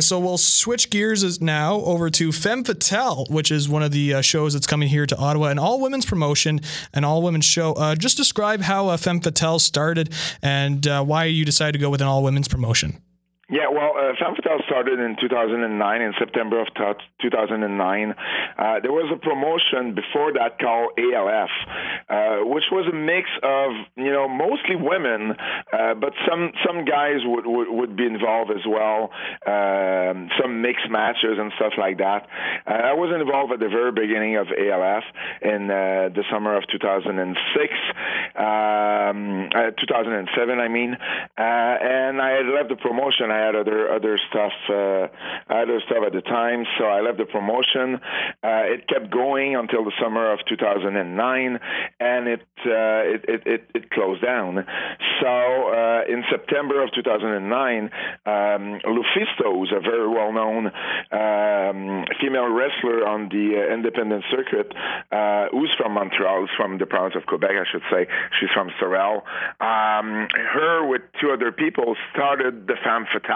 so 0.00 0.18
we'll 0.18 0.36
switch 0.36 0.90
gears 0.90 1.40
now 1.40 1.76
over 1.82 2.10
to 2.10 2.32
Femmes 2.32 2.66
Fatales, 2.66 3.30
which 3.30 3.52
is 3.52 3.68
one 3.68 3.84
of 3.84 3.92
the 3.92 4.20
shows 4.22 4.54
that's 4.54 4.66
coming 4.66 4.88
here 4.88 5.06
to 5.06 5.16
Ottawa, 5.16 5.46
an 5.46 5.60
all 5.60 5.80
women's 5.80 6.06
promotion, 6.06 6.60
an 6.92 7.04
all 7.04 7.22
women's 7.22 7.44
show. 7.44 7.94
just 7.94 8.16
to 8.16 8.31
describe 8.32 8.62
how 8.62 8.88
uh, 8.88 8.96
Femmes 8.96 9.20
Fatales 9.20 9.60
started 9.60 10.10
and 10.40 10.86
uh, 10.86 11.04
why 11.04 11.24
you 11.24 11.44
decided 11.44 11.72
to 11.72 11.78
go 11.78 11.90
with 11.90 12.00
an 12.00 12.06
all 12.06 12.22
women's 12.22 12.48
promotion. 12.48 13.02
Yeah, 13.52 13.68
well, 13.68 13.92
uh, 13.92 14.16
Femmes 14.18 14.38
Fatales 14.40 14.64
started 14.64 14.98
in 14.98 15.14
2009, 15.20 16.00
in 16.00 16.14
September 16.18 16.62
of 16.62 16.68
2009. 17.20 18.14
Uh, 18.56 18.80
there 18.80 18.92
was 18.92 19.12
a 19.12 19.20
promotion 19.20 19.94
before 19.94 20.32
that 20.32 20.58
called 20.58 20.96
ALF, 20.96 21.52
uh, 22.08 22.48
which 22.48 22.64
was 22.72 22.88
a 22.88 22.96
mix 22.96 23.28
of, 23.42 23.72
you 23.94 24.10
know, 24.10 24.26
mostly 24.26 24.72
women, 24.74 25.36
uh, 25.68 25.92
but 25.92 26.14
some 26.26 26.52
some 26.64 26.86
guys 26.86 27.20
would, 27.28 27.44
would, 27.44 27.68
would 27.68 27.94
be 27.94 28.06
involved 28.06 28.50
as 28.56 28.64
well, 28.64 29.12
um, 29.44 30.32
some 30.40 30.62
mixed 30.62 30.88
matches 30.88 31.36
and 31.36 31.52
stuff 31.60 31.76
like 31.76 31.98
that. 31.98 32.24
Uh, 32.64 32.72
I 32.72 32.94
was 32.96 33.12
involved 33.12 33.52
at 33.52 33.60
the 33.60 33.68
very 33.68 33.92
beginning 33.92 34.40
of 34.40 34.48
ALF 34.48 35.04
in 35.42 35.68
uh, 35.68 36.08
the 36.08 36.24
summer 36.32 36.56
of 36.56 36.64
2006, 36.72 37.28
um, 38.32 39.52
2007, 39.76 40.58
I 40.58 40.68
mean, 40.68 40.96
and 41.36 42.16
I 42.16 42.30
had 42.40 42.46
left 42.48 42.70
the 42.70 42.80
promotion. 42.80 43.30
I 43.30 43.41
had 43.46 43.54
other 43.54 43.90
other 43.90 44.18
stuff 44.28 44.52
uh, 44.68 45.08
other 45.52 45.80
stuff 45.86 46.04
at 46.06 46.12
the 46.12 46.22
time, 46.22 46.64
so 46.78 46.84
I 46.84 47.00
left 47.00 47.18
the 47.18 47.24
promotion. 47.26 48.00
Uh, 48.42 48.72
it 48.74 48.88
kept 48.88 49.10
going 49.10 49.56
until 49.56 49.84
the 49.84 49.92
summer 50.00 50.32
of 50.32 50.40
2009, 50.48 51.60
and 52.00 52.28
it 52.28 52.46
uh, 52.66 53.02
it, 53.14 53.24
it, 53.28 53.42
it, 53.46 53.70
it 53.74 53.90
closed 53.90 54.22
down. 54.22 54.64
So 55.20 55.28
uh, 55.28 56.02
in 56.08 56.24
September 56.30 56.82
of 56.82 56.90
2009, 56.94 57.90
um, 58.26 58.80
Lufisto, 58.86 59.54
who's 59.54 59.72
a 59.72 59.80
very 59.80 60.08
well-known 60.08 60.66
um, 60.66 62.04
female 62.20 62.48
wrestler 62.48 63.06
on 63.06 63.28
the 63.28 63.58
uh, 63.58 63.74
independent 63.74 64.24
circuit, 64.30 64.72
uh, 65.10 65.48
who's 65.50 65.74
from 65.76 65.92
Montreal, 65.92 66.48
from 66.56 66.78
the 66.78 66.86
province 66.86 67.14
of 67.16 67.26
Quebec, 67.26 67.50
I 67.50 67.64
should 67.70 67.82
say. 67.90 68.06
She's 68.38 68.50
from 68.54 68.70
Sorel. 68.78 69.24
Um, 69.60 70.28
her 70.32 70.86
with 70.86 71.02
two 71.20 71.30
other 71.30 71.52
people 71.52 71.96
started 72.12 72.66
the 72.66 72.76
Femmes 72.84 73.08
Fatales 73.14 73.31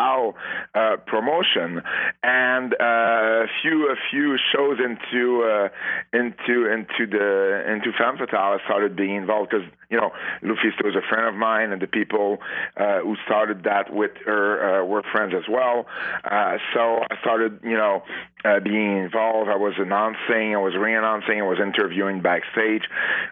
uh, 0.75 0.97
promotion, 1.07 1.83
and 2.23 2.75
uh, 2.75 3.45
a 3.45 3.47
few 3.63 3.91
a 3.91 3.97
few 4.11 4.37
shows 4.53 4.79
into 4.79 5.43
uh, 5.43 5.69
into 6.13 6.71
into 6.71 7.07
the 7.07 7.65
into 7.73 7.93
Femmes 7.99 8.21
Fatales, 8.21 8.61
I 8.61 8.65
started 8.65 8.97
being 8.97 9.17
involved 9.17 9.51
because 9.51 9.67
you 9.91 9.97
know 9.97 10.11
Lufisto 10.43 10.89
is 10.89 10.97
a 10.97 11.07
friend 11.09 11.29
of 11.29 11.35
mine, 11.35 11.73
and 11.73 11.81
the 11.81 11.87
people 11.87 12.39
uh, 12.77 13.01
who 13.01 13.17
started 13.25 13.65
that 13.65 13.93
with 13.93 14.13
her 14.25 14.83
uh, 14.83 14.85
were 14.85 15.03
friends 15.13 15.35
as 15.37 15.49
well. 15.49 15.87
Uh, 16.25 16.59
so 16.75 17.03
I 17.11 17.21
started 17.21 17.61
you 17.63 17.77
know 17.77 18.03
uh, 18.45 18.61
being 18.61 18.99
involved. 18.99 19.51
I 19.51 19.57
was 19.57 19.75
announcing, 19.79 20.55
I 20.55 20.59
was 20.59 20.75
re-announcing, 20.77 21.41
I 21.41 21.45
was 21.45 21.59
interviewing 21.61 22.23
backstage. 22.23 22.83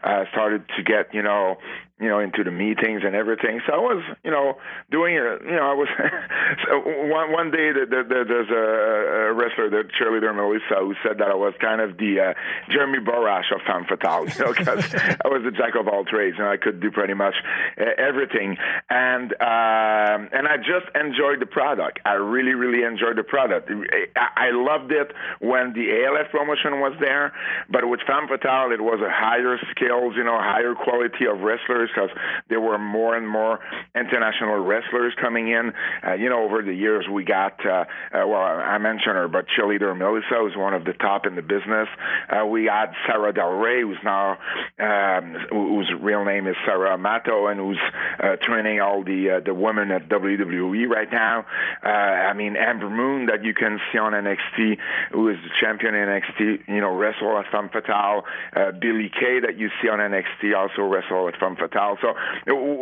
I 0.02 0.24
started 0.32 0.64
to 0.76 0.82
get 0.82 1.14
you 1.14 1.22
know 1.22 1.58
you 2.00 2.08
know, 2.08 2.18
into 2.18 2.42
the 2.42 2.50
meetings 2.50 3.02
and 3.04 3.14
everything. 3.14 3.60
So 3.66 3.72
I 3.72 3.78
was, 3.78 4.02
you 4.24 4.30
know, 4.30 4.58
doing 4.90 5.14
it. 5.14 5.42
You 5.46 5.54
know, 5.56 5.70
I 5.70 5.74
was. 5.74 5.88
so 6.66 6.82
one 7.08 7.30
one 7.30 7.50
day, 7.52 7.70
the, 7.70 7.86
the, 7.86 8.02
the, 8.02 8.24
there's 8.26 8.50
a, 8.50 9.30
a 9.30 9.32
wrestler, 9.32 9.70
the 9.70 9.88
cheerleader 9.94 10.34
Melissa, 10.34 10.82
who 10.82 10.94
said 11.06 11.18
that 11.18 11.28
I 11.30 11.34
was 11.34 11.54
kind 11.60 11.80
of 11.80 11.96
the 11.96 12.34
uh, 12.34 12.34
Jeremy 12.68 12.98
Borash 12.98 13.54
of 13.54 13.62
Femmes 13.62 13.86
Fatales, 13.86 14.36
you 14.36 14.44
know, 14.44 14.52
because 14.52 14.84
I 15.24 15.28
was 15.28 15.42
the 15.44 15.52
jack 15.52 15.76
of 15.78 15.86
all 15.86 16.04
trades, 16.04 16.36
and 16.44 16.52
I 16.52 16.56
could 16.56 16.80
do 16.80 16.90
pretty 16.90 17.14
much 17.14 17.34
uh, 17.80 17.84
everything. 17.98 18.56
And 18.90 19.32
um, 19.40 20.28
and 20.32 20.46
I 20.46 20.56
just 20.58 20.86
enjoyed 20.94 21.40
the 21.40 21.46
product. 21.46 22.00
I 22.04 22.14
really, 22.14 22.54
really 22.54 22.84
enjoyed 22.84 23.16
the 23.16 23.24
product. 23.24 23.70
I, 24.16 24.48
I 24.48 24.50
loved 24.52 24.92
it 24.92 25.12
when 25.40 25.72
the 25.72 26.04
ALF 26.04 26.30
promotion 26.30 26.80
was 26.80 26.94
there, 27.00 27.32
but 27.70 27.88
with 27.88 28.00
Femmes 28.06 28.30
Fatales, 28.30 28.74
it 28.74 28.82
was 28.82 29.00
a 29.00 29.10
higher 29.10 29.58
skills, 29.70 30.14
you 30.16 30.24
know, 30.24 30.38
higher 30.38 30.74
quality 30.74 31.26
of 31.26 31.40
wrestlers 31.40 31.54
wrestlers 31.54 31.90
because 31.94 32.10
there 32.48 32.60
were 32.60 32.78
more 32.78 33.16
and 33.16 33.28
more 33.28 33.60
international 33.94 34.58
wrestlers 34.58 35.14
coming 35.20 35.48
in. 35.48 35.72
Uh, 36.06 36.14
you 36.14 36.28
know, 36.28 36.44
over 36.44 36.62
the 36.62 36.74
years 36.74 37.06
we 37.10 37.24
got, 37.24 37.64
uh, 37.64 37.84
uh, 38.12 38.26
well, 38.26 38.42
I 38.42 38.78
mentioned 38.78 39.16
her, 39.16 39.28
but 39.28 39.46
cheerleader 39.48 39.96
Melissa 39.96 40.42
was 40.42 40.56
one 40.56 40.74
of 40.74 40.84
the 40.84 40.92
top 40.92 41.26
in 41.26 41.36
the 41.36 41.42
business. 41.42 41.88
Uh, 42.28 42.46
we 42.46 42.64
had 42.64 42.92
Sarah 43.06 43.32
Del 43.32 43.52
Rey, 43.52 43.82
who's 43.82 43.98
now, 44.04 44.38
um, 44.78 45.36
whose 45.50 45.92
real 46.00 46.24
name 46.24 46.33
is 46.42 46.56
Sarah 46.66 46.94
Amato, 46.94 47.46
and 47.46 47.60
who's 47.60 47.78
uh, 48.18 48.36
training 48.42 48.80
all 48.80 49.02
the 49.02 49.36
uh, 49.36 49.40
the 49.40 49.54
women 49.54 49.90
at 49.90 50.08
WWE 50.08 50.88
right 50.88 51.10
now. 51.10 51.46
Uh, 51.84 51.88
I 51.88 52.32
mean, 52.34 52.56
Ember 52.56 52.90
Moon 52.90 53.26
that 53.26 53.44
you 53.44 53.54
can 53.54 53.80
see 53.92 53.98
on 53.98 54.12
NXT, 54.12 54.78
who 55.12 55.28
is 55.28 55.36
the 55.42 55.50
champion 55.60 55.94
in 55.94 56.08
NXT, 56.08 56.68
you 56.68 56.80
know, 56.80 56.94
wrestle 56.94 57.38
at 57.38 57.50
Femmes 57.50 57.70
Fatales. 57.70 58.22
Uh, 58.54 58.72
Billie 58.72 59.10
Kay 59.10 59.40
that 59.40 59.58
you 59.58 59.70
see 59.80 59.88
on 59.88 59.98
NXT 59.98 60.56
also 60.56 60.82
wrestle 60.82 61.28
at 61.28 61.38
Femmes 61.38 61.58
Fatales. 61.58 61.98
So 62.00 62.14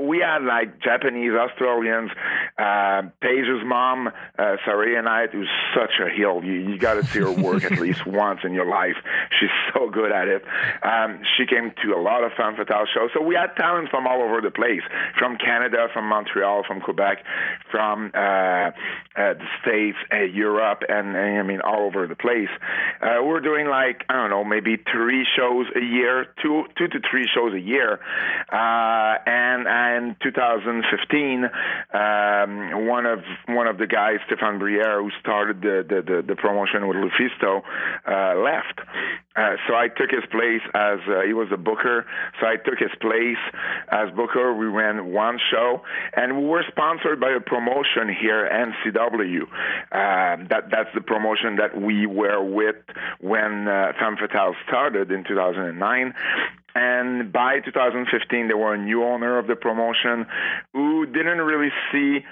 we 0.07 0.19
had 0.19 0.43
like 0.43 0.81
Japanese, 0.81 1.33
Australians, 1.33 2.11
uh, 2.59 3.03
Paige's 3.21 3.65
mom, 3.65 4.09
uh, 4.09 4.57
Saraya 4.67 5.03
Knight, 5.05 5.31
who's 5.33 5.51
such 5.75 5.93
a 6.01 6.11
heel. 6.11 6.43
You, 6.45 6.53
you 6.53 6.79
got 6.79 6.95
to 6.95 7.05
see 7.05 7.21
her 7.21 7.31
work 7.31 7.65
at 7.65 7.79
least 7.79 8.07
once 8.07 8.41
in 8.45 8.55
your 8.55 8.67
life. 8.67 8.97
She's 9.39 9.51
so 9.75 9.91
good 9.91 10.13
at 10.13 10.29
it. 10.29 10.45
Um, 10.83 11.21
she 11.37 11.47
came 11.47 11.73
to 11.83 11.95
a 11.95 12.01
lot 12.01 12.25
of 12.25 12.33
Femmes 12.37 12.59
Fatales 12.59 12.87
shows. 12.95 13.11
So 13.15 13.23
we 13.23 13.35
had 13.35 13.42
talent 13.49 13.89
from 13.91 14.07
all 14.07 14.23
over 14.23 14.41
the 14.41 14.51
place, 14.51 14.83
from 15.19 15.37
Canada, 15.37 15.89
from 15.93 16.09
Montreal, 16.09 16.65
from 16.67 16.81
Quebec, 16.81 17.25
from 17.71 18.11
uh, 18.15 18.71
uh, 19.15 19.35
the 19.35 19.47
States, 19.61 19.99
uh, 20.13 20.21
Europe, 20.21 20.83
and, 20.89 21.15
and, 21.17 21.39
I 21.39 21.43
mean 21.43 21.61
all 21.61 21.85
over 21.87 22.07
the 22.07 22.17
place. 22.17 22.49
Uh, 23.01 23.19
we're 23.23 23.41
doing 23.41 23.67
like 23.67 24.05
I 24.09 24.15
don't 24.15 24.31
know, 24.31 24.45
maybe 24.45 24.77
three 24.91 25.27
shows 25.37 25.67
a 25.77 25.81
year, 25.81 26.27
two 26.43 26.65
two 26.79 26.89
to 26.89 27.01
three 27.11 27.29
shows 27.35 27.53
a 27.53 27.61
year. 27.61 28.01
Uh, 28.51 29.19
and 29.27 29.67
in 30.09 30.17
2015, 30.23 31.45
um, 31.93 32.87
one 32.87 33.05
of 33.05 33.21
one 33.47 33.67
of 33.67 33.77
the 33.77 33.87
guys, 33.87 34.19
Stefan 34.27 34.59
Briere, 34.59 35.03
who 35.03 35.11
started 35.21 35.61
the 35.61 35.85
the, 35.87 36.01
the, 36.01 36.23
the 36.23 36.37
promotion 36.37 36.89
with 36.89 36.97
Lufisto, 36.97 37.63
uh, 38.09 38.41
left, 38.41 38.81
uh, 39.37 39.57
so 39.69 39.75
I 39.75 39.89
took 39.89 40.11
his 40.11 40.25
place 40.31 40.63
as 40.75 41.01
he 41.27 41.35
was 41.35 41.49
a 41.53 41.59
booker. 41.59 42.07
So 42.41 42.47
I 42.47 42.57
took 42.57 42.79
his 42.79 42.93
place 43.01 43.43
as 43.91 44.11
booker. 44.17 44.55
We 44.55 44.67
ran 44.67 45.13
one 45.13 45.39
show, 45.51 45.83
and 46.17 46.39
we 46.39 46.47
were 46.47 46.65
sponsored 46.69 47.21
by 47.21 47.33
a 47.33 47.41
promotion 47.41 48.09
here, 48.09 48.49
NCW. 48.49 49.02
Uh, 49.11 50.37
that 50.49 50.71
that's 50.71 50.91
the 50.95 51.01
promotion 51.01 51.57
that 51.57 51.81
we 51.81 52.07
were 52.07 52.43
with 52.43 52.77
when 53.21 53.69
uh, 53.69 53.93
Femmes 53.99 54.19
Fatales 54.19 54.55
started 54.67 55.11
in 55.11 55.25
2009. 55.25 56.15
And 56.75 57.33
by 57.33 57.61
2015, 57.61 58.49
there 58.49 58.57
were 58.57 58.75
a 58.75 58.79
new 58.79 59.05
owner 59.05 59.39
of 59.39 59.47
the 59.47 59.57
promotion 59.57 60.27
who 60.73 61.07
didn't 61.07 61.39
really 61.39 61.71
see 61.91 62.25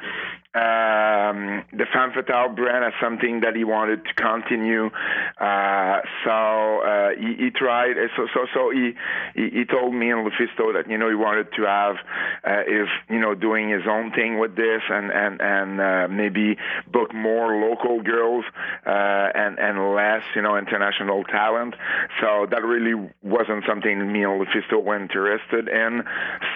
um, 0.53 1.63
the 1.71 1.87
Femmes 1.95 2.13
Fatales 2.17 2.57
brand 2.57 2.85
as 2.85 2.93
something 3.01 3.43
that 3.43 3.55
he 3.55 3.63
wanted 3.63 4.05
to 4.05 4.15
continue. 4.15 4.91
Uh, 5.39 6.01
so 6.25 6.83
uh, 6.83 7.11
he, 7.17 7.45
he, 7.45 7.51
tried. 7.51 7.95
So 8.17 8.27
so 8.35 8.47
so 8.53 8.71
he, 8.71 8.95
he, 9.37 9.61
he 9.61 9.65
told 9.65 9.95
me 9.95 10.11
and 10.11 10.27
Lufisto 10.27 10.75
that 10.75 10.91
you 10.91 10.99
know 10.99 11.09
he 11.09 11.15
wanted 11.15 11.53
to 11.55 11.63
have 11.63 11.97
uh, 12.45 12.63
is 12.67 12.89
you 13.09 13.21
know 13.21 13.37
doing 13.37 13.71
his 13.71 13.83
own 13.89 14.11
thing 14.11 14.41
with 14.41 14.57
this 14.57 14.83
and 14.91 15.13
and 15.13 15.41
and 15.41 15.81
uh, 15.81 16.09
maybe 16.11 16.57
book 16.91 17.15
more 17.15 17.55
local 17.55 18.03
girls 18.03 18.45
uh, 18.85 19.31
and 19.33 19.57
and 19.61 19.95
less 19.95 20.25
you 20.35 20.43
know 20.43 20.57
international 20.57 21.23
talent. 21.31 21.77
So 22.21 22.47
that 22.51 22.65
really 22.65 22.99
wasn't 23.23 23.63
something 23.69 24.11
me 24.13 24.27
Lufisto 24.39 24.83
were 24.83 25.01
interested 25.01 25.69
in. 25.69 26.03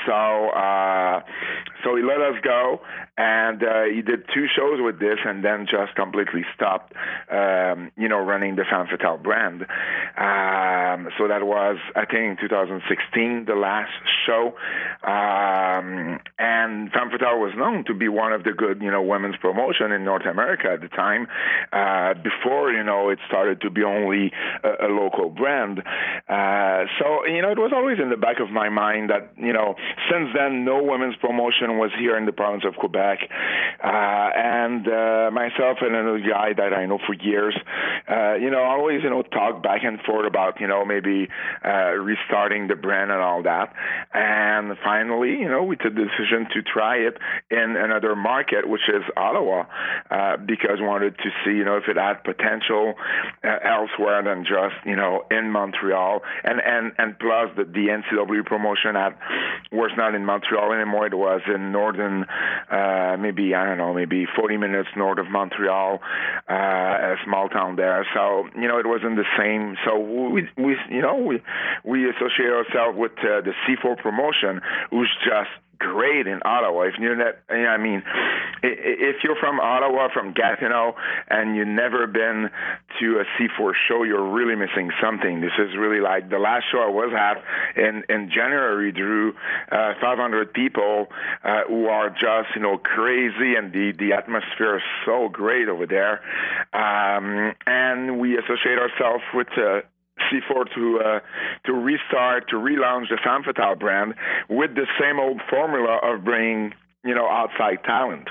So 0.07 0.51
uh, 0.51 1.21
so 1.85 1.97
he 1.97 2.03
let 2.03 2.21
us 2.21 2.41
go 2.43 2.81
and 3.17 3.63
he 3.95 4.03
did 4.03 4.25
two 4.35 4.47
shows 4.57 4.81
with 4.81 4.99
this 4.99 5.19
and 5.25 5.45
then 5.45 5.67
just 5.71 5.95
completely 5.95 6.45
stopped, 6.55 6.93
um, 7.31 7.91
you 7.97 8.09
know, 8.09 8.19
running 8.19 8.57
the 8.57 8.65
Femmes 8.69 8.89
Fatales 8.91 9.23
brand. 9.23 9.63
Um, 9.63 11.09
so 11.19 11.29
that 11.29 11.45
was, 11.45 11.79
I 11.95 12.07
think, 12.07 12.39
in 12.41 12.49
2016, 12.49 13.45
the 13.47 13.55
last 13.55 13.93
show. 14.27 14.55
Um, 15.05 16.19
and 16.39 16.91
Femmes 16.93 17.13
Fatales 17.13 17.41
was 17.41 17.55
known 17.57 17.85
to 17.85 17.95
be 17.95 18.09
one 18.09 18.33
of 18.33 18.45
the 18.45 18.53
good, 18.53 18.83
you 18.83 18.91
know, 18.91 19.03
women's 19.03 19.37
promotion 19.37 19.93
in 19.93 20.05
North 20.05 20.27
America 20.27 20.69
at 20.73 20.81
the 20.81 20.89
time. 20.89 21.27
Uh, 21.73 22.15
before, 22.15 22.73
you 22.73 22.83
know, 22.83 23.11
it 23.11 23.19
started 23.29 23.61
to 23.61 23.71
be 23.71 23.83
only 23.83 24.33
a, 24.63 24.87
a 24.87 24.89
local 24.89 25.31
brand. 25.31 25.81
Uh, 26.29 26.85
so, 26.99 27.27
you 27.27 27.43
know, 27.43 27.51
it 27.51 27.59
was 27.65 27.73
always 27.73 27.99
in 27.99 28.11
the 28.11 28.17
back 28.17 28.41
of 28.41 28.51
my 28.51 28.69
mind 28.69 29.09
that, 29.09 29.33
you 29.37 29.53
know, 29.53 29.75
since 30.11 30.29
then, 30.37 30.65
no 30.65 30.83
women's 30.83 31.17
promotion 31.17 31.79
was 31.79 31.91
here 31.99 32.17
in 32.17 32.27
the 32.27 32.33
province 32.33 32.65
of 32.67 32.75
Quebec. 32.77 33.19
Uh, 33.83 34.29
and 34.37 34.87
uh, 34.87 35.31
myself 35.33 35.79
and 35.81 35.97
another 35.97 36.21
guy 36.21 36.53
that 36.53 36.73
I 36.75 36.85
know 36.85 36.99
for 37.07 37.15
years, 37.15 37.57
uh, 38.09 38.35
you 38.35 38.51
know, 38.51 38.63
always, 38.63 39.03
you 39.03 39.09
know, 39.09 39.23
talk 39.23 39.63
back 39.63 39.81
and 39.83 39.99
forth 40.03 40.27
about, 40.27 40.61
you 40.61 40.69
know, 40.69 40.85
maybe 40.85 41.29
uh, 41.65 41.97
restarting 41.97 42.69
the 42.69 42.77
brand 42.77 43.11
and 43.11 43.21
all 43.21 43.43
that. 43.45 43.73
And 44.13 44.77
finally, 44.85 45.31
you 45.41 45.49
know, 45.49 45.63
we 45.63 45.77
took 45.77 45.95
the 45.95 46.05
decision 46.05 46.47
to 46.53 46.63
try 46.63 46.97
it 46.97 47.17
in 47.51 47.77
another 47.77 48.15
market, 48.15 48.69
which 48.69 48.89
is 48.89 49.03
Ottawa, 49.17 49.65
uh, 50.11 50.37
because 50.37 50.81
we 50.81 50.87
wanted 50.87 51.17
to 51.19 51.31
see, 51.45 51.53
you 51.53 51.65
know, 51.65 51.77
if 51.77 51.89
it 51.89 51.97
had 51.97 52.23
potential 52.25 52.95
uh, 53.43 53.57
elsewhere 53.65 54.23
than 54.23 54.45
just, 54.45 54.77
you 54.85 54.97
know, 54.97 55.25
in 55.31 55.51
Montreal. 55.51 56.21
And 56.43 56.61
and 56.61 56.93
and 56.99 57.19
plus, 57.19 57.54
the, 57.57 57.65
the 57.65 57.89
NCW 57.89 58.45
promotion 58.45 58.95
had 58.95 59.15
was 59.73 59.91
not 59.97 60.15
in 60.15 60.25
Montreal 60.25 60.73
anymore. 60.73 61.07
It 61.07 61.15
was 61.15 61.41
in 61.53 61.73
northern, 61.73 62.25
uh, 62.71 63.17
maybe 63.19 63.55
I 63.55 63.65
don't 63.67 63.79
know, 63.79 63.95
maybe 63.95 64.27
40 64.37 64.57
minutes 64.57 64.89
north 64.97 65.19
of 65.19 65.31
Montreal, 65.31 66.01
uh, 66.49 66.55
a 66.55 67.17
small 67.25 67.49
town 67.49 67.77
there. 67.77 68.07
So 68.15 68.49
you 68.55 68.69
know, 68.69 68.79
it 68.79 68.87
wasn't 68.87 69.17
the 69.17 69.29
same. 69.39 69.77
So 69.85 69.99
we 69.99 70.49
we 70.57 70.77
you 70.91 71.03
know 71.03 71.17
we 71.17 71.43
we 71.85 72.09
associate 72.09 72.53
ourselves 72.53 72.99
with 72.99 73.13
uh, 73.19 73.41
the 73.43 73.53
C4 73.67 73.99
promotion, 73.99 74.61
who's 74.91 75.11
just 75.25 75.51
great 75.79 76.27
in 76.27 76.41
Ottawa. 76.45 76.83
If 76.83 76.95
you're 76.99 77.17
not, 77.17 77.35
I 77.49 77.77
mean, 77.77 78.03
if 78.63 79.17
you're 79.23 79.37
from 79.37 79.61
Ottawa, 79.61 80.09
from 80.13 80.33
Gatineau, 80.33 80.95
and 81.29 81.57
you've 81.57 81.69
never 81.69 82.07
been 82.07 82.51
to 83.01 83.21
a 83.21 83.25
C4 83.37 83.73
show, 83.89 84.03
you're 84.03 84.33
really 84.33 84.57
missing 84.57 84.91
something. 85.03 85.41
This 85.41 85.53
is 85.59 85.77
really 85.77 86.01
like 86.01 86.31
the 86.31 86.39
last 86.39 86.65
show 86.71 86.79
I 86.79 86.89
was 86.89 87.13
at 87.13 87.43
in 87.77 88.05
in 88.09 88.31
January 88.31 88.93
drew 88.93 89.35
uh, 89.71 89.95
500 90.01 90.53
people 90.53 91.09
uh, 91.43 91.63
who 91.69 91.87
are 91.87 92.11
just 92.11 92.55
you 92.55 92.63
know 92.63 92.79
crazy, 92.79 93.55
and 93.57 93.73
the 93.73 93.93
the 93.99 94.13
atmosphere 94.13 94.77
is 94.77 94.83
so 95.05 95.29
great 95.29 95.69
over 95.69 95.87
there. 95.87 96.21
Um, 96.73 97.55
and 97.67 98.19
we 98.19 98.39
associate 98.39 98.79
ourselves 98.79 99.25
with 99.35 99.49
uh, 99.57 99.81
C4 100.19 100.75
to 100.75 101.01
uh, 101.01 101.21
to 101.67 101.73
restart 101.73 102.49
to 102.51 102.57
relaunch 102.57 103.09
the 103.09 103.19
Fatale 103.23 103.77
brand 103.77 104.15
with 104.49 104.75
the 104.75 104.87
same 105.01 105.19
old 105.19 105.41
formula 105.51 105.99
of 106.03 106.25
bringing 106.25 106.73
you 107.05 107.15
know 107.15 107.29
outside 107.29 107.83
talent. 107.85 108.29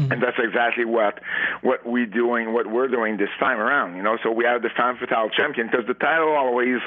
Mm-hmm. 0.00 0.12
And 0.12 0.22
that's 0.22 0.38
exactly 0.38 0.84
what 0.84 1.20
what 1.62 1.84
we 1.84 2.06
doing, 2.06 2.54
what 2.54 2.66
we're 2.66 2.88
doing 2.88 3.18
this 3.18 3.28
time 3.38 3.58
around. 3.58 3.96
You 3.96 4.02
know, 4.02 4.16
so 4.22 4.30
we 4.30 4.44
have 4.44 4.62
the 4.62 4.70
Femmes 4.74 4.98
Fatales 4.98 5.32
champion 5.36 5.68
because 5.70 5.86
the 5.86 5.94
title 5.94 6.32
always 6.32 6.80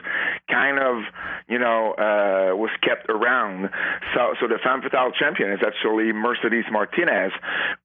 kind 0.49 0.80
of, 0.80 1.03
you 1.48 1.60
know, 1.60 1.94
uh, 1.94 2.56
was 2.56 2.72
kept 2.81 3.10
around. 3.10 3.69
So, 4.15 4.34
so 4.41 4.48
the 4.48 4.57
Femmes 4.64 4.84
Fatales 4.84 5.14
champion 5.14 5.52
is 5.52 5.60
actually 5.65 6.11
Mercedes 6.11 6.65
Martinez, 6.72 7.31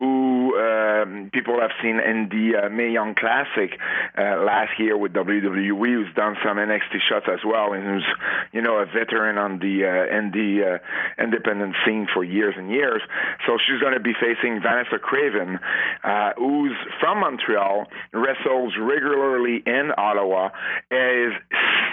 who 0.00 0.37
um, 0.56 1.30
people 1.32 1.60
have 1.60 1.70
seen 1.82 2.00
in 2.00 2.28
the 2.28 2.66
uh, 2.66 2.82
Young 2.88 3.14
Classic 3.14 3.78
uh, 4.16 4.42
last 4.42 4.78
year 4.78 4.96
with 4.96 5.12
WWE, 5.12 5.94
who's 5.94 6.14
done 6.14 6.36
some 6.44 6.56
NXT 6.56 7.00
shots 7.08 7.26
as 7.30 7.40
well, 7.44 7.72
and 7.72 7.84
who's, 7.84 8.06
you 8.52 8.62
know, 8.62 8.78
a 8.78 8.86
veteran 8.86 9.38
on 9.38 9.58
the 9.58 9.84
uh, 9.84 10.16
in 10.18 10.30
the 10.30 10.78
uh, 10.80 11.22
independent 11.22 11.76
scene 11.84 12.06
for 12.12 12.24
years 12.24 12.54
and 12.56 12.70
years. 12.70 13.02
So 13.46 13.58
she's 13.58 13.80
going 13.80 13.94
to 13.94 14.00
be 14.00 14.14
facing 14.14 14.60
Vanessa. 14.60 14.98
Kraven, 14.98 15.58
uh, 16.04 16.32
who's 16.36 16.76
from 17.00 17.20
Montreal, 17.20 17.86
wrestles 18.12 18.74
regularly 18.80 19.62
in 19.64 19.90
Ottawa, 19.96 20.50
is 20.90 21.32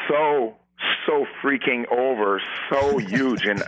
so 0.07 0.55
so 1.05 1.25
freaking 1.41 1.89
over, 1.91 2.41
so 2.69 2.97
huge. 2.97 3.45
And 3.45 3.61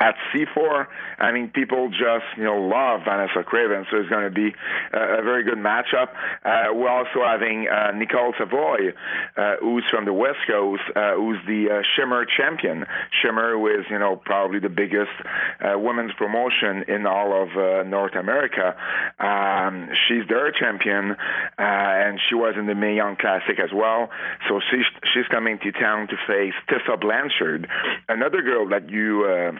at 0.00 0.16
C4, 0.32 0.86
I 1.18 1.32
mean, 1.32 1.48
people 1.48 1.88
just 1.90 2.24
you 2.36 2.44
know 2.44 2.60
love 2.60 3.02
Vanessa 3.04 3.42
Kraven, 3.42 3.84
so 3.90 3.98
it's 3.98 4.08
going 4.08 4.24
to 4.24 4.30
be 4.30 4.54
a, 4.92 5.22
very 5.22 5.44
good 5.44 5.58
matchup. 5.58 6.08
Uh, 6.44 6.72
we're 6.74 6.88
also 6.88 7.24
having 7.24 7.68
uh, 7.68 7.92
Nicole 7.92 8.34
Savoy, 8.38 8.92
uh, 9.36 9.56
who's 9.60 9.84
from 9.90 10.04
the 10.04 10.12
West 10.12 10.40
Coast, 10.46 10.82
uh, 10.94 11.14
who's 11.14 11.38
the 11.46 11.70
uh, 11.70 11.82
Shimmer 11.96 12.24
champion. 12.24 12.86
Shimmer 13.22 13.54
is 13.78 13.86
you 13.90 13.98
know 13.98 14.16
probably 14.16 14.58
the 14.58 14.68
biggest 14.68 15.12
uh, 15.60 15.78
women's 15.78 16.12
promotion 16.14 16.84
in 16.88 17.06
all 17.06 17.42
of 17.42 17.86
North 17.86 18.14
America. 18.14 18.76
Um, 19.18 19.88
she's 20.08 20.26
their 20.28 20.50
champion, 20.52 21.16
and 21.58 22.20
she 22.28 22.34
was 22.34 22.54
in 22.58 22.66
the 22.66 22.74
Mae 22.74 22.96
Young 22.96 23.16
Classic 23.16 23.58
as 23.58 23.70
well. 23.72 24.10
So 24.48 24.60
she's 24.70 24.86
she's 25.12 25.26
coming 25.28 25.58
to 25.60 25.72
town 25.72 26.08
to 26.08 26.16
face 26.26 26.54
Tessa 26.68 26.96
Blanchard, 26.96 27.68
another 28.08 28.42
girl 28.42 28.68
that 28.68 28.90
you 28.90 29.24
uh, 29.24 29.52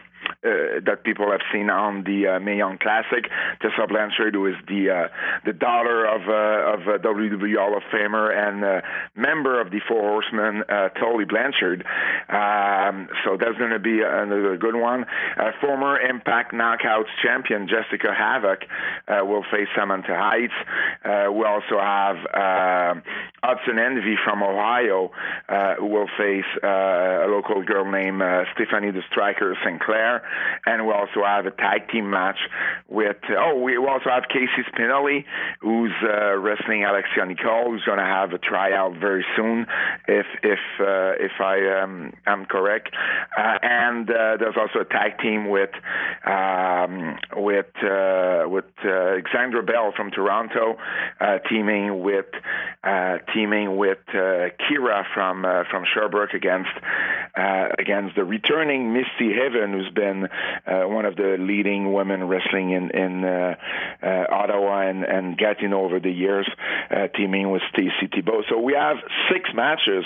uh, 0.44 0.80
that 0.84 1.04
people 1.04 1.30
have 1.30 1.40
seen 1.52 1.70
on 1.70 2.04
the 2.04 2.26
uh, 2.28 2.40
Mae 2.40 2.58
Young 2.58 2.78
Classic. 2.78 3.30
Tessa 3.60 3.86
Blanchard, 3.88 4.34
who 4.34 4.46
is 4.46 4.56
the 4.68 4.90
uh, 4.90 5.08
the 5.44 5.52
daughter 5.52 6.06
of 6.06 6.22
uh, 6.28 6.74
of 6.74 6.80
a 6.88 6.98
WWE 6.98 7.56
Hall 7.56 7.76
of 7.76 7.82
Famer 7.92 8.32
and 8.32 8.64
uh, 8.64 8.80
member 9.14 9.60
of 9.60 9.70
the 9.70 9.80
Four 9.88 10.00
Horsemen, 10.00 10.64
uh, 10.68 10.88
Tully 10.90 11.24
Blanchard. 11.24 11.84
Um, 12.28 13.08
so 13.24 13.36
that's 13.36 13.58
going 13.58 13.70
to 13.72 13.78
be 13.78 14.00
another 14.02 14.56
good 14.56 14.76
one. 14.76 15.04
Uh, 15.36 15.52
former 15.60 15.98
Impact 16.00 16.52
Knockouts 16.52 17.10
champion 17.22 17.68
Jessica 17.68 18.08
Havok 18.08 18.64
uh, 19.08 19.24
will 19.24 19.44
face 19.50 19.68
Samantha 19.76 20.14
Heights. 20.14 20.54
Uh, 21.04 21.32
we 21.32 21.44
also 21.44 21.78
have 21.80 22.16
uh, 22.32 23.00
Hudson 23.42 23.78
Envy 23.78 24.16
from 24.24 24.42
Ohio, 24.42 25.10
uh, 25.48 25.74
who 25.76 25.86
will 25.86 26.08
face 26.18 26.44
uh, 26.62 27.26
a 27.26 27.28
local 27.28 27.62
girl 27.62 27.90
named 27.90 28.22
uh, 28.22 28.44
Stephanie 28.54 28.90
the 28.90 29.02
Striker 29.10 29.56
Sinclair 29.64 30.13
there. 30.14 30.28
And 30.66 30.86
we 30.86 30.92
also 30.92 31.24
have 31.24 31.46
a 31.46 31.50
tag 31.50 31.88
team 31.90 32.10
match 32.10 32.38
with, 32.88 33.16
oh, 33.30 33.60
we 33.60 33.76
also 33.76 34.10
have 34.10 34.24
Casey 34.28 34.62
Spinelli, 34.72 35.24
who's 35.60 35.92
uh, 36.02 36.36
wrestling 36.36 36.84
Alexia 36.84 37.26
Nicole, 37.26 37.70
who's 37.70 37.84
going 37.84 37.98
to 37.98 38.04
have 38.04 38.32
a 38.32 38.38
tryout 38.38 38.96
very 38.98 39.24
soon, 39.36 39.66
if 40.08 40.26
if 40.42 40.58
uh, 40.80 41.12
if 41.18 41.32
I 41.40 41.82
um, 41.82 42.12
am 42.26 42.46
correct. 42.46 42.90
Uh, 43.36 43.58
and 43.62 44.08
uh, 44.10 44.36
there's 44.38 44.56
also 44.56 44.80
a 44.80 44.84
tag 44.84 45.18
team 45.18 45.48
with 45.48 45.70
um, 46.26 47.16
with 47.36 47.72
uh, 47.82 48.44
with 48.48 48.64
uh, 48.84 49.20
Alexandra 49.24 49.62
Bell 49.62 49.92
from 49.96 50.10
Toronto, 50.10 50.76
uh, 51.20 51.38
teaming 51.48 52.02
with 52.02 52.26
uh, 52.82 53.18
teaming 53.32 53.76
with 53.76 53.98
uh, 54.08 54.50
Kira 54.60 55.04
from 55.14 55.44
uh, 55.44 55.64
from 55.70 55.84
Sherbrooke 55.92 56.34
against 56.34 56.70
uh, 57.36 57.68
against 57.78 58.16
the 58.16 58.24
returning 58.24 58.92
Misty 58.92 59.32
Heaven, 59.34 59.72
who's 59.72 59.92
been 59.92 60.03
uh, 60.04 60.88
one 60.88 61.04
of 61.04 61.16
the 61.16 61.36
leading 61.38 61.92
women 61.92 62.24
wrestling 62.24 62.70
in 62.70 62.90
in 62.90 63.24
uh, 63.24 63.54
uh, 64.02 64.24
Ottawa 64.30 64.88
and, 64.88 65.04
and 65.04 65.38
over 65.74 66.00
the 66.00 66.10
years, 66.10 66.48
uh, 66.90 67.08
teaming 67.16 67.50
with 67.50 67.62
Stacy 67.72 68.08
Thibault. 68.12 68.44
So 68.48 68.58
we 68.58 68.74
have 68.74 68.96
six 69.32 69.50
matches, 69.54 70.04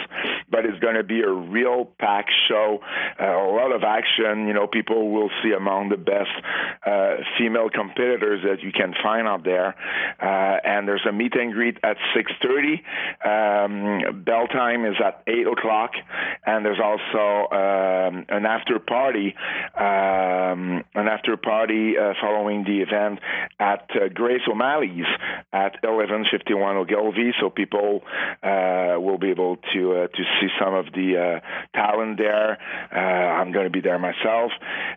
but 0.50 0.64
it's 0.64 0.78
going 0.80 0.96
to 0.96 1.02
be 1.02 1.20
a 1.20 1.30
real 1.30 1.86
packed 1.98 2.32
show, 2.48 2.80
uh, 3.20 3.24
a 3.24 3.52
lot 3.52 3.72
of 3.72 3.82
action. 3.82 4.46
You 4.46 4.54
know, 4.54 4.66
people 4.66 5.10
will 5.10 5.30
see 5.42 5.52
among 5.52 5.88
the 5.88 5.96
best 5.96 6.30
uh, 6.86 7.16
female 7.38 7.68
competitors 7.70 8.40
that 8.44 8.62
you 8.62 8.72
can 8.72 8.94
find 9.02 9.26
out 9.26 9.44
there. 9.44 9.74
And 10.68 10.86
there's 10.86 11.06
a 11.08 11.12
meet 11.12 11.34
and 11.34 11.52
greet 11.52 11.78
at 11.82 11.96
6:30. 12.14 12.82
Um, 13.24 14.24
bell 14.24 14.46
time 14.46 14.84
is 14.84 14.96
at 15.04 15.22
8 15.26 15.46
o'clock, 15.46 15.92
and 16.46 16.64
there's 16.64 16.80
also 16.82 17.48
um, 17.54 18.26
an 18.28 18.46
after 18.46 18.78
party, 18.78 19.34
um, 19.78 20.82
an 20.94 21.06
after 21.08 21.36
party 21.36 21.94
uh, 21.96 22.14
following 22.20 22.64
the 22.64 22.80
event 22.80 23.20
at 23.60 23.88
uh, 23.94 24.08
Grace 24.12 24.42
O'Malley's 24.50 25.06
at 25.52 25.78
1151 25.82 26.76
Ogilvie. 26.76 27.32
So 27.40 27.50
people 27.50 28.02
uh, 28.42 28.98
will 28.98 29.18
be 29.18 29.30
able 29.30 29.56
to 29.74 29.92
uh, 29.92 30.06
to 30.08 30.22
see 30.40 30.48
some 30.60 30.74
of 30.74 30.86
the 30.86 31.40
uh, 31.42 31.78
talent 31.78 32.18
there. 32.18 32.58
Uh, 32.92 32.98
I'm 32.98 33.52
going 33.52 33.66
to 33.66 33.70
be 33.70 33.80
there 33.80 33.98
myself, 33.98 34.50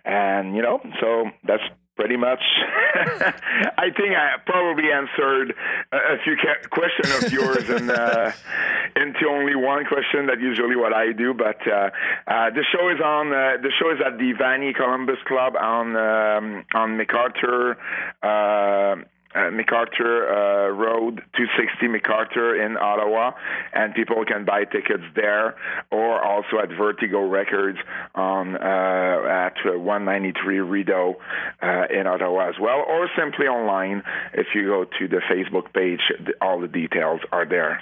and 0.03 0.55
you 0.55 0.61
know, 0.61 0.79
so 0.99 1.25
that's 1.45 1.63
pretty 2.01 2.17
much. 2.17 2.41
I 3.77 3.91
think 3.95 4.15
I 4.17 4.37
probably 4.43 4.91
answered 4.91 5.53
a, 5.91 6.17
few 6.23 6.35
ca- 6.35 6.67
questions 6.69 7.23
of 7.23 7.31
yours 7.31 7.69
and 7.69 7.91
uh, 7.91 8.31
into 8.95 9.27
only 9.29 9.55
one 9.55 9.85
question. 9.85 10.25
That 10.25 10.39
usually 10.39 10.75
what 10.75 10.93
I 10.93 11.11
do. 11.11 11.35
But 11.35 11.61
uh, 11.67 11.91
uh, 12.27 12.49
the 12.49 12.65
show 12.73 12.89
is 12.89 12.99
on. 12.99 13.27
Uh, 13.27 13.61
the 13.61 13.71
show 13.79 13.91
is 13.91 13.99
at 14.03 14.17
the 14.17 14.33
Vanier 14.33 14.75
Columbus 14.75 15.19
Club 15.27 15.55
on 15.55 15.95
um, 15.95 16.65
on 16.73 16.97
MacArthur. 16.97 17.77
Uh, 19.35 19.41
uh, 19.41 19.51
MacArthur 19.51 20.27
uh, 20.29 20.69
Road, 20.69 21.21
260 21.35 21.87
MacArthur 21.87 22.63
in 22.63 22.77
Ottawa, 22.77 23.31
and 23.73 23.93
people 23.93 24.23
can 24.25 24.45
buy 24.45 24.63
tickets 24.65 25.03
there 25.15 25.55
or 25.91 26.23
also 26.23 26.59
at 26.61 26.69
Vertigo 26.69 27.27
Records 27.27 27.77
on 28.15 28.55
uh, 28.55 28.59
at 28.59 29.55
193 29.65 30.59
Rideau 30.59 31.15
uh, 31.61 31.83
in 31.89 32.07
Ottawa 32.07 32.49
as 32.49 32.55
well, 32.59 32.83
or 32.87 33.09
simply 33.17 33.47
online. 33.47 34.03
If 34.33 34.47
you 34.55 34.67
go 34.67 34.85
to 34.99 35.07
the 35.07 35.21
Facebook 35.31 35.73
page, 35.73 36.01
all 36.41 36.59
the 36.59 36.67
details 36.67 37.21
are 37.31 37.45
there. 37.45 37.81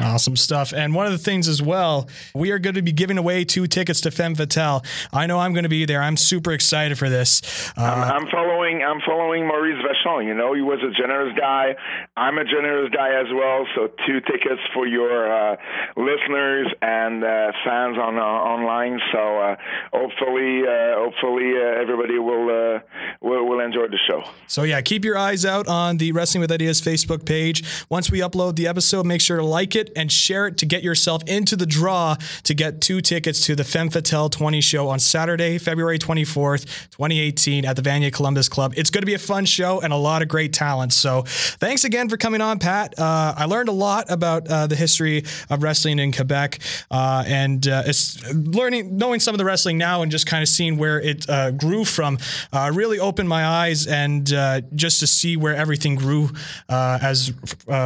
Awesome 0.00 0.36
stuff. 0.36 0.72
And 0.72 0.94
one 0.94 1.06
of 1.06 1.12
the 1.12 1.18
things 1.18 1.46
as 1.46 1.60
well, 1.60 2.08
we 2.34 2.52
are 2.52 2.58
going 2.58 2.74
to 2.74 2.82
be 2.82 2.92
giving 2.92 3.18
away 3.18 3.44
two 3.44 3.66
tickets 3.66 4.00
to 4.02 4.10
Femmes 4.10 4.38
Fatales. 4.38 4.84
I 5.12 5.26
know 5.26 5.38
I'm 5.38 5.52
going 5.52 5.64
to 5.64 5.68
be 5.68 5.84
there. 5.84 6.00
I'm 6.02 6.16
super 6.16 6.52
excited 6.52 6.96
for 6.96 7.10
this. 7.10 7.42
Uh, 7.76 7.82
I'm, 7.82 8.24
I'm, 8.24 8.30
following. 8.30 8.82
I'm 8.82 9.00
following 9.06 9.46
Maurice 9.46 9.76
Vachon. 9.84 10.24
You 10.24 10.34
know, 10.34 10.54
he 10.54 10.62
was 10.62 10.78
a 10.82 10.90
generous 10.98 11.36
guy. 11.38 11.76
I'm 12.16 12.38
a 12.38 12.44
generous 12.44 12.90
guy 12.94 13.20
as 13.20 13.26
well. 13.34 13.66
So 13.74 13.88
two 14.06 14.20
tickets 14.20 14.60
for 14.72 14.86
your 14.86 15.30
uh, 15.30 15.56
listeners 15.96 16.68
and 16.80 17.22
uh, 17.22 17.52
fans 17.64 17.98
on 17.98 18.16
uh, 18.16 18.22
online. 18.22 18.98
So 19.12 19.38
uh, 19.38 19.56
hopefully, 19.92 20.62
uh, 20.66 20.96
hopefully 20.96 21.52
everybody 21.58 22.18
will, 22.18 22.80
will 23.20 23.46
will 23.46 23.60
enjoy 23.60 23.88
the 23.88 23.98
show. 24.08 24.24
So 24.46 24.62
yeah, 24.62 24.80
keep 24.80 25.04
your 25.04 25.18
eyes 25.18 25.44
out 25.44 25.68
on 25.68 25.98
the 25.98 26.12
Wrestling 26.12 26.40
with 26.40 26.50
Ideas 26.52 26.80
Facebook 26.80 27.26
page. 27.26 27.84
Once 27.90 28.10
we 28.10 28.20
upload 28.20 28.56
the 28.56 28.66
episode, 28.66 29.04
make 29.04 29.20
sure 29.20 29.36
to 29.36 29.44
like 29.44 29.59
like 29.60 29.76
it 29.76 29.92
and 29.94 30.10
share 30.10 30.46
it 30.46 30.56
to 30.56 30.64
get 30.64 30.82
yourself 30.82 31.22
into 31.26 31.54
the 31.54 31.66
draw 31.66 32.16
to 32.44 32.54
get 32.54 32.80
two 32.80 33.02
tickets 33.02 33.44
to 33.44 33.54
the 33.54 33.62
Femmes 33.62 33.92
Fatales 33.92 34.30
20 34.30 34.58
show 34.62 34.88
on 34.88 34.98
Saturday, 34.98 35.58
February 35.58 35.98
24th, 35.98 36.64
2018 36.92 37.66
at 37.66 37.76
the 37.76 37.82
Vanier 37.82 38.10
Columbus 38.10 38.48
Club. 38.48 38.72
It's 38.78 38.88
going 38.88 39.02
to 39.02 39.06
be 39.06 39.12
a 39.12 39.18
fun 39.18 39.44
show 39.44 39.78
and 39.80 39.92
a 39.92 39.96
lot 39.96 40.22
of 40.22 40.28
great 40.28 40.54
talent. 40.54 40.94
So 40.94 41.24
thanks 41.26 41.84
again 41.84 42.08
for 42.08 42.16
coming 42.16 42.40
on, 42.40 42.58
Pat. 42.58 42.98
Uh, 42.98 43.34
I 43.36 43.44
learned 43.44 43.68
a 43.68 43.72
lot 43.72 44.10
about 44.10 44.48
uh, 44.48 44.66
the 44.66 44.76
history 44.76 45.24
of 45.50 45.62
wrestling 45.62 45.98
in 45.98 46.10
Quebec 46.10 46.60
uh, 46.90 47.24
and 47.26 47.68
uh, 47.68 47.82
it's 47.84 48.32
learning, 48.32 48.96
knowing 48.96 49.20
some 49.20 49.34
of 49.34 49.38
the 49.38 49.44
wrestling 49.44 49.76
now 49.76 50.00
and 50.00 50.10
just 50.10 50.26
kind 50.26 50.42
of 50.42 50.48
seeing 50.48 50.78
where 50.78 50.98
it 51.02 51.28
uh, 51.28 51.50
grew 51.50 51.84
from 51.84 52.16
uh, 52.54 52.70
really 52.72 52.98
opened 52.98 53.28
my 53.28 53.44
eyes 53.44 53.86
and 53.86 54.26
just 54.74 55.00
to 55.00 55.06
see 55.06 55.36
where 55.36 55.54
everything 55.54 55.96
grew 55.96 56.30
as 56.70 57.30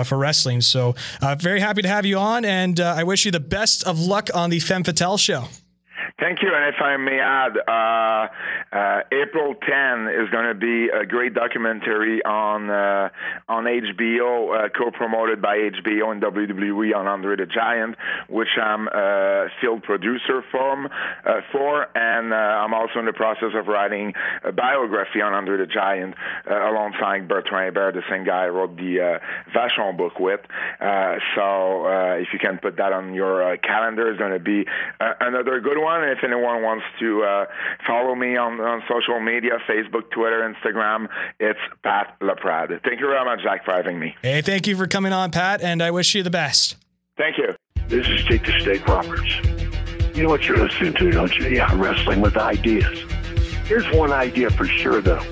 for 0.04 0.16
wrestling. 0.16 0.60
So 0.60 0.94
very 1.38 1.63
happy 1.64 1.80
to 1.80 1.88
have 1.88 2.04
you 2.04 2.18
on, 2.18 2.44
and 2.44 2.78
uh, 2.78 2.94
I 2.94 3.04
wish 3.04 3.24
you 3.24 3.30
the 3.30 3.40
best 3.40 3.84
of 3.84 3.98
luck 3.98 4.28
on 4.34 4.50
the 4.50 4.60
Femmes 4.60 4.86
Fatales 4.86 5.20
show. 5.20 5.48
Thank 6.18 6.42
you. 6.42 6.50
And 6.54 6.74
if 6.74 6.80
I 6.80 6.96
may 6.96 7.18
add, 7.18 7.56
uh, 7.66 8.76
uh, 8.76 9.02
April 9.12 9.54
10 9.54 10.08
is 10.08 10.30
going 10.30 10.46
to 10.46 10.54
be 10.54 10.88
a 10.88 11.06
great 11.06 11.34
documentary 11.34 12.22
on 12.24 12.70
uh, 12.70 13.08
on 13.48 13.64
HBO, 13.64 14.66
uh, 14.66 14.68
co-promoted 14.70 15.42
by 15.42 15.56
HBO 15.56 16.12
and 16.12 16.22
WWE 16.22 16.94
on 16.94 17.06
Andre 17.06 17.36
the 17.36 17.46
Giant, 17.46 17.96
which 18.28 18.48
I'm 18.60 18.88
a 18.88 19.48
field 19.60 19.82
producer 19.82 20.42
uh, 20.54 21.40
for, 21.52 21.86
and 21.96 22.32
uh, 22.32 22.36
I'm 22.36 22.74
also 22.74 23.00
in 23.00 23.06
the 23.06 23.12
process 23.12 23.50
of 23.54 23.66
writing 23.66 24.12
a 24.44 24.52
biography 24.52 25.20
on 25.20 25.32
Andre 25.32 25.58
the 25.58 25.66
Giant 25.66 26.14
alongside 26.46 27.28
Bertrand 27.28 27.74
Hébert, 27.74 27.94
the 27.94 28.02
same 28.10 28.24
guy 28.24 28.44
I 28.44 28.48
wrote 28.48 28.76
the 28.76 29.20
Vachon 29.54 29.96
book 29.96 30.18
with. 30.18 30.40
so 31.34 31.86
if 32.18 32.28
you 32.32 32.38
can 32.38 32.58
put 32.58 32.76
that 32.76 32.92
on 32.92 33.14
your 33.14 33.56
calendar, 33.58 34.10
it's 34.10 34.18
going 34.18 34.32
to 34.32 34.38
be 34.38 34.64
another 35.00 35.60
good 35.60 35.78
one 35.78 35.93
if 36.02 36.18
anyone 36.24 36.62
wants 36.62 36.84
to 37.00 37.22
uh, 37.22 37.46
follow 37.86 38.14
me 38.14 38.36
on, 38.36 38.60
on 38.60 38.82
social 38.88 39.20
media, 39.20 39.52
Facebook, 39.68 40.10
Twitter, 40.10 40.52
Instagram, 40.54 41.08
it's 41.38 41.60
Pat 41.82 42.16
Laprade. 42.20 42.82
Thank 42.82 43.00
you 43.00 43.06
very 43.06 43.24
much, 43.24 43.42
Zach, 43.42 43.64
for 43.64 43.72
having 43.72 43.98
me. 43.98 44.16
Hey, 44.22 44.42
thank 44.42 44.66
you 44.66 44.76
for 44.76 44.86
coming 44.86 45.12
on, 45.12 45.30
Pat, 45.30 45.62
and 45.62 45.82
I 45.82 45.90
wish 45.90 46.14
you 46.14 46.22
the 46.22 46.30
best. 46.30 46.76
Thank 47.16 47.38
you. 47.38 47.54
This 47.88 48.08
is 48.08 48.24
Jake 48.24 48.44
the 48.44 48.58
Snake 48.60 48.86
Roberts. 48.88 49.36
You 50.16 50.22
know 50.22 50.28
what 50.28 50.46
you're 50.48 50.58
listening 50.58 50.94
to, 50.94 51.10
don't 51.10 51.36
you? 51.36 51.48
Yeah, 51.48 51.70
wrestling 51.74 52.20
with 52.20 52.36
ideas. 52.36 53.00
Here's 53.66 53.86
one 53.96 54.12
idea 54.12 54.50
for 54.50 54.66
sure, 54.66 55.00
though. 55.00 55.22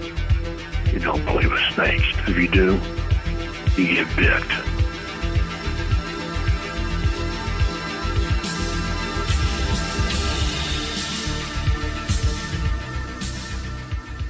You 0.93 0.99
don't 0.99 1.25
play 1.27 1.47
with 1.47 1.61
snakes. 1.73 2.05
If 2.29 2.37
you 2.37 2.49
do, 2.49 2.81
you 3.81 4.05
get 4.05 4.17
bit. 4.17 4.72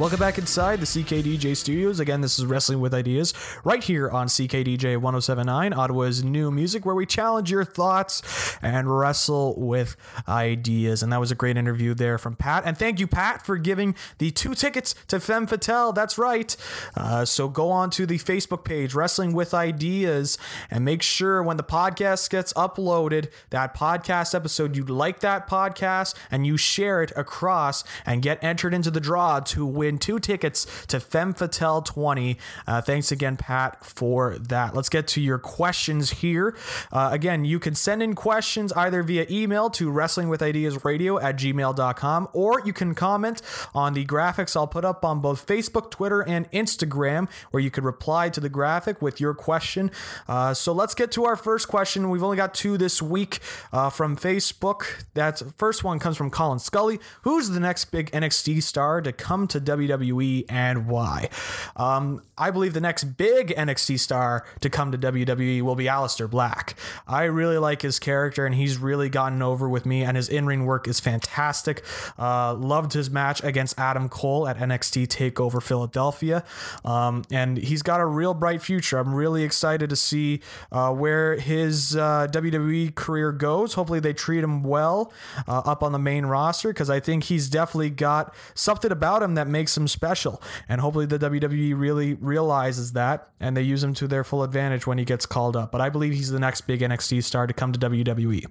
Welcome 0.02 0.18
back 0.18 0.36
inside 0.36 0.80
the 0.80 0.84
CKDJ 0.84 1.56
studios. 1.56 2.00
Again, 2.00 2.22
this 2.22 2.36
is 2.36 2.44
Wrestling 2.44 2.80
with 2.80 2.92
Ideas 2.92 3.32
right 3.62 3.84
here 3.84 4.10
on 4.10 4.26
CKDJ 4.26 4.96
1079, 4.96 5.72
Ottawa's 5.72 6.24
new 6.24 6.50
music, 6.50 6.84
where 6.84 6.96
we 6.96 7.06
challenge 7.06 7.52
your 7.52 7.64
thoughts 7.64 8.58
and 8.60 8.98
wrestle 8.98 9.54
with 9.56 9.94
ideas. 10.26 11.04
And 11.04 11.12
that 11.12 11.20
was 11.20 11.30
a 11.30 11.36
great 11.36 11.56
interview 11.56 11.94
there 11.94 12.18
from 12.18 12.34
Pat. 12.34 12.64
And 12.66 12.76
thank 12.76 12.98
you, 12.98 13.06
Pat, 13.06 13.46
for 13.46 13.56
giving 13.56 13.94
the 14.18 14.32
two 14.32 14.56
tickets 14.56 14.96
to 15.06 15.20
Femmes 15.20 15.48
Fatales. 15.48 15.94
That's 15.94 16.18
right. 16.18 16.56
Uh, 16.96 17.24
so 17.24 17.48
go 17.48 17.70
on 17.70 17.88
to 17.90 18.04
the 18.04 18.18
Facebook 18.18 18.64
page, 18.64 18.94
Wrestling 18.94 19.32
with 19.32 19.54
Ideas, 19.54 20.36
and 20.68 20.84
make 20.84 21.02
sure 21.02 21.44
when 21.44 21.58
the 21.58 21.62
podcast 21.62 22.28
gets 22.28 22.52
uploaded, 22.54 23.30
that 23.50 23.76
podcast 23.76 24.34
episode, 24.34 24.74
you 24.74 24.82
like 24.82 25.20
that 25.20 25.48
podcast 25.48 26.16
and 26.28 26.44
you 26.44 26.56
share 26.56 27.04
it 27.04 27.12
across 27.14 27.84
and 28.04 28.20
get 28.20 28.42
entered 28.42 28.74
into 28.74 28.90
the 28.90 28.98
draw 28.98 29.38
to 29.38 29.64
win 29.64 29.91
win 29.93 29.98
two 29.98 30.19
tickets 30.19 30.66
to 30.86 30.98
Femmes 30.98 31.35
Fatales 31.35 31.85
20. 31.85 32.39
Uh, 32.66 32.81
thanks 32.81 33.12
again, 33.12 33.36
Pat, 33.36 33.85
for 33.85 34.39
that. 34.39 34.74
Let's 34.74 34.89
get 34.89 35.06
to 35.09 35.20
your 35.20 35.39
questions 35.39 36.10
here. 36.10 36.56
Uh, 36.90 37.10
again, 37.12 37.44
you 37.44 37.59
can 37.59 37.74
send 37.74 38.02
in 38.02 38.14
questions 38.14 38.73
either 38.73 39.02
via 39.02 39.27
email 39.31 39.69
to 39.70 39.90
wrestlingwithideasradio 39.90 41.23
at 41.23 41.36
gmail.com 41.36 42.28
or 42.32 42.62
you 42.64 42.73
can 42.73 42.94
comment 42.94 43.43
on 43.74 43.93
the 43.94 44.05
graphics 44.06 44.56
I'll 44.56 44.66
put 44.66 44.85
up 44.85 45.05
on 45.05 45.20
both 45.20 45.47
Facebook, 45.47 45.90
Twitter, 45.90 46.23
and 46.23 46.51
Instagram, 46.52 47.28
where 47.51 47.62
you 47.62 47.70
could 47.70 47.85
reply 47.85 48.31
to 48.31 48.40
the 48.40 48.48
graphic 48.48 49.02
with 49.02 49.20
your 49.20 49.35
question. 49.35 49.90
Uh, 50.27 50.55
so 50.55 50.73
let's 50.73 50.94
get 50.94 51.12
to 51.12 51.24
our 51.24 51.36
first 51.36 51.69
question. 51.69 52.09
We've 52.09 52.23
only 52.23 52.36
got 52.36 52.55
two 52.55 52.78
this 52.78 53.02
week 53.02 53.40
uh, 53.73 53.90
from 53.90 54.16
Facebook. 54.16 55.05
That 55.14 55.43
first 55.56 55.85
one 55.85 55.98
comes 55.98 56.16
from 56.16 56.31
Colin 56.31 56.59
Scully. 56.59 56.98
Who's 57.23 57.51
the 57.51 57.60
next 57.60 57.86
big 57.86 58.10
NXT 58.12 58.62
star 58.62 59.02
to 59.02 59.12
come 59.12 59.47
to 59.48 59.60
WWE? 59.77 60.44
And 60.49 60.86
why. 60.86 61.28
Um, 61.77 62.23
I 62.43 62.51
believe 62.51 62.74
the 62.74 62.81
next 62.81 63.05
big 63.05 63.49
NXT 63.49 64.01
star 64.01 64.44
to 64.61 64.69
come 64.69 64.90
to 64.90 64.99
WWE 64.99 65.62
will 65.62 65.77
be 65.77 65.85
Aleister 65.85 66.28
Black. 66.28 66.74
I 67.07 67.24
really 67.24 67.59
like 67.59 67.82
his 67.82 68.01
character, 68.01 68.44
and 68.44 68.55
he's 68.55 68.78
really 68.78 69.09
gotten 69.09 69.43
over 69.43 69.69
with 69.69 69.86
me. 69.86 70.03
And 70.03 70.16
his 70.16 70.28
in 70.28 70.47
ring 70.47 70.66
work 70.66 70.89
is 70.89 70.99
fantastic. 70.99 71.85
Uh, 72.19 72.55
loved 72.55 72.94
his 72.94 73.11
match 73.11 73.44
against 73.44 73.78
Adam 73.78 74.09
Cole 74.09 74.49
at 74.49 74.59
NXT 74.59 75.07
Takeover 75.07 75.62
Philadelphia, 75.62 76.43
um, 76.85 77.23
and 77.31 77.59
he's 77.59 77.82
got 77.82 78.01
a 78.01 78.07
real 78.07 78.35
bright 78.35 78.61
future. 78.61 78.99
I'm 78.99 79.15
really 79.15 79.44
excited 79.44 79.89
to 79.90 79.97
see 79.97 80.40
uh, 80.73 80.93
where 80.93 81.36
his 81.36 81.94
uh, 81.94 82.27
WWE 82.31 82.94
career 82.97 83.31
goes. 83.31 83.74
Hopefully, 83.74 84.01
they 84.01 84.12
treat 84.12 84.43
him 84.43 84.65
well 84.65 85.12
uh, 85.47 85.59
up 85.65 85.85
on 85.85 85.93
the 85.93 85.99
main 85.99 86.27
roster 86.27 86.70
because 86.70 86.90
I 86.90 86.99
think 86.99 87.24
he's 87.24 87.49
definitely 87.49 87.90
got 87.90 88.35
something 88.55 88.90
about 88.90 89.23
him 89.23 89.36
that 89.36 89.47
makes 89.47 89.61
him 89.76 89.89
special. 89.89 90.43
And 90.68 90.80
hopefully, 90.80 91.06
the 91.06 91.18
WWE 91.18 91.78
really 91.78 92.14
realizes 92.14 92.93
that 92.93 93.28
and 93.40 93.56
they 93.56 93.62
use 93.62 93.82
him 93.82 93.93
to 93.94 94.06
their 94.06 94.24
full 94.24 94.43
advantage 94.43 94.86
when 94.86 94.98
he 94.98 95.05
gets 95.05 95.26
called 95.26 95.56
up. 95.56 95.72
But 95.72 95.80
I 95.80 95.90
believe 95.90 96.12
he's 96.12 96.30
the 96.30 96.39
next 96.39 96.62
big 96.62 96.80
NXT 96.80 97.24
star 97.24 97.47
to 97.47 97.52
come 97.52 97.72
to 97.72 97.78
WWE. 97.78 98.47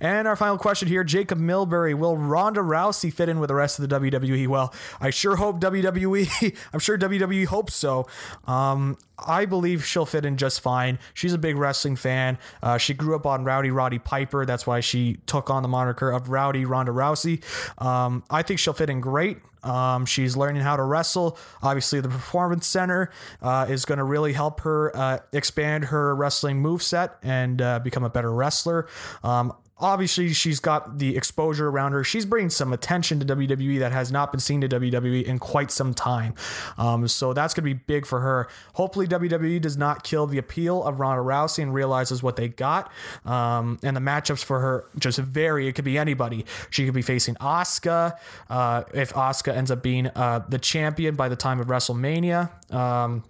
And 0.00 0.26
our 0.26 0.36
final 0.36 0.58
question 0.58 0.88
here 0.88 1.04
Jacob 1.04 1.38
Milbury 1.38 1.94
Will 1.94 2.16
Ronda 2.16 2.60
Rousey 2.60 3.12
fit 3.12 3.28
in 3.28 3.38
with 3.38 3.48
the 3.48 3.54
rest 3.54 3.78
of 3.78 3.88
the 3.88 4.00
WWE? 4.00 4.48
Well, 4.48 4.74
I 5.00 5.10
sure 5.10 5.36
hope 5.36 5.60
WWE, 5.60 6.56
I'm 6.72 6.80
sure 6.80 6.96
WWE 6.96 7.46
hopes 7.46 7.74
so. 7.74 8.06
Um, 8.46 8.96
I 9.18 9.44
believe 9.44 9.84
she'll 9.84 10.06
fit 10.06 10.24
in 10.24 10.36
just 10.36 10.60
fine. 10.60 10.98
She's 11.14 11.32
a 11.32 11.38
big 11.38 11.56
wrestling 11.56 11.96
fan. 11.96 12.38
Uh, 12.62 12.78
she 12.78 12.94
grew 12.94 13.14
up 13.14 13.26
on 13.26 13.44
Rowdy 13.44 13.70
Roddy 13.70 13.98
Piper. 13.98 14.44
That's 14.44 14.66
why 14.66 14.80
she 14.80 15.18
took 15.26 15.50
on 15.50 15.62
the 15.62 15.68
moniker 15.68 16.10
of 16.10 16.28
Rowdy 16.28 16.64
Ronda 16.64 16.92
Rousey. 16.92 17.42
Um, 17.80 18.24
I 18.30 18.42
think 18.42 18.58
she'll 18.58 18.72
fit 18.72 18.90
in 18.90 19.00
great. 19.00 19.38
Um, 19.62 20.06
she's 20.06 20.36
learning 20.36 20.62
how 20.62 20.76
to 20.76 20.82
wrestle. 20.82 21.38
Obviously, 21.62 22.00
the 22.00 22.08
Performance 22.08 22.66
Center 22.66 23.10
uh, 23.40 23.66
is 23.68 23.84
going 23.84 23.98
to 23.98 24.04
really 24.04 24.32
help 24.32 24.60
her 24.60 24.96
uh, 24.96 25.18
expand 25.32 25.86
her 25.86 26.16
wrestling 26.16 26.60
move 26.60 26.82
set 26.82 27.16
and 27.22 27.62
uh, 27.62 27.78
become 27.78 28.02
a 28.02 28.10
better 28.10 28.32
wrestler. 28.32 28.88
Um, 29.22 29.52
obviously 29.82 30.32
she's 30.32 30.60
got 30.60 30.98
the 30.98 31.16
exposure 31.16 31.68
around 31.68 31.92
her. 31.92 32.04
She's 32.04 32.24
bringing 32.24 32.50
some 32.50 32.72
attention 32.72 33.18
to 33.20 33.26
WWE 33.26 33.80
that 33.80 33.92
has 33.92 34.12
not 34.12 34.30
been 34.30 34.40
seen 34.40 34.60
to 34.60 34.68
WWE 34.68 35.24
in 35.24 35.38
quite 35.40 35.70
some 35.72 35.92
time. 35.92 36.34
Um, 36.78 37.08
so 37.08 37.32
that's 37.32 37.52
going 37.52 37.68
to 37.68 37.74
be 37.74 37.82
big 37.86 38.06
for 38.06 38.20
her. 38.20 38.48
Hopefully 38.74 39.08
WWE 39.08 39.60
does 39.60 39.76
not 39.76 40.04
kill 40.04 40.26
the 40.26 40.38
appeal 40.38 40.82
of 40.84 41.00
Ronda 41.00 41.22
Rousey 41.22 41.62
and 41.64 41.74
realizes 41.74 42.22
what 42.22 42.36
they 42.36 42.48
got. 42.48 42.90
Um, 43.26 43.80
and 43.82 43.96
the 43.96 44.00
matchups 44.00 44.44
for 44.44 44.60
her 44.60 44.84
just 44.98 45.18
vary. 45.18 45.66
It 45.66 45.72
could 45.72 45.84
be 45.84 45.98
anybody. 45.98 46.46
She 46.70 46.84
could 46.84 46.94
be 46.94 47.02
facing 47.02 47.34
Asuka. 47.36 48.16
Uh, 48.48 48.84
if 48.94 49.12
Asuka 49.14 49.54
ends 49.54 49.72
up 49.72 49.82
being 49.82 50.06
uh, 50.06 50.44
the 50.48 50.58
champion 50.58 51.16
by 51.16 51.28
the 51.28 51.36
time 51.36 51.58
of 51.58 51.66
WrestleMania. 51.66 52.72
Um, 52.72 53.24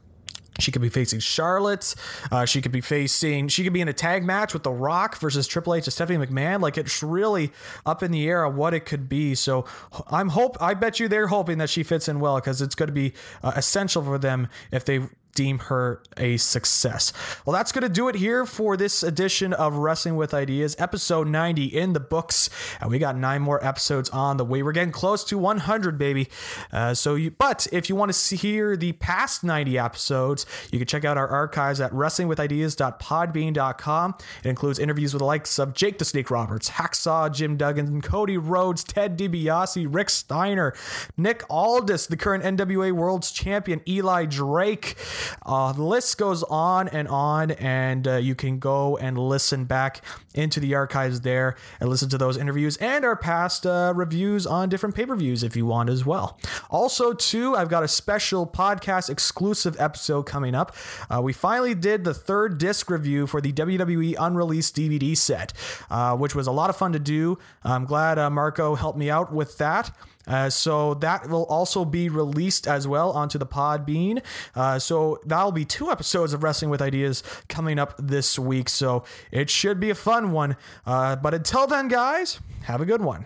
she 0.63 0.73
could 0.73 0.83
be 0.83 0.89
facing 0.89 1.21
Charlotte. 1.21 1.95
Uh, 2.31 2.45
she 2.45 2.63
could 2.63 2.73
be 2.73 2.81
facing. 2.81 3.49
She 3.49 3.65
could 3.65 3.73
be 3.73 3.81
in 3.81 3.89
a 3.89 3.93
tag 3.93 4.25
match 4.25 4.53
with 4.53 4.63
The 4.63 4.73
Rock 4.73 5.19
versus 5.19 5.47
Triple 5.47 5.75
H 5.75 5.87
and 5.87 5.93
Stephanie 5.93 6.25
McMahon. 6.25 6.61
Like 6.61 6.79
it's 6.79 7.03
really 7.03 7.53
up 7.85 8.03
in 8.03 8.11
the 8.11 8.27
air 8.29 8.45
of 8.45 8.55
what 8.55 8.75
it 8.75 8.87
could 8.87 9.09
be. 9.09 9.35
So 9.35 9.65
I'm 10.09 10.31
hope. 10.31 10.57
I 10.61 10.75
bet 10.75 11.01
you 11.01 11.09
they're 11.09 11.27
hoping 11.27 11.59
that 11.59 11.71
she 11.71 11.83
fits 11.83 12.09
in 12.09 12.21
well 12.21 12.37
because 12.37 12.63
it's 12.63 12.75
going 12.75 12.89
to 12.89 12.93
be 12.93 13.13
uh, 13.43 13.53
essential 13.57 14.03
for 14.03 14.19
them 14.19 14.49
if 14.71 14.85
they 14.85 15.01
deem 15.35 15.59
her 15.59 16.01
a 16.17 16.37
success. 16.37 17.13
Well, 17.45 17.55
that's 17.55 17.73
going 17.73 17.83
to 17.83 17.89
do 17.89 18.09
it 18.09 18.15
here 18.17 18.45
for 18.45 18.77
this 18.77 19.03
edition 19.03 19.53
of 19.53 19.75
Wrestling 19.77 20.15
with 20.17 20.33
Ideas, 20.35 20.77
episode 20.79 21.27
90 21.29 21.65
in 21.65 21.95
the 21.95 22.01
books. 22.01 22.51
And 22.81 22.91
we 22.91 22.99
got 22.99 23.17
nine 23.17 23.41
more 23.43 23.65
episodes 23.65 24.11
on 24.11 24.37
the 24.37 24.45
way. 24.45 24.63
We're 24.63 24.73
getting 24.73 24.93
close 24.93 25.25
to 25.25 25.39
100, 25.39 25.97
baby. 25.99 26.29
Uh, 26.73 26.95
so, 26.95 27.15
you, 27.15 27.31
but 27.31 27.67
if 27.73 27.89
you 27.89 27.97
want 27.97 28.13
to 28.13 28.37
hear 28.37 28.77
the 28.77 28.93
past 28.93 29.43
90 29.43 29.79
episodes, 29.79 30.45
you 30.71 30.79
can 30.79 30.87
check 30.87 31.05
out 31.05 31.17
our 31.17 31.29
archives 31.29 31.81
at 31.81 31.91
wrestlingwithideas.podbean.com. 31.93 34.15
It 34.45 34.49
includes 34.49 34.79
interviews 34.79 35.15
with 35.15 35.21
the 35.21 35.27
likes 35.27 35.59
of 35.59 35.75
Jake 35.75 35.99
the 35.99 36.05
Snake 36.05 36.31
Roberts, 36.31 36.71
Hacksaw 36.71 37.33
Jim 37.33 37.57
Duggan, 37.57 38.03
Cody 38.03 38.37
Rhodes, 38.37 38.85
Ted 38.85 39.19
DiBiase, 39.19 39.87
Rick 39.89 40.11
Steiner, 40.11 40.75
Nick 41.17 41.43
Aldis, 41.49 42.07
the 42.07 42.17
current 42.17 42.45
NWA 42.45 42.93
World's 42.93 43.31
Champion, 43.31 43.81
Eli 43.89 44.27
Drake. 44.27 44.97
Uh, 45.45 45.73
the 45.73 45.83
list 45.83 46.19
goes 46.19 46.43
on 46.45 46.89
and 46.89 47.09
on, 47.09 47.53
and 47.53 48.07
uh, 48.07 48.17
you 48.17 48.35
can 48.35 48.59
go 48.59 48.97
and 48.97 49.19
listen 49.19 49.65
back 49.65 50.03
into 50.35 50.61
the 50.61 50.75
archives 50.75 51.21
there 51.23 51.57
and 51.81 51.89
listen 51.89 52.09
to 52.09 52.19
those 52.19 52.37
interviews 52.37 52.77
and 52.79 53.05
our 53.05 53.17
past 53.17 53.67
uh, 53.67 53.93
reviews 53.95 54.47
on 54.47 54.69
different 54.69 54.95
pay 54.95 55.07
per 55.07 55.15
views 55.15 55.43
if 55.43 55.57
you 55.57 55.67
want 55.67 55.89
as 55.91 56.05
well. 56.05 56.39
Also, 56.71 57.13
too, 57.13 57.55
I've 57.57 57.69
got 57.69 57.83
a 57.83 57.89
special 57.89 58.47
podcast 58.47 59.11
exclusive 59.11 59.77
episode 59.79 60.25
coming 60.25 60.55
up. 60.55 60.75
Uh, 61.11 61.21
we 61.21 61.33
finally 61.33 61.75
did 61.75 62.05
the 62.05 62.15
third 62.15 62.59
disc 62.59 62.91
review 62.91 63.27
for 63.27 63.41
the 63.41 63.53
WWE 63.53 64.15
unreleased 64.19 64.77
DVD 64.77 65.17
set, 65.17 65.53
uh, 65.91 66.17
which 66.17 66.35
was 66.35 66.47
a 66.47 66.53
lot 66.53 66.71
of 66.71 66.77
fun 66.77 66.93
to 66.93 66.99
do. 66.99 67.39
I'm 67.63 67.85
glad 67.85 68.19
uh, 68.19 68.31
Marco 68.31 68.75
helped 68.75 68.99
me 68.99 69.11
out 69.11 69.33
with 69.33 69.59
that. 69.59 69.95
Uh, 70.27 70.51
so 70.51 70.95
that 70.95 71.29
will 71.29 71.45
also 71.47 71.85
be 71.85 72.09
released 72.09 72.67
as 72.67 72.87
well 72.87 73.11
onto 73.11 73.39
the 73.39 73.47
Podbean. 73.47 74.23
Uh, 74.55 74.79
so 74.79 75.21
that'll 75.25 75.53
be 75.53 75.65
two 75.65 75.91
episodes 75.91 76.33
of 76.33 76.43
Wrestling 76.43 76.71
with 76.71 76.81
Ideas 76.81 77.23
coming 77.49 77.79
up 77.79 77.95
this 77.99 78.39
week. 78.39 78.69
So 78.69 79.05
it 79.31 79.51
should 79.51 79.81
be 79.81 79.91
a 79.91 79.95
fun 79.95 80.33
one. 80.33 80.57
Uh, 80.87 81.17
but 81.17 81.35
until 81.35 81.67
then, 81.67 81.89
guys, 81.89 82.41
have 82.65 82.81
a 82.81 82.85
good 82.85 83.03
one. 83.03 83.25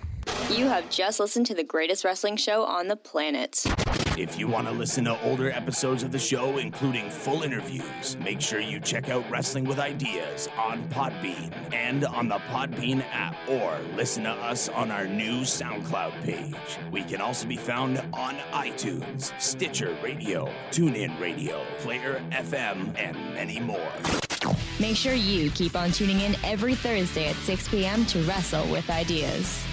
You 0.50 0.66
have 0.68 0.88
just 0.90 1.20
listened 1.20 1.46
to 1.46 1.54
the 1.54 1.64
greatest 1.64 2.04
wrestling 2.04 2.36
show 2.36 2.64
on 2.64 2.88
the 2.88 2.96
planet. 2.96 3.64
If 4.16 4.38
you 4.38 4.48
want 4.48 4.66
to 4.68 4.72
listen 4.72 5.04
to 5.04 5.20
older 5.22 5.50
episodes 5.50 6.02
of 6.02 6.12
the 6.12 6.18
show, 6.18 6.58
including 6.58 7.10
full 7.10 7.42
interviews, 7.42 8.16
make 8.18 8.40
sure 8.40 8.60
you 8.60 8.80
check 8.80 9.10
out 9.10 9.28
Wrestling 9.30 9.64
with 9.64 9.78
Ideas 9.78 10.48
on 10.56 10.88
Podbean 10.88 11.52
and 11.74 12.04
on 12.06 12.28
the 12.28 12.38
Podbean 12.38 13.04
app, 13.12 13.36
or 13.48 13.78
listen 13.96 14.24
to 14.24 14.30
us 14.30 14.68
on 14.70 14.90
our 14.90 15.06
new 15.06 15.40
SoundCloud 15.40 16.22
page. 16.22 16.54
We 16.90 17.02
can 17.02 17.20
also 17.20 17.46
be 17.46 17.56
found 17.56 17.98
on 18.14 18.36
iTunes, 18.52 19.38
Stitcher 19.40 19.96
Radio, 20.02 20.48
TuneIn 20.70 21.20
Radio, 21.20 21.62
Player 21.78 22.22
FM, 22.30 22.98
and 22.98 23.16
many 23.34 23.60
more. 23.60 23.92
Make 24.80 24.96
sure 24.96 25.12
you 25.12 25.50
keep 25.50 25.76
on 25.76 25.90
tuning 25.90 26.20
in 26.20 26.36
every 26.44 26.74
Thursday 26.74 27.28
at 27.28 27.36
6 27.36 27.68
p.m. 27.68 28.06
to 28.06 28.22
Wrestle 28.22 28.66
with 28.70 28.88
Ideas. 28.88 29.66